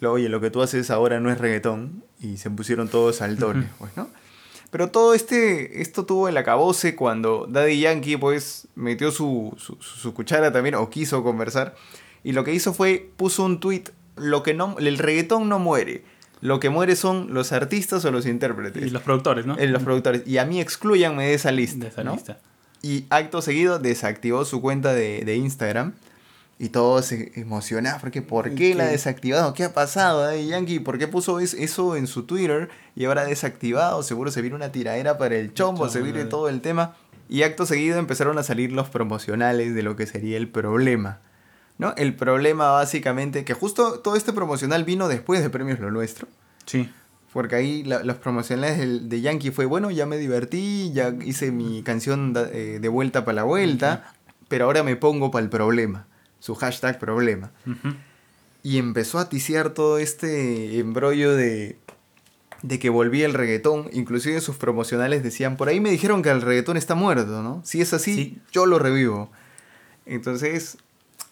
oye, 0.00 0.28
lo 0.28 0.40
que 0.40 0.50
tú 0.50 0.62
haces 0.62 0.92
ahora 0.92 1.18
no 1.18 1.32
es 1.32 1.38
reggaetón, 1.38 2.04
y 2.20 2.36
se 2.36 2.50
pusieron 2.50 2.88
todos 2.88 3.16
saltones, 3.16 3.68
pues, 3.78 3.96
¿no? 3.96 4.08
Pero 4.70 4.92
todo 4.92 5.12
este, 5.12 5.82
esto 5.82 6.06
tuvo 6.06 6.28
el 6.28 6.36
acabose 6.36 6.94
cuando 6.94 7.48
Daddy 7.48 7.80
Yankee, 7.80 8.16
pues, 8.16 8.68
metió 8.76 9.10
su, 9.10 9.52
su, 9.56 9.76
su, 9.80 10.14
cuchara 10.14 10.52
también, 10.52 10.76
o 10.76 10.90
quiso 10.90 11.24
conversar, 11.24 11.74
Y 12.22 12.30
lo 12.30 12.44
que 12.44 12.54
hizo 12.54 12.72
fue, 12.72 13.10
puso 13.16 13.42
un 13.44 13.58
tweet, 13.58 13.84
lo 14.14 14.44
que 14.44 14.54
no, 14.54 14.76
el 14.78 14.98
reggaetón 14.98 15.48
no 15.48 15.58
muere. 15.58 16.04
Lo 16.44 16.60
que 16.60 16.68
muere 16.68 16.94
son 16.94 17.32
los 17.32 17.52
artistas 17.52 18.04
o 18.04 18.10
los 18.10 18.26
intérpretes. 18.26 18.84
Y 18.86 18.90
los 18.90 19.00
productores, 19.00 19.46
¿no? 19.46 19.56
Eh, 19.56 19.66
los 19.66 19.82
productores. 19.82 20.26
Y 20.26 20.36
a 20.36 20.44
mí 20.44 20.60
excluyanme 20.60 21.24
de 21.28 21.32
esa 21.32 21.50
lista. 21.50 21.84
de 21.84 21.88
esa 21.88 22.04
¿no? 22.04 22.12
lista. 22.12 22.38
Y 22.82 23.06
acto 23.08 23.40
seguido 23.40 23.78
desactivó 23.78 24.44
su 24.44 24.60
cuenta 24.60 24.92
de, 24.92 25.24
de 25.24 25.36
Instagram. 25.36 25.94
Y 26.58 26.68
todos 26.68 27.06
se 27.06 27.32
emocionaron 27.34 27.98
porque 27.98 28.20
¿por 28.20 28.54
qué 28.54 28.74
la 28.74 28.84
ha 28.84 28.88
desactivado? 28.88 29.54
¿Qué 29.54 29.64
ha 29.64 29.72
pasado 29.72 30.20
Daddy 30.20 30.46
Yankee? 30.48 30.80
¿Por 30.80 30.98
qué 30.98 31.08
puso 31.08 31.40
es- 31.40 31.54
eso 31.54 31.96
en 31.96 32.06
su 32.06 32.24
Twitter 32.24 32.68
y 32.94 33.06
ahora 33.06 33.24
desactivado? 33.24 34.02
Seguro 34.02 34.30
se 34.30 34.42
viene 34.42 34.54
una 34.54 34.70
tiradera 34.70 35.16
para 35.16 35.36
el 35.36 35.54
chombo, 35.54 35.88
se 35.88 36.02
viene 36.02 36.20
eh. 36.20 36.24
todo 36.26 36.50
el 36.50 36.60
tema. 36.60 36.94
Y 37.26 37.42
acto 37.42 37.64
seguido 37.64 37.98
empezaron 37.98 38.36
a 38.36 38.42
salir 38.42 38.70
los 38.70 38.90
promocionales 38.90 39.74
de 39.74 39.82
lo 39.82 39.96
que 39.96 40.06
sería 40.06 40.36
el 40.36 40.48
problema. 40.48 41.20
¿No? 41.76 41.92
El 41.96 42.14
problema 42.14 42.70
básicamente, 42.70 43.44
que 43.44 43.52
justo 43.54 43.98
todo 43.98 44.14
este 44.16 44.32
promocional 44.32 44.84
vino 44.84 45.08
después 45.08 45.42
de 45.42 45.50
Premios 45.50 45.80
Lo 45.80 45.90
Nuestro. 45.90 46.28
Sí. 46.66 46.88
Porque 47.32 47.56
ahí 47.56 47.82
la- 47.82 48.04
los 48.04 48.16
promocionales 48.18 49.08
de 49.08 49.20
Yankee 49.20 49.50
fue, 49.50 49.64
bueno, 49.64 49.90
ya 49.90 50.06
me 50.06 50.16
divertí, 50.18 50.92
ya 50.94 51.12
hice 51.24 51.50
mi 51.50 51.82
canción 51.82 52.32
eh, 52.52 52.78
de 52.80 52.88
vuelta 52.88 53.24
para 53.24 53.34
la 53.36 53.42
vuelta, 53.42 54.14
pero 54.46 54.66
ahora 54.66 54.84
me 54.84 54.94
pongo 54.94 55.32
para 55.32 55.42
el 55.42 55.50
problema, 55.50 56.06
su 56.38 56.54
hashtag 56.54 57.00
problema. 57.00 57.50
Y 58.62 58.78
empezó 58.78 59.18
a 59.18 59.28
ticiar 59.28 59.70
todo 59.70 59.98
este 59.98 60.78
embrollo 60.78 61.34
de, 61.34 61.76
de 62.62 62.78
que 62.78 62.88
volvía 62.88 63.26
el 63.26 63.34
reggaetón, 63.34 63.90
inclusive 63.92 64.40
sus 64.40 64.56
promocionales 64.56 65.24
decían, 65.24 65.56
por 65.56 65.68
ahí 65.68 65.80
me 65.80 65.90
dijeron 65.90 66.22
que 66.22 66.30
el 66.30 66.40
reggaetón 66.40 66.76
está 66.76 66.94
muerto, 66.94 67.42
¿no? 67.42 67.60
Si 67.64 67.80
es 67.80 67.92
así, 67.92 68.14
Sí. 68.14 68.38
yo 68.52 68.64
lo 68.66 68.78
revivo. 68.78 69.28
Entonces, 70.06 70.78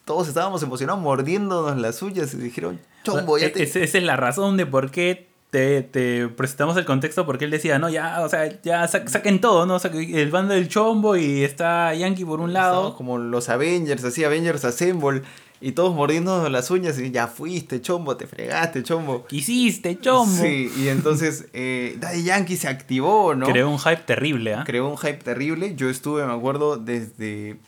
todos 0.04 0.28
estábamos 0.28 0.62
emocionados, 0.62 1.00
mordiéndonos 1.02 1.76
las 1.78 1.96
suyas 1.96 2.34
y 2.34 2.38
dijeron, 2.38 2.80
chombo, 3.04 3.38
ya 3.38 3.46
E- 3.46 3.50
te... 3.50 3.62
esa- 3.62 3.80
es 3.80 3.94
la 4.02 4.16
razón 4.16 4.56
de 4.56 4.66
por 4.66 4.90
qué 4.90 5.28
te, 5.50 5.82
te 5.82 6.28
presentamos 6.28 6.76
el 6.78 6.84
contexto, 6.86 7.26
porque 7.26 7.44
él 7.44 7.50
decía, 7.50 7.78
no, 7.78 7.88
ya, 7.90 8.20
o 8.22 8.28
sea, 8.28 8.60
ya 8.62 8.88
sa- 8.88 9.06
saquen 9.06 9.40
todo, 9.40 9.66
¿no? 9.66 9.74
O 9.74 9.78
sea, 9.78 9.90
que 9.90 10.22
el 10.22 10.30
bando 10.30 10.54
del 10.54 10.68
chombo 10.68 11.16
y 11.16 11.44
está 11.44 11.94
Yankee 11.94 12.24
por 12.24 12.40
un 12.40 12.52
lado. 12.54 12.96
como 12.96 13.18
los 13.18 13.48
Avengers, 13.50 14.02
así 14.04 14.24
Avengers 14.24 14.64
Assemble, 14.64 15.22
y 15.60 15.72
todos 15.72 15.94
mordiéndonos 15.94 16.50
las 16.50 16.70
uñas 16.72 16.98
y 16.98 17.10
ya 17.12 17.28
fuiste, 17.28 17.80
chombo, 17.80 18.16
te 18.16 18.26
fregaste, 18.26 18.82
chombo. 18.82 19.26
¿Qué 19.26 19.36
hiciste, 19.36 19.96
chombo? 20.00 20.42
Sí, 20.42 20.72
y 20.76 20.88
entonces 20.88 21.44
eh, 21.52 21.96
Daddy 22.00 22.24
Yankee 22.24 22.56
se 22.56 22.66
activó, 22.66 23.34
¿no? 23.36 23.46
Creó 23.46 23.68
un 23.70 23.78
hype 23.78 24.02
terrible, 24.06 24.54
¿ah? 24.54 24.64
Creó 24.66 24.88
un 24.88 24.96
hype 24.98 25.18
terrible. 25.22 25.74
Yo 25.76 25.88
estuve, 25.90 26.24
me 26.26 26.32
acuerdo, 26.32 26.78
desde 26.78 27.58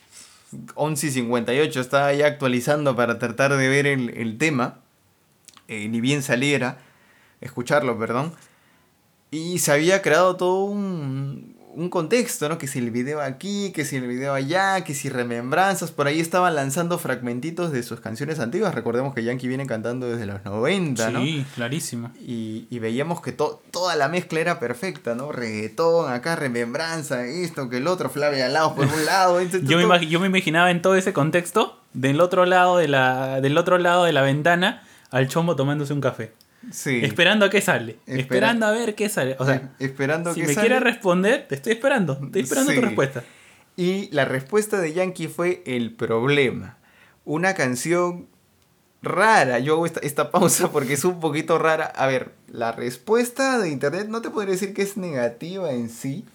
11 0.75 1.07
y 1.07 1.11
58, 1.11 1.79
estaba 1.79 2.13
ya 2.13 2.27
actualizando 2.27 2.95
para 2.95 3.19
tratar 3.19 3.55
de 3.55 3.67
ver 3.67 3.87
el, 3.87 4.09
el 4.11 4.37
tema, 4.37 4.79
eh, 5.67 5.87
ni 5.89 6.01
bien 6.01 6.21
saliera, 6.23 6.79
escucharlo, 7.41 7.97
perdón. 7.97 8.33
Y 9.31 9.59
se 9.59 9.71
había 9.71 10.01
creado 10.01 10.35
todo 10.35 10.65
un, 10.65 11.54
un 11.75 11.89
contexto, 11.89 12.47
¿no? 12.49 12.57
Que 12.57 12.67
si 12.67 12.79
el 12.79 12.89
video 12.89 13.21
aquí, 13.21 13.71
que 13.73 13.85
si 13.85 13.97
el 13.97 14.07
video 14.07 14.33
allá, 14.33 14.83
que 14.83 14.93
si 14.93 15.09
remembranzas. 15.09 15.91
Por 15.91 16.07
ahí 16.07 16.19
estaban 16.19 16.55
lanzando 16.55 16.97
fragmentitos 16.97 17.71
de 17.71 17.83
sus 17.83 17.99
canciones 17.99 18.39
antiguas. 18.39 18.73
Recordemos 18.73 19.13
que 19.13 19.23
Yankee 19.23 19.47
viene 19.47 19.67
cantando 19.67 20.07
desde 20.09 20.25
los 20.25 20.43
90, 20.45 21.11
¿no? 21.11 21.21
Sí, 21.21 21.45
clarísimo. 21.55 22.11
Y, 22.19 22.65
y 22.69 22.79
veíamos 22.79 23.21
que 23.21 23.31
to- 23.33 23.61
toda 23.71 23.95
la 23.95 24.07
mezcla 24.07 24.39
era 24.39 24.59
perfecta, 24.59 25.15
¿no? 25.15 25.31
Reggaetón, 25.31 26.11
acá 26.11 26.35
remembranza, 26.35 27.25
esto, 27.25 27.69
que 27.69 27.77
el 27.77 27.87
otro, 27.87 28.09
Flavia 28.09 28.47
Laos 28.49 28.73
por 28.73 28.85
un 28.85 29.05
lado. 29.05 29.39
Yo 29.63 29.77
me, 29.87 30.07
yo 30.07 30.19
me 30.19 30.27
imaginaba 30.27 30.71
en 30.71 30.81
todo 30.81 30.95
ese 30.95 31.13
contexto, 31.13 31.79
del 31.93 32.21
otro 32.21 32.45
lado 32.45 32.77
de 32.77 32.87
la, 32.87 33.41
del 33.41 33.57
otro 33.57 33.77
lado 33.77 34.05
de 34.05 34.13
la 34.13 34.21
ventana, 34.21 34.83
al 35.11 35.27
chombo 35.27 35.55
tomándose 35.55 35.93
un 35.93 36.01
café. 36.01 36.31
Sí. 36.71 37.01
Esperando 37.03 37.45
a 37.45 37.49
qué 37.49 37.61
sale. 37.61 37.93
Espera- 38.05 38.21
Esperando 38.21 38.65
a 38.65 38.71
ver 38.71 38.95
qué 38.95 39.09
sale. 39.09 39.35
O 39.39 39.45
sea, 39.45 39.73
esperando 39.79 40.33
si 40.33 40.41
que 40.41 40.47
me 40.47 40.53
sale. 40.53 40.67
quieres 40.67 40.83
responder, 40.83 41.47
te 41.47 41.55
estoy 41.55 41.73
esperando. 41.73 42.19
Estoy 42.23 42.41
esperando 42.41 42.71
Sí. 42.71 42.77
tu 42.79 42.81
respuesta. 42.85 43.23
Y 43.77 44.09
la 44.11 44.25
respuesta 44.25 44.79
de 44.79 44.93
Yankee 44.93 45.27
fue 45.27 45.61
El 45.65 45.91
Problema. 45.93 46.77
Una 47.25 47.53
canción 47.55 48.27
rara. 49.01 49.59
Yo 49.59 49.73
hago 49.73 49.85
esta, 49.85 49.99
esta 50.01 50.31
pausa 50.31 50.71
porque 50.71 50.93
es 50.93 51.03
un 51.05 51.19
poquito 51.19 51.57
rara. 51.59 51.85
A 51.85 52.07
ver, 52.07 52.31
la 52.47 52.71
respuesta 52.71 53.59
de 53.59 53.69
internet 53.69 54.07
no 54.07 54.21
te 54.21 54.29
podría 54.29 54.53
decir 54.53 54.73
que 54.73 54.81
es 54.81 54.97
negativa 54.97 55.71
en 55.71 55.89
sí. 55.89 56.25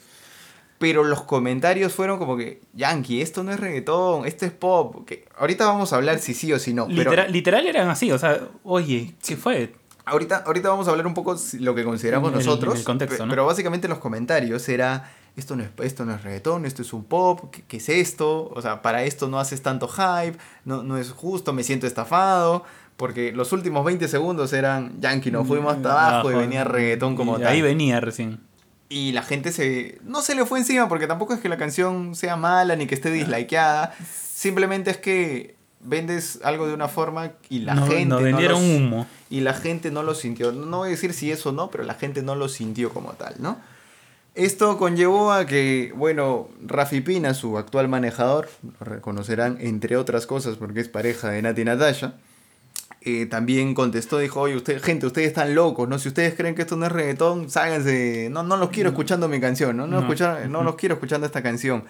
Pero 0.79 1.05
los 1.05 1.23
comentarios 1.23 1.93
fueron 1.93 2.19
como 2.19 2.39
que, 2.39 2.63
Yankee, 2.73 3.21
esto 3.21 3.43
no 3.43 3.53
es 3.53 3.61
reggaetón, 3.61 4.25
esto 4.25 4.47
es 4.47 4.53
pop. 4.53 5.07
Que 5.07 5.27
ahorita 5.37 5.67
vamos 5.67 5.93
a 5.93 5.97
hablar 5.97 6.21
si 6.21 6.33
sí 6.33 6.53
o 6.55 6.59
si 6.59 6.73
no. 6.73 6.87
pero- 6.87 7.11
Literal, 7.11 7.33
literal 7.33 7.67
eran 7.67 7.89
así, 7.91 8.11
o 8.13 8.19
sea, 8.19 8.41
oye, 8.63 9.15
¿qué 9.27 9.37
fue? 9.37 9.75
Ahorita, 10.11 10.43
ahorita 10.47 10.69
vamos 10.69 10.87
a 10.89 10.91
hablar 10.91 11.07
un 11.07 11.15
poco 11.15 11.37
lo 11.59 11.75
que 11.75 11.85
consideramos 11.85 12.31
En 12.33 12.39
nosotros. 12.39 12.79
el 12.79 12.85
contexto, 12.85 13.25
¿no? 13.27 13.31
Pero 13.31 13.47
básicamente 13.47 13.89
los 13.89 13.99
comentarios 13.99 14.69
era, 14.69 15.11
esto 15.37 15.57
no, 15.57 15.63
es, 15.63 15.71
esto 15.83 16.05
no 16.05 16.15
es 16.15 16.23
reggaetón, 16.23 16.67
esto 16.67 16.83
es 16.83 16.93
un 16.93 17.05
pop, 17.05 17.51
¿qué, 17.53 17.63
qué 17.67 17.77
es 17.79 17.89
esto? 17.89 18.51
O 18.55 18.61
sea, 18.61 18.83
para 18.83 19.05
esto 19.05 19.29
no 19.29 19.39
haces 19.41 19.63
tanto 19.63 19.89
hype, 19.89 20.37
no, 20.65 20.83
no 20.83 20.99
es 20.99 21.11
justo, 21.13 21.53
me 21.53 21.63
siento 21.63 21.87
estafado. 21.87 22.65
Porque 22.97 23.33
los 23.33 23.53
últimos 23.53 23.83
20 23.83 24.09
segundos 24.09 24.53
eran 24.53 25.01
Yankee, 25.01 25.31
nos 25.31 25.47
fuimos 25.47 25.75
hasta 25.75 25.91
abajo 25.93 26.31
y 26.33 26.35
venía 26.35 26.65
reggaetón 26.65 27.17
como 27.17 27.39
Y 27.39 27.41
tal. 27.41 27.49
Ahí 27.53 27.63
venía 27.63 27.99
recién. 27.99 28.41
Y 28.91 29.13
la 29.13 29.23
gente 29.23 29.53
se. 29.53 29.99
No 30.05 30.21
se 30.21 30.35
le 30.35 30.45
fue 30.45 30.59
encima 30.59 30.87
porque 30.87 31.07
tampoco 31.07 31.33
es 31.33 31.41
que 31.41 31.49
la 31.49 31.57
canción 31.57 32.15
sea 32.15 32.37
mala 32.37 32.77
ni 32.77 32.87
que 32.87 32.95
esté 32.95 33.11
dislikeada. 33.11 33.95
Simplemente 34.35 34.91
es 34.91 34.97
que 34.99 35.55
vendes 35.81 36.41
algo 36.45 36.67
de 36.67 36.75
una 36.75 36.89
forma 36.89 37.33
y 37.49 37.61
la 37.61 37.77
gente. 37.77 38.05
nos 38.07 38.19
no 38.21 38.25
vendieron 38.27 38.61
los- 38.61 38.77
humo. 38.83 39.07
Y 39.31 39.41
la 39.41 39.55
gente 39.55 39.91
no 39.91 40.03
lo 40.03 40.15
sintió. 40.15 40.53
No 40.53 40.79
voy 40.79 40.89
a 40.89 40.91
decir 40.91 41.13
si 41.15 41.31
eso 41.31 41.49
o 41.51 41.53
no, 41.53 41.71
pero 41.71 41.85
la 41.85 41.95
gente 41.95 42.21
no 42.23 42.35
lo 42.35 42.49
sintió 42.49 42.91
como 42.91 43.13
tal, 43.13 43.37
¿no? 43.39 43.59
Esto 44.35 44.77
conllevó 44.79 45.33
a 45.33 45.45
que, 45.47 45.93
bueno, 45.97 46.49
Rafi 46.65 47.01
Pina, 47.01 47.33
su 47.35 47.59
actual 47.59 47.89
manejador, 47.89 48.49
lo 48.79 48.85
reconocerán 48.87 49.57
entre 49.61 49.97
otras 49.97 50.27
cosas 50.27 50.57
porque 50.57 50.81
es 50.81 50.89
pareja 50.89 51.31
de 51.31 51.43
Nati 51.43 51.65
Natasha, 51.65 52.15
eh, 53.03 53.27
también 53.27 53.75
contestó, 53.75 54.19
dijo, 54.19 54.41
oye, 54.41 54.57
usted, 54.57 54.81
gente, 54.83 55.07
ustedes 55.07 55.29
están 55.29 55.55
locos, 55.55 55.89
¿no? 55.89 55.99
Si 55.99 56.09
ustedes 56.09 56.35
creen 56.35 56.55
que 56.55 56.63
esto 56.63 56.77
no 56.77 56.87
es 56.87 56.93
reggaetón, 56.93 57.51
ságanse, 57.51 58.29
no, 58.31 58.43
no 58.43 58.57
los 58.57 58.69
quiero 58.71 58.91
escuchando 58.91 59.27
mi 59.29 59.41
canción, 59.41 59.77
¿no? 59.77 59.87
No, 59.87 60.01
No. 60.01 60.07
escuchar- 60.07 60.49
no 60.49 60.63
los 60.63 60.77
quiero 60.77 60.95
escuchando 60.97 61.27
esta 61.27 61.43
canción. 61.43 61.85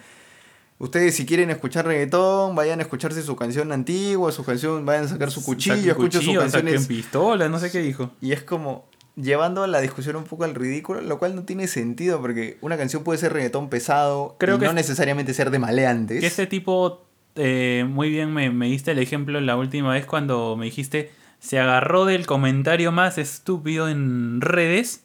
Ustedes 0.81 1.15
si 1.15 1.27
quieren 1.27 1.51
escuchar 1.51 1.87
reggaetón, 1.87 2.57
vayan 2.57 2.81
a 2.81 2.83
escucharse 2.83 3.23
su 3.23 3.37
canción 3.37 3.71
antigua, 3.71 4.33
su 4.33 4.45
canción, 4.45 4.85
vayan 4.87 5.05
a 5.05 5.09
sacar 5.09 5.31
su 5.31 5.45
cuchillo, 5.45 5.91
escuchen 5.93 6.23
sus 6.23 6.35
canciones. 6.39 6.87
pistola, 6.89 7.49
no 7.49 7.59
sé 7.59 7.71
qué 7.71 7.81
dijo. 7.81 8.11
Y 8.23 8.33
es 8.33 8.43
como 8.43 8.89
llevando 9.15 9.67
la 9.67 9.81
discusión 9.83 10.17
un 10.17 10.25
poco 10.25 10.45
al 10.45 10.55
ridículo, 10.55 11.03
lo 11.03 11.19
cual 11.19 11.35
no 11.37 11.43
tiene 11.45 11.67
sentido 11.69 12.21
porque 12.23 12.57
una 12.63 12.79
canción 12.79 13.05
puede 13.05 13.19
ser 13.19 13.33
reggaetón 13.35 13.69
pesado 13.69 14.37
Creo 14.39 14.57
y 14.57 14.59
que 14.59 14.65
no 14.65 14.71
es- 14.71 14.77
necesariamente 14.77 15.35
ser 15.35 15.51
de 15.51 15.59
maleantes. 15.59 16.21
Que 16.21 16.27
ese 16.27 16.47
tipo, 16.47 17.05
eh, 17.35 17.85
muy 17.87 18.09
bien 18.09 18.33
me, 18.33 18.49
me 18.51 18.67
diste 18.67 18.93
el 18.93 18.99
ejemplo 19.01 19.39
la 19.43 19.57
última 19.59 19.93
vez 19.93 20.07
cuando 20.07 20.57
me 20.57 20.65
dijiste, 20.65 21.11
se 21.41 21.59
agarró 21.59 22.07
del 22.07 22.27
comentario 22.27 22.91
más 22.91 23.19
estúpido 23.19 23.89
en 23.91 24.41
redes 24.41 25.05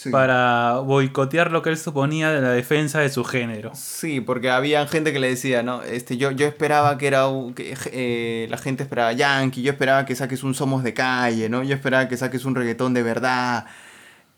Sí. 0.00 0.10
para 0.10 0.74
boicotear 0.84 1.50
lo 1.50 1.60
que 1.60 1.70
él 1.70 1.76
suponía 1.76 2.30
de 2.30 2.40
la 2.40 2.50
defensa 2.50 3.00
de 3.00 3.08
su 3.08 3.24
género. 3.24 3.72
Sí, 3.74 4.20
porque 4.20 4.48
había 4.48 4.86
gente 4.86 5.12
que 5.12 5.18
le 5.18 5.28
decía, 5.30 5.64
¿no? 5.64 5.82
Este, 5.82 6.16
yo, 6.16 6.30
yo 6.30 6.46
esperaba 6.46 6.96
que 6.98 7.08
era 7.08 7.26
un- 7.26 7.52
que 7.52 7.76
eh, 7.90 8.46
la 8.48 8.58
gente 8.58 8.84
esperaba 8.84 9.12
Yankee, 9.12 9.60
yo 9.62 9.72
esperaba 9.72 10.06
que 10.06 10.14
saques 10.14 10.44
un 10.44 10.54
Somos 10.54 10.84
de 10.84 10.94
calle, 10.94 11.48
¿no? 11.48 11.64
Yo 11.64 11.74
esperaba 11.74 12.06
que 12.06 12.16
saques 12.16 12.44
un 12.44 12.54
reggaetón 12.54 12.94
de 12.94 13.02
verdad. 13.02 13.66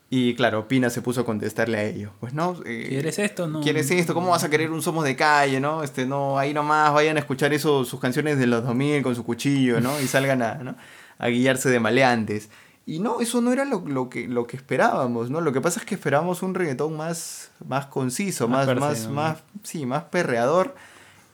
Y 0.09 0.33
claro, 0.33 0.67
Pina 0.67 0.89
se 0.89 1.03
puso 1.03 1.21
a 1.21 1.25
contestarle 1.25 1.77
a 1.77 1.83
ellos. 1.83 2.11
Pues 2.19 2.33
no, 2.33 2.57
eh, 2.65 2.87
¿Quieres 2.89 3.19
esto? 3.19 3.47
No. 3.47 3.61
¿Quieres 3.61 3.91
esto? 3.91 4.15
¿Cómo 4.15 4.31
vas 4.31 4.43
a 4.43 4.49
querer 4.49 4.71
un 4.71 4.81
Somos 4.81 5.03
de 5.05 5.15
calle, 5.15 5.59
no? 5.59 5.83
Este, 5.83 6.07
no, 6.07 6.39
ahí 6.39 6.55
nomás 6.55 6.91
vayan 6.91 7.17
a 7.17 7.19
escuchar 7.19 7.53
eso, 7.53 7.85
sus 7.85 7.99
canciones 7.99 8.39
de 8.39 8.47
los 8.47 8.63
2000 8.63 9.03
con 9.03 9.15
su 9.15 9.23
cuchillo, 9.23 9.79
¿no? 9.79 10.01
Y 10.01 10.07
salgan 10.07 10.41
a, 10.41 10.55
¿no? 10.55 10.75
a 11.19 11.27
guiarse 11.27 11.69
de 11.69 11.79
maleantes. 11.79 12.49
Y 12.85 12.99
no, 12.99 13.21
eso 13.21 13.41
no 13.41 13.53
era 13.53 13.63
lo, 13.63 13.83
lo 13.85 14.09
que, 14.09 14.27
lo 14.27 14.47
que 14.47 14.57
esperábamos, 14.57 15.29
¿no? 15.29 15.39
Lo 15.39 15.53
que 15.53 15.61
pasa 15.61 15.79
es 15.79 15.85
que 15.85 15.95
esperábamos 15.95 16.41
un 16.41 16.55
reggaetón 16.55 16.97
más, 16.97 17.51
más 17.65 17.85
conciso, 17.85 18.47
Más 18.47 18.67
más, 18.75 19.07
más, 19.07 19.43
sí, 19.63 19.85
más 19.85 20.05
perreador. 20.05 20.75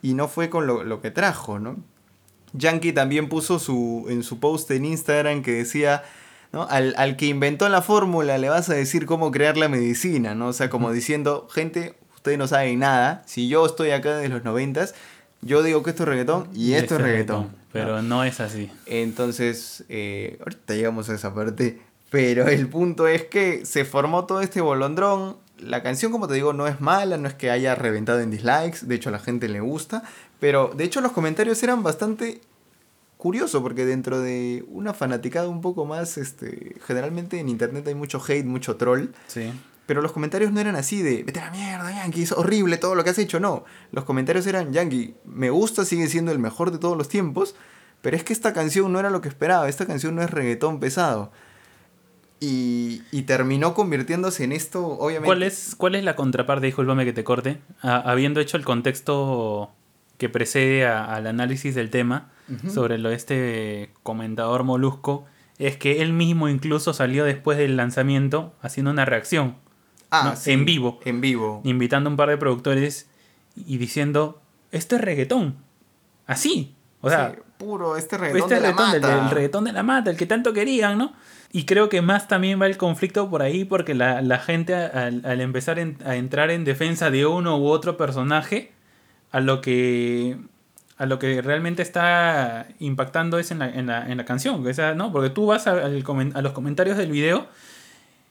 Y 0.01 0.13
no 0.13 0.27
fue 0.27 0.49
con 0.49 0.67
lo, 0.67 0.83
lo 0.83 1.01
que 1.01 1.09
trajo, 1.09 1.57
¿no? 1.59 1.77
Yankee 2.53 2.93
también 2.93 3.29
puso 3.29 3.59
su, 3.59 4.05
en 4.09 4.23
su 4.23 4.39
post 4.39 4.69
en 4.71 4.85
Instagram 4.85 5.41
que 5.41 5.53
decía, 5.53 6.03
¿no? 6.51 6.63
Al, 6.69 6.93
al 6.97 7.15
que 7.15 7.27
inventó 7.27 7.67
la 7.69 7.81
fórmula 7.81 8.37
le 8.37 8.49
vas 8.49 8.69
a 8.69 8.73
decir 8.73 9.05
cómo 9.05 9.31
crear 9.31 9.57
la 9.57 9.69
medicina, 9.69 10.35
¿no? 10.35 10.49
O 10.49 10.53
sea, 10.53 10.69
como 10.69 10.91
diciendo, 10.91 11.47
gente, 11.49 11.95
ustedes 12.15 12.37
no 12.37 12.47
saben 12.47 12.79
nada, 12.79 13.23
si 13.25 13.47
yo 13.47 13.65
estoy 13.65 13.91
acá 13.91 14.17
desde 14.17 14.29
los 14.29 14.43
noventas, 14.43 14.95
yo 15.41 15.63
digo 15.63 15.83
que 15.83 15.91
esto 15.91 16.03
es 16.03 16.09
reggaetón 16.09 16.49
y 16.53 16.73
esto 16.73 16.95
es 16.95 17.01
Ese 17.01 17.09
reggaetón. 17.09 17.49
Pero 17.71 18.01
no 18.01 18.23
es 18.23 18.39
así. 18.39 18.71
Entonces, 18.85 19.83
eh, 19.89 20.37
ahorita 20.39 20.73
llegamos 20.73 21.09
a 21.09 21.15
esa 21.15 21.33
parte, 21.33 21.79
pero 22.09 22.47
el 22.47 22.67
punto 22.67 23.07
es 23.07 23.25
que 23.25 23.65
se 23.65 23.85
formó 23.85 24.25
todo 24.25 24.41
este 24.41 24.61
bolondrón. 24.61 25.37
La 25.59 25.83
canción, 25.83 26.11
como 26.11 26.27
te 26.27 26.35
digo, 26.35 26.53
no 26.53 26.67
es 26.67 26.81
mala, 26.81 27.17
no 27.17 27.27
es 27.27 27.33
que 27.33 27.51
haya 27.51 27.75
reventado 27.75 28.19
en 28.19 28.31
dislikes, 28.31 28.79
de 28.83 28.95
hecho 28.95 29.09
a 29.09 29.11
la 29.11 29.19
gente 29.19 29.47
le 29.47 29.59
gusta, 29.59 30.03
pero 30.39 30.71
de 30.75 30.83
hecho 30.83 31.01
los 31.01 31.11
comentarios 31.11 31.61
eran 31.63 31.83
bastante 31.83 32.41
curioso 33.17 33.63
porque 33.63 33.85
dentro 33.85 34.19
de 34.19 34.63
una 34.69 34.93
fanaticada 34.93 35.49
un 35.49 35.61
poco 35.61 35.85
más, 35.85 36.17
este, 36.17 36.75
generalmente 36.85 37.39
en 37.39 37.49
internet 37.49 37.87
hay 37.87 37.95
mucho 37.95 38.21
hate, 38.25 38.45
mucho 38.45 38.75
troll. 38.77 39.07
Sí. 39.27 39.51
Pero 39.87 40.01
los 40.03 40.11
comentarios 40.11 40.51
no 40.51 40.59
eran 40.59 40.75
así 40.75 41.01
de, 41.01 41.23
vete 41.23 41.39
a 41.39 41.45
la 41.45 41.51
mierda, 41.51 41.89
Yankee, 41.91 42.21
es 42.21 42.31
horrible 42.33 42.77
todo 42.77 42.93
lo 42.93 43.03
que 43.03 43.09
has 43.09 43.17
hecho. 43.17 43.39
No, 43.39 43.63
los 43.91 44.03
comentarios 44.03 44.45
eran, 44.45 44.71
Yankee, 44.73 45.15
me 45.25 45.49
gusta, 45.49 45.83
sigue 45.85 46.07
siendo 46.07 46.31
el 46.31 46.37
mejor 46.39 46.69
de 46.71 46.77
todos 46.77 46.95
los 46.97 47.07
tiempos, 47.09 47.55
pero 48.01 48.15
es 48.15 48.23
que 48.23 48.33
esta 48.33 48.53
canción 48.53 48.91
no 48.93 48.99
era 48.99 49.09
lo 49.09 49.21
que 49.21 49.29
esperaba, 49.29 49.67
esta 49.67 49.87
canción 49.87 50.13
no 50.15 50.21
es 50.21 50.29
reggaetón 50.29 50.79
pesado. 50.79 51.31
Y, 52.39 53.01
y 53.11 53.23
terminó 53.23 53.73
convirtiéndose 53.73 54.43
en 54.43 54.51
esto, 54.51 54.85
obviamente. 54.85 55.25
¿Cuál 55.25 55.41
es, 55.41 55.73
cuál 55.75 55.95
es 55.95 56.03
la 56.03 56.15
contraparte, 56.15 56.67
discúlpame 56.67 57.03
que 57.03 57.13
te 57.13 57.23
corte? 57.23 57.61
Habiendo 57.81 58.39
hecho 58.41 58.57
el 58.57 58.63
contexto 58.65 59.71
que 60.19 60.29
precede 60.29 60.85
a- 60.85 61.03
al 61.15 61.25
análisis 61.25 61.73
del 61.73 61.89
tema 61.89 62.29
sobre 62.71 62.97
lo 62.97 63.09
de 63.09 63.15
este 63.15 63.91
comentador 64.03 64.63
molusco, 64.63 65.25
es 65.57 65.77
que 65.77 66.01
él 66.01 66.13
mismo 66.13 66.47
incluso 66.47 66.93
salió 66.93 67.25
después 67.25 67.57
del 67.57 67.75
lanzamiento 67.75 68.53
haciendo 68.61 68.91
una 68.91 69.05
reacción, 69.05 69.57
Ah, 70.09 70.23
no, 70.29 70.35
sí, 70.35 70.51
en 70.51 70.65
vivo. 70.65 70.99
En 71.05 71.21
vivo. 71.21 71.61
invitando 71.63 72.09
a 72.09 72.11
un 72.11 72.17
par 72.17 72.29
de 72.29 72.37
productores 72.37 73.09
y 73.55 73.77
diciendo, 73.77 74.39
esto 74.71 74.95
es 74.95 75.01
reggaetón. 75.01 75.55
Así. 76.25 76.75
O 77.01 77.09
sea, 77.09 77.31
Sí, 77.35 77.41
puro, 77.57 77.97
este 77.97 78.17
reggaetón 78.17 78.41
este 78.51 78.55
de 78.55 78.61
la 78.61 78.67
del- 78.67 78.75
mata. 79.01 79.23
el 79.25 79.29
reggaetón 79.31 79.63
de 79.65 79.71
la 79.73 79.83
mata, 79.83 80.09
el 80.11 80.17
que 80.17 80.25
tanto 80.25 80.53
querían, 80.53 80.97
¿no? 80.97 81.13
Y 81.51 81.63
creo 81.65 81.87
que 81.89 82.01
más 82.01 82.27
también 82.27 82.61
va 82.61 82.65
el 82.67 82.77
conflicto 82.77 83.29
por 83.29 83.41
ahí 83.41 83.63
porque 83.65 83.93
la, 83.95 84.21
la 84.21 84.37
gente 84.39 84.75
al, 84.75 85.25
al 85.25 85.41
empezar 85.41 85.79
en- 85.79 85.97
a 86.05 86.15
entrar 86.15 86.51
en 86.51 86.63
defensa 86.65 87.09
de 87.09 87.25
uno 87.25 87.57
u 87.57 87.67
otro 87.67 87.97
personaje, 87.97 88.71
a 89.31 89.39
lo 89.39 89.61
que 89.61 90.37
a 90.99 91.05
lo 91.05 91.19
que 91.19 91.41
realmente 91.43 91.83
está 91.83 92.67
impactando 92.79 93.37
es 93.37 93.51
en 93.51 93.59
la, 93.59 93.69
en 93.69 93.85
la, 93.85 94.09
en 94.09 94.17
la 94.17 94.25
canción. 94.25 94.65
O 94.65 94.73
sea, 94.73 94.95
¿no? 94.95 95.11
Porque 95.11 95.29
tú 95.29 95.45
vas 95.45 95.67
a 95.67 95.87
los 95.87 96.53
comentarios 96.53 96.97
del 96.97 97.11
video 97.11 97.45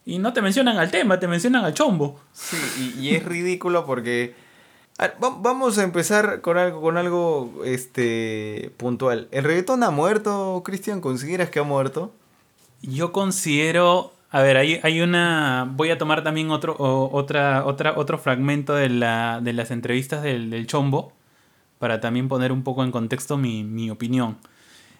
y 0.06 0.18
no 0.18 0.32
te 0.32 0.40
mencionan 0.40 0.78
al 0.78 0.90
tema, 0.90 1.20
te 1.20 1.28
mencionan 1.28 1.64
al 1.66 1.74
chombo. 1.74 2.18
Sí, 2.32 2.56
y, 2.98 3.00
y 3.00 3.14
es 3.16 3.24
ridículo 3.24 3.84
porque... 3.84 4.34
a 4.98 5.12
vamos 5.18 5.76
a 5.76 5.82
empezar 5.82 6.40
con 6.40 6.56
algo, 6.56 6.80
con 6.80 6.96
algo 6.96 7.62
este, 7.66 8.70
puntual. 8.78 9.28
¿El 9.32 9.44
reggaetón 9.44 9.82
ha 9.82 9.90
muerto, 9.90 10.62
Cristian? 10.64 11.02
¿Consideras 11.02 11.50
que 11.50 11.58
ha 11.58 11.64
muerto? 11.64 12.14
Yo 12.80 13.12
considero. 13.12 14.12
A 14.30 14.42
ver, 14.42 14.56
hay, 14.56 14.80
hay 14.82 15.00
una. 15.00 15.70
Voy 15.76 15.90
a 15.90 15.98
tomar 15.98 16.22
también 16.22 16.50
otro, 16.50 16.74
o- 16.78 17.10
otra, 17.16 17.64
otra, 17.64 17.94
otro 17.96 18.18
fragmento 18.18 18.74
de, 18.74 18.88
la, 18.88 19.40
de 19.42 19.52
las 19.52 19.70
entrevistas 19.70 20.22
del, 20.22 20.50
del 20.50 20.66
Chombo. 20.66 21.12
Para 21.78 22.00
también 22.00 22.28
poner 22.28 22.52
un 22.52 22.62
poco 22.62 22.84
en 22.84 22.90
contexto 22.90 23.36
mi, 23.36 23.64
mi 23.64 23.90
opinión. 23.90 24.38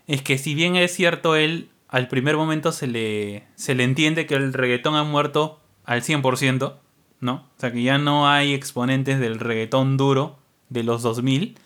Es 0.07 0.21
que 0.23 0.37
si 0.37 0.55
bien 0.55 0.77
es 0.77 0.93
cierto, 0.95 1.37
él 1.37 1.71
al 1.97 2.09
primer 2.09 2.37
momento 2.37 2.73
se 2.73 2.87
le, 2.87 3.47
se 3.55 3.75
le 3.75 3.83
entiende 3.83 4.27
que 4.27 4.35
el 4.35 4.53
reggaetón 4.53 4.97
ha 4.97 5.03
muerto 5.03 5.61
al 5.87 6.03
100%, 6.03 6.75
¿no? 7.21 7.35
O 7.35 7.59
sea 7.59 7.73
que 7.73 7.83
ya 7.83 7.97
no 7.97 8.29
hay 8.29 8.53
exponentes 8.53 9.19
del 9.19 9.41
reggaetón 9.41 9.97
duro 9.97 10.39
de 10.69 10.83
los 10.83 11.01
2000. 11.01 11.57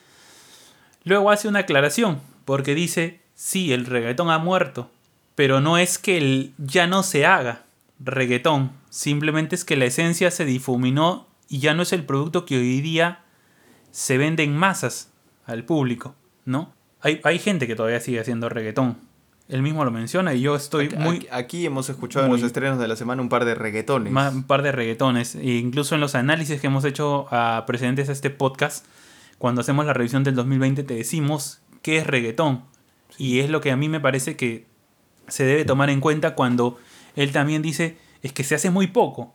Luego 1.03 1.33
hace 1.33 1.49
una 1.49 1.59
aclaración, 1.61 2.21
porque 2.45 2.77
dice, 2.77 3.23
sí, 3.35 3.73
el 3.73 3.87
reggaetón 3.87 4.31
ha 4.31 4.39
muerto, 4.39 4.89
pero 5.35 5.61
no 5.61 5.79
es 5.79 5.99
que 5.99 6.19
el 6.19 6.55
ya 6.59 6.87
no 6.87 7.03
se 7.03 7.27
haga 7.27 7.65
reggaetón, 7.99 8.71
simplemente 8.89 9.57
es 9.57 9.65
que 9.65 9.77
la 9.77 9.87
esencia 9.87 10.31
se 10.31 10.45
difuminó 10.45 11.27
y 11.49 11.59
ya 11.59 11.75
no 11.75 11.83
es 11.83 11.93
el 11.93 12.05
producto 12.05 12.47
que 12.47 12.57
hoy 12.57 12.81
día 12.81 13.25
se 13.91 14.17
vende 14.17 14.45
en 14.45 14.57
masas 14.57 15.13
al 15.45 15.65
público, 15.65 16.15
¿no? 16.45 16.73
Hay, 17.01 17.21
hay 17.25 17.41
gente 17.41 17.67
que 17.67 17.75
todavía 17.75 17.99
sigue 17.99 18.21
haciendo 18.21 18.49
reggaetón. 18.49 19.10
Él 19.51 19.63
mismo 19.63 19.85
lo 19.85 19.91
menciona 19.91 20.33
y 20.35 20.41
yo 20.41 20.55
estoy 20.55 20.87
Aquí- 20.87 20.97
muy... 20.97 21.29
Aquí, 21.33 21.67
hemos 21.67 21.89
escuchado 21.91 22.25
en 22.27 22.33
los 22.33 22.43
estrenos 22.43 22.79
de 22.79 22.87
la 22.89 22.95
semana 22.97 23.21
un 23.21 23.29
par 23.29 23.45
de 23.45 23.55
reggaetones. 23.55 24.13
Más- 24.13 24.33
un 24.33 24.45
par 24.45 24.63
de 24.63 24.71
reggaetones. 24.73 25.35
E 25.35 25.57
incluso 25.57 25.95
en 25.97 26.01
los 26.01 26.15
análisis 26.15 26.61
que 26.61 26.69
hemos 26.69 26.85
hecho 26.85 27.27
a 27.31 27.65
precedentes 27.67 28.09
a 28.09 28.13
este 28.13 28.31
podcast, 28.31 28.87
cuando 29.39 29.61
hacemos 29.63 29.87
la 29.87 29.93
revisión 29.93 30.23
del 30.23 30.35
2020, 30.37 30.85
te 30.85 30.95
decimos 30.95 31.61
qué 31.83 31.97
es 31.99 32.07
reggaetón. 32.07 32.65
Y 33.19 33.41
es 33.41 33.51
lo 33.51 33.61
que 33.61 33.71
a 33.73 33.77
mí 33.77 33.89
me 33.89 33.99
parece 34.01 34.37
que 34.37 34.67
se 35.29 35.45
debe 35.45 35.65
tomar 35.65 35.91
en 35.91 36.01
cuenta 36.01 36.35
cuando 36.35 36.79
él 37.17 37.33
también 37.33 37.61
dice, 37.61 37.99
es 38.23 38.33
que 38.33 38.45
se 38.45 38.55
hace 38.55 38.71
muy 38.71 38.87
poco. 38.87 39.35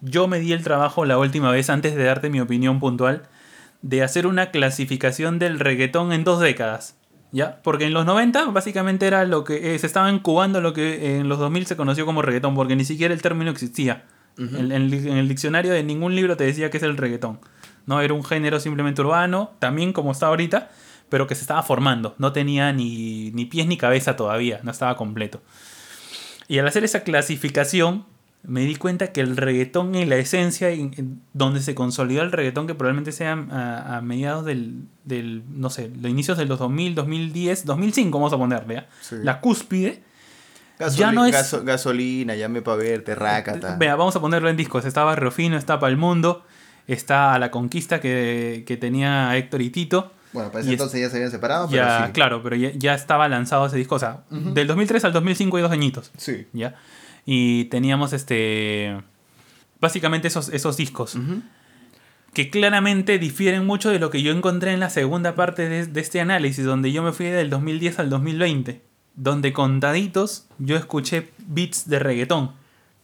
Yo 0.00 0.28
me 0.28 0.38
di 0.38 0.52
el 0.52 0.62
trabajo 0.62 1.04
la 1.06 1.18
última 1.18 1.50
vez, 1.50 1.70
antes 1.70 1.96
de 1.96 2.04
darte 2.04 2.30
mi 2.30 2.40
opinión 2.40 2.78
puntual, 2.80 3.28
de 3.82 4.02
hacer 4.02 4.26
una 4.26 4.50
clasificación 4.50 5.38
del 5.38 5.58
reggaetón 5.58 6.12
en 6.12 6.22
dos 6.22 6.40
décadas. 6.40 6.96
¿Ya? 7.32 7.60
Porque 7.62 7.84
en 7.86 7.92
los 7.92 8.06
90 8.06 8.46
básicamente 8.46 9.06
era 9.06 9.24
lo 9.24 9.44
que 9.44 9.74
eh, 9.74 9.78
se 9.78 9.86
estaba 9.86 10.10
incubando 10.10 10.60
lo 10.60 10.72
que 10.72 11.16
en 11.18 11.28
los 11.28 11.38
2000 11.38 11.66
se 11.66 11.76
conoció 11.76 12.06
como 12.06 12.22
reggaetón, 12.22 12.54
porque 12.54 12.76
ni 12.76 12.84
siquiera 12.84 13.12
el 13.12 13.20
término 13.22 13.50
existía. 13.50 14.04
en, 14.38 14.56
en 14.56 14.72
el- 14.72 14.92
en 14.94 15.16
el 15.16 15.28
diccionario 15.28 15.72
de 15.72 15.82
ningún 15.82 16.14
libro 16.14 16.36
te 16.36 16.44
decía 16.44 16.70
que 16.70 16.76
es 16.76 16.82
el 16.82 16.96
reggaetón. 16.96 17.40
No, 17.86 18.00
era 18.00 18.12
un 18.14 18.22
género 18.24 18.60
simplemente 18.60 19.00
urbano, 19.00 19.52
también 19.60 19.92
como 19.92 20.12
está 20.12 20.26
ahorita, 20.26 20.70
pero 21.08 21.26
que 21.26 21.34
se 21.34 21.40
estaba 21.42 21.62
formando. 21.62 22.14
No 22.18 22.32
tenía 22.32 22.72
ni, 22.72 23.30
ni 23.32 23.44
pies 23.46 23.66
ni 23.66 23.76
cabeza 23.76 24.16
todavía, 24.16 24.60
no 24.62 24.70
estaba 24.70 24.96
completo. 24.96 25.40
Y 26.48 26.58
al 26.58 26.66
hacer 26.68 26.84
esa 26.84 27.00
clasificación, 27.02 28.04
me 28.46 28.60
di 28.62 28.76
cuenta 28.76 29.08
que 29.12 29.20
el 29.20 29.36
reggaetón 29.36 29.94
en 29.96 30.08
la 30.08 30.16
esencia, 30.16 30.70
en- 30.70 30.92
en 30.96 31.20
donde 31.32 31.60
se 31.60 31.74
consolidó 31.74 32.22
el 32.22 32.30
reggaetón, 32.32 32.66
que 32.66 32.74
probablemente 32.74 33.12
sea 33.12 33.32
a, 33.50 33.96
a 33.96 34.00
mediados 34.02 34.44
del, 34.44 34.84
del, 35.04 35.42
no 35.48 35.68
sé, 35.70 35.90
los 36.00 36.10
inicios 36.10 36.38
de 36.38 36.46
los 36.46 36.58
2000, 36.58 36.94
2010, 36.94 37.64
2005, 37.66 38.18
vamos 38.18 38.32
a 38.32 38.36
ponerle, 38.38 38.74
¿ya? 38.74 38.88
Sí. 39.00 39.16
La 39.22 39.40
cúspide. 39.40 40.02
Gasoli- 40.78 40.96
ya 40.96 41.12
no 41.12 41.24
es- 41.24 41.32
gaso- 41.34 41.64
gasolina, 41.64 42.34
llame 42.36 42.62
pa' 42.62 42.76
verte, 42.76 43.14
rácata. 43.14 43.76
Vea, 43.78 43.96
vamos 43.96 44.14
a 44.16 44.20
ponerlo 44.20 44.48
en 44.50 44.56
discos. 44.56 44.84
Está 44.84 45.04
Barrio 45.04 45.30
Fino, 45.30 45.56
está 45.56 45.78
Para 45.80 45.90
el 45.90 45.96
Mundo, 45.96 46.44
está 46.86 47.34
A 47.34 47.38
la 47.38 47.50
Conquista 47.50 48.00
que, 48.00 48.64
que 48.66 48.76
tenía 48.76 49.34
Héctor 49.36 49.62
y 49.62 49.70
Tito. 49.70 50.12
Bueno, 50.32 50.50
para 50.50 50.60
Y 50.62 50.66
ese 50.66 50.74
es- 50.74 50.80
entonces 50.80 51.00
ya 51.00 51.08
se 51.08 51.16
habían 51.16 51.30
separado, 51.30 51.66
pero 51.70 51.82
Ya, 51.82 52.06
sí. 52.06 52.12
claro, 52.12 52.42
pero 52.42 52.56
ya, 52.56 52.70
ya 52.74 52.94
estaba 52.94 53.26
lanzado 53.28 53.66
ese 53.66 53.76
disco. 53.78 53.94
O 53.94 53.98
sea, 53.98 54.24
del 54.30 54.66
2003 54.66 55.02
al 55.06 55.14
2005 55.14 55.56
hay 55.56 55.62
dos 55.62 55.72
añitos. 55.72 56.12
Sí. 56.18 56.46
¿Ya? 56.52 56.74
Y 57.26 57.64
teníamos 57.66 58.12
este. 58.14 58.96
Básicamente 59.80 60.28
esos, 60.28 60.48
esos 60.48 60.76
discos. 60.76 61.18
Que 62.32 62.50
claramente 62.50 63.18
difieren 63.18 63.66
mucho 63.66 63.90
de 63.90 63.98
lo 63.98 64.10
que 64.10 64.22
yo 64.22 64.30
encontré 64.32 64.72
en 64.72 64.80
la 64.80 64.90
segunda 64.90 65.34
parte 65.34 65.68
de, 65.68 65.86
de 65.86 66.00
este 66.00 66.20
análisis, 66.20 66.64
donde 66.64 66.92
yo 66.92 67.02
me 67.02 67.12
fui 67.12 67.26
del 67.26 67.50
2010 67.50 67.98
al 67.98 68.10
2020. 68.10 68.82
Donde 69.14 69.52
contaditos 69.52 70.46
yo 70.58 70.76
escuché 70.76 71.30
beats 71.46 71.88
de 71.88 71.98
reggaetón. 71.98 72.52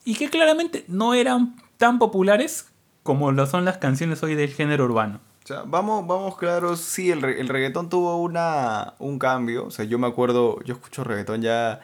Y 0.05 0.15
que 0.17 0.29
claramente 0.29 0.85
no 0.89 1.15
eran 1.15 1.57
tan 1.79 1.99
populares 1.99 2.69
como 3.03 3.33
lo 3.33 3.47
son 3.47 3.65
las 3.65 3.79
canciones 3.79 4.23
hoy 4.23 4.35
del 4.35 4.51
género 4.53 4.85
urbano. 4.85 5.21
O 5.45 5.47
sea, 5.47 5.63
vamos, 5.67 6.07
vamos 6.07 6.37
claros, 6.37 6.81
sí, 6.81 7.11
el, 7.11 7.21
re- 7.23 7.41
el 7.41 7.49
reggaetón 7.49 7.89
tuvo 7.89 8.17
una, 8.23 8.95
un 8.99 9.19
cambio. 9.19 9.67
O 9.67 9.71
sea, 9.71 9.85
yo 9.87 9.99
me 9.99 10.07
acuerdo, 10.07 10.61
yo 10.65 10.75
escucho 10.75 11.03
reggaetón 11.03 11.43
ya 11.43 11.81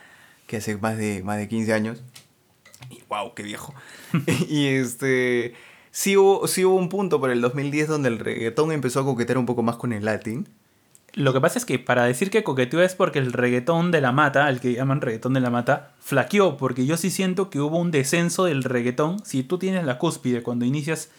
que 0.47 0.59
hace 0.59 0.77
más 0.77 0.97
de, 0.99 1.23
más 1.25 1.39
de 1.39 1.49
15 1.49 1.73
años. 1.73 2.03
Y 2.91 3.01
wow, 3.09 3.35
qué 3.35 3.43
viejo. 3.43 3.75
y 4.49 4.67
este, 4.67 5.55
sí 5.91 6.17
hubo, 6.17 6.47
sí 6.47 6.65
hubo 6.65 6.77
un 6.77 6.89
punto 6.89 7.21
por 7.21 7.31
el 7.31 7.41
2010 7.41 7.89
donde 7.89 8.09
el 8.09 8.19
reggaetón 8.19 8.73
empezó 8.73 9.01
a 9.01 9.05
coquetear 9.05 9.39
un 9.39 9.47
poco 9.47 9.63
más 9.63 9.77
con 9.77 9.93
el 9.93 10.05
latín. 10.05 10.49
Lo 11.15 11.33
que 11.33 11.41
pasa 11.41 11.59
es 11.59 11.65
que 11.65 11.79
para 11.79 12.05
decir 12.05 12.31
que 12.31 12.45
coqueteó 12.45 12.83
es 12.83 12.95
porque 12.95 13.19
el 13.19 13.33
reggaetón 13.33 13.91
de 13.91 14.01
la 14.01 14.13
mata, 14.13 14.49
el 14.49 14.61
que 14.61 14.75
llaman 14.75 15.01
reggaetón 15.01 15.35
de 15.35 15.41
la 15.41 15.51
mata, 15.51 15.95
flaqueó, 16.01 16.57
porque 16.57 16.87
yo 16.87 16.97
sí 16.97 17.11
siento 17.11 17.51
que 17.51 17.61
hubo 17.61 17.79
un 17.79 17.91
descenso 17.91 18.45
del 18.45 18.63
reggaetón. 18.63 19.25
Si 19.25 19.43
tú 19.43 19.59
tienes 19.59 19.85
la 19.85 19.99
cúspide 19.99 20.43
cuando 20.43 20.65
inicias 20.65 21.11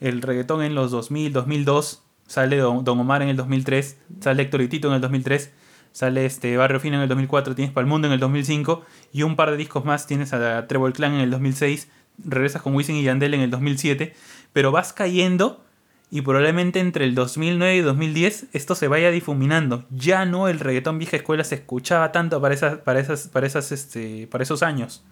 el 0.00 0.22
reggaetón 0.22 0.62
en 0.62 0.74
los 0.74 0.90
2000, 0.90 1.32
2002, 1.32 2.02
sale 2.26 2.56
Don, 2.56 2.86
Omar 2.86 3.22
en 3.22 3.28
el 3.28 3.36
2003, 3.36 3.96
sale 4.20 4.42
Héctor 4.42 4.68
Tito 4.68 4.88
en 4.88 4.94
el 4.94 5.00
2003, 5.00 5.50
sale 5.92 6.26
este 6.26 6.56
Barrio 6.56 6.80
Fino 6.80 6.96
en 6.96 7.02
el 7.02 7.08
2004, 7.08 7.54
tienes 7.54 7.72
Palmundo 7.72 8.08
en 8.08 8.14
el 8.14 8.20
2005 8.20 8.84
y 9.12 9.22
un 9.22 9.36
par 9.36 9.50
de 9.50 9.56
discos 9.56 9.84
más 9.84 10.06
tienes 10.06 10.32
a 10.32 10.66
Trevor 10.66 10.92
Clan 10.92 11.14
en 11.14 11.20
el 11.20 11.30
2006, 11.30 11.88
regresas 12.24 12.62
con 12.62 12.74
Wisin 12.74 12.96
y 12.96 13.02
Yandel 13.02 13.34
en 13.34 13.40
el 13.40 13.50
2007, 13.50 14.14
pero 14.52 14.72
vas 14.72 14.92
cayendo 14.92 15.62
y 16.10 16.20
probablemente 16.20 16.78
entre 16.80 17.04
el 17.04 17.14
2009 17.14 17.76
y 17.76 17.80
2010 17.80 18.46
esto 18.52 18.74
se 18.74 18.86
vaya 18.88 19.10
difuminando. 19.10 19.84
Ya 19.90 20.26
no 20.26 20.48
el 20.48 20.60
reggaetón 20.60 20.98
vieja 20.98 21.16
escuela 21.16 21.42
se 21.42 21.54
escuchaba 21.54 22.12
tanto 22.12 22.40
para 22.40 22.52
esas 22.54 22.78
para 22.78 23.00
esas 23.00 23.28
para 23.28 23.46
esas 23.46 23.72
este 23.72 24.26
para 24.26 24.44
esos 24.44 24.62
años. 24.62 25.04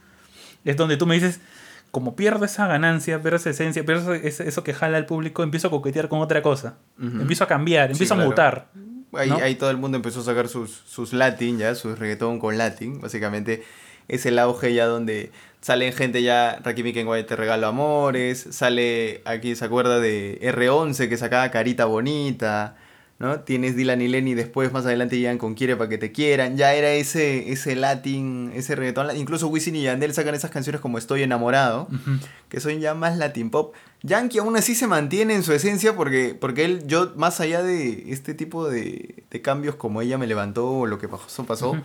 Es 0.64 0.76
donde 0.76 0.98
tú 0.98 1.06
me 1.06 1.14
dices 1.14 1.40
como 1.90 2.14
pierdo 2.16 2.44
esa 2.44 2.66
ganancia, 2.66 3.20
pierdo 3.20 3.36
esa 3.36 3.50
esencia, 3.50 3.84
pierdo 3.84 4.14
eso, 4.14 4.62
que 4.62 4.74
jala 4.74 4.98
al 4.98 5.06
público, 5.06 5.42
empiezo 5.42 5.68
a 5.68 5.70
coquetear 5.70 6.08
con 6.08 6.20
otra 6.20 6.42
cosa. 6.42 6.76
Empiezo 7.00 7.44
a 7.44 7.46
cambiar, 7.48 7.88
Sí, 7.88 7.92
empiezo 7.92 8.14
claro. 8.14 8.26
a 8.26 8.30
mutar. 8.30 8.68
Ahí, 9.12 9.28
¿no? 9.28 9.36
ahí 9.36 9.54
todo 9.56 9.70
el 9.70 9.76
mundo 9.76 9.96
empezó 9.96 10.20
a 10.20 10.24
sacar 10.24 10.48
sus, 10.48 10.70
sus 10.70 11.12
latín, 11.12 11.58
ya, 11.58 11.74
sus 11.74 11.98
reggaetón 11.98 12.38
con 12.38 12.56
latín. 12.58 13.00
Básicamente 13.00 13.64
es 14.08 14.26
el 14.26 14.38
auge 14.38 14.74
ya 14.74 14.86
donde 14.86 15.30
salen 15.60 15.92
gente 15.92 16.22
ya, 16.22 16.60
Rakim 16.64 16.92
Kenway 16.92 17.24
te 17.26 17.36
regalo 17.36 17.66
amores, 17.66 18.46
sale, 18.50 19.22
aquí 19.24 19.54
se 19.54 19.64
acuerda 19.64 20.00
de 20.00 20.38
R11 20.42 21.08
que 21.08 21.16
sacaba 21.16 21.50
carita 21.50 21.84
bonita, 21.84 22.76
¿no? 23.18 23.40
Tienes 23.40 23.76
Dylan 23.76 24.00
y 24.00 24.08
Lenny 24.08 24.34
después, 24.34 24.72
más 24.72 24.86
adelante 24.86 25.18
llegan 25.18 25.38
con 25.38 25.54
Quiere 25.54 25.76
para 25.76 25.90
que 25.90 25.98
te 25.98 26.10
quieran. 26.10 26.56
Ya 26.56 26.72
era 26.72 26.90
ese, 26.92 27.52
ese 27.52 27.76
latin, 27.76 28.50
ese 28.54 28.74
reggaetón. 28.74 29.14
Incluso 29.16 29.48
Wisin 29.48 29.76
y 29.76 29.82
Yandel 29.82 30.14
sacan 30.14 30.34
esas 30.34 30.50
canciones 30.50 30.80
como 30.80 30.96
Estoy 30.96 31.22
enamorado, 31.22 31.86
que 32.48 32.60
son 32.60 32.80
ya 32.80 32.94
más 32.94 33.18
latin 33.18 33.50
pop. 33.50 33.74
Yankee 34.02 34.38
aún 34.38 34.56
así 34.56 34.74
se 34.74 34.86
mantiene 34.86 35.34
en 35.34 35.42
su 35.42 35.52
esencia 35.52 35.94
porque, 35.94 36.34
porque 36.38 36.64
él, 36.64 36.86
yo, 36.86 37.12
más 37.16 37.40
allá 37.40 37.62
de 37.62 38.10
este 38.12 38.32
tipo 38.34 38.68
de, 38.68 39.24
de 39.30 39.42
cambios 39.42 39.74
como 39.74 40.00
ella 40.00 40.16
me 40.16 40.26
levantó 40.26 40.70
o 40.70 40.86
lo 40.86 40.98
que 40.98 41.06
pasó, 41.08 41.44
pasó, 41.44 41.76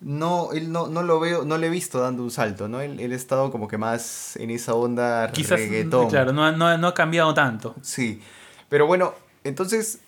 no, 0.00 0.52
él 0.52 0.70
no, 0.70 0.86
no 0.86 1.02
lo 1.02 1.18
veo, 1.18 1.44
no 1.44 1.58
le 1.58 1.66
he 1.66 1.70
visto 1.70 1.98
dando 2.00 2.22
un 2.22 2.30
salto, 2.30 2.68
¿no? 2.68 2.80
Él, 2.80 3.00
él 3.00 3.12
ha 3.12 3.16
estado 3.16 3.50
como 3.50 3.66
que 3.66 3.78
más 3.78 4.36
en 4.36 4.50
esa 4.50 4.74
onda 4.74 5.32
Quizás, 5.32 5.58
reggaetón. 5.58 6.08
claro, 6.08 6.32
no, 6.32 6.44
ha- 6.44 6.52
no 6.52 6.76
no 6.78 6.86
ha 6.88 6.94
cambiado 6.94 7.34
tanto. 7.34 7.74
Sí, 7.82 8.20
pero 8.68 8.86
bueno, 8.86 9.14
entonces 9.42 10.00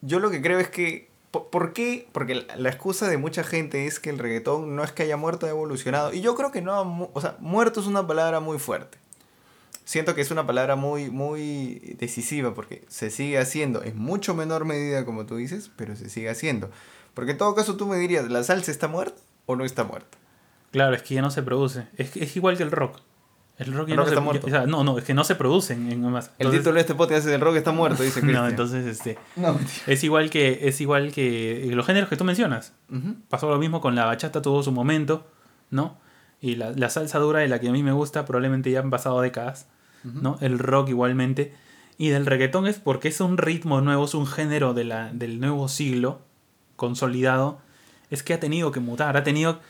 yo 0.00 0.18
lo 0.20 0.30
que 0.30 0.42
creo 0.42 0.58
es 0.58 0.68
que, 0.68 1.08
¿por, 1.30 1.48
por 1.48 1.72
qué? 1.72 2.08
Porque 2.12 2.46
la, 2.56 2.68
excusa 2.68 3.08
de 3.08 3.16
mucha 3.16 3.42
gente 3.44 3.86
es 3.86 4.00
que 4.00 4.10
el 4.10 4.18
reggaetón 4.18 4.76
no 4.76 4.84
es 4.84 4.92
que 4.92 5.04
haya 5.04 5.16
muerto, 5.16 5.46
ha 5.46 5.50
evolucionado. 5.50 6.12
Y 6.12 6.20
yo 6.20 6.34
creo 6.34 6.52
que 6.52 6.60
no, 6.60 6.74
ha 6.74 6.82
o 6.82 7.20
sea, 7.20 7.36
muerto 7.40 7.80
es 7.80 7.86
una 7.86 8.06
palabra 8.06 8.40
muy 8.40 8.58
fuerte. 8.58 8.98
Siento 9.88 10.14
que 10.14 10.20
es 10.20 10.30
una 10.30 10.46
palabra 10.46 10.76
muy, 10.76 11.08
muy 11.10 11.94
decisiva 11.98 12.52
porque 12.52 12.84
se 12.88 13.08
sigue 13.10 13.38
haciendo 13.38 13.82
en 13.82 13.96
mucho 13.96 14.34
menor 14.34 14.66
medida, 14.66 15.06
como 15.06 15.24
tú 15.24 15.36
dices, 15.36 15.70
pero 15.76 15.96
se 15.96 16.10
sigue 16.10 16.28
haciendo. 16.28 16.70
Porque 17.14 17.32
en 17.32 17.38
todo 17.38 17.54
caso 17.54 17.74
tú 17.78 17.86
me 17.86 17.96
dirías, 17.96 18.28
¿la 18.30 18.44
salsa 18.44 18.70
está 18.70 18.86
muerta 18.86 19.18
o 19.46 19.56
no 19.56 19.64
está 19.64 19.84
muerta? 19.84 20.18
Claro, 20.72 20.94
es 20.94 21.02
que 21.02 21.14
ya 21.14 21.22
no 21.22 21.30
se 21.30 21.42
produce. 21.42 21.86
Es, 21.96 22.14
es 22.18 22.36
igual 22.36 22.58
que 22.58 22.64
el 22.64 22.70
rock. 22.70 22.98
El 23.56 23.72
rock 23.72 23.88
ya 23.88 23.94
El 23.94 23.96
no 23.96 24.02
rock 24.02 24.08
se 24.08 24.14
está 24.14 24.20
muerto. 24.20 24.46
o 24.46 24.50
sea, 24.50 24.66
no, 24.66 24.84
no, 24.84 24.98
es 24.98 25.04
que 25.04 25.14
no 25.14 25.24
se 25.24 25.34
producen 25.36 25.90
en 25.90 26.02
más. 26.02 26.26
El 26.26 26.32
Entonces- 26.48 26.60
título 26.60 26.74
de 26.74 26.80
este 26.82 26.94
podcast 26.94 27.26
es 27.26 27.32
El 27.32 27.40
rock 27.40 27.56
está 27.56 27.72
muerto, 27.72 28.02
dice 28.02 28.20
Cristian. 28.20 28.42
No, 28.42 28.48
entonces 28.50 28.84
este 28.84 29.16
No, 29.36 29.58
es 29.86 30.04
igual 30.04 30.28
que 30.28 30.68
es 30.68 30.82
igual 30.82 31.12
que 31.12 31.66
los 31.72 31.86
géneros 31.86 32.10
que 32.10 32.16
tú 32.18 32.24
mencionas. 32.24 32.74
Ujú. 32.92 33.14
Pasó 33.30 33.48
lo 33.48 33.56
mismo 33.58 33.80
con 33.80 33.94
la 33.94 34.04
bachata 34.04 34.42
tuvo 34.42 34.62
su 34.62 34.70
momento, 34.70 35.26
¿no? 35.70 35.96
Y 36.42 36.56
la, 36.56 36.72
la 36.72 36.90
salsa 36.90 37.18
dura 37.20 37.40
de 37.40 37.48
la 37.48 37.58
que 37.58 37.70
a 37.70 37.72
mí 37.72 37.82
me 37.82 37.92
gusta 37.92 38.26
probablemente 38.26 38.70
ya 38.70 38.80
han 38.80 38.90
pasado 38.90 39.20
décadas, 39.22 39.66
¿no? 40.04 40.38
El 40.40 40.58
rock 40.58 40.88
igualmente. 40.90 41.52
Y 41.98 42.08
del 42.10 42.26
reggaetón 42.26 42.66
es 42.66 42.78
porque 42.78 43.08
es 43.08 43.20
un 43.20 43.38
ritmo 43.38 43.80
nuevo, 43.80 44.04
es 44.04 44.14
un 44.14 44.26
género 44.26 44.72
de 44.74 44.84
la, 44.84 45.10
del 45.12 45.40
nuevo 45.40 45.68
siglo 45.68 46.20
consolidado. 46.76 47.58
Es 48.10 48.22
que 48.22 48.34
ha 48.34 48.40
tenido 48.40 48.72
que 48.72 48.80
mutar, 48.80 49.16
ha 49.16 49.24
tenido 49.24 49.60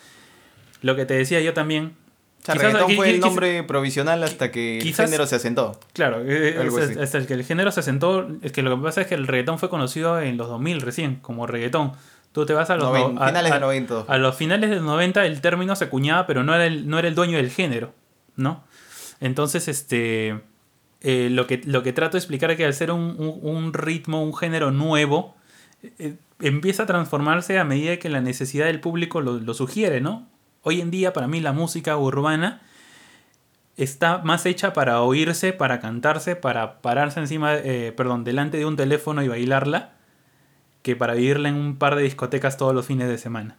lo 0.83 0.95
que 0.95 1.07
te 1.07 1.15
decía 1.15 1.41
yo 1.41 1.55
también. 1.55 1.95
O 2.41 2.45
sea, 2.45 2.55
Quizás- 2.55 2.73
reggaetón 2.73 2.97
fue 2.97 3.11
el 3.11 3.21
nombre 3.21 3.63
provisional 3.65 4.23
hasta 4.23 4.51
que 4.53 4.79
quizás- 4.81 5.01
el 5.01 5.07
género 5.07 5.27
se 5.27 5.37
asentó. 5.37 5.81
Claro, 5.93 6.23
eh, 6.25 6.69
es 7.01 7.15
el 7.15 7.27
que 7.27 7.35
el 7.35 7.45
género 7.45 7.73
se 7.73 7.81
asentó. 7.81 8.29
Es 8.43 8.53
que 8.53 8.63
lo 8.63 8.77
que 8.77 8.83
pasa 8.85 9.01
es 9.01 9.07
que 9.09 9.15
el 9.17 9.27
reggaetón 9.27 9.59
fue 9.59 9.69
conocido 9.69 10.21
en 10.21 10.37
los 10.37 10.49
2000 10.49 10.81
recién, 10.81 11.17
como 11.17 11.47
reggaetón. 11.47 11.93
Tú 12.33 12.47
te 12.47 12.53
vas 12.53 12.71
a 12.71 12.77
los 12.77 12.95
a- 12.95 13.09
finales 13.09 13.51
a- 13.53 13.55
de 13.55 13.61
90. 13.61 14.05
A 14.07 14.19
los 14.19 14.37
finales 14.37 14.71
de 14.71 14.77
los 14.77 14.85
90 14.85 15.27
el 15.27 15.41
término 15.41 15.75
se 15.75 15.85
acuñaba, 15.87 16.27
pero 16.27 16.45
no 16.45 16.55
era 16.55 16.67
el, 16.67 16.89
no 16.89 16.99
era 16.99 17.09
el 17.09 17.15
dueño 17.15 17.39
del 17.39 17.51
género, 17.51 17.93
¿no? 18.37 18.63
Entonces, 19.21 19.69
este. 19.69 20.41
eh, 21.01 21.29
lo, 21.31 21.47
que, 21.47 21.61
lo 21.65 21.83
que 21.83 21.93
trato 21.93 22.13
de 22.17 22.19
explicar 22.19 22.51
es 22.51 22.57
que 22.57 22.65
al 22.65 22.75
ser 22.75 22.91
un, 22.93 23.17
un- 23.43 23.73
ritmo, 23.73 24.23
un 24.23 24.35
género 24.35 24.71
nuevo, 24.71 25.35
eh, 25.99 26.17
empieza 26.41 26.85
a 26.85 26.87
transformarse 26.87 27.59
a 27.59 27.65
medida 27.65 27.99
que 27.99 28.09
la 28.09 28.21
necesidad 28.21 28.67
del 28.67 28.81
público 28.81 29.21
lo, 29.21 29.39
lo 29.39 29.55
sugiere, 29.55 30.01
¿no? 30.01 30.27
Hoy 30.63 30.81
en 30.81 30.91
día, 30.91 31.13
para 31.13 31.27
mí, 31.29 31.41
la 31.41 31.53
música 31.53 31.97
urbana 31.97 32.63
está 33.77 34.19
más 34.19 34.45
hecha 34.47 34.73
para 34.73 35.03
oírse, 35.03 35.53
para 35.53 35.79
cantarse, 35.81 36.35
para 36.37 36.81
pararse 36.81 37.21
encima, 37.21 37.55
eh, 37.55 37.93
perdón, 37.97 38.25
delante 38.25 38.59
de 38.59 38.67
un 38.67 38.77
teléfono 38.77 39.23
y 39.23 39.29
bailarla, 39.29 39.93
que 40.83 40.97
para 40.97 41.15
vivirla 41.15 41.49
en 41.49 41.55
un 41.55 41.77
par 41.77 41.95
de 41.97 42.03
discotecas 42.03 42.57
todos 42.57 42.75
los 42.75 42.87
fines 42.87 43.09
de 43.09 43.19
semana. 43.19 43.57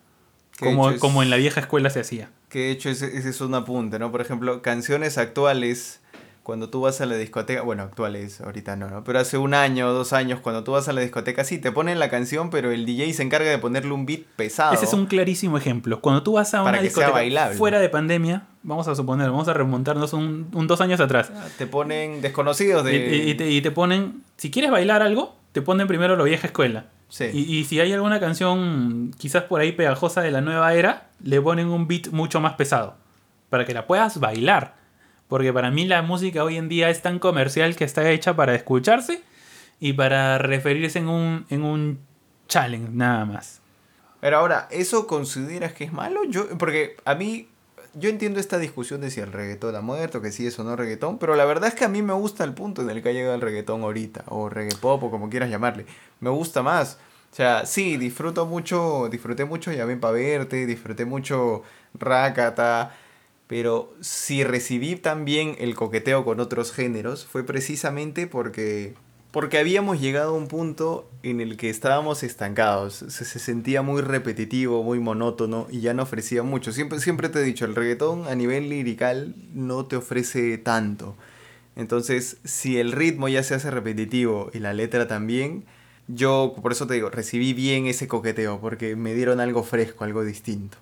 Como, 0.60 0.90
es- 0.92 1.00
como 1.00 1.24
en 1.24 1.30
la 1.30 1.38
vieja 1.38 1.60
escuela 1.62 1.90
se 1.90 2.00
hacía. 2.02 2.30
Que 2.50 2.60
de 2.60 2.72
hecho 2.72 2.90
ese, 2.90 3.18
ese 3.18 3.30
es 3.30 3.42
un 3.42 3.54
apunte, 3.56 4.00
¿no? 4.00 4.12
Por 4.12 4.22
ejemplo, 4.22 4.62
canciones 4.62 5.18
actuales, 5.18 6.02
cuando 6.44 6.70
tú 6.70 6.82
vas 6.82 7.00
a 7.00 7.06
la 7.06 7.16
discoteca, 7.16 7.62
bueno, 7.62 7.84
actuales 7.84 8.42
ahorita 8.42 8.76
no, 8.76 8.90
¿no? 8.90 9.04
Pero 9.04 9.20
hace 9.20 9.38
un 9.38 9.54
año 9.54 9.88
o 9.88 9.94
dos 9.94 10.14
años, 10.14 10.40
cuando 10.40 10.64
tú 10.64 10.72
vas 10.72 10.88
a 10.90 10.94
la 10.94 11.02
discoteca, 11.02 11.44
sí, 11.44 11.60
te 11.60 11.72
ponen 11.72 12.00
la 12.00 12.10
canción, 12.10 12.50
pero 12.50 12.72
el 12.72 12.86
DJ 12.88 13.14
se 13.14 13.22
encarga 13.22 13.50
de 13.52 13.60
ponerle 13.60 13.92
un 13.92 14.08
beat 14.08 14.22
pesado. 14.36 14.74
Ese 14.74 14.86
es 14.86 14.94
un 14.94 15.06
clarísimo 15.06 15.58
ejemplo. 15.60 16.02
Cuando 16.02 16.24
tú 16.24 16.34
vas 16.34 16.54
a 16.56 16.62
una 16.64 16.72
discoteca 16.82 17.14
fuera 17.58 17.80
de 17.80 17.90
pandemia, 17.90 18.48
vamos 18.64 18.88
a 18.88 18.96
suponer, 18.96 19.30
vamos 19.30 19.48
a 19.48 19.54
remontarnos 19.54 20.14
un, 20.14 20.48
un 20.54 20.66
dos 20.68 20.82
años 20.82 21.00
atrás. 21.00 21.32
Te 21.60 21.68
ponen 21.68 22.22
desconocidos 22.22 22.84
Y, 22.90 22.92
de... 22.98 23.16
y- 23.18 23.30
y 23.30 23.34
te, 23.36 23.50
y 23.52 23.62
te 23.62 23.70
ponen, 23.70 24.24
si 24.38 24.50
quieres 24.50 24.72
bailar 24.72 25.04
algo, 25.04 25.36
te 25.52 25.62
ponen 25.62 25.88
primero 25.88 26.16
la 26.18 26.24
vieja 26.24 26.48
escuela. 26.48 26.86
Sí. 27.10 27.26
Y, 27.34 27.58
y 27.58 27.66
si 27.66 27.80
hay 27.80 27.92
alguna 27.92 28.20
canción 28.20 29.12
quizás 29.18 29.44
por 29.44 29.62
ahí 29.62 29.72
pegajosa 29.72 30.22
de 30.22 30.32
la 30.32 30.42
nueva 30.42 30.74
era, 30.74 31.10
le 31.24 31.42
ponen 31.42 31.68
un 31.68 31.88
beat 31.88 32.10
mucho 32.10 32.40
más 32.40 32.54
pesado. 32.54 32.96
Para 33.50 33.66
que 33.66 33.74
la 33.74 33.88
puedas 33.88 34.20
bailar. 34.20 34.76
Porque 35.28 35.52
para 35.54 35.70
mí 35.72 35.86
la 35.86 36.02
música 36.02 36.44
hoy 36.44 36.58
en 36.58 36.70
día 36.70 36.90
es 36.90 37.02
tan 37.02 37.20
comercial 37.20 37.76
que 37.76 37.84
está 37.84 38.10
hecha 38.10 38.36
para 38.36 38.56
escucharse 38.56 39.22
y 39.80 39.94
para 39.94 40.38
referirse 40.38 41.00
en 41.00 41.08
un, 41.08 41.46
en 41.50 41.64
un 41.64 42.00
challenge 42.48 42.90
nada 42.92 43.26
más. 43.26 43.62
Pero 44.20 44.38
ahora, 44.38 44.68
¿eso 44.72 45.08
consideras 45.08 45.74
que 45.74 45.86
es 45.86 45.94
malo? 45.94 46.22
Yo, 46.28 46.50
porque 46.58 46.98
a 47.06 47.16
mí, 47.16 47.48
yo 47.94 48.10
entiendo 48.10 48.40
esta 48.40 48.58
discusión 48.58 49.02
de 49.02 49.12
si 49.12 49.20
el 49.20 49.32
reggaetón 49.32 49.76
ha 49.76 49.82
muerto, 49.82 50.22
que 50.22 50.32
sí 50.32 50.46
es 50.48 50.58
o 50.60 50.64
no 50.64 50.76
reggaetón, 50.76 51.18
pero 51.18 51.36
la 51.36 51.46
verdad 51.46 51.70
es 51.70 51.76
que 51.76 51.86
a 51.86 51.90
mí 51.90 52.02
me 52.02 52.14
gusta 52.14 52.44
el 52.44 52.54
punto 52.54 52.82
en 52.82 52.90
el 52.90 53.02
que 53.02 53.10
ha 53.10 53.14
llegado 53.14 53.36
el 53.36 53.42
reggaetón 53.42 53.82
ahorita, 53.84 54.24
o 54.28 54.50
reggae 54.50 54.76
pop, 54.76 55.04
o 55.04 55.12
como 55.12 55.30
quieras 55.30 55.50
llamarle. 55.50 55.86
Me 56.20 56.30
gusta 56.30 56.64
más. 56.64 56.98
O 57.32 57.36
sea, 57.36 57.66
sí, 57.66 57.98
disfruto 57.98 58.46
mucho, 58.46 59.08
disfruté 59.10 59.46
mucho 59.46 59.72
Llamé 59.72 59.98
para 59.98 60.14
verte, 60.14 60.66
disfruté 60.66 61.06
mucho 61.06 61.64
Rakata, 61.94 62.96
pero 63.48 63.94
si 64.02 64.44
recibí 64.44 64.96
también 64.96 65.56
el 65.60 65.76
coqueteo 65.76 66.26
con 66.26 66.40
otros 66.40 66.72
géneros 66.72 67.26
fue 67.26 67.44
precisamente 67.44 68.28
porque 68.28 68.96
porque 69.32 69.60
habíamos 69.60 70.02
llegado 70.02 70.32
a 70.32 70.38
un 70.38 70.48
punto 70.48 71.10
en 71.22 71.40
el 71.40 71.56
que 71.58 71.70
estábamos 71.70 72.24
estancados, 72.24 73.06
se, 73.08 73.26
se 73.26 73.40
sentía 73.40 73.82
muy 73.82 74.02
repetitivo, 74.02 74.84
muy 74.84 75.00
monótono 75.00 75.68
y 75.70 75.82
ya 75.82 75.94
no 75.94 76.04
ofrecía 76.04 76.42
mucho. 76.44 76.72
Siempre, 76.72 77.00
siempre 77.00 77.30
te 77.30 77.40
he 77.40 77.44
dicho, 77.44 77.66
el 77.66 77.76
reggaetón 77.76 78.28
a 78.28 78.36
nivel 78.36 78.70
lirical 78.70 79.36
no 79.54 79.86
te 79.86 79.98
ofrece 79.98 80.58
tanto. 80.58 81.16
Entonces, 81.76 82.38
si 82.44 82.78
el 82.78 82.92
ritmo 82.92 83.30
ya 83.30 83.44
se 83.44 83.56
hace 83.56 83.72
repetitivo 83.72 84.50
y 84.54 84.60
la 84.60 84.74
letra 84.74 85.08
también, 85.08 85.64
yo 86.08 86.56
por 86.62 86.72
eso 86.72 86.88
te 86.88 86.96
digo, 86.96 87.10
recibí 87.10 87.54
bien 87.54 87.86
ese 87.86 88.08
coqueteo, 88.08 88.60
porque 88.60 88.96
me 88.96 89.14
dieron 89.14 89.40
algo 89.40 89.64
fresco, 89.64 90.04
algo 90.04 90.24
distinto. 90.24 90.78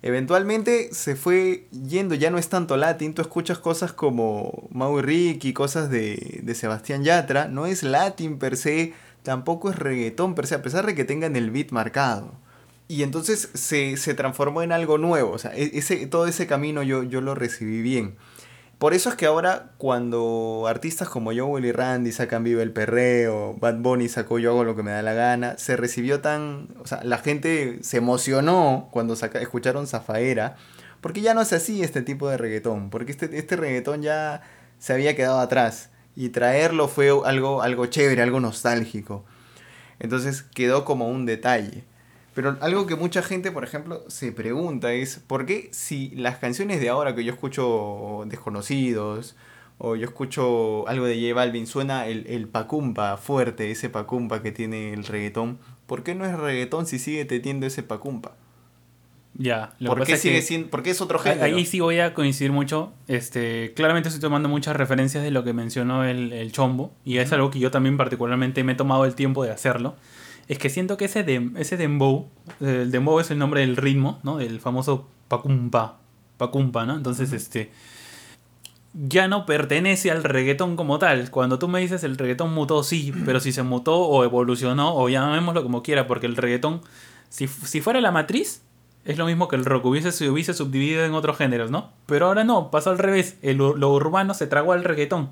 Eventualmente 0.00 0.90
se 0.92 1.16
fue 1.16 1.66
yendo, 1.72 2.14
ya 2.14 2.30
no 2.30 2.38
es 2.38 2.48
tanto 2.48 2.76
latín, 2.76 3.14
tú 3.14 3.22
escuchas 3.22 3.58
cosas 3.58 3.92
como 3.92 4.68
Mau 4.70 4.98
y 5.00 5.02
Ricky, 5.02 5.52
cosas 5.52 5.90
de, 5.90 6.40
de 6.42 6.54
Sebastián 6.54 7.02
Yatra, 7.02 7.48
no 7.48 7.66
es 7.66 7.82
latín 7.82 8.38
per 8.38 8.56
se, 8.56 8.92
tampoco 9.24 9.70
es 9.70 9.76
reggaetón 9.76 10.36
per 10.36 10.46
se, 10.46 10.54
a 10.54 10.62
pesar 10.62 10.86
de 10.86 10.94
que 10.94 11.04
tengan 11.04 11.34
el 11.34 11.50
beat 11.50 11.72
marcado. 11.72 12.32
Y 12.86 13.02
entonces 13.02 13.50
se, 13.54 13.96
se 13.96 14.14
transformó 14.14 14.62
en 14.62 14.72
algo 14.72 14.98
nuevo, 14.98 15.32
o 15.32 15.38
sea, 15.38 15.54
e- 15.56 15.72
ese, 15.74 16.06
todo 16.06 16.26
ese 16.26 16.46
camino 16.46 16.82
yo, 16.84 17.02
yo 17.02 17.20
lo 17.20 17.34
recibí 17.34 17.82
bien. 17.82 18.16
Por 18.78 18.94
eso 18.94 19.08
es 19.08 19.16
que 19.16 19.26
ahora 19.26 19.72
cuando 19.76 20.66
artistas 20.68 21.08
como 21.08 21.32
Joel 21.34 21.64
y 21.64 21.72
Randy 21.72 22.12
sacan 22.12 22.44
Viva 22.44 22.62
el 22.62 22.72
Perreo, 22.72 23.56
Bad 23.58 23.78
Bunny 23.78 24.08
sacó 24.08 24.38
Yo 24.38 24.50
hago 24.50 24.62
lo 24.62 24.76
que 24.76 24.84
me 24.84 24.92
da 24.92 25.02
la 25.02 25.14
gana, 25.14 25.58
se 25.58 25.76
recibió 25.76 26.20
tan... 26.20 26.68
O 26.80 26.86
sea, 26.86 27.02
la 27.02 27.18
gente 27.18 27.78
se 27.82 27.96
emocionó 27.96 28.88
cuando 28.92 29.16
saca, 29.16 29.40
escucharon 29.40 29.88
Zafaera, 29.88 30.56
porque 31.00 31.22
ya 31.22 31.34
no 31.34 31.40
es 31.40 31.52
así 31.52 31.82
este 31.82 32.02
tipo 32.02 32.28
de 32.28 32.36
reggaetón, 32.36 32.90
porque 32.90 33.10
este, 33.10 33.36
este 33.36 33.56
reggaetón 33.56 34.02
ya 34.02 34.42
se 34.78 34.92
había 34.92 35.16
quedado 35.16 35.40
atrás 35.40 35.90
y 36.14 36.28
traerlo 36.28 36.86
fue 36.86 37.10
algo, 37.24 37.62
algo 37.62 37.86
chévere, 37.86 38.22
algo 38.22 38.38
nostálgico. 38.38 39.24
Entonces 39.98 40.42
quedó 40.42 40.84
como 40.84 41.08
un 41.08 41.26
detalle. 41.26 41.84
Pero 42.38 42.56
algo 42.60 42.86
que 42.86 42.94
mucha 42.94 43.20
gente, 43.20 43.50
por 43.50 43.64
ejemplo, 43.64 44.04
se 44.06 44.30
pregunta 44.30 44.92
es, 44.92 45.18
¿por 45.26 45.44
qué 45.44 45.70
si 45.72 46.10
las 46.10 46.36
canciones 46.38 46.80
de 46.80 46.88
ahora 46.88 47.16
que 47.16 47.24
yo 47.24 47.32
escucho 47.32 48.22
desconocidos, 48.26 49.34
o 49.78 49.96
yo 49.96 50.04
escucho 50.04 50.86
algo 50.86 51.04
de 51.06 51.20
J 51.20 51.34
Balvin, 51.34 51.66
suena 51.66 52.06
el, 52.06 52.28
el 52.28 52.46
pacumpa 52.46 53.16
fuerte, 53.16 53.72
ese 53.72 53.88
pacumpa 53.90 54.40
que 54.40 54.52
tiene 54.52 54.92
el 54.92 55.02
reggaetón, 55.04 55.58
¿por 55.88 56.04
qué 56.04 56.14
no 56.14 56.24
es 56.26 56.38
reggaetón 56.38 56.86
si 56.86 57.00
sigue 57.00 57.24
teniendo 57.24 57.66
ese 57.66 57.82
pacumpa? 57.82 58.36
Ya, 59.34 59.72
lo 59.80 59.90
que 59.90 59.96
¿Por 59.96 59.98
pasa 60.00 60.12
es 60.14 60.20
sigue 60.20 60.34
que- 60.36 60.42
siendo, 60.42 60.70
¿Por 60.70 60.84
qué 60.84 60.90
es 60.90 61.00
otro 61.00 61.18
género? 61.18 61.42
Ahí 61.44 61.66
sí 61.66 61.80
voy 61.80 61.98
a 61.98 62.14
coincidir 62.14 62.52
mucho. 62.52 62.92
Este, 63.08 63.72
claramente 63.74 64.10
estoy 64.10 64.20
tomando 64.20 64.48
muchas 64.48 64.76
referencias 64.76 65.24
de 65.24 65.32
lo 65.32 65.42
que 65.42 65.52
mencionó 65.54 66.04
el, 66.04 66.32
el 66.32 66.52
Chombo. 66.52 66.92
Y 67.04 67.18
es 67.18 67.32
algo 67.32 67.50
que 67.50 67.58
yo 67.58 67.72
también 67.72 67.96
particularmente 67.96 68.62
me 68.62 68.72
he 68.72 68.74
tomado 68.76 69.04
el 69.04 69.16
tiempo 69.16 69.42
de 69.44 69.50
hacerlo. 69.50 69.96
Es 70.48 70.58
que 70.58 70.70
siento 70.70 70.96
que 70.96 71.04
ese, 71.06 71.24
dem- 71.26 71.56
ese 71.58 71.76
dembow, 71.76 72.28
el 72.60 72.90
dembow 72.90 73.20
es 73.20 73.30
el 73.30 73.38
nombre 73.38 73.60
del 73.60 73.76
ritmo, 73.76 74.18
¿no? 74.22 74.38
Del 74.38 74.60
famoso 74.60 75.06
pacumpa, 75.28 75.98
pacumpa, 76.38 76.86
¿no? 76.86 76.96
Entonces, 76.96 77.32
este... 77.32 77.70
ya 78.94 79.28
no 79.28 79.44
pertenece 79.46 80.10
al 80.10 80.24
reggaetón 80.24 80.76
como 80.76 80.98
tal. 80.98 81.30
Cuando 81.30 81.58
tú 81.58 81.68
me 81.68 81.80
dices 81.80 82.02
el 82.04 82.16
reggaetón 82.16 82.52
mutó, 82.54 82.82
sí, 82.82 83.12
pero 83.24 83.40
si 83.40 83.52
se 83.52 83.62
mutó 83.62 83.96
o 83.98 84.24
evolucionó, 84.24 84.94
o 84.96 85.08
llamémoslo 85.08 85.62
como 85.62 85.82
quiera, 85.82 86.06
porque 86.06 86.26
el 86.26 86.36
reggaetón, 86.36 86.80
si, 87.28 87.46
si 87.48 87.80
fuera 87.80 88.00
la 88.00 88.10
matriz, 88.10 88.62
es 89.04 89.18
lo 89.18 89.26
mismo 89.26 89.48
que 89.48 89.56
el 89.56 89.64
rock, 89.64 89.84
hubiese, 89.86 90.12
se 90.12 90.28
hubiese 90.30 90.54
subdividido 90.54 91.04
en 91.04 91.14
otros 91.14 91.36
géneros, 91.36 91.70
¿no? 91.70 91.90
Pero 92.06 92.26
ahora 92.26 92.44
no, 92.44 92.70
pasó 92.70 92.90
al 92.90 92.98
revés, 92.98 93.36
el, 93.42 93.58
lo 93.58 93.92
urbano 93.92 94.34
se 94.34 94.46
tragó 94.46 94.72
al 94.72 94.84
reggaetón. 94.84 95.30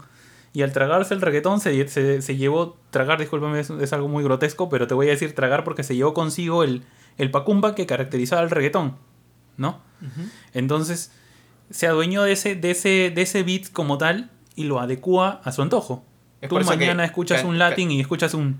Y 0.56 0.62
al 0.62 0.72
tragarse 0.72 1.12
el 1.12 1.20
reggaetón 1.20 1.60
se, 1.60 1.86
se, 1.86 2.36
llevó, 2.38 2.78
tragar, 2.88 3.20
discúlpame, 3.20 3.60
es, 3.60 3.92
algo 3.92 4.08
muy 4.08 4.24
grotesco, 4.24 4.70
pero 4.70 4.86
te 4.86 4.94
voy 4.94 5.08
a 5.08 5.10
decir 5.10 5.34
tragar 5.34 5.64
porque 5.64 5.82
se 5.82 5.94
llevó 5.94 6.14
consigo 6.14 6.64
el, 6.64 6.82
el 7.18 7.30
pacumba 7.30 7.74
que 7.74 7.84
caracterizaba 7.84 8.40
al 8.40 8.48
reggaetón, 8.48 8.96
¿no? 9.58 9.82
Entonces 10.54 11.12
se 11.68 11.86
adueñó 11.86 12.22
de 12.22 12.32
ese, 12.32 12.54
de, 12.54 12.70
ese, 12.70 13.12
de 13.14 13.20
ese 13.20 13.42
beat 13.42 13.70
como 13.70 13.98
tal 13.98 14.30
y 14.54 14.64
lo 14.64 14.80
adecua 14.80 15.42
a 15.44 15.52
su 15.52 15.60
antojo. 15.60 16.06
Es 16.40 16.48
Tú 16.48 16.58
mañana 16.60 17.04
escuchas 17.04 17.44
un 17.44 17.58
latín 17.58 17.90
y 17.90 18.00
escuchas 18.00 18.32
un 18.32 18.56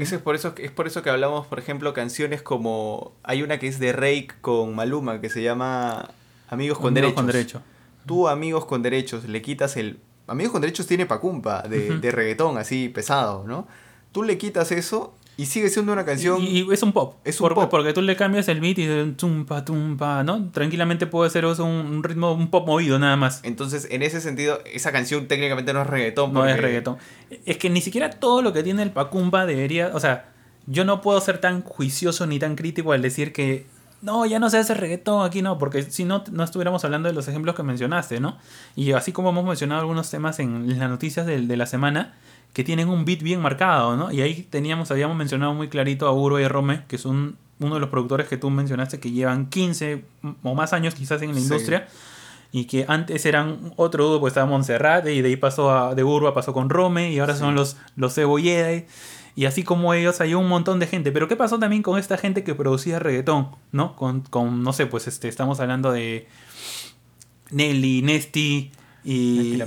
Eso 0.00 0.16
es 0.16 0.22
por 0.22 0.34
eso, 0.34 0.54
es 0.56 0.70
por 0.70 0.86
eso 0.86 1.02
que 1.02 1.10
hablamos, 1.10 1.46
por 1.46 1.58
ejemplo, 1.58 1.92
canciones 1.92 2.40
como. 2.40 3.12
Hay 3.22 3.42
una 3.42 3.58
que 3.58 3.66
es 3.66 3.78
de 3.78 3.92
Rake 3.92 4.28
con 4.40 4.74
Maluma 4.74 5.20
que 5.20 5.28
se 5.28 5.42
llama 5.42 6.08
Amigos 6.48 6.78
con 6.78 6.96
Amigos 6.96 7.12
Con 7.12 7.26
derecho. 7.26 7.60
Tú, 8.06 8.28
Amigos 8.28 8.64
con 8.64 8.82
Derechos, 8.82 9.28
le 9.28 9.42
quitas 9.42 9.76
el. 9.76 10.00
Amigos 10.26 10.52
con 10.52 10.60
Derechos 10.60 10.86
tiene 10.86 11.06
pacumpa 11.06 11.62
de, 11.62 11.98
de 11.98 12.10
reggaetón 12.10 12.58
así 12.58 12.88
pesado, 12.88 13.44
¿no? 13.46 13.66
Tú 14.12 14.22
le 14.22 14.38
quitas 14.38 14.72
eso 14.72 15.14
y 15.36 15.46
sigue 15.46 15.70
siendo 15.70 15.92
una 15.92 16.04
canción. 16.04 16.42
Y, 16.42 16.70
es 16.72 16.82
un 16.82 16.92
pop. 16.92 17.16
Es 17.24 17.40
un 17.40 17.48
pop. 17.48 17.70
Porque 17.70 17.92
tú 17.92 18.02
le 18.02 18.16
cambias 18.16 18.48
el 18.48 18.60
beat 18.60 18.78
y 18.78 19.12
tumpa, 19.12 19.64
tumpa, 19.64 20.22
¿no? 20.22 20.50
Tranquilamente 20.50 21.06
puede 21.06 21.30
ser 21.30 21.46
un, 21.46 22.02
ritmo, 22.04 22.32
un 22.32 22.50
pop 22.50 22.66
movido 22.66 22.98
nada 22.98 23.16
más. 23.16 23.40
Entonces, 23.42 23.88
en 23.90 24.02
ese 24.02 24.20
sentido, 24.20 24.60
esa 24.72 24.92
canción 24.92 25.28
técnicamente 25.28 25.72
no 25.72 25.82
es 25.82 25.86
reggaetón. 25.86 26.34
No 26.34 26.46
es 26.46 26.60
reggaetón. 26.60 26.98
Es 27.46 27.56
que 27.56 27.70
ni 27.70 27.80
siquiera 27.80 28.10
todo 28.10 28.42
lo 28.42 28.52
que 28.52 28.62
tiene 28.62 28.82
el 28.82 28.90
Pacumba 28.90 29.46
debería. 29.46 29.90
O 29.94 30.00
sea, 30.00 30.28
yo 30.66 30.84
no 30.84 31.00
puedo 31.00 31.20
ser 31.20 31.38
tan 31.38 31.62
juicioso 31.62 32.26
ni 32.26 32.38
tan 32.38 32.54
crítico 32.54 32.92
al 32.92 33.00
decir 33.00 33.32
que. 33.32 33.66
No, 34.02 34.26
ya 34.26 34.38
no 34.38 34.50
se 34.50 34.58
hace 34.58 34.74
reggaetón 34.74 35.24
aquí, 35.24 35.42
no, 35.42 35.58
porque 35.58 35.84
si 35.84 36.04
no, 36.04 36.24
no 36.30 36.42
estuviéramos 36.44 36.84
hablando 36.84 37.08
de 37.08 37.14
los 37.14 37.28
ejemplos 37.28 37.54
que 37.54 37.62
mencionaste, 37.62 38.20
¿no? 38.20 38.36
Y 38.76 38.92
así 38.92 39.12
como 39.12 39.30
hemos 39.30 39.44
mencionado 39.44 39.80
algunos 39.80 40.10
temas 40.10 40.40
en 40.40 40.78
las 40.78 40.90
noticias 40.90 41.24
de, 41.24 41.40
de 41.40 41.56
la 41.56 41.66
semana, 41.66 42.14
que 42.52 42.64
tienen 42.64 42.88
un 42.88 43.04
beat 43.04 43.22
bien 43.22 43.40
marcado, 43.40 43.96
¿no? 43.96 44.12
Y 44.12 44.20
ahí 44.20 44.42
teníamos, 44.42 44.90
habíamos 44.90 45.16
mencionado 45.16 45.54
muy 45.54 45.68
clarito 45.68 46.06
a 46.06 46.12
Uro 46.12 46.38
y 46.38 46.44
a 46.44 46.48
Rome, 46.48 46.82
que 46.88 46.98
son 46.98 47.36
uno 47.60 47.74
de 47.74 47.80
los 47.80 47.88
productores 47.90 48.28
que 48.28 48.36
tú 48.36 48.50
mencionaste 48.50 49.00
que 49.00 49.10
llevan 49.10 49.46
15 49.46 50.04
o 50.42 50.54
más 50.54 50.72
años 50.72 50.94
quizás 50.94 51.22
en 51.22 51.32
la 51.34 51.40
industria. 51.40 51.88
Y 52.54 52.66
que 52.66 52.84
antes 52.86 53.24
eran 53.24 53.72
otro 53.76 54.06
dúo, 54.08 54.20
pues 54.20 54.32
estaba 54.32 54.46
Montserrat, 54.46 55.06
y 55.06 55.22
de 55.22 55.28
ahí 55.28 55.36
pasó 55.36 55.70
a, 55.70 55.94
de 55.94 56.04
Urba, 56.04 56.34
pasó 56.34 56.52
con 56.52 56.68
Rome, 56.68 57.10
y 57.10 57.18
ahora 57.18 57.34
son 57.34 57.54
los, 57.54 57.78
los 57.96 58.14
Cebolleda. 58.14 58.84
Y 59.34 59.46
así 59.46 59.62
como 59.62 59.94
ellos, 59.94 60.20
hay 60.20 60.34
un 60.34 60.48
montón 60.48 60.78
de 60.78 60.86
gente. 60.86 61.10
Pero 61.12 61.28
¿qué 61.28 61.36
pasó 61.36 61.58
también 61.58 61.82
con 61.82 61.98
esta 61.98 62.18
gente 62.18 62.44
que 62.44 62.54
producía 62.54 62.98
reggaetón? 62.98 63.48
¿No? 63.70 63.96
Con, 63.96 64.20
con 64.20 64.62
no 64.62 64.72
sé, 64.72 64.86
pues 64.86 65.08
este, 65.08 65.28
estamos 65.28 65.60
hablando 65.60 65.90
de 65.90 66.28
Nelly, 67.50 68.02
Nesty, 68.02 68.72
y 69.04 69.58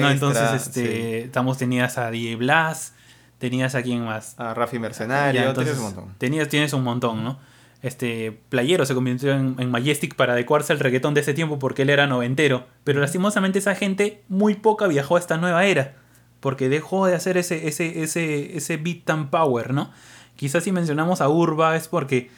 no, 0.00 0.10
entonces 0.10 0.52
este, 0.52 1.24
estamos, 1.24 1.56
tenías 1.56 1.96
a 1.96 2.10
Die 2.10 2.36
Blas, 2.36 2.94
tenías 3.38 3.74
a 3.74 3.82
quién 3.82 4.04
más. 4.04 4.38
A 4.38 4.54
Rafi 4.54 4.78
Mercenario, 4.78 5.52
tenías 5.54 5.76
un 5.78 5.84
montón. 5.84 6.14
Tenías, 6.18 6.48
tienes 6.48 6.72
un 6.72 6.84
montón, 6.84 7.24
¿no? 7.24 7.38
Este, 7.80 8.38
Playero 8.48 8.86
se 8.86 8.94
convirtió 8.94 9.32
en, 9.32 9.70
Majestic 9.70 10.14
para 10.14 10.34
adecuarse 10.34 10.72
al 10.72 10.78
reggaetón 10.78 11.14
de 11.14 11.22
ese 11.22 11.34
tiempo 11.34 11.58
porque 11.58 11.82
él 11.82 11.90
era 11.90 12.06
noventero. 12.06 12.66
Pero 12.84 13.00
lastimosamente 13.00 13.58
esa 13.58 13.74
gente 13.74 14.22
muy 14.28 14.54
poca 14.54 14.86
viajó 14.86 15.16
a 15.16 15.18
esta 15.18 15.36
nueva 15.36 15.64
era. 15.64 15.96
Porque 16.42 16.68
dejó 16.68 17.06
de 17.06 17.14
hacer 17.14 17.38
ese, 17.38 17.66
ese, 17.66 18.02
ese, 18.02 18.58
ese 18.58 18.76
beat 18.76 19.04
tan 19.04 19.30
power, 19.30 19.72
¿no? 19.72 19.90
Quizás 20.36 20.64
si 20.64 20.72
mencionamos 20.72 21.22
a 21.22 21.28
Urba 21.30 21.76
es 21.76 21.88
porque 21.88 22.28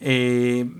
eh, 0.00 0.70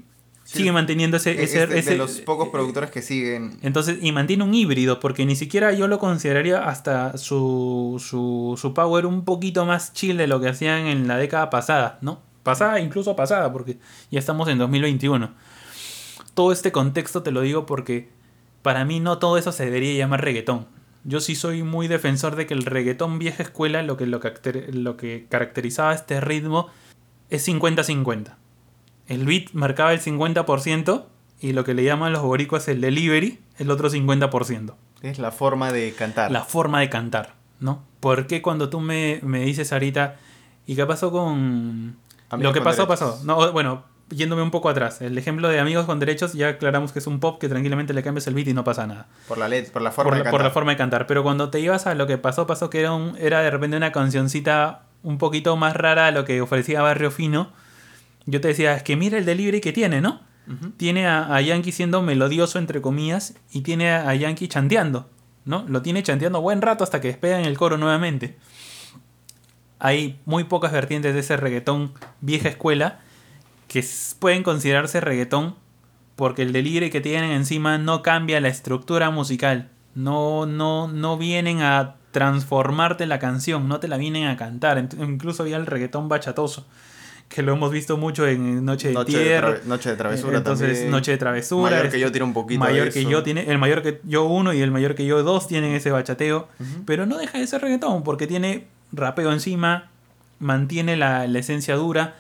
sigue 0.45 0.73
manteniendo 0.73 1.17
ese... 1.17 1.43
ese, 1.43 1.67
de, 1.67 1.97
los 1.97 2.21
pocos 2.21 2.51
productores 2.51 2.91
que 2.91 3.03
siguen. 3.03 3.59
Entonces, 3.63 3.99
y 4.03 4.13
mantiene 4.13 4.45
un 4.45 4.55
híbrido, 4.55 5.01
porque 5.01 5.27
ni 5.27 5.37
siquiera 5.37 5.73
yo 5.73 5.89
lo 5.89 5.99
consideraría 5.99 6.69
hasta 6.69 7.17
su, 7.17 7.97
su, 7.99 8.59
su 8.61 8.75
power 8.75 9.07
un 9.07 9.25
poquito 9.25 9.67
más 9.67 9.93
chill 9.93 10.19
de 10.19 10.27
lo 10.27 10.39
que 10.41 10.51
hacían 10.51 10.87
en 10.87 11.09
la 11.09 11.17
década 11.17 11.51
pasada, 11.51 11.99
¿no? 12.03 12.21
Pasada, 12.43 12.79
incluso 12.79 13.17
pasada, 13.17 13.53
porque 13.53 13.79
ya 14.11 14.19
estamos 14.19 14.49
en 14.49 14.59
2021. 14.59 15.31
Todo 16.35 16.53
este 16.53 16.73
contexto 16.73 17.23
te 17.23 17.33
lo 17.33 17.41
digo 17.41 17.65
porque 17.65 18.11
para 18.61 18.85
mí 18.85 19.01
no 19.01 19.19
todo 19.19 19.39
eso 19.39 19.51
se 19.51 19.65
debería 19.65 19.97
llamar 19.97 20.23
reggaetón. 20.23 20.67
Yo 21.07 21.21
sí 21.21 21.35
soy 21.35 21.63
muy 21.63 21.89
defensor 21.89 22.37
de 22.37 22.47
que 22.47 22.55
el 22.55 22.65
reggaetón 22.65 23.19
vieja 23.19 23.43
escuela, 23.43 23.83
lo 23.83 23.97
que, 23.97 24.07
lo 24.07 24.21
que, 24.21 24.69
lo 24.73 24.97
que 24.97 25.27
caracterizaba 25.31 25.95
este 25.95 26.21
ritmo, 26.21 26.69
es 27.31 27.49
50-50 27.49 28.35
el 29.09 29.25
beat 29.25 29.53
marcaba 29.53 29.93
el 29.93 30.01
50% 30.01 31.05
y 31.41 31.53
lo 31.53 31.65
que 31.65 31.75
le 31.75 31.85
llaman 31.85 32.13
los 32.13 32.23
boricuas 32.23 32.67
el 32.69 32.81
delivery, 32.81 33.39
el 33.59 33.71
otro 33.71 33.91
50%. 33.91 34.75
Es 35.03 35.19
la 35.19 35.31
forma 35.31 35.73
de 35.73 35.93
cantar. 35.93 36.31
La 36.31 36.45
forma 36.45 36.81
de 36.81 36.89
cantar, 36.89 37.35
¿no? 37.61 37.83
Porque 38.01 38.43
cuando 38.43 38.69
tú 38.69 38.81
me, 38.81 39.21
dices 39.21 39.73
ahorita, 39.73 40.17
¿y 40.67 40.75
qué 40.75 40.87
pasó 40.87 41.11
con... 41.11 41.97
lo 42.31 42.53
que 42.53 42.61
pasó, 42.61 42.89
pasó. 42.89 43.21
No, 43.25 43.53
bueno, 43.53 43.85
yéndome 44.11 44.43
un 44.43 44.51
poco 44.51 44.69
atrás. 44.69 45.01
El 45.01 45.17
ejemplo 45.19 45.49
de 45.49 45.61
Amigos 45.61 45.87
con 45.87 45.99
Derechos 45.99 46.33
ya 46.33 46.49
aclaramos 46.49 46.93
que 46.93 46.99
es 47.01 47.07
un 47.07 47.21
pop 47.21 47.41
que 47.41 47.49
tranquilamente 47.49 47.95
le 47.95 48.03
cambias 48.03 48.27
el 48.27 48.35
beat 48.35 48.49
y 48.49 48.55
no 48.55 48.65
pasa 48.65 48.87
nada. 48.87 49.07
Por 49.29 49.39
la, 49.39 49.49
por 49.73 49.83
la 49.83 49.93
forma 49.93 50.17
de 50.17 50.23
cantar. 50.23 50.31
Por 50.33 50.43
la 50.43 50.51
forma 50.51 50.71
de 50.73 50.77
cantar. 50.77 51.07
Pero 51.07 51.23
cuando 51.23 51.51
te 51.51 51.61
ibas 51.61 51.87
a 51.87 51.95
lo 51.95 52.07
que 52.07 52.19
pasó, 52.19 52.47
pasó 52.47 52.71
que 52.71 52.81
era, 52.81 52.93
un, 52.93 53.17
era 53.19 53.41
de 53.41 53.51
repente 53.51 53.77
una 53.77 53.93
cancioncita 53.93 54.83
un 55.03 55.19
poquito 55.19 55.57
más 55.57 55.77
rara 55.77 56.07
a 56.07 56.11
lo 56.11 56.25
que 56.25 56.41
ofrecía 56.41 56.83
Barrio 56.83 57.11
Fino 57.11 57.53
yo 58.27 58.41
te 58.41 58.49
decía, 58.49 58.75
es 58.75 58.83
que 58.83 58.97
mira 58.97 59.17
el 59.19 59.25
delivery 59.25 59.61
que 59.61 59.73
tiene, 59.73 60.01
¿no? 60.01 60.21
Tiene 60.77 61.09
a, 61.09 61.41
Yankee 61.41 61.73
siendo 61.73 62.03
melodioso, 62.03 62.59
entre 62.59 62.81
comillas, 62.81 63.35
y 63.51 63.63
tiene 63.63 63.91
a, 63.91 64.15
Yankee 64.15 64.49
chanteando, 64.49 65.09
¿no? 65.45 65.65
Lo 65.69 65.83
tiene 65.83 66.03
chanteando 66.03 66.41
buen 66.41 66.61
rato 66.61 66.85
hasta 66.85 67.01
que 67.01 67.09
despega 67.09 67.39
en 67.39 67.47
el 67.47 67.57
coro 67.57 67.79
nuevamente. 67.79 68.37
Hay 69.79 70.21
muy 70.25 70.45
pocas 70.45 70.73
vertientes 70.73 71.15
de 71.15 71.21
ese 71.21 71.37
reggaetón 71.37 71.93
vieja 72.21 72.49
escuela 72.49 73.01
que 73.69 73.85
pueden 74.19 74.43
considerarse 74.43 75.01
reggaetón 75.01 75.55
porque 76.17 76.43
el 76.43 76.53
delivery 76.53 76.91
que 76.91 77.01
tienen 77.01 77.31
encima 77.31 77.79
no 77.79 78.03
cambia 78.03 78.41
la 78.41 78.49
estructura 78.49 79.11
musical. 79.11 79.69
No, 79.95 80.47
no, 80.47 80.89
no 80.89 81.19
vienen 81.19 81.63
a 81.63 81.97
transformarte 82.11 83.07
la 83.07 83.19
canción, 83.19 83.69
no 83.69 83.81
te 83.81 83.89
la 83.89 83.99
vienen 83.99 84.27
a 84.27 84.37
cantar. 84.37 84.79
Incluso 84.99 85.43
había 85.43 85.57
el 85.57 85.67
reggaetón 85.67 86.09
bachatoso 86.09 86.67
que 87.29 87.43
lo 87.43 87.53
hemos 87.53 87.73
visto 87.73 87.97
mucho 87.97 88.27
en 88.27 88.65
Noche 88.65 88.93
de 88.93 89.05
Tierra. 89.05 89.59
Noche 89.67 89.91
de 89.91 89.97
Travesura 89.97 90.39
Entonces, 90.39 90.89
Noche 90.89 91.11
de 91.11 91.19
Travesura. 91.19 91.77
Mayor 91.77 91.91
que 91.91 92.01
yo 92.01 92.13
tiene 92.13 92.25
un 92.25 92.33
poquito 92.33 92.61
mayor 92.61 92.93
que 92.93 93.05
yo 93.05 93.23
tiene 93.23 93.51
El 93.51 93.59
mayor 93.59 93.83
que 93.83 94.01
yo 94.05 94.25
uno 94.25 94.53
y 94.53 94.61
el 94.61 94.71
mayor 94.71 94.95
que 94.95 95.07
yo 95.07 95.23
dos 95.23 95.49
tienen 95.49 95.73
ese 95.73 95.91
bachateo. 95.91 96.49
Pero 96.87 97.07
no 97.07 97.19
deja 97.19 97.39
de 97.39 97.47
ser 97.47 97.63
reggaetón 97.63 98.05
porque 98.05 98.27
tiene 98.27 98.67
rapeo 98.93 99.33
encima, 99.33 99.91
mantiene 100.39 100.97
la, 100.97 101.27
la 101.27 101.39
esencia 101.39 101.75
dura 101.77 102.15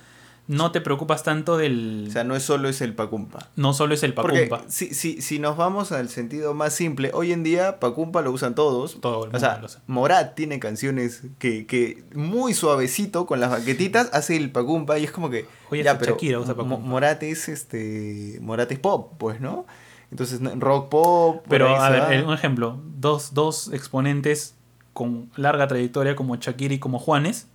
no 0.48 0.70
te 0.70 0.80
preocupas 0.80 1.24
tanto 1.24 1.56
del... 1.56 2.06
O 2.08 2.10
sea, 2.10 2.22
no 2.22 2.36
es 2.36 2.42
solo 2.44 2.68
es 2.68 2.80
el 2.80 2.94
Pacumpa. 2.94 3.48
No 3.56 3.72
solo 3.72 3.94
es 3.94 4.02
el 4.04 4.14
Pacumpa. 4.14 4.48
Porque 4.48 4.64
si, 4.68 4.94
si, 4.94 5.20
si 5.20 5.38
nos 5.38 5.56
vamos 5.56 5.90
al 5.90 6.08
sentido 6.08 6.54
más 6.54 6.72
simple, 6.72 7.10
hoy 7.14 7.32
en 7.32 7.42
día 7.42 7.80
Pacumpa 7.80 8.22
lo 8.22 8.30
usan 8.30 8.54
todos. 8.54 9.00
Todo 9.00 9.24
el 9.24 9.32
mundo 9.32 9.36
o 9.36 9.40
sea, 9.40 9.82
Morat 9.88 10.34
tiene 10.34 10.60
canciones 10.60 11.22
que, 11.38 11.66
que 11.66 12.04
muy 12.14 12.54
suavecito, 12.54 13.26
con 13.26 13.40
las 13.40 13.50
baquetitas, 13.50 14.08
hace 14.12 14.36
el 14.36 14.52
Pacumpa 14.52 14.98
y 14.98 15.04
es 15.04 15.10
como 15.10 15.30
que... 15.30 15.46
Oye, 15.70 15.82
ya, 15.82 15.98
pero 15.98 16.12
Shakira 16.12 16.38
usa 16.38 16.54
Morat 16.54 17.22
es, 17.24 17.48
este, 17.48 18.38
Morat 18.40 18.70
es 18.70 18.78
pop, 18.78 19.14
pues, 19.18 19.40
¿no? 19.40 19.66
Entonces, 20.12 20.40
rock 20.60 20.88
pop... 20.88 21.44
Pero, 21.48 21.76
a 21.76 21.90
ver, 21.90 22.24
un 22.24 22.32
ejemplo. 22.32 22.80
Dos, 22.98 23.34
dos 23.34 23.72
exponentes 23.72 24.54
con 24.92 25.28
larga 25.34 25.66
trayectoria 25.66 26.14
como 26.14 26.36
Shakira 26.36 26.74
y 26.74 26.78
como 26.78 27.00
Juanes, 27.00 27.48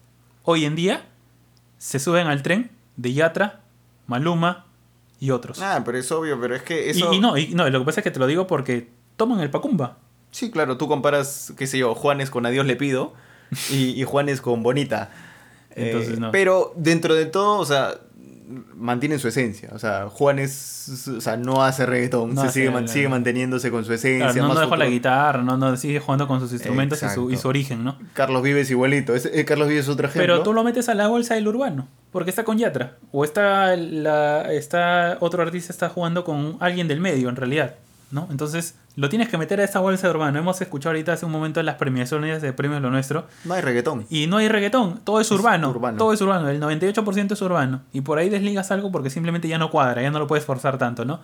hoy 0.44 0.66
en 0.66 0.76
día 0.76 1.06
se 1.78 1.98
suben 1.98 2.28
al 2.28 2.44
tren 2.44 2.81
de 3.02 3.14
Yatra, 3.14 3.61
Maluma 4.07 4.65
y 5.19 5.32
otros. 5.32 5.61
Ah, 5.61 5.82
pero 5.86 5.98
es 5.98 6.11
obvio, 6.11 6.40
pero 6.40 6.56
es 6.56 6.61
que 6.61 6.90
eso... 6.90 7.14
Y, 7.14 7.19
no, 7.19 7.38
y 7.38 7.49
no, 7.49 7.69
lo 7.69 7.80
que 7.80 7.86
pasa 7.86 7.99
es 8.02 8.03
que 8.03 8.11
te 8.11 8.19
lo 8.19 8.28
digo 8.28 8.48
porque 8.48 8.90
toman 9.18 9.40
el 9.40 9.49
Pacumba. 9.49 9.98
Sí, 10.32 10.52
claro, 10.52 10.78
tú 10.78 10.88
comparas, 10.88 11.53
qué 11.57 11.68
sé 11.68 11.78
yo, 11.78 11.94
Juanes 11.95 12.30
con 12.30 12.45
Adiós 12.45 12.65
le 12.65 12.76
pido 12.76 13.14
y, 13.72 14.02
Juanes 14.03 14.41
con 14.41 14.64
Bonita. 14.64 15.11
Entonces, 15.76 16.18
eh, 16.18 16.19
no. 16.19 16.32
Pero 16.32 16.73
dentro 16.76 17.15
de 17.15 17.26
todo, 17.26 17.60
o 17.60 17.65
sea, 17.65 17.95
mantiene 18.76 19.19
su 19.19 19.28
esencia. 19.28 19.69
O 19.73 19.80
sea, 19.80 20.10
Juanes 20.10 20.82
o 20.90 21.22
sea, 21.22 21.38
no 21.38 21.64
hace 21.64 21.86
reggaetón, 21.86 22.38
se 22.38 22.49
sigue, 22.49 22.88
sigue 22.88 23.10
manteniéndose 23.10 23.72
con 23.72 23.86
su 23.86 23.94
esencia. 23.94 24.41
no, 24.41 24.56
dejó 24.56 24.76
la 24.76 24.88
guitarra, 24.88 25.41
no, 25.41 25.57
no 25.57 25.76
sigue 25.78 25.99
jugando 25.99 26.28
con 26.28 26.40
sus 26.40 26.52
instrumentos 26.53 27.02
y 27.03 27.10
su, 27.10 27.32
y 27.32 27.38
su, 27.38 27.48
origen, 27.48 27.84
¿no? 27.84 27.98
Carlos 28.14 28.41
Vives 28.41 28.69
igualito. 28.72 29.14
Eh, 29.15 29.45
Carlos 29.45 29.68
Vives 29.68 29.86
es 29.86 29.90
otro 29.90 30.07
ejemplo. 30.07 30.22
Pero 30.22 30.44
tú 30.44 30.53
lo 30.53 30.64
metes 30.64 30.90
a 30.90 30.95
la 30.95 31.07
bolsa 31.07 31.36
del 31.36 31.48
urbano, 31.48 31.88
porque 32.11 32.30
está 32.30 32.44
con 32.44 32.57
Yatra. 32.57 32.98
O 33.11 33.23
está, 33.23 33.76
la, 33.76 34.52
está 34.52 35.18
otro 35.19 35.41
artista 35.41 35.72
está 35.72 35.90
jugando 35.90 36.23
con 36.23 36.57
alguien 36.60 36.88
del 36.88 36.99
medio, 36.99 37.30
en 37.30 37.36
realidad. 37.36 37.76
¿No? 38.12 38.28
Entonces, 38.32 38.76
lo 38.96 39.10
tienes 39.10 39.30
que 39.30 39.38
meter 39.38 39.60
a 39.60 39.64
esa 39.64 39.80
bolsa 39.80 40.08
de 40.08 40.12
urbano. 40.12 40.40
Hemos 40.40 40.62
escuchado 40.62 40.92
ahorita 40.92 41.14
hace 41.14 41.26
un 41.26 41.32
momento 41.32 41.62
las 41.64 41.76
premiaciones 41.76 42.42
de 42.42 42.54
Premios 42.54 42.82
Lo 42.82 42.90
Nuestro. 42.90 43.28
No 43.46 43.54
hay 43.54 43.62
reggaetón. 43.62 44.06
Y 44.10 44.28
no 44.28 44.38
hay 44.38 44.48
reggaetón, 44.48 45.00
todo 45.04 45.20
es, 45.20 45.28
Es 45.28 45.32
urbano, 45.32 45.70
urbano. 45.70 45.98
Todo 45.98 46.14
es 46.14 46.22
urbano, 46.22 46.50
el 46.50 46.62
98% 46.62 47.32
es 47.32 47.42
urbano. 47.42 47.82
Y 47.94 48.02
por 48.02 48.18
ahí 48.18 48.30
desligas 48.30 48.72
algo 48.72 48.92
porque 48.92 49.10
simplemente 49.10 49.48
ya 49.48 49.58
no 49.58 49.72
cuadra, 49.72 50.02
ya 50.02 50.12
no 50.12 50.20
lo 50.20 50.28
puedes 50.28 50.46
forzar 50.46 50.78
tanto, 50.78 51.06
¿no? 51.06 51.22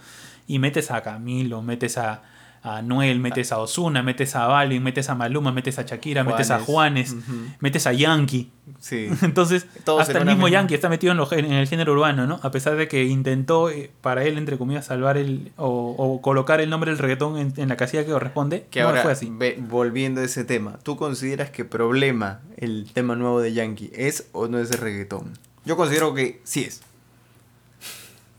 Y 0.47 0.59
metes 0.59 0.91
a 0.91 1.01
Camilo, 1.01 1.61
metes 1.61 1.97
a, 1.97 2.21
a 2.63 2.81
Noel, 2.81 3.19
metes 3.19 3.51
a 3.51 3.59
Osuna, 3.59 4.03
metes 4.03 4.35
a 4.35 4.47
Balvin, 4.47 4.83
metes 4.83 5.09
a 5.09 5.15
Maluma, 5.15 5.51
metes 5.51 5.79
a 5.79 5.83
Shakira, 5.83 6.23
metes 6.23 6.51
a 6.51 6.59
Juanes, 6.59 7.15
metes 7.59 7.87
a 7.87 7.93
Yankee. 7.93 8.51
Sí. 8.79 9.07
Entonces, 9.21 9.65
Todos 9.85 10.01
hasta 10.01 10.17
el 10.19 10.25
mismo 10.25 10.45
misma. 10.47 10.49
Yankee 10.59 10.75
está 10.75 10.89
metido 10.89 11.11
en, 11.11 11.17
lo- 11.17 11.31
en 11.31 11.51
el 11.53 11.67
género 11.67 11.93
urbano, 11.93 12.27
¿no? 12.27 12.39
A 12.43 12.51
pesar 12.51 12.75
de 12.75 12.87
que 12.89 13.05
intentó, 13.05 13.69
eh, 13.69 13.89
para 14.01 14.23
él, 14.25 14.37
entre 14.37 14.57
comillas, 14.57 14.85
salvar 14.85 15.17
el. 15.17 15.51
o, 15.55 15.95
o 15.97 16.21
colocar 16.21 16.59
el 16.59 16.69
nombre 16.69 16.91
del 16.91 16.99
reggaetón 16.99 17.37
en, 17.37 17.53
en 17.55 17.69
la 17.69 17.77
casilla 17.77 18.05
que 18.05 18.11
corresponde. 18.11 18.65
Que 18.69 18.81
no 18.81 18.87
ahora, 18.89 19.03
fue 19.03 19.11
así. 19.13 19.29
ve- 19.31 19.57
volviendo 19.59 20.19
a 20.21 20.25
ese 20.25 20.43
tema, 20.43 20.77
¿tú 20.83 20.97
consideras 20.97 21.49
que 21.49 21.63
problema 21.65 22.41
el 22.57 22.89
tema 22.93 23.15
nuevo 23.15 23.39
de 23.39 23.53
Yankee 23.53 23.91
es 23.95 24.27
o 24.33 24.47
no 24.47 24.59
es 24.59 24.69
de 24.69 24.77
reggaetón? 24.77 25.31
Yo 25.63 25.77
considero 25.77 26.13
que 26.13 26.41
sí 26.43 26.63
es. 26.65 26.81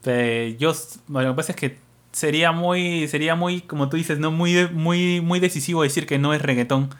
Eh, 0.05 0.57
yo, 0.59 0.73
bueno, 1.09 1.29
lo 1.31 1.35
que 1.35 1.37
pasa 1.39 1.53
es 1.53 1.57
que 1.57 1.79
sería 2.13 2.53
muy, 2.53 3.09
sería 3.09 3.35
muy, 3.35 3.61
como 3.61 3.89
tú 3.89 3.97
dices, 3.97 4.19
no 4.19 4.31
muy, 4.31 4.69
muy, 4.73 5.21
muy 5.21 5.41
decisivo 5.41 5.83
decir 5.83 6.07
que 6.07 6.19
no 6.19 6.35
es 6.35 6.43
reggaetón, 6.43 6.91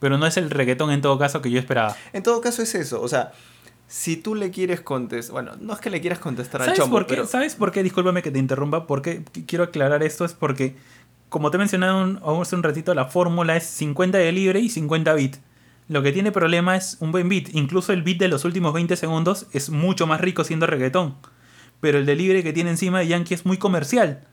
pero 0.00 0.18
no 0.18 0.26
es 0.26 0.36
el 0.36 0.50
reggaetón 0.50 0.90
en 0.90 1.00
todo 1.00 1.18
caso 1.18 1.40
que 1.42 1.50
yo 1.50 1.58
esperaba. 1.58 1.96
En 2.12 2.22
todo 2.22 2.40
caso 2.40 2.62
es 2.62 2.74
eso, 2.74 3.00
o 3.00 3.08
sea, 3.08 3.32
si 3.88 4.16
tú 4.16 4.34
le 4.34 4.50
quieres 4.50 4.80
contestar, 4.80 5.32
bueno, 5.32 5.52
no 5.60 5.72
es 5.72 5.78
que 5.80 5.90
le 5.90 6.00
quieras 6.00 6.18
contestar 6.18 6.60
al 6.62 6.66
¿Sabes 6.66 6.80
chombo, 6.80 6.96
por 6.96 7.06
qué? 7.06 7.14
pero 7.14 7.26
¿Sabes 7.26 7.54
por 7.54 7.70
qué? 7.72 7.82
Discúlpame 7.82 8.22
que 8.22 8.30
te 8.32 8.38
interrumpa, 8.38 8.86
porque 8.86 9.22
quiero 9.46 9.64
aclarar 9.64 10.02
esto 10.02 10.24
es 10.24 10.32
porque, 10.34 10.76
como 11.28 11.50
te 11.50 11.56
he 11.56 11.58
mencionado 11.58 12.02
un- 12.02 12.20
hace 12.42 12.56
un 12.56 12.62
ratito, 12.64 12.94
la 12.94 13.04
fórmula 13.06 13.56
es 13.56 13.64
50 13.64 14.18
de 14.18 14.32
libre 14.32 14.58
y 14.60 14.68
50 14.70 15.14
bit. 15.14 15.36
Lo 15.88 16.02
que 16.02 16.10
tiene 16.10 16.32
problema 16.32 16.74
es 16.76 16.96
un 16.98 17.12
buen 17.12 17.28
beat. 17.28 17.54
Incluso 17.54 17.92
el 17.92 18.02
beat 18.02 18.18
de 18.18 18.26
los 18.26 18.44
últimos 18.44 18.72
20 18.74 18.96
segundos 18.96 19.46
es 19.52 19.70
mucho 19.70 20.08
más 20.08 20.20
rico 20.20 20.42
siendo 20.42 20.66
reggaetón. 20.66 21.14
Pero 21.80 21.98
el 21.98 22.06
de 22.06 22.16
libre 22.16 22.42
que 22.42 22.52
tiene 22.52 22.70
encima 22.70 22.98
de 22.98 23.06
Yankee 23.06 23.34
es 23.34 23.46
muy 23.46 23.56
comercial. 23.56 24.26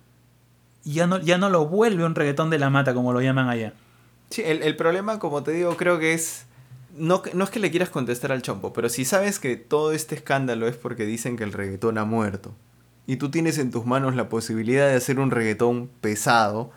Y 0.85 0.93
ya 0.93 1.07
no, 1.07 1.19
ya 1.19 1.37
no 1.37 1.49
lo 1.49 1.65
vuelve 1.67 2.03
un 2.05 2.15
reggaetón 2.15 2.49
de 2.49 2.59
la 2.59 2.69
mata, 2.69 2.93
como 2.93 3.13
lo 3.13 3.21
llaman 3.21 3.49
allá. 3.49 3.73
Sí, 4.29 4.41
el, 4.45 4.61
el 4.63 4.75
problema, 4.75 5.19
como 5.19 5.43
te 5.43 5.51
digo, 5.51 5.75
creo 5.77 5.99
que 5.99 6.13
es. 6.13 6.45
No, 6.97 7.21
no 7.33 7.43
es 7.43 7.49
que 7.49 7.59
le 7.59 7.71
quieras 7.71 7.89
contestar 7.89 8.31
al 8.31 8.41
chompo, 8.41 8.71
pero 8.73 8.89
si 8.89 9.03
sabes 9.05 9.39
que 9.39 9.55
todo 9.55 9.93
este 9.93 10.15
escándalo 10.15 10.67
es 10.67 10.75
porque 10.75 11.05
dicen 11.05 11.37
que 11.37 11.43
el 11.43 11.53
reggaetón 11.53 11.97
ha 11.97 12.05
muerto. 12.05 12.53
Y 13.07 13.15
tú 13.17 13.29
tienes 13.31 13.57
en 13.57 13.71
tus 13.71 13.85
manos 13.85 14.15
la 14.15 14.29
posibilidad 14.29 14.87
de 14.87 14.95
hacer 14.95 15.19
un 15.19 15.31
reggaetón 15.31 15.89
pesado. 16.01 16.71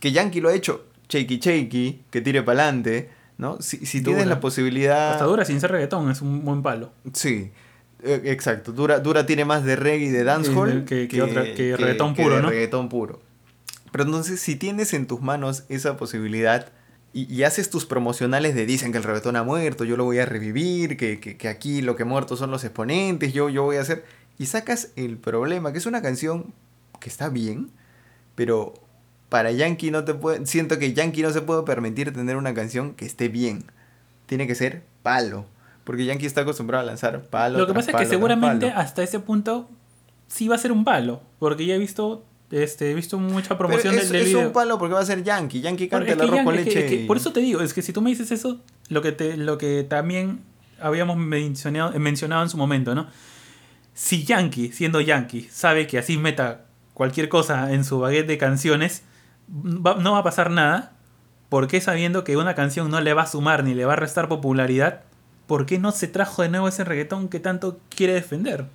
Que 0.00 0.12
Yankee 0.12 0.40
lo 0.40 0.48
ha 0.48 0.54
hecho. 0.54 0.84
Shaky 1.08 1.38
shaky, 1.38 2.02
que 2.10 2.20
tire 2.20 2.42
para 2.42 2.62
adelante. 2.64 3.10
¿No? 3.38 3.60
Si, 3.60 3.84
si 3.86 4.02
tienes 4.02 4.26
la 4.26 4.40
posibilidad. 4.40 5.12
Hasta 5.12 5.24
dura 5.26 5.44
sin 5.44 5.60
ser 5.60 5.70
reggaetón, 5.70 6.10
es 6.10 6.22
un 6.22 6.44
buen 6.44 6.62
palo. 6.62 6.90
Sí, 7.12 7.50
eh, 8.02 8.22
exacto. 8.24 8.72
Dura, 8.72 8.98
Dura 9.00 9.26
tiene 9.26 9.44
más 9.44 9.62
de 9.64 9.76
reggae 9.76 10.06
y 10.06 10.10
de 10.10 10.24
dancehall 10.24 10.84
Que- 10.86 11.06
que 11.06 11.22
otra- 11.22 11.44
que 11.54 11.76
reggaetón 11.76 12.14
puro, 12.14 12.40
¿no? 12.40 12.48
reggaetón 12.50 12.88
puro. 12.88 13.20
Pero 13.96 14.04
entonces, 14.10 14.40
si 14.40 14.56
tienes 14.56 14.92
en 14.92 15.06
tus 15.06 15.22
manos 15.22 15.64
esa 15.70 15.96
posibilidad 15.96 16.68
y, 17.14 17.32
y 17.34 17.44
haces 17.44 17.70
tus 17.70 17.86
promocionales 17.86 18.54
de 18.54 18.66
dicen 18.66 18.92
que 18.92 18.98
el 18.98 19.04
reggaetón 19.04 19.36
ha 19.36 19.42
muerto, 19.42 19.84
yo 19.84 19.96
lo 19.96 20.04
voy 20.04 20.18
a 20.18 20.26
revivir, 20.26 20.98
que, 20.98 21.18
que- 21.18 21.38
que 21.38 21.48
aquí 21.48 21.80
lo 21.80 21.96
que 21.96 22.02
ha 22.02 22.06
muerto 22.06 22.36
son 22.36 22.50
los 22.50 22.62
exponentes, 22.62 23.32
yo, 23.32 23.48
yo 23.48 23.62
voy 23.62 23.76
a 23.76 23.80
hacer. 23.80 24.04
Y 24.38 24.44
sacas 24.46 24.90
el 24.96 25.16
problema, 25.16 25.72
que 25.72 25.78
es 25.78 25.86
una 25.86 26.02
canción 26.02 26.52
que 27.00 27.08
está 27.08 27.30
bien, 27.30 27.70
pero 28.34 28.74
para 29.30 29.50
Yankee 29.50 29.90
no 29.90 30.04
te 30.04 30.12
puede. 30.12 30.44
Siento 30.44 30.78
que 30.78 30.92
Yankee 30.92 31.22
no 31.22 31.30
se 31.30 31.40
puede 31.40 31.62
permitir 31.62 32.12
tener 32.12 32.36
una 32.36 32.52
canción 32.52 32.92
que 32.92 33.06
esté 33.06 33.28
bien. 33.28 33.64
Tiene 34.26 34.46
que 34.46 34.54
ser 34.54 34.82
palo. 35.02 35.46
Porque 35.84 36.04
Yankee 36.04 36.26
está 36.26 36.42
acostumbrado 36.42 36.82
a 36.82 36.86
lanzar 36.86 37.22
palo. 37.22 37.58
Lo 37.60 37.66
que 37.66 37.72
pasa 37.72 37.92
es 37.92 37.96
que 37.96 38.02
seguramente 38.10 38.66
hasta 38.76 39.02
ese 39.02 39.20
punto 39.20 39.70
sí 40.28 40.48
va 40.48 40.56
a 40.56 40.58
ser 40.58 40.70
un 40.72 40.84
palo. 40.84 41.22
Porque 41.38 41.64
ya 41.64 41.76
he 41.76 41.78
visto, 41.78 42.24
este, 42.50 42.90
he 42.90 42.94
visto 42.94 43.18
mucha 43.18 43.48
Pero 43.48 43.58
promoción 43.58 43.94
es, 43.94 44.02
del, 44.04 44.12
del 44.12 44.20
es 44.22 44.28
video. 44.28 44.46
un 44.46 44.52
palo 44.52 44.78
porque 44.78 44.94
va 44.94 45.00
a 45.00 45.04
ser 45.06 45.22
Yankee. 45.24 45.60
Yankee 45.60 45.86
Porque 45.88 46.06
canta 46.08 46.24
el 46.24 46.30
arroz 46.30 46.44
con 46.44 46.54
Yankee- 46.54 46.68
es 46.68 46.74
que- 46.74 46.80
leche. 46.82 46.98
que 47.00 47.06
por 47.06 47.16
eso 47.16 47.32
te 47.32 47.40
digo, 47.40 47.60
es 47.60 47.74
que 47.74 47.82
si 47.82 47.92
tú 47.92 48.00
me 48.02 48.10
dices 48.10 48.30
eso, 48.30 48.60
lo 48.88 49.02
que, 49.02 49.12
te, 49.12 49.36
lo 49.36 49.58
que 49.58 49.82
también 49.84 50.40
habíamos 50.80 51.16
mencionado, 51.16 51.98
mencionado 51.98 52.42
en 52.42 52.48
su 52.48 52.56
momento, 52.56 52.94
¿no? 52.94 53.06
Si 53.94 54.24
Yankee, 54.24 54.72
siendo 54.72 55.00
Yankee, 55.00 55.48
sabe 55.50 55.86
que 55.86 55.98
así 55.98 56.18
meta 56.18 56.66
cualquier 56.94 57.28
cosa 57.28 57.72
en 57.72 57.84
su 57.84 57.98
baguette 57.98 58.26
de 58.26 58.38
canciones, 58.38 59.02
va- 59.50 59.94
no 59.96 60.12
va 60.12 60.18
a 60.18 60.22
pasar 60.24 60.50
nada. 60.50 60.92
¿Por 61.48 61.68
qué 61.68 61.80
sabiendo 61.80 62.24
que 62.24 62.36
una 62.36 62.54
canción 62.54 62.90
no 62.90 63.00
le 63.00 63.14
va 63.14 63.22
a 63.22 63.26
sumar 63.26 63.64
ni 63.64 63.72
le 63.74 63.84
va 63.84 63.94
a 63.94 63.96
restar 63.96 64.28
popularidad? 64.28 65.02
¿Por 65.46 65.64
qué 65.64 65.78
no 65.78 65.92
se 65.92 66.08
trajo 66.08 66.42
de 66.42 66.48
nuevo 66.48 66.66
ese 66.68 66.84
reggaetón 66.84 67.28
que 67.28 67.38
tanto 67.40 67.78
quiere 67.88 68.12
defender? 68.14 68.66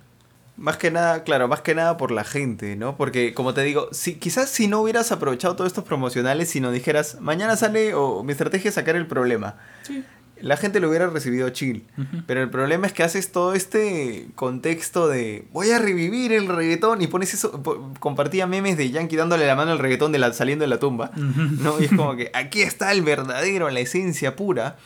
Más 0.56 0.76
que 0.76 0.90
nada, 0.90 1.24
claro, 1.24 1.48
más 1.48 1.62
que 1.62 1.74
nada 1.74 1.96
por 1.96 2.10
la 2.10 2.24
gente, 2.24 2.76
¿no? 2.76 2.96
Porque, 2.96 3.32
como 3.34 3.54
te 3.54 3.62
digo, 3.62 3.88
si, 3.92 4.14
quizás 4.16 4.50
si 4.50 4.68
no 4.68 4.80
hubieras 4.82 5.10
aprovechado 5.10 5.56
todos 5.56 5.68
estos 5.68 5.84
promocionales, 5.84 6.50
si 6.50 6.60
no 6.60 6.70
dijeras, 6.70 7.18
mañana 7.20 7.56
sale 7.56 7.94
o 7.94 8.22
mi 8.22 8.32
estrategia 8.32 8.68
es 8.68 8.74
sacar 8.74 8.94
el 8.96 9.06
problema, 9.06 9.56
Sí. 9.82 10.04
la 10.40 10.56
gente 10.58 10.78
lo 10.80 10.88
hubiera 10.90 11.06
recibido 11.08 11.48
chill. 11.50 11.86
Pero 12.26 12.42
el 12.42 12.50
problema 12.50 12.86
es 12.86 12.92
que 12.92 13.02
haces 13.02 13.32
todo 13.32 13.54
este 13.54 14.26
contexto 14.34 15.08
de 15.08 15.46
voy 15.52 15.70
a 15.70 15.78
revivir 15.78 16.32
el 16.32 16.46
reggaetón 16.48 17.00
y 17.00 17.06
pones 17.06 17.32
eso, 17.32 17.62
compartía 17.98 18.46
memes 18.46 18.76
de 18.76 18.90
Yankee 18.90 19.16
dándole 19.16 19.46
la 19.46 19.54
mano 19.56 19.70
al 19.72 19.78
reggaetón 19.78 20.12
de 20.12 20.18
la, 20.18 20.32
saliendo 20.34 20.64
de 20.64 20.68
la 20.68 20.78
tumba. 20.78 21.12
¿no? 21.16 21.80
Y 21.80 21.84
es 21.84 21.90
como 21.96 22.14
que 22.14 22.30
aquí 22.34 22.60
está 22.60 22.92
el 22.92 23.02
verdadero, 23.02 23.70
la 23.70 23.80
esencia 23.80 24.36
pura. 24.36 24.76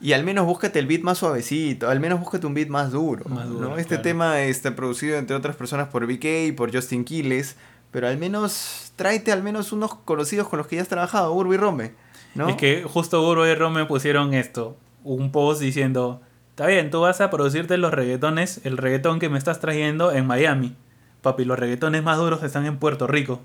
Y 0.00 0.12
al 0.12 0.24
menos 0.24 0.46
búscate 0.46 0.78
el 0.78 0.86
beat 0.86 1.02
más 1.02 1.18
suavecito, 1.18 1.88
al 1.88 1.98
menos 2.00 2.20
búscate 2.20 2.46
un 2.46 2.54
beat 2.54 2.68
más 2.68 2.92
duro. 2.92 3.24
Más 3.28 3.48
duro, 3.48 3.70
¿no? 3.70 3.78
Este 3.78 3.96
claro. 3.96 4.02
tema 4.02 4.42
está 4.42 4.76
producido 4.76 5.18
entre 5.18 5.34
otras 5.34 5.56
personas 5.56 5.88
por 5.88 6.06
BK 6.06 6.46
y 6.46 6.52
por 6.52 6.72
Justin 6.72 7.04
Quiles, 7.04 7.56
pero 7.90 8.06
al 8.06 8.16
menos 8.16 8.92
tráete 8.96 9.32
al 9.32 9.42
menos 9.42 9.72
unos 9.72 9.94
conocidos 9.94 10.48
con 10.48 10.58
los 10.58 10.66
que 10.66 10.76
ya 10.76 10.82
has 10.82 10.88
trabajado, 10.88 11.32
Urbi 11.32 11.56
Rome. 11.56 11.92
¿no? 12.34 12.48
Es 12.48 12.56
que 12.56 12.84
justo 12.84 13.26
Urbo 13.28 13.46
y 13.46 13.54
Rome 13.54 13.86
pusieron 13.86 14.34
esto, 14.34 14.76
un 15.02 15.32
post 15.32 15.60
diciendo, 15.60 16.20
está 16.50 16.66
bien, 16.66 16.90
tú 16.90 17.00
vas 17.00 17.20
a 17.20 17.30
producirte 17.30 17.76
los 17.76 17.92
reggaetones, 17.92 18.60
el 18.64 18.76
reggaetón 18.76 19.18
que 19.18 19.28
me 19.28 19.38
estás 19.38 19.60
trayendo 19.60 20.12
en 20.12 20.26
Miami. 20.26 20.76
Papi, 21.22 21.44
los 21.44 21.58
reggaetones 21.58 22.02
más 22.02 22.18
duros 22.18 22.42
están 22.42 22.66
en 22.66 22.78
Puerto 22.78 23.06
Rico. 23.06 23.40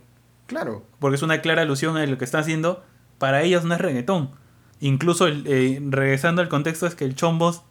Claro. 0.45 0.83
Porque 0.99 1.15
es 1.15 1.23
una 1.23 1.41
clara 1.41 1.63
alusión 1.63 1.97
a 1.97 2.05
lo 2.05 2.17
que 2.17 2.25
están 2.25 2.41
haciendo. 2.41 2.83
Para 3.17 3.41
ellos 3.41 3.63
no 3.63 3.73
es 3.73 3.81
reggaetón. 3.81 4.31
Incluso, 4.83 5.27
el- 5.27 5.43
eh, 5.47 5.79
regresando 5.89 6.41
al 6.41 6.49
contexto, 6.49 6.85
es 6.87 6.95
que 6.95 7.05
el 7.05 7.15
Chombos, 7.15 7.61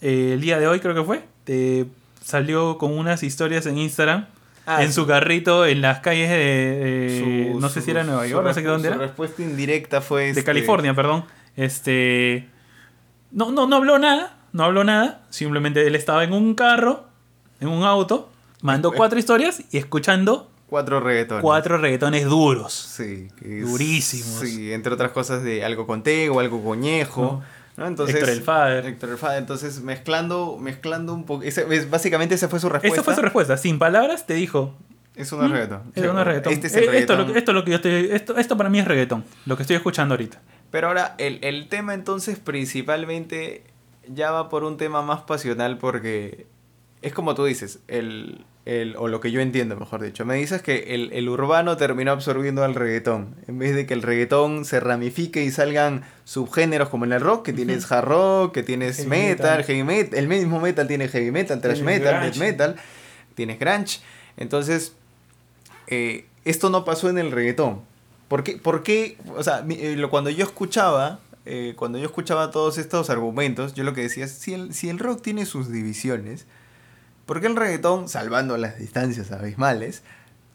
eh, 0.00 0.32
el 0.34 0.40
día 0.40 0.58
de 0.58 0.66
hoy 0.66 0.80
creo 0.80 0.94
que 0.94 1.02
fue, 1.04 1.24
te 1.44 1.86
salió 2.24 2.78
con 2.78 2.92
unas 2.98 3.22
historias 3.22 3.66
en 3.66 3.78
Instagram, 3.78 4.26
Ah, 4.64 4.84
en 4.84 4.92
su 4.92 5.06
carrito, 5.08 5.66
en 5.66 5.80
las 5.80 5.98
calles 6.00 6.30
de, 6.30 6.36
de- 6.36 7.50
Su- 7.52 7.58
no 7.60 7.68
sé 7.68 7.80
su- 7.80 7.84
si 7.86 7.90
era 7.90 8.04
Nueva 8.04 8.26
York, 8.28 8.46
no 8.46 8.54
sé 8.54 8.62
qué 8.62 8.68
dónde 8.68 8.88
su 8.88 8.94
era. 8.94 9.02
respuesta 9.06 9.42
indirecta 9.42 10.00
fue 10.00 10.22
de 10.24 10.28
este, 10.30 10.44
California, 10.44 10.94
perdón. 10.94 11.24
Este. 11.56 12.48
No, 13.32 13.50
no, 13.50 13.66
no 13.66 13.74
habló 13.76 13.98
nada. 13.98 14.36
No 14.52 14.62
habló 14.64 14.84
nada. 14.84 15.22
Simplemente 15.30 15.84
él 15.86 15.96
estaba 15.96 16.22
en 16.22 16.32
un 16.32 16.54
carro, 16.54 17.06
en 17.60 17.68
un 17.68 17.82
auto, 17.82 18.30
mandó 18.60 18.92
Escu- 18.92 18.96
cuatro 18.98 19.18
historias 19.18 19.64
y 19.72 19.78
escuchando 19.78 20.51
Cuatro 20.72 21.00
reggaetones. 21.00 21.42
cuatro 21.42 21.76
reggaetones 21.76 22.24
duros. 22.24 22.72
Sí, 22.72 23.28
es- 23.44 23.70
Durísimos. 23.70 24.40
Sí, 24.40 24.72
entre 24.72 24.94
otras 24.94 25.10
cosas 25.12 25.42
de 25.42 25.62
algo 25.66 25.86
con 25.86 26.02
Tego, 26.02 26.40
algo 26.40 26.64
coñejo. 26.64 27.42
¿no? 27.76 27.86
Entonces, 27.86 28.16
Héctor 28.16 28.30
el 28.30 28.40
Father. 28.42 28.86
Héctor 28.86 29.10
el 29.10 29.18
Father. 29.18 29.38
Entonces, 29.38 29.80
mezclando, 29.82 30.56
mezclando 30.58 31.12
un 31.12 31.24
poco. 31.26 31.44
Básicamente, 31.90 32.34
esa 32.36 32.48
fue 32.48 32.58
su 32.58 32.70
respuesta. 32.70 32.94
Esa 32.96 33.02
fue 33.02 33.14
su 33.14 33.20
respuesta. 33.20 33.58
Sin 33.58 33.78
palabras 33.78 34.26
te 34.26 34.32
dijo. 34.32 34.74
Es 35.14 35.30
una 35.32 35.46
"Mm, 35.46 35.52
reggaetón. 35.52 35.82
Es 35.94 36.04
una 36.06 36.24
reggaetón. 36.24 36.52
Este 36.54 36.66
es 36.68 36.74
el 36.74 36.84
Eh, 36.84 36.98
esto, 37.00 37.16
lo 37.16 37.34
esto 37.36 37.50
es 37.50 37.54
lo 37.54 37.64
que 37.64 37.70
yo 37.72 37.76
estoy. 37.76 38.08
Esto, 38.10 38.38
esto 38.38 38.56
para 38.56 38.70
mí 38.70 38.78
es 38.78 38.88
reggaetón. 38.88 39.24
Lo 39.44 39.56
que 39.58 39.64
estoy 39.64 39.76
escuchando 39.76 40.14
ahorita. 40.14 40.40
Pero 40.70 40.88
ahora, 40.88 41.14
el, 41.18 41.38
el 41.42 41.68
tema 41.68 41.92
entonces 41.92 42.38
principalmente 42.38 43.64
ya 44.08 44.30
va 44.30 44.48
por 44.48 44.64
un 44.64 44.78
tema 44.78 45.02
más 45.02 45.20
pasional 45.22 45.76
porque 45.76 46.46
es 47.02 47.12
como 47.12 47.34
tú 47.34 47.44
dices, 47.44 47.80
el, 47.88 48.44
el, 48.64 48.94
o 48.96 49.08
lo 49.08 49.20
que 49.20 49.30
yo 49.32 49.40
entiendo, 49.40 49.76
mejor 49.76 50.02
dicho. 50.02 50.24
Me 50.24 50.36
dices 50.36 50.62
que 50.62 50.94
el, 50.94 51.12
el 51.12 51.28
urbano 51.28 51.76
terminó 51.76 52.12
absorbiendo 52.12 52.62
al 52.62 52.74
reggaetón. 52.76 53.34
En 53.48 53.58
vez 53.58 53.74
de 53.74 53.86
que 53.86 53.94
el 53.94 54.02
reggaetón 54.02 54.64
se 54.64 54.78
ramifique 54.78 55.42
y 55.42 55.50
salgan 55.50 56.04
subgéneros 56.24 56.88
como 56.88 57.04
en 57.04 57.12
el 57.12 57.20
rock, 57.20 57.44
que 57.46 57.52
tienes 57.52 57.90
hard 57.90 58.04
rock, 58.06 58.54
que 58.54 58.62
tienes 58.62 59.04
metal, 59.06 59.58
metal. 59.58 59.64
heavy 59.64 59.82
metal. 59.82 60.18
El 60.18 60.28
mismo 60.28 60.60
metal 60.60 60.86
tiene 60.86 61.08
heavy 61.08 61.32
metal, 61.32 61.60
thrash 61.60 61.80
metal, 61.82 62.20
death 62.22 62.36
metal, 62.36 62.76
tienes 63.34 63.58
grunge. 63.58 63.98
Entonces, 64.36 64.92
eh, 65.88 66.26
esto 66.44 66.70
no 66.70 66.84
pasó 66.84 67.08
en 67.10 67.18
el 67.18 67.30
reggaetón. 67.32 67.80
¿Por 68.28 68.44
qué? 68.44 68.56
por 68.56 68.82
qué? 68.82 69.18
O 69.36 69.42
sea, 69.42 69.62
mi- 69.62 69.74
eh, 69.74 69.96
lo- 69.96 70.08
cuando 70.10 70.30
yo 70.30 70.44
escuchaba, 70.44 71.20
eh, 71.44 71.74
cuando 71.76 71.98
yo 71.98 72.06
escuchaba 72.06 72.50
todos 72.50 72.78
estos 72.78 73.10
argumentos, 73.10 73.74
yo 73.74 73.84
lo 73.84 73.92
que 73.92 74.02
decía 74.02 74.24
es, 74.24 74.32
si 74.32 74.54
el, 74.54 74.72
si 74.72 74.88
el 74.88 74.98
rock 74.98 75.20
tiene 75.20 75.44
sus 75.46 75.70
divisiones, 75.70 76.46
¿por 77.26 77.40
qué 77.40 77.46
el 77.46 77.56
reggaetón, 77.56 78.08
salvando 78.08 78.56
las 78.56 78.78
distancias 78.78 79.32
abismales, 79.32 80.02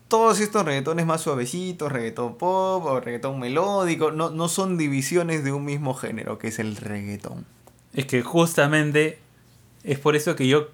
todos 0.07 0.39
estos 0.39 0.65
reggaetones 0.65 1.05
más 1.05 1.21
suavecitos, 1.21 1.91
reggaetón 1.91 2.37
pop 2.37 2.85
o 2.85 2.99
reggaetón 2.99 3.39
melódico, 3.39 4.11
no, 4.11 4.29
no 4.29 4.47
son 4.47 4.77
divisiones 4.77 5.43
de 5.43 5.51
un 5.51 5.65
mismo 5.65 5.93
género, 5.93 6.37
que 6.37 6.47
es 6.47 6.59
el 6.59 6.75
reggaetón. 6.77 7.45
Es 7.93 8.05
que 8.05 8.21
justamente 8.21 9.19
es 9.83 9.99
por 9.99 10.15
eso 10.15 10.35
que 10.35 10.47
yo 10.47 10.69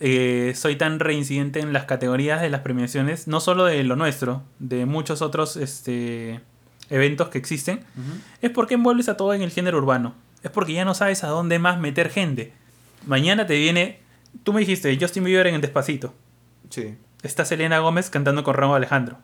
eh, 0.00 0.52
soy 0.56 0.76
tan 0.76 0.98
reincidente 0.98 1.60
en 1.60 1.72
las 1.72 1.84
categorías 1.84 2.40
de 2.40 2.50
las 2.50 2.62
premiaciones, 2.62 3.28
no 3.28 3.40
solo 3.40 3.64
de 3.64 3.82
lo 3.84 3.96
nuestro, 3.96 4.42
de 4.58 4.86
muchos 4.86 5.22
otros 5.22 5.56
este, 5.56 6.40
eventos 6.90 7.28
que 7.28 7.38
existen, 7.38 7.80
es 8.42 8.50
porque 8.50 8.74
envuelves 8.74 9.08
a 9.08 9.16
todo 9.16 9.34
en 9.34 9.42
el 9.42 9.50
género 9.50 9.78
urbano. 9.78 10.14
Es 10.42 10.50
porque 10.50 10.72
ya 10.72 10.84
no 10.84 10.94
sabes 10.94 11.24
a 11.24 11.28
dónde 11.28 11.58
más 11.58 11.80
meter 11.80 12.10
gente. 12.10 12.52
Mañana 13.06 13.46
te 13.46 13.56
viene, 13.56 14.00
tú 14.42 14.52
me 14.52 14.60
dijiste, 14.60 14.96
Justin 15.00 15.24
Bieber 15.24 15.46
en 15.46 15.54
el 15.56 15.60
Despacito. 15.60 16.14
Sí. 16.70 16.96
Está 17.22 17.44
Selena 17.44 17.78
Gómez 17.78 18.10
cantando 18.10 18.42
con 18.44 18.54
Raúl 18.54 18.76
Alejandro. 18.76 19.18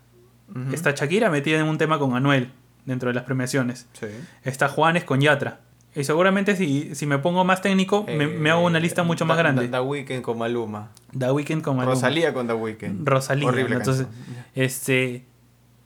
Está 0.72 0.90
Shakira 0.92 1.30
metida 1.30 1.60
en 1.60 1.66
un 1.66 1.78
tema 1.78 1.98
con 1.98 2.14
Anuel 2.16 2.50
dentro 2.84 3.08
de 3.08 3.14
las 3.14 3.24
premiaciones. 3.24 3.86
Sí. 3.92 4.06
Está 4.42 4.68
Juanes 4.68 5.04
con 5.04 5.20
Yatra. 5.20 5.60
Y 5.94 6.04
seguramente 6.04 6.56
si, 6.56 6.94
si 6.94 7.06
me 7.06 7.18
pongo 7.18 7.44
más 7.44 7.62
técnico, 7.62 8.04
me, 8.06 8.26
me 8.26 8.50
hago 8.50 8.64
una 8.64 8.78
lista 8.80 9.02
mucho 9.02 9.24
más 9.26 9.36
Da- 9.36 9.42
grande. 9.42 9.68
Da, 9.68 9.80
Da 9.80 10.22
con 10.22 10.38
Maluma. 10.38 10.90
The 11.16 11.30
Weeknd 11.30 11.62
con 11.62 11.76
Maluma. 11.76 11.94
Rosalía 11.94 12.32
con 12.32 12.46
The 12.46 12.52
Weeknd. 12.54 13.08
Rosalía. 13.08 13.48
Horrible. 13.48 13.76
Entonces, 13.76 14.06
canción. 14.06 14.44
este. 14.54 15.24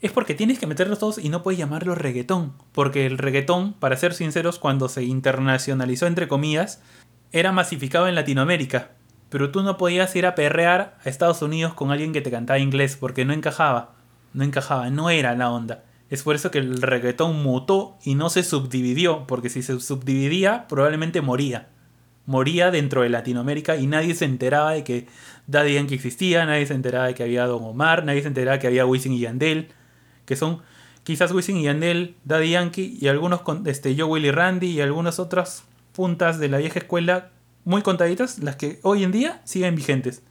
Es 0.00 0.12
porque 0.12 0.34
tienes 0.34 0.58
que 0.58 0.66
meterlos 0.66 0.98
todos 0.98 1.16
y 1.18 1.30
no 1.30 1.42
puedes 1.42 1.58
llamarlo 1.58 1.94
reggaetón. 1.94 2.52
Porque 2.72 3.06
el 3.06 3.16
reggaetón, 3.16 3.72
para 3.72 3.96
ser 3.96 4.12
sinceros, 4.12 4.58
cuando 4.58 4.88
se 4.90 5.02
internacionalizó, 5.02 6.06
entre 6.06 6.28
comillas, 6.28 6.82
era 7.32 7.52
masificado 7.52 8.06
en 8.06 8.14
Latinoamérica. 8.14 8.90
Pero 9.34 9.50
tú 9.50 9.64
no 9.64 9.76
podías 9.76 10.14
ir 10.14 10.26
a 10.26 10.36
perrear 10.36 10.96
a 11.04 11.08
Estados 11.08 11.42
Unidos 11.42 11.74
con 11.74 11.90
alguien 11.90 12.12
que 12.12 12.20
te 12.20 12.30
cantaba 12.30 12.60
inglés, 12.60 12.96
porque 12.96 13.24
no 13.24 13.32
encajaba. 13.32 13.96
No 14.32 14.44
encajaba, 14.44 14.90
no 14.90 15.10
era 15.10 15.34
la 15.34 15.50
onda. 15.50 15.82
Es 16.08 16.22
por 16.22 16.36
eso 16.36 16.52
que 16.52 16.58
el 16.58 16.80
reggaetón 16.80 17.42
mutó 17.42 17.98
y 18.04 18.14
no 18.14 18.30
se 18.30 18.44
subdividió, 18.44 19.26
porque 19.26 19.50
si 19.50 19.64
se 19.64 19.80
subdividía, 19.80 20.68
probablemente 20.68 21.20
moría. 21.20 21.66
Moría 22.26 22.70
dentro 22.70 23.02
de 23.02 23.08
Latinoamérica 23.08 23.74
y 23.74 23.88
nadie 23.88 24.14
se 24.14 24.24
enteraba 24.24 24.70
de 24.70 24.84
que 24.84 25.08
Daddy 25.48 25.74
Yankee 25.74 25.96
existía, 25.96 26.46
nadie 26.46 26.66
se 26.66 26.74
enteraba 26.74 27.08
de 27.08 27.14
que 27.14 27.24
había 27.24 27.44
Don 27.48 27.64
Omar, 27.64 28.04
nadie 28.04 28.22
se 28.22 28.28
enteraba 28.28 28.60
que 28.60 28.68
había 28.68 28.86
Wisin 28.86 29.14
y 29.14 29.18
Yandel, 29.18 29.66
que 30.26 30.36
son 30.36 30.62
quizás 31.02 31.32
Wisin 31.32 31.56
y 31.56 31.64
Yandel, 31.64 32.14
Daddy 32.22 32.50
Yankee 32.50 32.98
y 33.00 33.08
algunos 33.08 33.40
con 33.40 33.66
este 33.66 33.96
Joe 33.98 34.04
Willy 34.04 34.30
Randy 34.30 34.68
y 34.68 34.80
algunas 34.80 35.18
otras 35.18 35.64
puntas 35.92 36.38
de 36.38 36.48
la 36.48 36.58
vieja 36.58 36.78
escuela 36.78 37.30
muy 37.64 37.82
contaditas, 37.82 38.38
las 38.40 38.56
que 38.56 38.78
hoy 38.82 39.04
en 39.04 39.12
día 39.12 39.40
siguen 39.44 39.74
vigentes, 39.74 40.22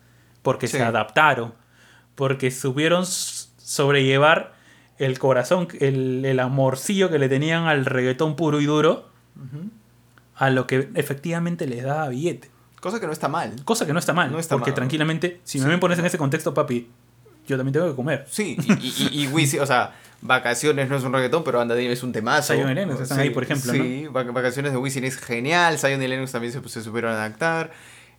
porque 0.42 0.68
Sí. 0.68 0.78
se 0.78 0.84
adaptaron, 0.84 1.54
porque 2.16 2.52
supieron 2.52 3.06
sobrellevar 3.06 4.54
el 4.98 5.18
corazón, 5.20 5.68
el, 5.80 6.24
el 6.26 6.40
amorcillo 6.40 7.10
que 7.10 7.18
le 7.20 7.30
tenían 7.30 7.64
al 7.66 7.86
reggaetón 7.86 8.36
puro 8.36 8.62
y 8.62 8.66
duro, 8.66 9.10
a 10.36 10.50
lo 10.50 10.68
que 10.68 10.90
efectivamente 10.96 11.68
les 11.68 11.84
daba 11.84 12.10
billete. 12.10 12.50
Cosa 12.80 13.00
que 13.00 13.06
no 13.08 13.14
está 13.14 13.28
mal. 13.28 13.54
Cosa 13.64 13.86
que 13.86 13.94
no 13.94 14.00
está 14.00 14.14
mal, 14.14 14.32
No 14.32 14.40
está 14.40 14.56
porque 14.56 14.72
mal. 14.72 14.76
tranquilamente, 14.76 15.40
si 15.44 15.60
Sí. 15.60 15.66
me 15.66 15.78
pones 15.78 15.98
en 16.00 16.06
ese 16.06 16.18
contexto, 16.18 16.54
papi, 16.54 16.90
yo 17.48 17.58
también 17.58 17.74
tengo 17.74 17.90
que 17.90 17.96
comer. 17.96 18.26
Sí, 18.30 18.58
y, 18.62 18.74
y, 18.74 19.28
y, 19.28 19.56
y 19.56 19.60
o 19.60 19.66
sea, 19.66 19.94
Vacaciones 20.26 20.90
no 20.90 20.96
es 20.98 21.04
un 21.04 21.12
reggaetón, 21.14 21.44
pero 21.44 21.60
Anda 21.60 21.78
es 21.80 22.02
un 22.04 22.12
temazo. 22.14 22.54
Zion 22.54 22.72
y 22.72 22.74
Lennox 22.76 23.02
están 23.02 23.20
ahí, 23.20 23.30
por 23.30 23.44
ejemplo, 23.44 23.74
Sí, 23.74 24.08
Vac- 24.12 24.32
Vacaciones 24.32 24.72
de 24.72 24.78
Wisin 24.78 25.04
es 25.04 25.18
genial, 25.18 25.78
Zion 25.78 26.02
y 26.02 26.08
Lennox 26.08 26.32
también 26.32 26.54
se, 26.54 26.68
se 26.70 26.82
supieron 26.82 27.12
adaptar. 27.12 27.72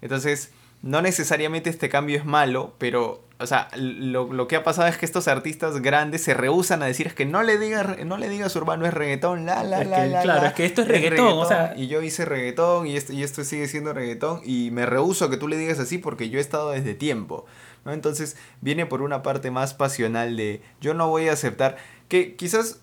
Entonces, 0.03 0.53
no 0.83 1.01
necesariamente 1.01 1.71
este 1.71 1.89
cambio 1.89 2.19
es 2.19 2.27
malo, 2.27 2.75
pero, 2.77 3.25
o 3.39 3.47
sea, 3.47 3.69
lo, 3.75 4.31
lo 4.31 4.47
que 4.49 4.57
ha 4.57 4.63
pasado 4.65 4.87
es 4.87 4.99
que 4.99 5.07
estos 5.07 5.29
artistas 5.29 5.81
grandes 5.81 6.23
se 6.23 6.35
rehusan 6.35 6.83
a 6.83 6.87
decir 6.87 7.07
es 7.07 7.15
que 7.15 7.25
no 7.25 7.43
le 7.43 7.57
digas, 7.57 8.05
no 8.05 8.19
le 8.19 8.29
digas 8.29 8.55
urbano 8.55 8.85
es 8.85 8.93
reggaetón, 8.93 9.47
la, 9.47 9.65
la, 9.65 9.81
Es 9.81 9.89
la, 9.89 9.97
que, 10.03 10.07
la, 10.11 10.23
claro, 10.23 10.43
la, 10.43 10.49
es 10.49 10.53
que 10.55 10.67
esto 10.67 10.83
es 10.83 10.89
reggaetón, 10.89 11.39
o 11.39 11.49
sea- 11.49 11.73
Y 11.75 11.87
yo 11.87 12.03
hice 12.03 12.27
reggaetón 12.27 12.87
y 12.87 12.99
esto, 12.99 13.15
y 13.15 13.23
esto 13.23 13.45
sigue 13.45 13.67
siendo 13.67 13.95
reggaetón 13.95 14.43
y 14.45 14.71
me 14.73 14.85
rehuso 14.85 15.25
a 15.25 15.31
que 15.31 15.39
tú 15.39 15.49
le 15.49 15.57
digas 15.57 15.79
así 15.79 15.97
porque 15.97 16.29
yo 16.29 16.39
he 16.39 16.43
estado 16.43 16.73
desde 16.73 16.93
tiempo. 16.93 17.47
¿no? 17.87 17.93
Entonces 17.93 18.37
viene 18.61 18.85
por 18.87 19.01
una 19.03 19.23
parte 19.23 19.51
más 19.51 19.73
pasional 19.75 20.37
de 20.37 20.63
yo 20.83 20.93
no 20.95 21.09
voy 21.09 21.29
a 21.29 21.33
aceptar 21.33 21.77
que 22.23 22.37
quizás, 22.37 22.79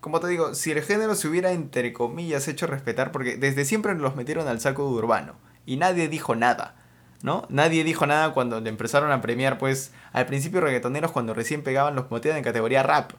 como 0.00 0.18
te 0.18 0.26
digo, 0.28 0.54
si 0.54 0.72
el 0.72 0.82
género 0.82 1.14
se 1.14 1.28
hubiera 1.28 1.52
entre 1.52 1.92
comillas 1.92 2.48
hecho 2.48 2.66
respetar, 2.66 3.12
porque 3.12 3.36
desde 3.36 3.64
siempre 3.64 3.94
los 3.94 4.16
metieron 4.16 4.48
al 4.48 4.60
saco 4.60 4.82
de 4.90 4.96
urbano 4.96 5.34
y 5.66 5.76
nadie 5.76 6.08
dijo 6.08 6.34
nada. 6.34 6.74
¿No? 7.22 7.46
Nadie 7.48 7.82
dijo 7.82 8.06
nada 8.06 8.34
cuando 8.34 8.60
le 8.60 8.68
empezaron 8.68 9.10
a 9.10 9.20
premiar, 9.22 9.56
pues, 9.58 9.90
al 10.12 10.26
principio 10.26 10.60
reggaetoneros 10.60 11.12
cuando 11.12 11.32
recién 11.32 11.62
pegaban 11.62 11.94
los 11.94 12.10
moteaban 12.10 12.38
en 12.38 12.44
categoría 12.44 12.82
rap. 12.82 13.12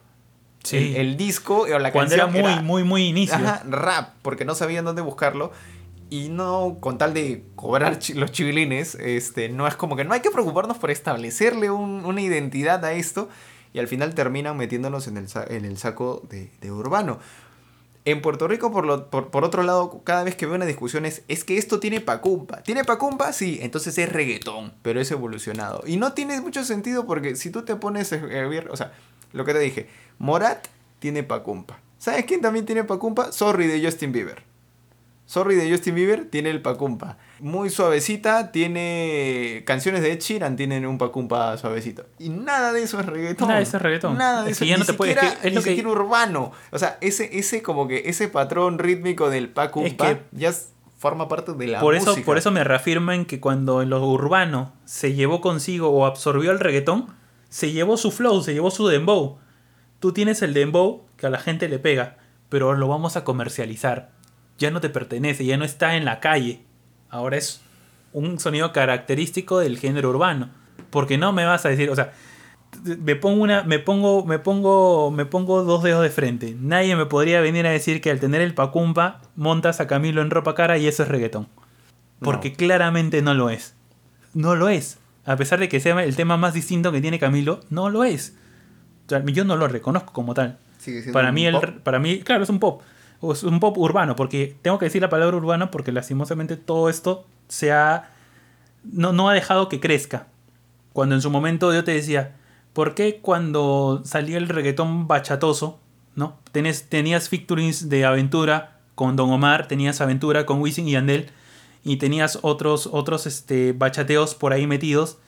Sí. 0.62 0.76
El, 0.76 0.96
el 0.96 1.16
disco 1.16 1.62
o 1.62 1.78
la 1.78 1.90
Cuando 1.92 2.14
era 2.14 2.24
canción 2.26 2.44
muy, 2.44 2.62
muy, 2.62 2.84
muy 2.84 3.02
inicio. 3.06 3.34
Ajá, 3.34 3.62
rap, 3.68 4.10
porque 4.22 4.44
no 4.44 4.54
sabían 4.54 4.84
dónde 4.84 5.02
buscarlo. 5.02 5.50
Y 6.10 6.28
no, 6.28 6.76
con 6.80 6.96
tal 6.96 7.12
de 7.12 7.44
cobrar 7.56 7.98
chi- 7.98 8.14
los 8.14 8.30
chivilines, 8.30 8.94
este, 8.94 9.48
no 9.48 9.66
es 9.66 9.74
como 9.74 9.96
que 9.96 10.04
no 10.04 10.14
hay 10.14 10.20
que 10.20 10.30
preocuparnos 10.30 10.78
por 10.78 10.90
establecerle 10.92 11.70
un- 11.70 12.04
una 12.04 12.20
identidad 12.20 12.84
a 12.84 12.92
esto. 12.92 13.28
Y 13.72 13.78
al 13.78 13.88
final 13.88 14.14
terminan 14.14 14.56
metiéndonos 14.56 15.06
en 15.08 15.16
el, 15.16 15.26
en 15.48 15.64
el 15.64 15.78
saco 15.78 16.22
de, 16.28 16.50
de 16.60 16.72
urbano. 16.72 17.18
En 18.04 18.22
Puerto 18.22 18.48
Rico, 18.48 18.72
por, 18.72 18.86
lo, 18.86 19.10
por, 19.10 19.30
por 19.30 19.44
otro 19.44 19.62
lado, 19.62 20.00
cada 20.02 20.24
vez 20.24 20.34
que 20.34 20.46
veo 20.46 20.54
una 20.54 20.64
discusión 20.64 21.04
es, 21.04 21.22
es 21.28 21.44
que 21.44 21.58
esto 21.58 21.78
tiene 21.78 22.00
pacumpa. 22.00 22.62
¿Tiene 22.62 22.84
pacumpa? 22.84 23.32
Sí, 23.34 23.58
entonces 23.60 23.98
es 23.98 24.10
reggaetón, 24.10 24.72
pero 24.80 25.00
es 25.00 25.10
evolucionado. 25.10 25.82
Y 25.86 25.98
no 25.98 26.14
tiene 26.14 26.40
mucho 26.40 26.64
sentido 26.64 27.06
porque 27.06 27.36
si 27.36 27.50
tú 27.50 27.64
te 27.66 27.76
pones 27.76 28.12
a 28.12 28.16
ver, 28.16 28.70
o 28.70 28.76
sea, 28.76 28.92
lo 29.32 29.44
que 29.44 29.52
te 29.52 29.58
dije, 29.58 29.88
Morat 30.18 30.68
tiene 31.00 31.22
pacumpa. 31.22 31.80
¿Sabes 31.98 32.24
quién 32.24 32.40
también 32.40 32.64
tiene 32.64 32.84
pacumpa? 32.84 33.30
Sorry 33.32 33.66
de 33.66 33.84
Justin 33.84 34.12
Bieber. 34.12 34.42
Sorry 35.26 35.56
de 35.56 35.70
Justin 35.70 35.94
Bieber 35.94 36.30
tiene 36.30 36.48
el 36.48 36.62
pacumpa. 36.62 37.18
Muy 37.40 37.70
suavecita, 37.70 38.50
tiene 38.52 39.62
canciones 39.64 40.02
de 40.02 40.12
Ed 40.12 40.20
Sheeran, 40.20 40.56
tienen 40.56 40.84
un 40.86 40.98
pacumpa 40.98 41.56
suavecito. 41.56 42.06
Y 42.18 42.30
nada 42.30 42.72
de 42.72 42.82
eso 42.82 42.98
es 42.98 43.06
reggaetón. 43.06 43.46
Nada 43.48 43.58
de 43.58 43.64
eso 43.64 43.76
es 43.76 43.82
reggaetón. 43.82 44.18
Nada 44.18 44.42
de 44.44 44.50
Es 44.50 44.56
eso. 44.56 44.64
que 44.64 44.68
ya 44.70 44.74
ni 44.76 44.80
no 44.80 44.86
te 44.86 44.92
puedes- 44.94 45.14
siquiera- 45.14 45.34
es 45.34 45.40
que 45.40 45.46
es 45.48 45.52
ni 45.52 45.56
lo 45.56 45.62
que- 45.62 45.68
siquiera 45.70 45.90
urbano. 45.90 46.52
O 46.72 46.78
sea, 46.78 46.98
ese, 47.00 47.38
ese 47.38 47.62
como 47.62 47.86
que 47.86 48.02
ese 48.06 48.28
patrón 48.28 48.78
rítmico 48.78 49.30
del 49.30 49.48
pacumpa 49.50 50.10
Es 50.10 50.16
que- 50.16 50.22
ya 50.32 50.52
forma 50.96 51.28
parte 51.28 51.52
de 51.52 51.66
la 51.68 51.80
por 51.80 51.94
eso, 51.94 52.16
por 52.24 52.38
eso 52.38 52.50
me 52.50 52.64
reafirmo 52.64 53.12
en 53.12 53.24
que 53.24 53.38
cuando 53.38 53.82
en 53.82 53.90
lo 53.90 54.04
urbano 54.04 54.72
se 54.84 55.14
llevó 55.14 55.40
consigo 55.40 55.90
o 55.90 56.06
absorbió 56.06 56.50
el 56.50 56.58
reggaetón, 56.58 57.06
se 57.48 57.70
llevó 57.70 57.96
su 57.96 58.10
flow, 58.10 58.42
se 58.42 58.52
llevó 58.52 58.72
su 58.72 58.88
dembow. 58.88 59.38
Tú 60.00 60.12
tienes 60.12 60.42
el 60.42 60.54
dembow 60.54 61.04
que 61.16 61.26
a 61.26 61.30
la 61.30 61.38
gente 61.38 61.68
le 61.68 61.78
pega, 61.78 62.16
pero 62.48 62.74
lo 62.74 62.88
vamos 62.88 63.16
a 63.16 63.22
comercializar. 63.24 64.10
Ya 64.58 64.72
no 64.72 64.80
te 64.80 64.88
pertenece, 64.90 65.44
ya 65.44 65.56
no 65.56 65.64
está 65.64 65.94
en 65.96 66.04
la 66.04 66.18
calle. 66.18 66.64
Ahora 67.10 67.36
es 67.36 67.60
un 68.12 68.38
sonido 68.38 68.72
característico 68.72 69.58
del 69.58 69.78
género 69.78 70.10
urbano. 70.10 70.50
Porque 70.90 71.18
no 71.18 71.32
me 71.32 71.44
vas 71.44 71.66
a 71.66 71.68
decir, 71.68 71.90
o 71.90 71.96
sea, 71.96 72.12
me 72.84 73.16
pongo 73.16 73.42
una, 73.42 73.62
me 73.64 73.78
pongo, 73.78 74.24
me 74.24 74.38
pongo, 74.38 75.10
me 75.10 75.26
pongo 75.26 75.64
dos 75.64 75.82
dedos 75.82 76.02
de 76.02 76.10
frente. 76.10 76.56
Nadie 76.58 76.96
me 76.96 77.06
podría 77.06 77.40
venir 77.40 77.66
a 77.66 77.70
decir 77.70 78.00
que 78.00 78.10
al 78.10 78.20
tener 78.20 78.40
el 78.40 78.54
pacumpa 78.54 79.20
montas 79.36 79.80
a 79.80 79.86
Camilo 79.86 80.22
en 80.22 80.30
ropa 80.30 80.54
cara 80.54 80.78
y 80.78 80.86
eso 80.86 81.02
es 81.02 81.08
reggaetón. 81.08 81.48
Porque 82.20 82.50
No. 82.50 82.56
claramente 82.56 83.22
no 83.22 83.34
lo 83.34 83.50
es. 83.50 83.74
No 84.34 84.54
lo 84.54 84.68
es. 84.68 84.98
A 85.24 85.36
pesar 85.36 85.58
de 85.60 85.68
que 85.68 85.80
sea 85.80 86.02
el 86.02 86.16
tema 86.16 86.36
más 86.36 86.54
distinto 86.54 86.90
que 86.90 87.00
tiene 87.00 87.18
Camilo, 87.18 87.60
no 87.70 87.90
lo 87.90 88.04
es. 88.04 88.34
O 89.06 89.08
sea, 89.08 89.24
yo 89.24 89.44
no 89.44 89.56
lo 89.56 89.68
reconozco 89.68 90.12
como 90.12 90.34
tal. 90.34 90.58
Sigue 90.78 91.02
siendo 91.02 91.12
Para 91.12 91.32
mí, 91.32 91.46
el, 91.46 91.56
para 91.82 91.98
mí, 91.98 92.20
claro, 92.20 92.44
es 92.44 92.50
un 92.50 92.58
pop. 92.58 92.82
Es 93.22 93.42
un 93.42 93.60
pop 93.60 93.76
urbano, 93.78 94.14
porque 94.16 94.56
tengo 94.62 94.78
que 94.78 94.86
decir 94.86 95.02
la 95.02 95.08
palabra 95.08 95.36
urbano 95.36 95.70
porque 95.70 95.92
lastimosamente 95.92 96.56
todo 96.56 96.88
esto 96.88 97.26
se 97.48 97.72
ha, 97.72 98.10
no, 98.84 99.12
no 99.12 99.28
ha 99.28 99.34
dejado 99.34 99.68
que 99.68 99.80
crezca. 99.80 100.28
Cuando 100.92 101.14
en 101.14 101.22
su 101.22 101.30
momento 101.30 101.72
yo 101.72 101.82
te 101.84 101.92
decía, 101.92 102.36
¿por 102.72 102.94
qué 102.94 103.18
cuando 103.20 104.02
salía 104.04 104.38
el 104.38 104.48
reggaetón 104.48 105.08
bachatoso, 105.08 105.80
¿no? 106.14 106.36
Tenías, 106.52 106.84
tenías 106.88 107.28
featurings 107.28 107.88
de 107.88 108.04
aventura 108.04 108.78
con 108.94 109.16
Don 109.16 109.30
Omar, 109.30 109.68
tenías 109.68 110.00
aventura 110.00 110.46
con 110.46 110.60
Wisin 110.60 110.88
y 110.88 110.92
Yandel, 110.92 111.30
y 111.84 111.96
tenías 111.96 112.40
otros, 112.42 112.88
otros 112.90 113.26
este, 113.26 113.72
bachateos 113.72 114.34
por 114.34 114.52
ahí 114.52 114.66
metidos? 114.66 115.18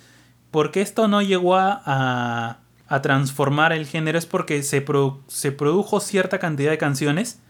¿Por 0.51 0.73
qué 0.73 0.81
esto 0.81 1.07
no 1.07 1.23
llegó 1.23 1.55
a, 1.57 1.81
a, 1.85 2.59
a 2.89 3.03
transformar 3.03 3.73
el 3.73 3.87
género? 3.87 4.19
Es 4.19 4.27
porque 4.27 4.63
se, 4.65 4.85
produ- 4.85 5.21
se 5.29 5.53
produjo 5.53 6.01
cierta 6.01 6.39
cantidad 6.41 6.73
de 6.73 6.79
canciones 6.79 7.41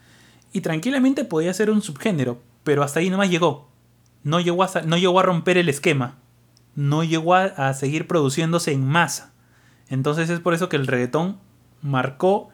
y 0.53 0.61
tranquilamente 0.61 1.25
podía 1.25 1.55
ser 1.55 1.71
un 1.71 1.83
subgénero, 1.83 2.41
pero 2.65 2.83
hasta 2.83 3.01
ahí 3.01 3.11
nomás 3.11 3.31
llegó. 3.31 3.69
No 4.23 4.41
llegó 4.41 4.65
a, 4.65 4.71
no 4.85 4.99
llegó 4.99 5.21
a 5.21 5.23
romper 5.23 5.59
el 5.59 5.69
esquema. 5.69 6.19
No 6.75 7.05
llegó 7.05 7.35
a, 7.35 7.75
seguir 7.75 8.07
produciéndose 8.07 8.73
en 8.73 8.87
masa. 8.87 9.33
Entonces 9.89 10.31
es 10.31 10.41
por 10.41 10.55
eso 10.55 10.69
que 10.69 10.77
el 10.77 10.87
reggaetón 10.87 11.39
marcó, 11.83 12.49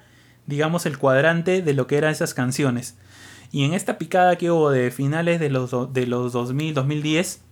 digamos, 0.47 0.87
el 0.87 0.99
cuadrante 0.99 1.63
de 1.63 1.75
lo 1.75 1.87
que 1.87 1.99
eran 1.99 2.13
esas 2.13 2.35
canciones. 2.35 2.97
Y 3.53 3.65
en 3.65 3.75
esta 3.75 3.99
picada 3.99 4.37
que 4.37 4.51
hubo 4.51 4.71
de 4.71 4.91
finales 4.91 5.41
de 5.41 5.51
los, 5.51 5.93
de 5.93 6.07
los 6.07 6.33
2000, 6.33 6.75
2010, 6.75 7.43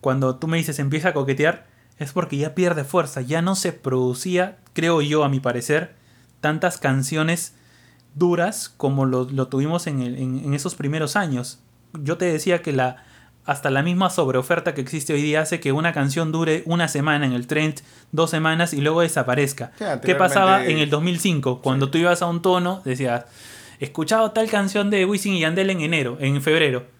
cuando 0.00 0.36
tú 0.36 0.48
me 0.48 0.58
dices 0.58 0.78
empieza 0.78 1.10
a 1.10 1.14
coquetear, 1.14 1.66
es 1.98 2.12
porque 2.12 2.36
ya 2.36 2.54
pierde 2.54 2.84
fuerza, 2.84 3.20
ya 3.20 3.42
no 3.42 3.56
se 3.56 3.72
producía, 3.72 4.58
creo 4.72 5.02
yo 5.02 5.24
a 5.24 5.28
mi 5.28 5.40
parecer, 5.40 5.94
tantas 6.40 6.78
canciones 6.78 7.54
duras 8.14 8.68
como 8.76 9.06
lo, 9.06 9.26
tuvimos 9.48 9.86
en, 9.86 10.02
en, 10.02 10.54
esos 10.54 10.74
primeros 10.74 11.16
años. 11.16 11.60
Yo 12.02 12.16
te 12.16 12.26
decía 12.26 12.62
que 12.62 12.72
la, 12.72 13.04
hasta 13.44 13.70
la 13.70 13.82
misma 13.82 14.10
sobreoferta 14.10 14.74
que 14.74 14.80
existe 14.80 15.12
hoy 15.12 15.22
día 15.22 15.42
hace 15.42 15.60
que 15.60 15.72
una 15.72 15.92
canción 15.92 16.32
dure 16.32 16.62
una 16.66 16.88
semana 16.88 17.26
en 17.26 17.32
el 17.32 17.46
trend, 17.46 17.80
dos 18.12 18.30
semanas 18.30 18.72
y 18.72 18.80
luego 18.80 19.00
desaparezca. 19.00 19.72
¿Qué 20.02 20.14
pasaba 20.14 20.64
en 20.64 20.78
el 20.78 20.90
2005? 20.90 21.62
Cuando 21.62 21.90
tú 21.90 21.98
ibas 21.98 22.22
a 22.22 22.26
un 22.26 22.42
tono, 22.42 22.82
decías, 22.84 23.24
escuchado 23.80 24.32
tal 24.32 24.50
canción 24.50 24.90
de 24.90 25.06
Wisin 25.06 25.34
y 25.34 25.40
Yandel 25.40 25.70
en 25.70 25.80
enero, 25.80 26.16
en 26.20 26.42
febrero 26.42 26.97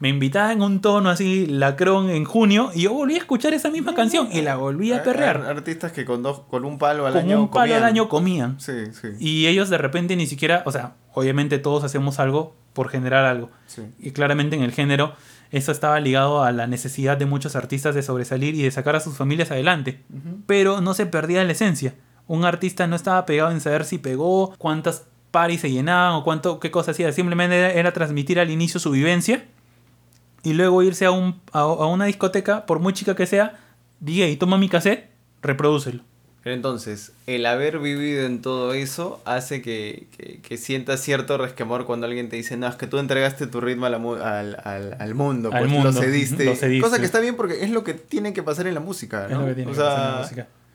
me 0.00 0.08
invitaba 0.08 0.52
en 0.52 0.62
un 0.62 0.80
tono 0.80 1.10
así 1.10 1.46
lacrón 1.46 2.10
en 2.10 2.24
junio 2.24 2.70
y 2.74 2.82
yo 2.82 2.92
volví 2.92 3.14
a 3.14 3.18
escuchar 3.18 3.52
esa 3.52 3.70
misma 3.70 3.94
canción 3.94 4.28
y 4.32 4.42
la 4.42 4.56
volví 4.56 4.92
a 4.92 5.02
perrear. 5.02 5.42
Artistas 5.42 5.92
que 5.92 6.04
con 6.04 6.22
dos 6.22 6.42
con 6.48 6.64
un 6.64 6.78
palo 6.78 7.06
al 7.06 7.14
con 7.14 7.22
año 7.22 7.42
un 7.42 7.50
palo 7.50 7.74
al 7.74 7.84
año 7.84 8.08
comían. 8.08 8.60
Sí, 8.60 8.92
sí. 8.92 9.08
Y 9.18 9.46
ellos 9.48 9.70
de 9.70 9.78
repente 9.78 10.14
ni 10.14 10.26
siquiera, 10.26 10.62
o 10.66 10.72
sea, 10.72 10.94
obviamente 11.14 11.58
todos 11.58 11.82
hacemos 11.82 12.20
algo 12.20 12.54
por 12.72 12.88
generar 12.88 13.24
algo. 13.24 13.50
Y 13.98 14.12
claramente 14.12 14.54
en 14.54 14.62
el 14.62 14.72
género 14.72 15.14
eso 15.50 15.72
estaba 15.72 15.98
ligado 15.98 16.44
a 16.44 16.52
la 16.52 16.66
necesidad 16.66 17.16
de 17.16 17.26
muchos 17.26 17.56
artistas 17.56 17.94
de 17.94 18.02
sobresalir 18.02 18.54
y 18.54 18.62
de 18.62 18.70
sacar 18.70 18.94
a 18.94 19.00
sus 19.00 19.16
familias 19.16 19.50
adelante. 19.50 20.04
Pero 20.46 20.80
no 20.80 20.94
se 20.94 21.06
perdía 21.06 21.42
la 21.42 21.52
esencia. 21.52 21.94
Un 22.28 22.44
artista 22.44 22.86
no 22.86 22.94
estaba 22.94 23.24
pegado 23.26 23.50
en 23.50 23.60
saber 23.60 23.84
si 23.84 23.98
pegó, 23.98 24.54
cuántas 24.58 25.06
paris 25.30 25.62
se 25.62 25.70
llenaban 25.70 26.14
o 26.14 26.24
cuánto, 26.24 26.60
qué 26.60 26.70
cosa 26.70 26.92
hacía. 26.92 27.10
Simplemente 27.10 27.78
era 27.78 27.92
transmitir 27.92 28.38
al 28.38 28.50
inicio 28.50 28.78
su 28.78 28.90
vivencia 28.90 29.44
y 30.42 30.52
luego 30.52 30.82
irse 30.82 31.04
a, 31.04 31.10
un, 31.10 31.40
a, 31.52 31.66
una 31.66 32.06
discoteca, 32.06 32.66
por 32.66 32.78
muy 32.78 32.92
chica 32.92 33.14
que 33.14 33.26
sea, 33.26 33.58
y 34.04 34.36
toma 34.36 34.58
mi 34.58 34.68
cassette, 34.68 35.10
reprodúcelo. 35.42 36.02
Entonces, 36.44 37.12
el 37.26 37.44
haber 37.44 37.78
vivido 37.78 38.24
en 38.24 38.40
todo 38.40 38.72
eso 38.72 39.20
hace 39.24 39.60
que, 39.60 40.06
que, 40.42 40.56
sientas 40.56 41.00
cierto 41.00 41.36
resquemor 41.36 41.84
cuando 41.84 42.06
alguien 42.06 42.28
te 42.28 42.36
dice, 42.36 42.56
no, 42.56 42.66
es 42.68 42.76
que 42.76 42.86
tú 42.86 42.98
entregaste 42.98 43.46
tu 43.48 43.60
ritmo 43.60 43.86
al, 43.86 43.94
al, 43.94 44.96
al, 44.98 45.14
mundo, 45.14 45.50
pues 45.50 45.70
lo, 45.70 45.92
cediste. 45.92 46.80
Cosa 46.80 46.98
que 46.98 47.04
está 47.04 47.20
bien 47.20 47.36
porque 47.36 47.64
es 47.64 47.70
lo 47.70 47.84
que 47.84 47.94
tiene 47.94 48.32
que 48.32 48.42
pasar 48.42 48.66
en 48.66 48.74
la 48.74 48.80
música, 48.80 49.28
¿no? 49.28 49.44
o 49.70 49.74
sea, 49.74 50.26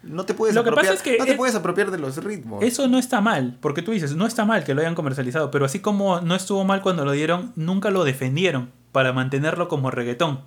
No 0.04 0.26
te, 0.26 0.34
puedes 0.34 0.54
lo 0.54 0.64
que 0.64 0.70
apropiar, 0.70 0.94
pasa 0.94 1.04
es 1.04 1.12
que 1.12 1.18
no 1.18 1.26
te 1.26 1.36
puedes 1.36 1.56
apropiar 1.56 1.90
de 1.90 1.98
los 1.98 2.24
ritmos. 2.24 2.64
Eso 2.64 2.88
no 2.88 3.00
está 3.00 3.22
mal, 3.22 3.58
porque 3.60 3.82
tú 3.82 3.94
dices, 3.94 4.16
no 4.16 4.28
está 4.28 4.46
mal 4.46 4.64
que 4.64 4.76
lo 4.76 4.82
hayan 4.82 4.96
comercializado, 4.96 5.50
pero 5.50 5.66
así 5.66 5.80
como 5.80 6.22
no 6.22 6.36
estuvo 6.36 6.64
mal 6.66 6.82
cuando 6.82 7.04
lo 7.04 7.14
dieron, 7.14 7.52
nunca 7.56 7.90
lo 7.90 8.04
defendieron 8.04 8.70
para 8.94 9.12
mantenerlo 9.12 9.68
como 9.68 9.92
reggaetón. 9.92 10.40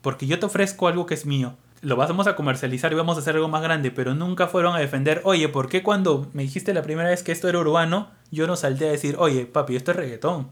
Porque 0.00 0.26
yo 0.26 0.38
te 0.38 0.46
ofrezco 0.46 0.88
algo 0.88 1.04
que 1.04 1.12
es 1.12 1.26
mío. 1.26 1.56
Lo 1.82 1.96
vamos 1.96 2.28
a 2.28 2.36
comercializar 2.36 2.92
y 2.92 2.94
vamos 2.94 3.16
a 3.16 3.20
hacer 3.20 3.34
algo 3.34 3.48
más 3.48 3.62
grande, 3.62 3.90
pero 3.90 4.14
nunca 4.14 4.46
fueron 4.46 4.74
a 4.74 4.78
defender, 4.78 5.20
oye, 5.24 5.48
¿por 5.48 5.68
qué 5.68 5.82
cuando 5.82 6.30
me 6.32 6.44
dijiste 6.44 6.72
la 6.72 6.82
primera 6.82 7.10
vez 7.10 7.22
que 7.22 7.32
esto 7.32 7.48
era 7.48 7.58
urbano, 7.58 8.10
yo 8.30 8.46
no 8.46 8.56
salté 8.56 8.88
a 8.88 8.92
decir, 8.92 9.16
oye, 9.18 9.46
papi, 9.46 9.76
esto 9.76 9.90
es 9.90 9.96
reggaetón? 9.96 10.48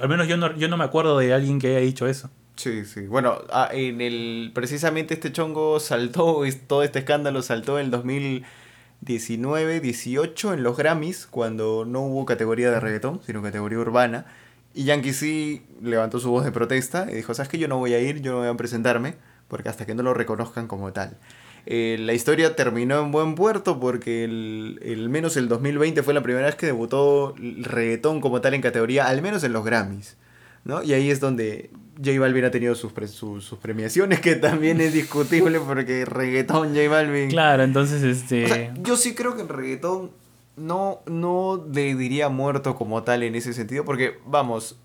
Al 0.00 0.08
menos 0.08 0.28
yo 0.28 0.36
no, 0.36 0.56
yo 0.56 0.68
no 0.68 0.76
me 0.76 0.84
acuerdo 0.84 1.18
de 1.18 1.34
alguien 1.34 1.58
que 1.58 1.68
haya 1.68 1.80
dicho 1.80 2.06
eso. 2.06 2.30
Sí, 2.56 2.84
sí. 2.84 3.06
Bueno, 3.08 3.38
ah, 3.50 3.68
en 3.72 4.00
el 4.00 4.52
precisamente 4.54 5.14
este 5.14 5.32
chongo 5.32 5.80
saltó, 5.80 6.42
todo 6.68 6.84
este 6.84 7.00
escándalo 7.00 7.42
saltó 7.42 7.80
en 7.80 7.86
el 7.86 7.90
2019, 7.90 9.80
18 9.80 10.54
en 10.54 10.62
los 10.62 10.76
Grammys, 10.76 11.26
cuando 11.26 11.84
no 11.84 12.02
hubo 12.02 12.24
categoría 12.26 12.70
de 12.70 12.78
reggaetón, 12.78 13.20
sino 13.26 13.42
categoría 13.42 13.78
urbana. 13.78 14.26
Y 14.74 14.84
Yankee 14.84 15.12
sí 15.12 15.62
levantó 15.80 16.18
su 16.18 16.30
voz 16.30 16.44
de 16.44 16.52
protesta 16.52 17.06
y 17.10 17.14
dijo, 17.14 17.32
¿sabes 17.32 17.48
que 17.48 17.58
Yo 17.58 17.68
no 17.68 17.78
voy 17.78 17.94
a 17.94 18.00
ir, 18.00 18.20
yo 18.20 18.32
no 18.32 18.38
voy 18.38 18.48
a 18.48 18.54
presentarme, 18.54 19.14
porque 19.48 19.68
hasta 19.68 19.86
que 19.86 19.94
no 19.94 20.02
lo 20.02 20.14
reconozcan 20.14 20.66
como 20.66 20.92
tal. 20.92 21.16
Eh, 21.66 21.96
la 22.00 22.12
historia 22.12 22.56
terminó 22.56 23.00
en 23.00 23.10
buen 23.10 23.36
puerto 23.36 23.80
porque 23.80 24.24
el, 24.24 24.78
el, 24.82 25.08
menos 25.08 25.36
el 25.36 25.48
2020 25.48 26.02
fue 26.02 26.12
la 26.12 26.22
primera 26.22 26.46
vez 26.46 26.56
que 26.56 26.66
debutó 26.66 27.34
el 27.38 27.64
reggaetón 27.64 28.20
como 28.20 28.40
tal 28.40 28.54
en 28.54 28.60
categoría, 28.60 29.06
al 29.06 29.22
menos 29.22 29.44
en 29.44 29.52
los 29.52 29.64
Grammys. 29.64 30.16
¿no? 30.64 30.82
Y 30.82 30.92
ahí 30.92 31.10
es 31.10 31.20
donde 31.20 31.70
J 32.02 32.18
Balvin 32.18 32.44
ha 32.44 32.50
tenido 32.50 32.74
sus, 32.74 32.92
sus, 33.10 33.58
premiaciones, 33.58 34.20
que 34.20 34.34
también 34.34 34.80
es 34.80 34.92
discutible 34.92 35.60
porque 35.60 36.04
reggaetón 36.04 36.74
J 36.74 36.88
Balvin... 36.88 37.28
Claro, 37.28 37.62
entonces 37.62 38.02
este... 38.02 38.72
yo 38.82 38.96
sí 38.96 39.14
creo 39.14 39.36
que 39.36 39.42
el 39.42 39.48
reggaetón 39.48 40.10
no, 40.56 41.00
no 41.06 41.64
le 41.72 41.94
diría 41.94 42.28
muerto 42.28 42.76
como 42.76 43.02
tal 43.02 43.22
en 43.22 43.34
ese 43.34 43.52
sentido, 43.52 43.84
porque 43.84 44.18
vamos, 44.26 44.76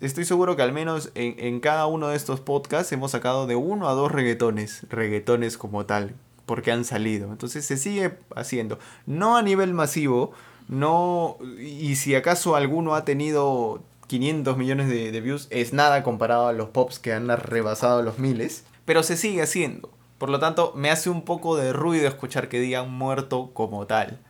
estoy 0.00 0.24
seguro 0.24 0.56
que 0.56 0.62
al 0.62 0.72
menos 0.72 1.10
en, 1.14 1.36
en, 1.38 1.60
cada 1.60 1.86
uno 1.86 2.08
de 2.08 2.16
estos 2.16 2.40
podcasts 2.40 2.92
hemos 2.92 3.12
sacado 3.12 3.46
de 3.46 3.56
uno 3.56 3.88
a 3.88 3.92
dos 3.92 4.10
reggaetones, 4.10 4.86
reggaetones 4.90 5.56
como 5.56 5.86
tal, 5.86 6.14
porque 6.46 6.72
han 6.72 6.84
salido. 6.84 7.30
Entonces 7.30 7.64
se 7.64 7.76
sigue 7.76 8.18
haciendo, 8.34 8.78
no 9.06 9.36
a 9.36 9.42
nivel 9.42 9.74
masivo, 9.74 10.32
no, 10.68 11.36
y 11.58 11.96
si 11.96 12.14
acaso 12.14 12.56
alguno 12.56 12.94
ha 12.94 13.04
tenido 13.04 13.82
500 14.06 14.56
millones 14.56 14.88
de, 14.88 15.12
de 15.12 15.20
views, 15.20 15.46
es 15.50 15.72
nada 15.72 16.02
comparado 16.02 16.48
a 16.48 16.52
los 16.52 16.70
pops 16.70 16.98
que 16.98 17.12
han 17.12 17.28
rebasado 17.28 18.02
los 18.02 18.18
miles, 18.18 18.64
pero 18.84 19.02
se 19.02 19.16
sigue 19.16 19.42
haciendo. 19.42 19.90
Por 20.18 20.30
lo 20.30 20.38
tanto, 20.38 20.72
me 20.74 20.90
hace 20.90 21.10
un 21.10 21.22
poco 21.22 21.56
de 21.56 21.72
ruido 21.72 22.08
escuchar 22.08 22.48
que 22.48 22.60
digan 22.60 22.90
muerto 22.90 23.50
como 23.52 23.86
tal. 23.86 24.20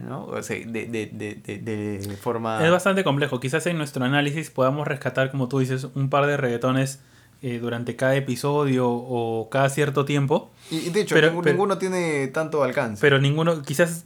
¿No? 0.00 0.24
O 0.26 0.42
sea, 0.42 0.56
de, 0.58 0.86
de, 0.86 1.06
de, 1.06 1.58
de, 1.58 2.16
forma... 2.16 2.64
Es 2.64 2.70
bastante 2.70 3.04
complejo. 3.04 3.40
Quizás 3.40 3.66
en 3.66 3.78
nuestro 3.78 4.04
análisis 4.04 4.50
podamos 4.50 4.86
rescatar, 4.86 5.30
como 5.30 5.48
tú 5.48 5.58
dices, 5.58 5.86
un 5.94 6.10
par 6.10 6.26
de 6.26 6.36
reggaetones 6.36 7.00
eh, 7.42 7.58
durante 7.58 7.96
cada 7.96 8.16
episodio 8.16 8.88
o 8.88 9.48
cada 9.50 9.70
cierto 9.70 10.04
tiempo. 10.04 10.50
Y, 10.70 10.90
de 10.90 11.00
hecho, 11.00 11.14
pero, 11.14 11.42
ninguno, 11.42 11.78
tiene 11.78 12.28
tanto 12.28 12.62
alcance. 12.62 13.00
Pero 13.00 13.18
ninguno, 13.18 13.62
quizás 13.62 14.04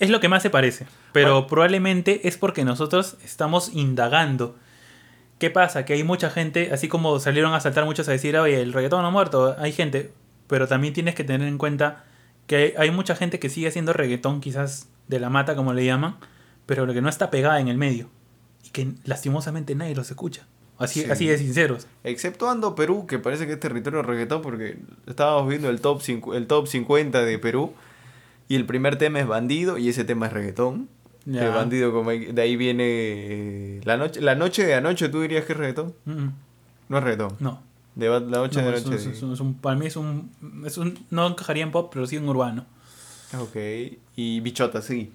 es 0.00 0.10
lo 0.10 0.20
que 0.20 0.28
más 0.28 0.42
se 0.42 0.50
parece. 0.50 0.86
Pero 1.12 1.46
probablemente 1.46 2.26
es 2.26 2.36
porque 2.36 2.64
nosotros 2.64 3.16
estamos 3.24 3.72
indagando. 3.72 4.56
¿Qué 5.38 5.50
pasa? 5.50 5.84
Que 5.84 5.94
hay 5.94 6.04
mucha 6.04 6.30
gente, 6.30 6.70
así 6.72 6.88
como 6.88 7.20
salieron 7.20 7.54
a 7.54 7.60
saltar 7.60 7.84
muchos 7.84 8.08
a 8.08 8.12
decir, 8.12 8.36
oye, 8.36 8.60
el 8.60 8.72
reggaetón 8.72 9.02
no 9.02 9.08
ha 9.08 9.10
muerto, 9.10 9.56
hay 9.58 9.72
gente, 9.72 10.12
pero 10.46 10.66
también 10.66 10.94
tienes 10.94 11.14
que 11.14 11.24
tener 11.24 11.46
en 11.46 11.58
cuenta 11.58 12.04
que 12.46 12.74
hay 12.76 12.90
mucha 12.90 13.14
gente 13.14 13.38
que 13.38 13.48
sigue 13.50 13.68
haciendo 13.68 13.92
reggaetón 13.92 14.40
quizás 14.40 14.88
de 15.08 15.20
la 15.20 15.30
mata, 15.30 15.56
como 15.56 15.72
le 15.72 15.84
llaman, 15.84 16.16
pero 16.66 16.86
lo 16.86 16.92
que 16.92 17.02
no 17.02 17.08
está 17.08 17.30
pegada 17.30 17.60
en 17.60 17.68
el 17.68 17.78
medio. 17.78 18.08
Y 18.64 18.70
que 18.70 18.94
lastimosamente 19.04 19.74
nadie 19.74 19.94
los 19.94 20.10
escucha. 20.10 20.46
Así, 20.78 21.04
así 21.04 21.26
de 21.26 21.38
sinceros. 21.38 21.86
Exceptuando 22.02 22.74
Perú, 22.74 23.06
que 23.06 23.18
parece 23.18 23.46
que 23.46 23.52
es 23.52 23.60
territorio 23.60 24.02
de 24.02 24.08
reggaetón, 24.08 24.42
porque 24.42 24.78
estábamos 25.06 25.48
viendo 25.48 25.70
el 25.70 25.80
top, 25.80 26.02
el 26.34 26.46
top 26.46 26.66
50 26.66 27.24
de 27.24 27.38
Perú. 27.38 27.72
Y 28.48 28.56
el 28.56 28.66
primer 28.66 28.96
tema 28.96 29.20
es 29.20 29.26
Bandido 29.26 29.78
y 29.78 29.88
ese 29.88 30.04
tema 30.04 30.26
es 30.26 30.32
reggaetón. 30.32 30.88
El 31.26 31.50
bandido, 31.50 31.90
como 31.92 32.10
de 32.10 32.40
ahí 32.42 32.54
viene 32.54 32.84
eh, 32.86 33.80
la 33.84 33.96
noche 33.96 34.20
la 34.20 34.34
noche 34.34 34.66
de 34.66 34.74
anoche, 34.74 35.08
¿tú 35.08 35.22
dirías 35.22 35.46
que 35.46 35.52
es 35.52 35.58
reggaetón? 35.58 35.94
No 36.04 36.98
es 36.98 37.02
reggaetón. 37.04 37.36
No. 37.40 37.62
De 37.94 38.08
la 38.08 38.20
noche 38.20 38.60
de 38.60 38.68
anoche. 38.68 38.94
Es 38.94 39.22
un, 39.22 39.54
para 39.54 39.76
mí 39.76 39.86
es 39.86 39.96
un, 39.96 40.30
es 40.66 40.76
un. 40.76 40.98
No 41.10 41.26
encajaría 41.26 41.62
en 41.62 41.70
pop, 41.70 41.90
pero 41.92 42.06
sí 42.06 42.16
en 42.16 42.28
urbano. 42.28 42.66
Ok. 43.38 43.56
Y 44.16 44.40
Bichota, 44.40 44.82
sí. 44.82 45.12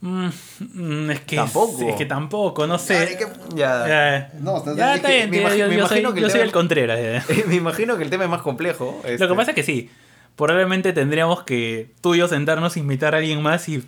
Mm, 0.00 1.10
es 1.10 1.20
que 1.20 1.36
tampoco. 1.36 1.88
Es, 1.88 1.96
que 1.96 2.06
tampoco, 2.06 2.66
no 2.66 2.78
sé. 2.78 3.18
Ya, 3.54 4.30
no, 4.40 4.64
ya 4.74 4.94
está 4.94 5.08
bien. 5.08 5.30
yo, 5.30 5.86
soy, 6.28 6.40
el 6.40 6.52
Contreras. 6.52 7.26
me 7.46 7.56
imagino 7.56 7.96
que 7.98 8.04
el 8.04 8.10
tema 8.10 8.24
es 8.24 8.30
más 8.30 8.42
complejo. 8.42 9.00
Lo 9.02 9.02
que 9.02 9.14
este. 9.14 9.34
pasa 9.34 9.50
es 9.50 9.54
que 9.54 9.62
sí. 9.62 9.90
Probablemente 10.36 10.94
tendríamos 10.94 11.42
que 11.42 11.92
tú 12.00 12.14
y 12.14 12.18
yo 12.18 12.28
sentarnos, 12.28 12.78
invitar 12.78 13.14
a 13.14 13.18
alguien 13.18 13.42
más 13.42 13.68
y 13.68 13.84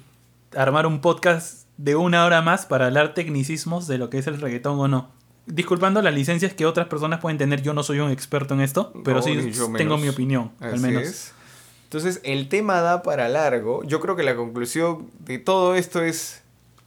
armar 0.55 0.87
un 0.87 1.01
podcast 1.01 1.67
de 1.79 1.97
una 1.97 2.27
hora 2.27 2.43
más 2.43 2.67
para 2.67 2.87
hablar 2.87 3.15
tecnicismos 3.15 3.87
de 3.87 3.97
lo 3.97 4.11
que 4.11 4.19
es 4.19 4.27
el 4.27 4.39
reggaetón 4.39 4.79
o 4.79 4.89
no. 4.89 5.11
Disculpando 5.47 6.03
las 6.03 6.15
licencias 6.15 6.53
que 6.53 6.67
otras 6.67 6.89
personas 6.89 7.21
pueden 7.21 7.39
tener, 7.39 7.63
yo 7.63 7.73
no 7.73 7.83
soy 7.83 8.01
un 8.01 8.11
experto 8.11 8.53
en 8.53 8.61
esto, 8.61 8.93
pero 9.03 9.23
sí 9.23 9.51
tengo 9.79 9.97
mi 9.97 10.09
opinión, 10.09 10.53
al 10.61 10.79
menos. 10.79 11.33
Entonces 11.93 12.23
el 12.25 12.49
tema 12.49 12.81
da 12.81 13.03
para 13.03 13.29
largo. 13.29 13.85
Yo 13.85 14.01
creo 14.01 14.17
que 14.17 14.23
la 14.23 14.35
conclusión 14.35 15.11
de 15.19 15.39
todo 15.39 15.75
esto 15.75 16.03
es 16.03 16.43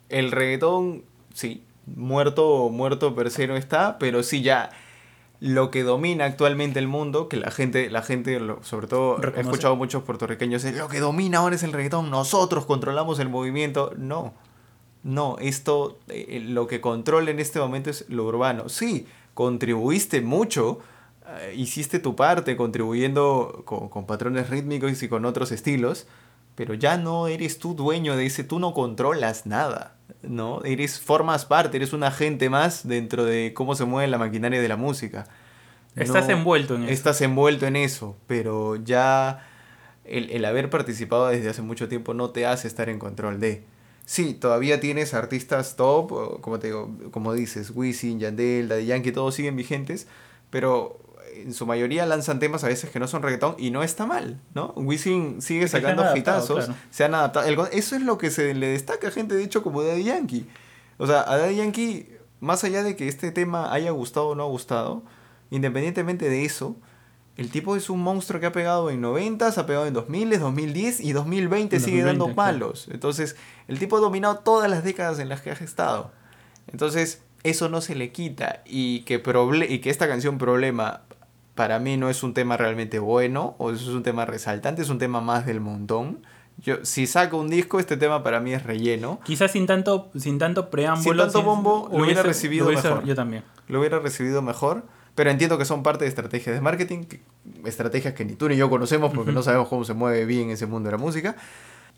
el 0.10 0.32
reggaetón, 0.32 1.03
sí, 1.32 1.64
muerto 1.86 2.72
muerto 2.72 3.14
per 3.14 3.30
se 3.30 3.45
no 3.45 3.56
está, 3.56 3.99
pero 3.99 4.23
sí 4.23 4.41
ya 4.41 4.72
lo 5.40 5.69
que 5.69 5.84
domina 5.84 6.26
actualmente 6.26 6.80
el 6.80 6.88
mundo, 6.88 7.30
que 7.30 7.38
la 7.38 7.52
gente, 7.52 7.91
la 7.91 8.02
gente 8.02 8.41
sobre 8.64 8.88
todo 8.88 9.22
he 9.36 9.41
escuchado 9.41 9.76
muchos 9.76 10.02
puertorriqueños, 10.02 10.64
es 10.64 10.76
lo 10.76 10.88
que 10.88 10.99
domina 10.99 11.38
ahora 11.38 11.56
es 11.56 11.61
el 11.61 11.72
reggaetón, 11.72 12.10
nosotros 12.10 12.65
controlamos 12.65 13.19
el 13.19 13.30
movimiento. 13.30 13.94
No, 13.98 14.34
no, 15.03 15.36
esto, 15.40 15.99
eh, 16.07 16.44
lo 16.44 16.65
que 16.65 16.82
controla 16.82 17.30
en 17.30 17.40
este 17.40 17.60
momento 17.60 17.91
es 17.91 18.06
lo 18.10 18.23
urbano. 18.23 18.69
Sí, 18.69 19.06
contribuiste 19.36 20.22
mucho 20.22 20.80
hiciste 21.56 21.99
tu 21.99 22.15
parte 22.15 22.56
contribuyendo 22.56 23.64
con, 23.65 24.06
patrones 24.06 24.49
rítmicos 24.49 25.02
y 25.02 25.10
con 25.10 25.26
otros 25.26 25.52
estilos, 25.52 26.07
pero 26.56 26.73
ya 26.73 26.97
no 26.97 27.27
eres 27.27 27.60
tú 27.60 27.73
dueño 27.73 28.15
de 28.15 28.26
ese, 28.26 28.43
tú 28.43 28.60
no 28.60 28.73
controlas 28.73 29.45
nada, 29.45 29.95
¿no? 30.23 30.64
Eres, 30.64 30.99
formas 30.99 31.45
parte, 31.45 31.77
eres 31.77 31.93
un 31.93 32.03
agente 32.03 32.49
más 32.49 32.88
dentro 32.88 33.26
de 33.26 33.53
cómo 33.53 33.76
se 33.76 33.85
mueve 33.85 34.10
la 34.10 34.18
maquinaria 34.18 34.61
de 34.61 34.68
la 34.68 34.77
música. 34.77 35.27
Estás 35.95 36.30
envuelto 36.30 36.76
en 36.76 36.84
eso. 36.84 36.91
Estás 36.91 37.22
envuelto 37.22 37.65
en 37.65 37.76
eso, 37.76 38.18
pero 38.27 38.76
ya 38.76 39.47
el, 40.03 40.30
el 40.30 40.45
haber 40.45 40.69
participado 40.69 41.27
desde 41.27 41.49
hace 41.49 41.61
mucho 41.61 41.88
tiempo 41.88 42.14
no 42.14 42.30
te 42.30 42.45
hace 42.45 42.68
estar 42.68 42.89
en 42.89 42.99
control 42.99 43.39
de. 43.39 43.64
Sí, 44.06 44.35
todavía 44.35 44.80
tienes 44.80 45.14
artistas 45.15 45.76
top, 45.76 46.39
como 46.41 46.60
te 46.60 46.68
digo, 46.68 46.95
como 47.11 47.34
dices, 47.34 47.72
Wisin, 47.73 48.19
Yandel, 48.19 48.68
Daddy 48.68 48.85
Yankee, 48.85 49.11
todos 49.11 49.34
siguen 49.34 49.56
vigentes, 49.56 50.07
pero 50.52 50.99
en 51.41 51.53
su 51.53 51.66
mayoría 51.66 52.06
lanzan 52.06 52.40
temas 52.40 52.64
a 52.64 52.68
veces 52.68 52.90
que 52.90 52.99
no 52.99 53.07
son 53.07 53.22
reggaetón 53.24 53.56
y 53.57 53.72
no 53.72 53.84
está 53.84 54.06
mal, 54.06 54.40
¿no? 54.53 54.74
Wisin 54.76 55.41
sigue 55.41 55.68
sacando 55.68 56.03
hitazos, 56.16 56.66
claro. 56.66 56.80
se 56.90 57.03
han 57.03 57.16
adaptado. 57.16 57.48
El- 57.48 57.60
eso 57.72 57.95
es 57.95 58.02
lo 58.02 58.18
que 58.18 58.32
se 58.32 58.53
le 58.53 58.68
destaca 58.68 59.07
a 59.07 59.12
gente, 59.12 59.36
de 59.36 59.44
hecho, 59.44 59.64
como 59.64 59.84
Daddy 59.84 60.03
Yankee. 60.03 60.48
O 60.98 61.07
sea, 61.07 61.22
a 61.30 61.38
Daddy 61.38 61.56
Yankee, 61.57 62.10
más 62.40 62.64
allá 62.64 62.84
de 62.84 62.95
que 62.95 63.07
este 63.07 63.32
tema 63.32 63.72
haya 63.74 63.91
gustado 63.91 64.30
o 64.30 64.36
no 64.36 64.44
ha 64.44 64.48
gustado, 64.48 65.03
independientemente 65.52 66.30
de 66.30 66.45
eso, 66.45 66.76
el 67.38 67.49
tipo 67.49 67.76
es 67.76 67.90
un 67.90 68.02
monstruo 68.02 68.40
que 68.40 68.45
ha 68.45 68.52
pegado 68.52 68.90
en 68.90 69.02
90, 69.02 69.48
ha 69.48 69.66
pegado 69.66 69.86
en 69.88 69.94
2000, 69.94 70.40
2010 70.40 71.02
y 71.02 71.12
2020 71.12 71.76
En 71.76 71.82
sigue 71.82 72.03
dando 72.03 72.28
2020, 72.28 72.34
claro. 72.36 72.60
palos. 72.60 72.88
Entonces, 72.91 73.36
el 73.68 73.78
tipo 73.80 73.98
ha 73.98 73.99
dominado 73.99 74.38
todas 74.40 74.70
las 74.70 74.84
décadas 74.84 75.20
en 75.20 75.28
las 75.30 75.41
que 75.41 75.49
ha 75.49 75.53
estado. 75.53 76.12
Entonces, 76.72 77.22
eso 77.44 77.70
no 77.70 77.82
se 77.82 77.94
le 77.95 78.12
quita. 78.12 78.62
Y 78.66 79.02
que, 79.02 79.20
proble 79.20 79.66
y 79.70 79.80
que 79.80 79.90
esta 79.90 80.07
canción 80.07 80.38
Problema 80.38 81.02
para 81.56 81.80
mí 81.80 81.98
no 81.98 82.10
es 82.10 82.22
un 82.23 82.34
tema 82.34 82.57
realmente 82.57 82.99
bueno, 82.99 83.56
o 83.57 83.72
eso 83.72 83.90
es 83.90 83.95
un 83.95 84.03
tema 84.03 84.26
resaltante, 84.26 84.82
es 84.82 84.90
un 84.90 84.99
tema 84.99 85.22
más 85.22 85.45
del 85.45 85.60
montón. 85.61 86.19
Yo, 86.57 86.77
si 86.86 87.06
saco 87.07 87.38
un 87.38 87.49
disco, 87.49 87.80
este 87.80 87.98
tema 87.98 88.23
para 88.23 88.40
mí 88.40 88.53
es 88.53 88.64
relleno. 88.64 89.19
Quizás 89.26 89.52
sin 89.52 89.65
tanto, 89.65 90.10
sin 90.18 90.38
tanto 90.38 90.69
preámbulo. 90.69 91.03
Sin 91.03 91.18
tanto 91.18 91.41
bombo, 91.44 91.90
lo 91.91 92.03
hubiera 92.03 92.23
recibido 92.23 92.69
mejor. 92.69 93.03
Yo 93.06 93.15
también. 93.15 93.44
Lo 93.68 93.80
hubiera 93.80 93.99
recibido 93.99 94.41
mejor, 94.41 94.84
pero 95.15 95.30
entiendo 95.32 95.57
que 95.57 95.65
son 95.65 95.84
parte 95.84 96.06
de 96.06 96.10
estrategias 96.10 96.56
de 96.56 96.61
marketing, 96.61 97.03
que- 97.06 97.22
estrategias 97.65 98.14
que 98.14 98.23
ni 98.26 98.34
tú 98.36 98.48
ni 98.48 98.56
yo 98.56 98.69
conocemos 98.69 99.11
porque 99.14 99.32
no 99.32 99.41
sabemos 99.44 99.68
cómo 99.68 99.84
se 99.84 99.94
mueve 99.94 100.26
bien 100.26 100.49
ese 100.49 100.65
mundo 100.65 100.88
de 100.88 100.91
la 100.94 100.98
música. 100.98 101.36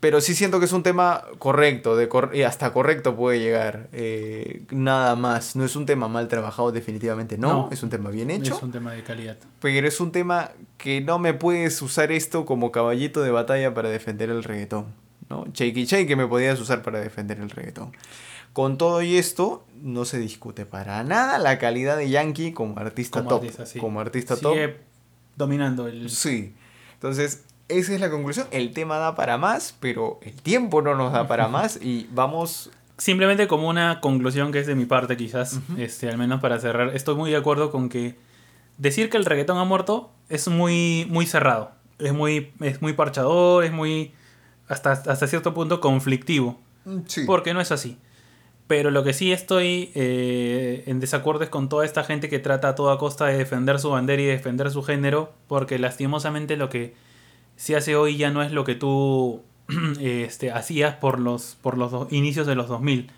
Pero 0.00 0.20
sí 0.20 0.34
siento 0.36 0.60
que 0.60 0.66
es 0.66 0.72
un 0.72 0.84
tema 0.84 1.24
correcto, 1.38 1.96
de 1.96 2.08
cor- 2.08 2.30
y 2.32 2.42
hasta 2.42 2.72
correcto 2.72 3.16
puede 3.16 3.40
llegar. 3.40 3.88
eh, 3.92 4.62
nada 4.70 5.16
más. 5.16 5.56
No 5.56 5.64
es 5.64 5.74
un 5.74 5.86
tema 5.86 6.06
mal 6.06 6.28
trabajado, 6.28 6.70
definitivamente 6.70 7.36
no. 7.36 7.48
No. 7.48 7.68
Es 7.72 7.82
un 7.82 7.90
tema 7.90 8.10
bien 8.10 8.30
hecho. 8.30 8.54
Es 8.56 8.62
un 8.62 8.70
tema 8.70 8.92
de 8.92 9.02
calidad. 9.02 9.36
Pero 9.60 9.88
es 9.88 10.00
un 10.00 10.12
tema 10.12 10.52
que 10.76 11.00
no 11.00 11.18
me 11.18 11.34
puedes 11.34 11.82
usar 11.82 12.12
esto 12.12 12.44
como 12.46 12.70
caballito 12.70 13.22
de 13.22 13.32
batalla 13.32 13.74
para 13.74 13.88
defender 13.88 14.30
el 14.30 14.44
reggaetón. 14.44 14.86
¿no? 15.28 15.46
Shakey 15.52 15.84
Shake 15.84 16.06
que 16.06 16.16
me 16.16 16.26
podías 16.28 16.60
usar 16.60 16.82
para 16.82 17.00
defender 17.00 17.40
el 17.40 17.50
reggaetón. 17.50 17.90
Con 18.52 18.78
todo 18.78 19.02
y 19.02 19.16
esto, 19.18 19.66
no 19.82 20.04
se 20.04 20.18
discute 20.18 20.64
para 20.64 21.02
nada 21.04 21.38
la 21.38 21.58
calidad 21.58 21.96
de 21.96 22.08
Yankee 22.08 22.52
como 22.52 22.78
artista 22.78 23.18
Como 23.18 23.30
top. 23.30 23.40
artista, 23.42 23.66
sí. 23.66 23.78
Como 23.80 24.00
artista 24.00 24.36
top. 24.36 24.52
Sigue 24.54 24.76
dominando 25.36 25.86
el. 25.88 26.08
Sí. 26.08 26.54
Entonces, 26.94 27.42
esa 27.68 27.94
es 27.94 28.00
la 28.00 28.10
conclusión. 28.10 28.46
El 28.50 28.72
tema 28.72 28.98
da 28.98 29.14
para 29.14 29.38
más, 29.38 29.74
pero 29.78 30.18
el 30.22 30.34
tiempo 30.34 30.82
no 30.82 30.94
nos 30.94 31.12
da 31.12 31.28
para 31.28 31.48
más 31.48 31.78
y 31.80 32.08
vamos... 32.12 32.70
Simplemente 32.96 33.46
como 33.46 33.68
una 33.68 34.00
conclusión 34.00 34.50
que 34.50 34.58
es 34.58 34.66
de 34.66 34.74
mi 34.74 34.84
parte, 34.84 35.16
quizás, 35.16 35.60
este, 35.76 36.08
al 36.08 36.18
menos 36.18 36.40
para 36.40 36.58
cerrar, 36.58 36.96
estoy 36.96 37.14
muy 37.14 37.30
de 37.30 37.36
acuerdo 37.36 37.70
con 37.70 37.88
que 37.88 38.16
decir 38.76 39.08
que 39.08 39.16
el 39.16 39.24
reggaetón 39.24 39.56
ha 39.58 39.62
muerto 39.62 40.10
es 40.28 40.48
muy, 40.48 41.06
muy 41.08 41.26
cerrado. 41.26 41.70
Es 41.98 42.12
muy, 42.12 42.52
es 42.60 42.82
muy 42.82 42.94
parchador, 42.94 43.64
es 43.64 43.72
muy. 43.72 44.14
Hasta, 44.68 44.92
hasta 44.92 45.26
cierto 45.26 45.54
punto 45.54 45.80
conflictivo. 45.80 46.60
Sí. 47.06 47.22
Porque 47.24 47.54
no 47.54 47.60
es 47.60 47.72
así. 47.72 47.98
Pero 48.66 48.90
lo 48.90 49.02
que 49.02 49.14
sí 49.14 49.32
estoy 49.32 49.90
eh, 49.94 50.84
en 50.86 51.00
desacuerdo 51.00 51.42
es 51.42 51.50
con 51.50 51.68
toda 51.68 51.84
esta 51.84 52.04
gente 52.04 52.28
que 52.28 52.38
trata 52.38 52.70
a 52.70 52.74
toda 52.74 52.98
costa 52.98 53.26
de 53.26 53.38
defender 53.38 53.78
su 53.78 53.90
bandera 53.90 54.20
y 54.20 54.26
defender 54.26 54.70
su 54.70 54.82
género, 54.82 55.32
porque 55.46 55.78
lastimosamente 55.78 56.56
lo 56.56 56.68
que 56.68 56.94
se 57.58 57.74
hace 57.74 57.96
hoy 57.96 58.16
ya 58.16 58.30
no 58.30 58.40
es 58.40 58.52
lo 58.52 58.62
que 58.62 58.76
tú 58.76 59.42
este, 60.00 60.52
hacías 60.52 60.94
por 60.94 61.18
los, 61.18 61.58
por 61.60 61.76
los 61.76 62.10
inicios 62.12 62.46
de 62.46 62.54
los 62.54 62.68
2000. 62.68 63.10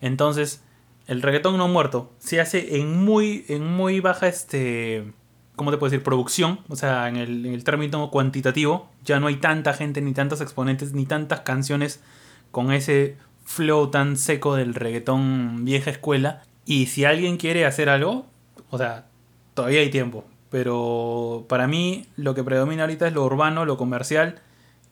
Entonces, 0.00 0.64
el 1.06 1.22
reggaetón 1.22 1.56
no 1.56 1.68
muerto. 1.68 2.12
Se 2.18 2.40
hace 2.40 2.80
en 2.80 3.04
muy, 3.04 3.44
en 3.48 3.64
muy 3.64 4.00
baja, 4.00 4.26
este, 4.26 5.12
¿cómo 5.54 5.70
te 5.70 5.76
puedo 5.76 5.92
decir? 5.92 6.02
Producción, 6.02 6.58
o 6.68 6.74
sea, 6.74 7.08
en 7.08 7.14
el, 7.16 7.46
en 7.46 7.54
el 7.54 7.62
término 7.62 8.10
cuantitativo. 8.10 8.90
Ya 9.04 9.20
no 9.20 9.28
hay 9.28 9.36
tanta 9.36 9.72
gente, 9.72 10.00
ni 10.02 10.12
tantos 10.12 10.40
exponentes, 10.40 10.92
ni 10.92 11.06
tantas 11.06 11.42
canciones 11.42 12.02
con 12.50 12.72
ese 12.72 13.16
flow 13.44 13.92
tan 13.92 14.16
seco 14.16 14.56
del 14.56 14.74
reggaetón 14.74 15.64
vieja 15.64 15.92
escuela. 15.92 16.42
Y 16.64 16.86
si 16.86 17.04
alguien 17.04 17.36
quiere 17.36 17.64
hacer 17.64 17.88
algo, 17.88 18.26
o 18.70 18.78
sea, 18.78 19.06
todavía 19.54 19.78
hay 19.78 19.90
tiempo. 19.90 20.24
Pero 20.50 21.46
para 21.48 21.66
mí 21.66 22.06
lo 22.16 22.34
que 22.34 22.44
predomina 22.44 22.82
ahorita 22.82 23.08
es 23.08 23.12
lo 23.12 23.24
urbano, 23.24 23.64
lo 23.64 23.76
comercial. 23.76 24.40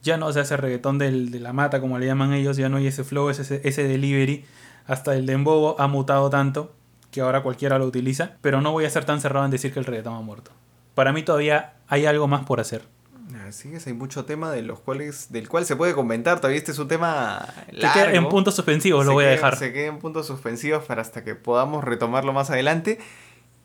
Ya 0.03 0.17
no 0.17 0.31
se 0.31 0.39
hace 0.39 0.57
reggaetón 0.57 0.97
del, 0.97 1.31
de 1.31 1.39
la 1.39 1.53
mata, 1.53 1.81
como 1.81 1.97
le 1.97 2.05
llaman 2.05 2.33
ellos, 2.33 2.57
ya 2.57 2.69
no 2.69 2.77
hay 2.77 2.87
ese 2.87 3.03
flow, 3.03 3.29
ese, 3.29 3.61
ese 3.63 3.87
delivery. 3.87 4.45
Hasta 4.85 5.15
el 5.15 5.25
dembow 5.25 5.75
ha 5.79 5.87
mutado 5.87 6.29
tanto 6.29 6.73
que 7.11 7.21
ahora 7.21 7.41
cualquiera 7.41 7.79
lo 7.79 7.85
utiliza. 7.85 8.33
Pero 8.41 8.61
no 8.61 8.71
voy 8.71 8.85
a 8.85 8.89
ser 8.89 9.05
tan 9.05 9.21
cerrado 9.21 9.45
en 9.45 9.51
decir 9.51 9.73
que 9.73 9.79
el 9.79 9.85
reggaetón 9.85 10.15
ha 10.15 10.21
muerto. 10.21 10.51
Para 10.93 11.11
mí 11.13 11.23
todavía 11.23 11.73
hay 11.87 12.05
algo 12.05 12.27
más 12.27 12.45
por 12.45 12.59
hacer. 12.59 12.83
Así 13.47 13.73
es, 13.73 13.87
hay 13.87 13.93
mucho 13.93 14.25
tema 14.25 14.51
de 14.51 14.61
los 14.61 14.79
cuales, 14.79 15.31
del 15.31 15.49
cual 15.49 15.65
se 15.65 15.75
puede 15.75 15.93
comentar. 15.93 16.39
Todavía 16.39 16.57
este 16.57 16.71
es 16.71 16.79
un 16.79 16.87
tema 16.87 17.47
Que 17.71 17.79
queda 17.79 18.13
en 18.13 18.29
puntos 18.29 18.55
suspensivos, 18.55 19.05
lo 19.05 19.11
Se 19.11 19.13
voy 19.13 19.25
a 19.25 19.29
dejar. 19.29 19.55
Se 19.55 19.73
queda 19.73 19.87
en 19.87 19.99
puntos 19.99 20.27
suspensivos 20.27 20.83
para 20.85 21.01
hasta 21.01 21.23
que 21.23 21.35
podamos 21.35 21.83
retomarlo 21.83 22.33
más 22.33 22.49
adelante. 22.49 22.99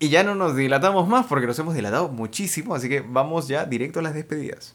Y 0.02 0.08
ya 0.08 0.22
no 0.22 0.34
nos 0.34 0.56
dilatamos 0.56 1.06
más 1.08 1.26
porque 1.26 1.46
nos 1.46 1.58
hemos 1.58 1.74
dilatado 1.74 2.08
muchísimo. 2.08 2.74
Así 2.74 2.88
que 2.88 3.02
vamos 3.02 3.48
ya 3.48 3.66
directo 3.66 4.00
a 4.00 4.02
las 4.02 4.14
despedidas. 4.14 4.74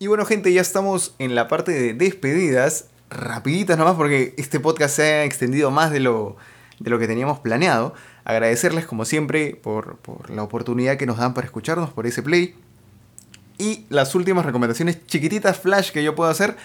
Y 0.00 0.08
bueno, 0.08 0.24
gente, 0.24 0.52
ya 0.52 0.60
estamos 0.60 1.14
en 1.20 1.36
la 1.36 1.46
parte 1.46 1.70
de 1.70 1.94
despedidas. 1.94 2.88
Rapiditas 3.10 3.78
nomás 3.78 3.94
porque 3.94 4.34
este 4.38 4.58
podcast 4.58 4.96
se 4.96 5.02
ha 5.04 5.24
extendido 5.24 5.70
más 5.70 5.92
de 5.92 6.00
lo, 6.00 6.36
de 6.80 6.90
lo 6.90 6.98
que 6.98 7.06
teníamos 7.06 7.38
planeado. 7.38 7.94
Agradecerles 8.24 8.86
como 8.86 9.04
siempre 9.04 9.54
por, 9.54 9.96
por 9.98 10.30
la 10.30 10.42
oportunidad 10.42 10.96
que 10.96 11.06
nos 11.06 11.18
dan 11.18 11.34
para 11.34 11.46
escucharnos, 11.46 11.90
por 11.90 12.06
ese 12.06 12.22
play. 12.22 12.54
Y 13.58 13.84
las 13.88 14.14
últimas 14.14 14.44
recomendaciones 14.44 15.06
chiquititas 15.06 15.58
flash 15.58 15.90
que 15.90 16.02
yo 16.02 16.14
puedo 16.14 16.30
hacer. 16.30 16.56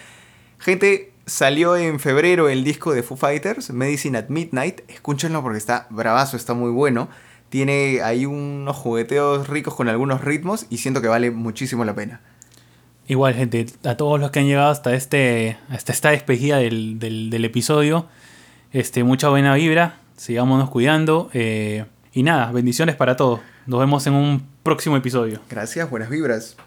Gente, 0.57 1.11
salió 1.25 1.77
en 1.77 1.99
febrero 1.99 2.49
el 2.49 2.63
disco 2.63 2.93
de 2.93 3.03
Foo 3.03 3.17
Fighters, 3.17 3.71
Medicine 3.71 4.17
at 4.17 4.29
Midnight. 4.29 4.81
Escúchenlo 4.87 5.41
porque 5.41 5.57
está 5.57 5.87
bravazo, 5.89 6.35
está 6.37 6.53
muy 6.53 6.71
bueno. 6.71 7.09
Tiene 7.49 8.01
ahí 8.03 8.25
unos 8.25 8.75
jugueteos 8.75 9.47
ricos 9.47 9.75
con 9.75 9.89
algunos 9.89 10.21
ritmos 10.21 10.65
y 10.69 10.77
siento 10.77 11.01
que 11.01 11.07
vale 11.07 11.31
muchísimo 11.31 11.85
la 11.85 11.95
pena. 11.95 12.21
Igual, 13.07 13.33
gente, 13.33 13.65
a 13.85 13.97
todos 13.97 14.19
los 14.19 14.29
que 14.29 14.39
han 14.39 14.45
llegado 14.45 14.69
hasta 14.69 14.93
este 14.93 15.57
hasta 15.69 15.91
esta 15.91 16.11
despedida 16.11 16.57
del, 16.57 16.99
del, 16.99 17.31
del 17.31 17.45
episodio, 17.45 18.05
este, 18.71 19.03
mucha 19.03 19.29
buena 19.29 19.55
vibra, 19.55 19.97
sigámonos 20.19 20.69
cuidando 20.69 21.29
eh, 21.33 21.85
y 22.11 22.23
nada, 22.23 22.51
bendiciones 22.51 22.95
para 22.95 23.15
todos. 23.15 23.39
Nos 23.65 23.79
vemos 23.79 24.05
en 24.05 24.13
un 24.13 24.47
próximo 24.63 24.97
episodio. 24.97 25.39
Gracias, 25.49 25.89
buenas 25.89 26.09
vibras. 26.09 26.57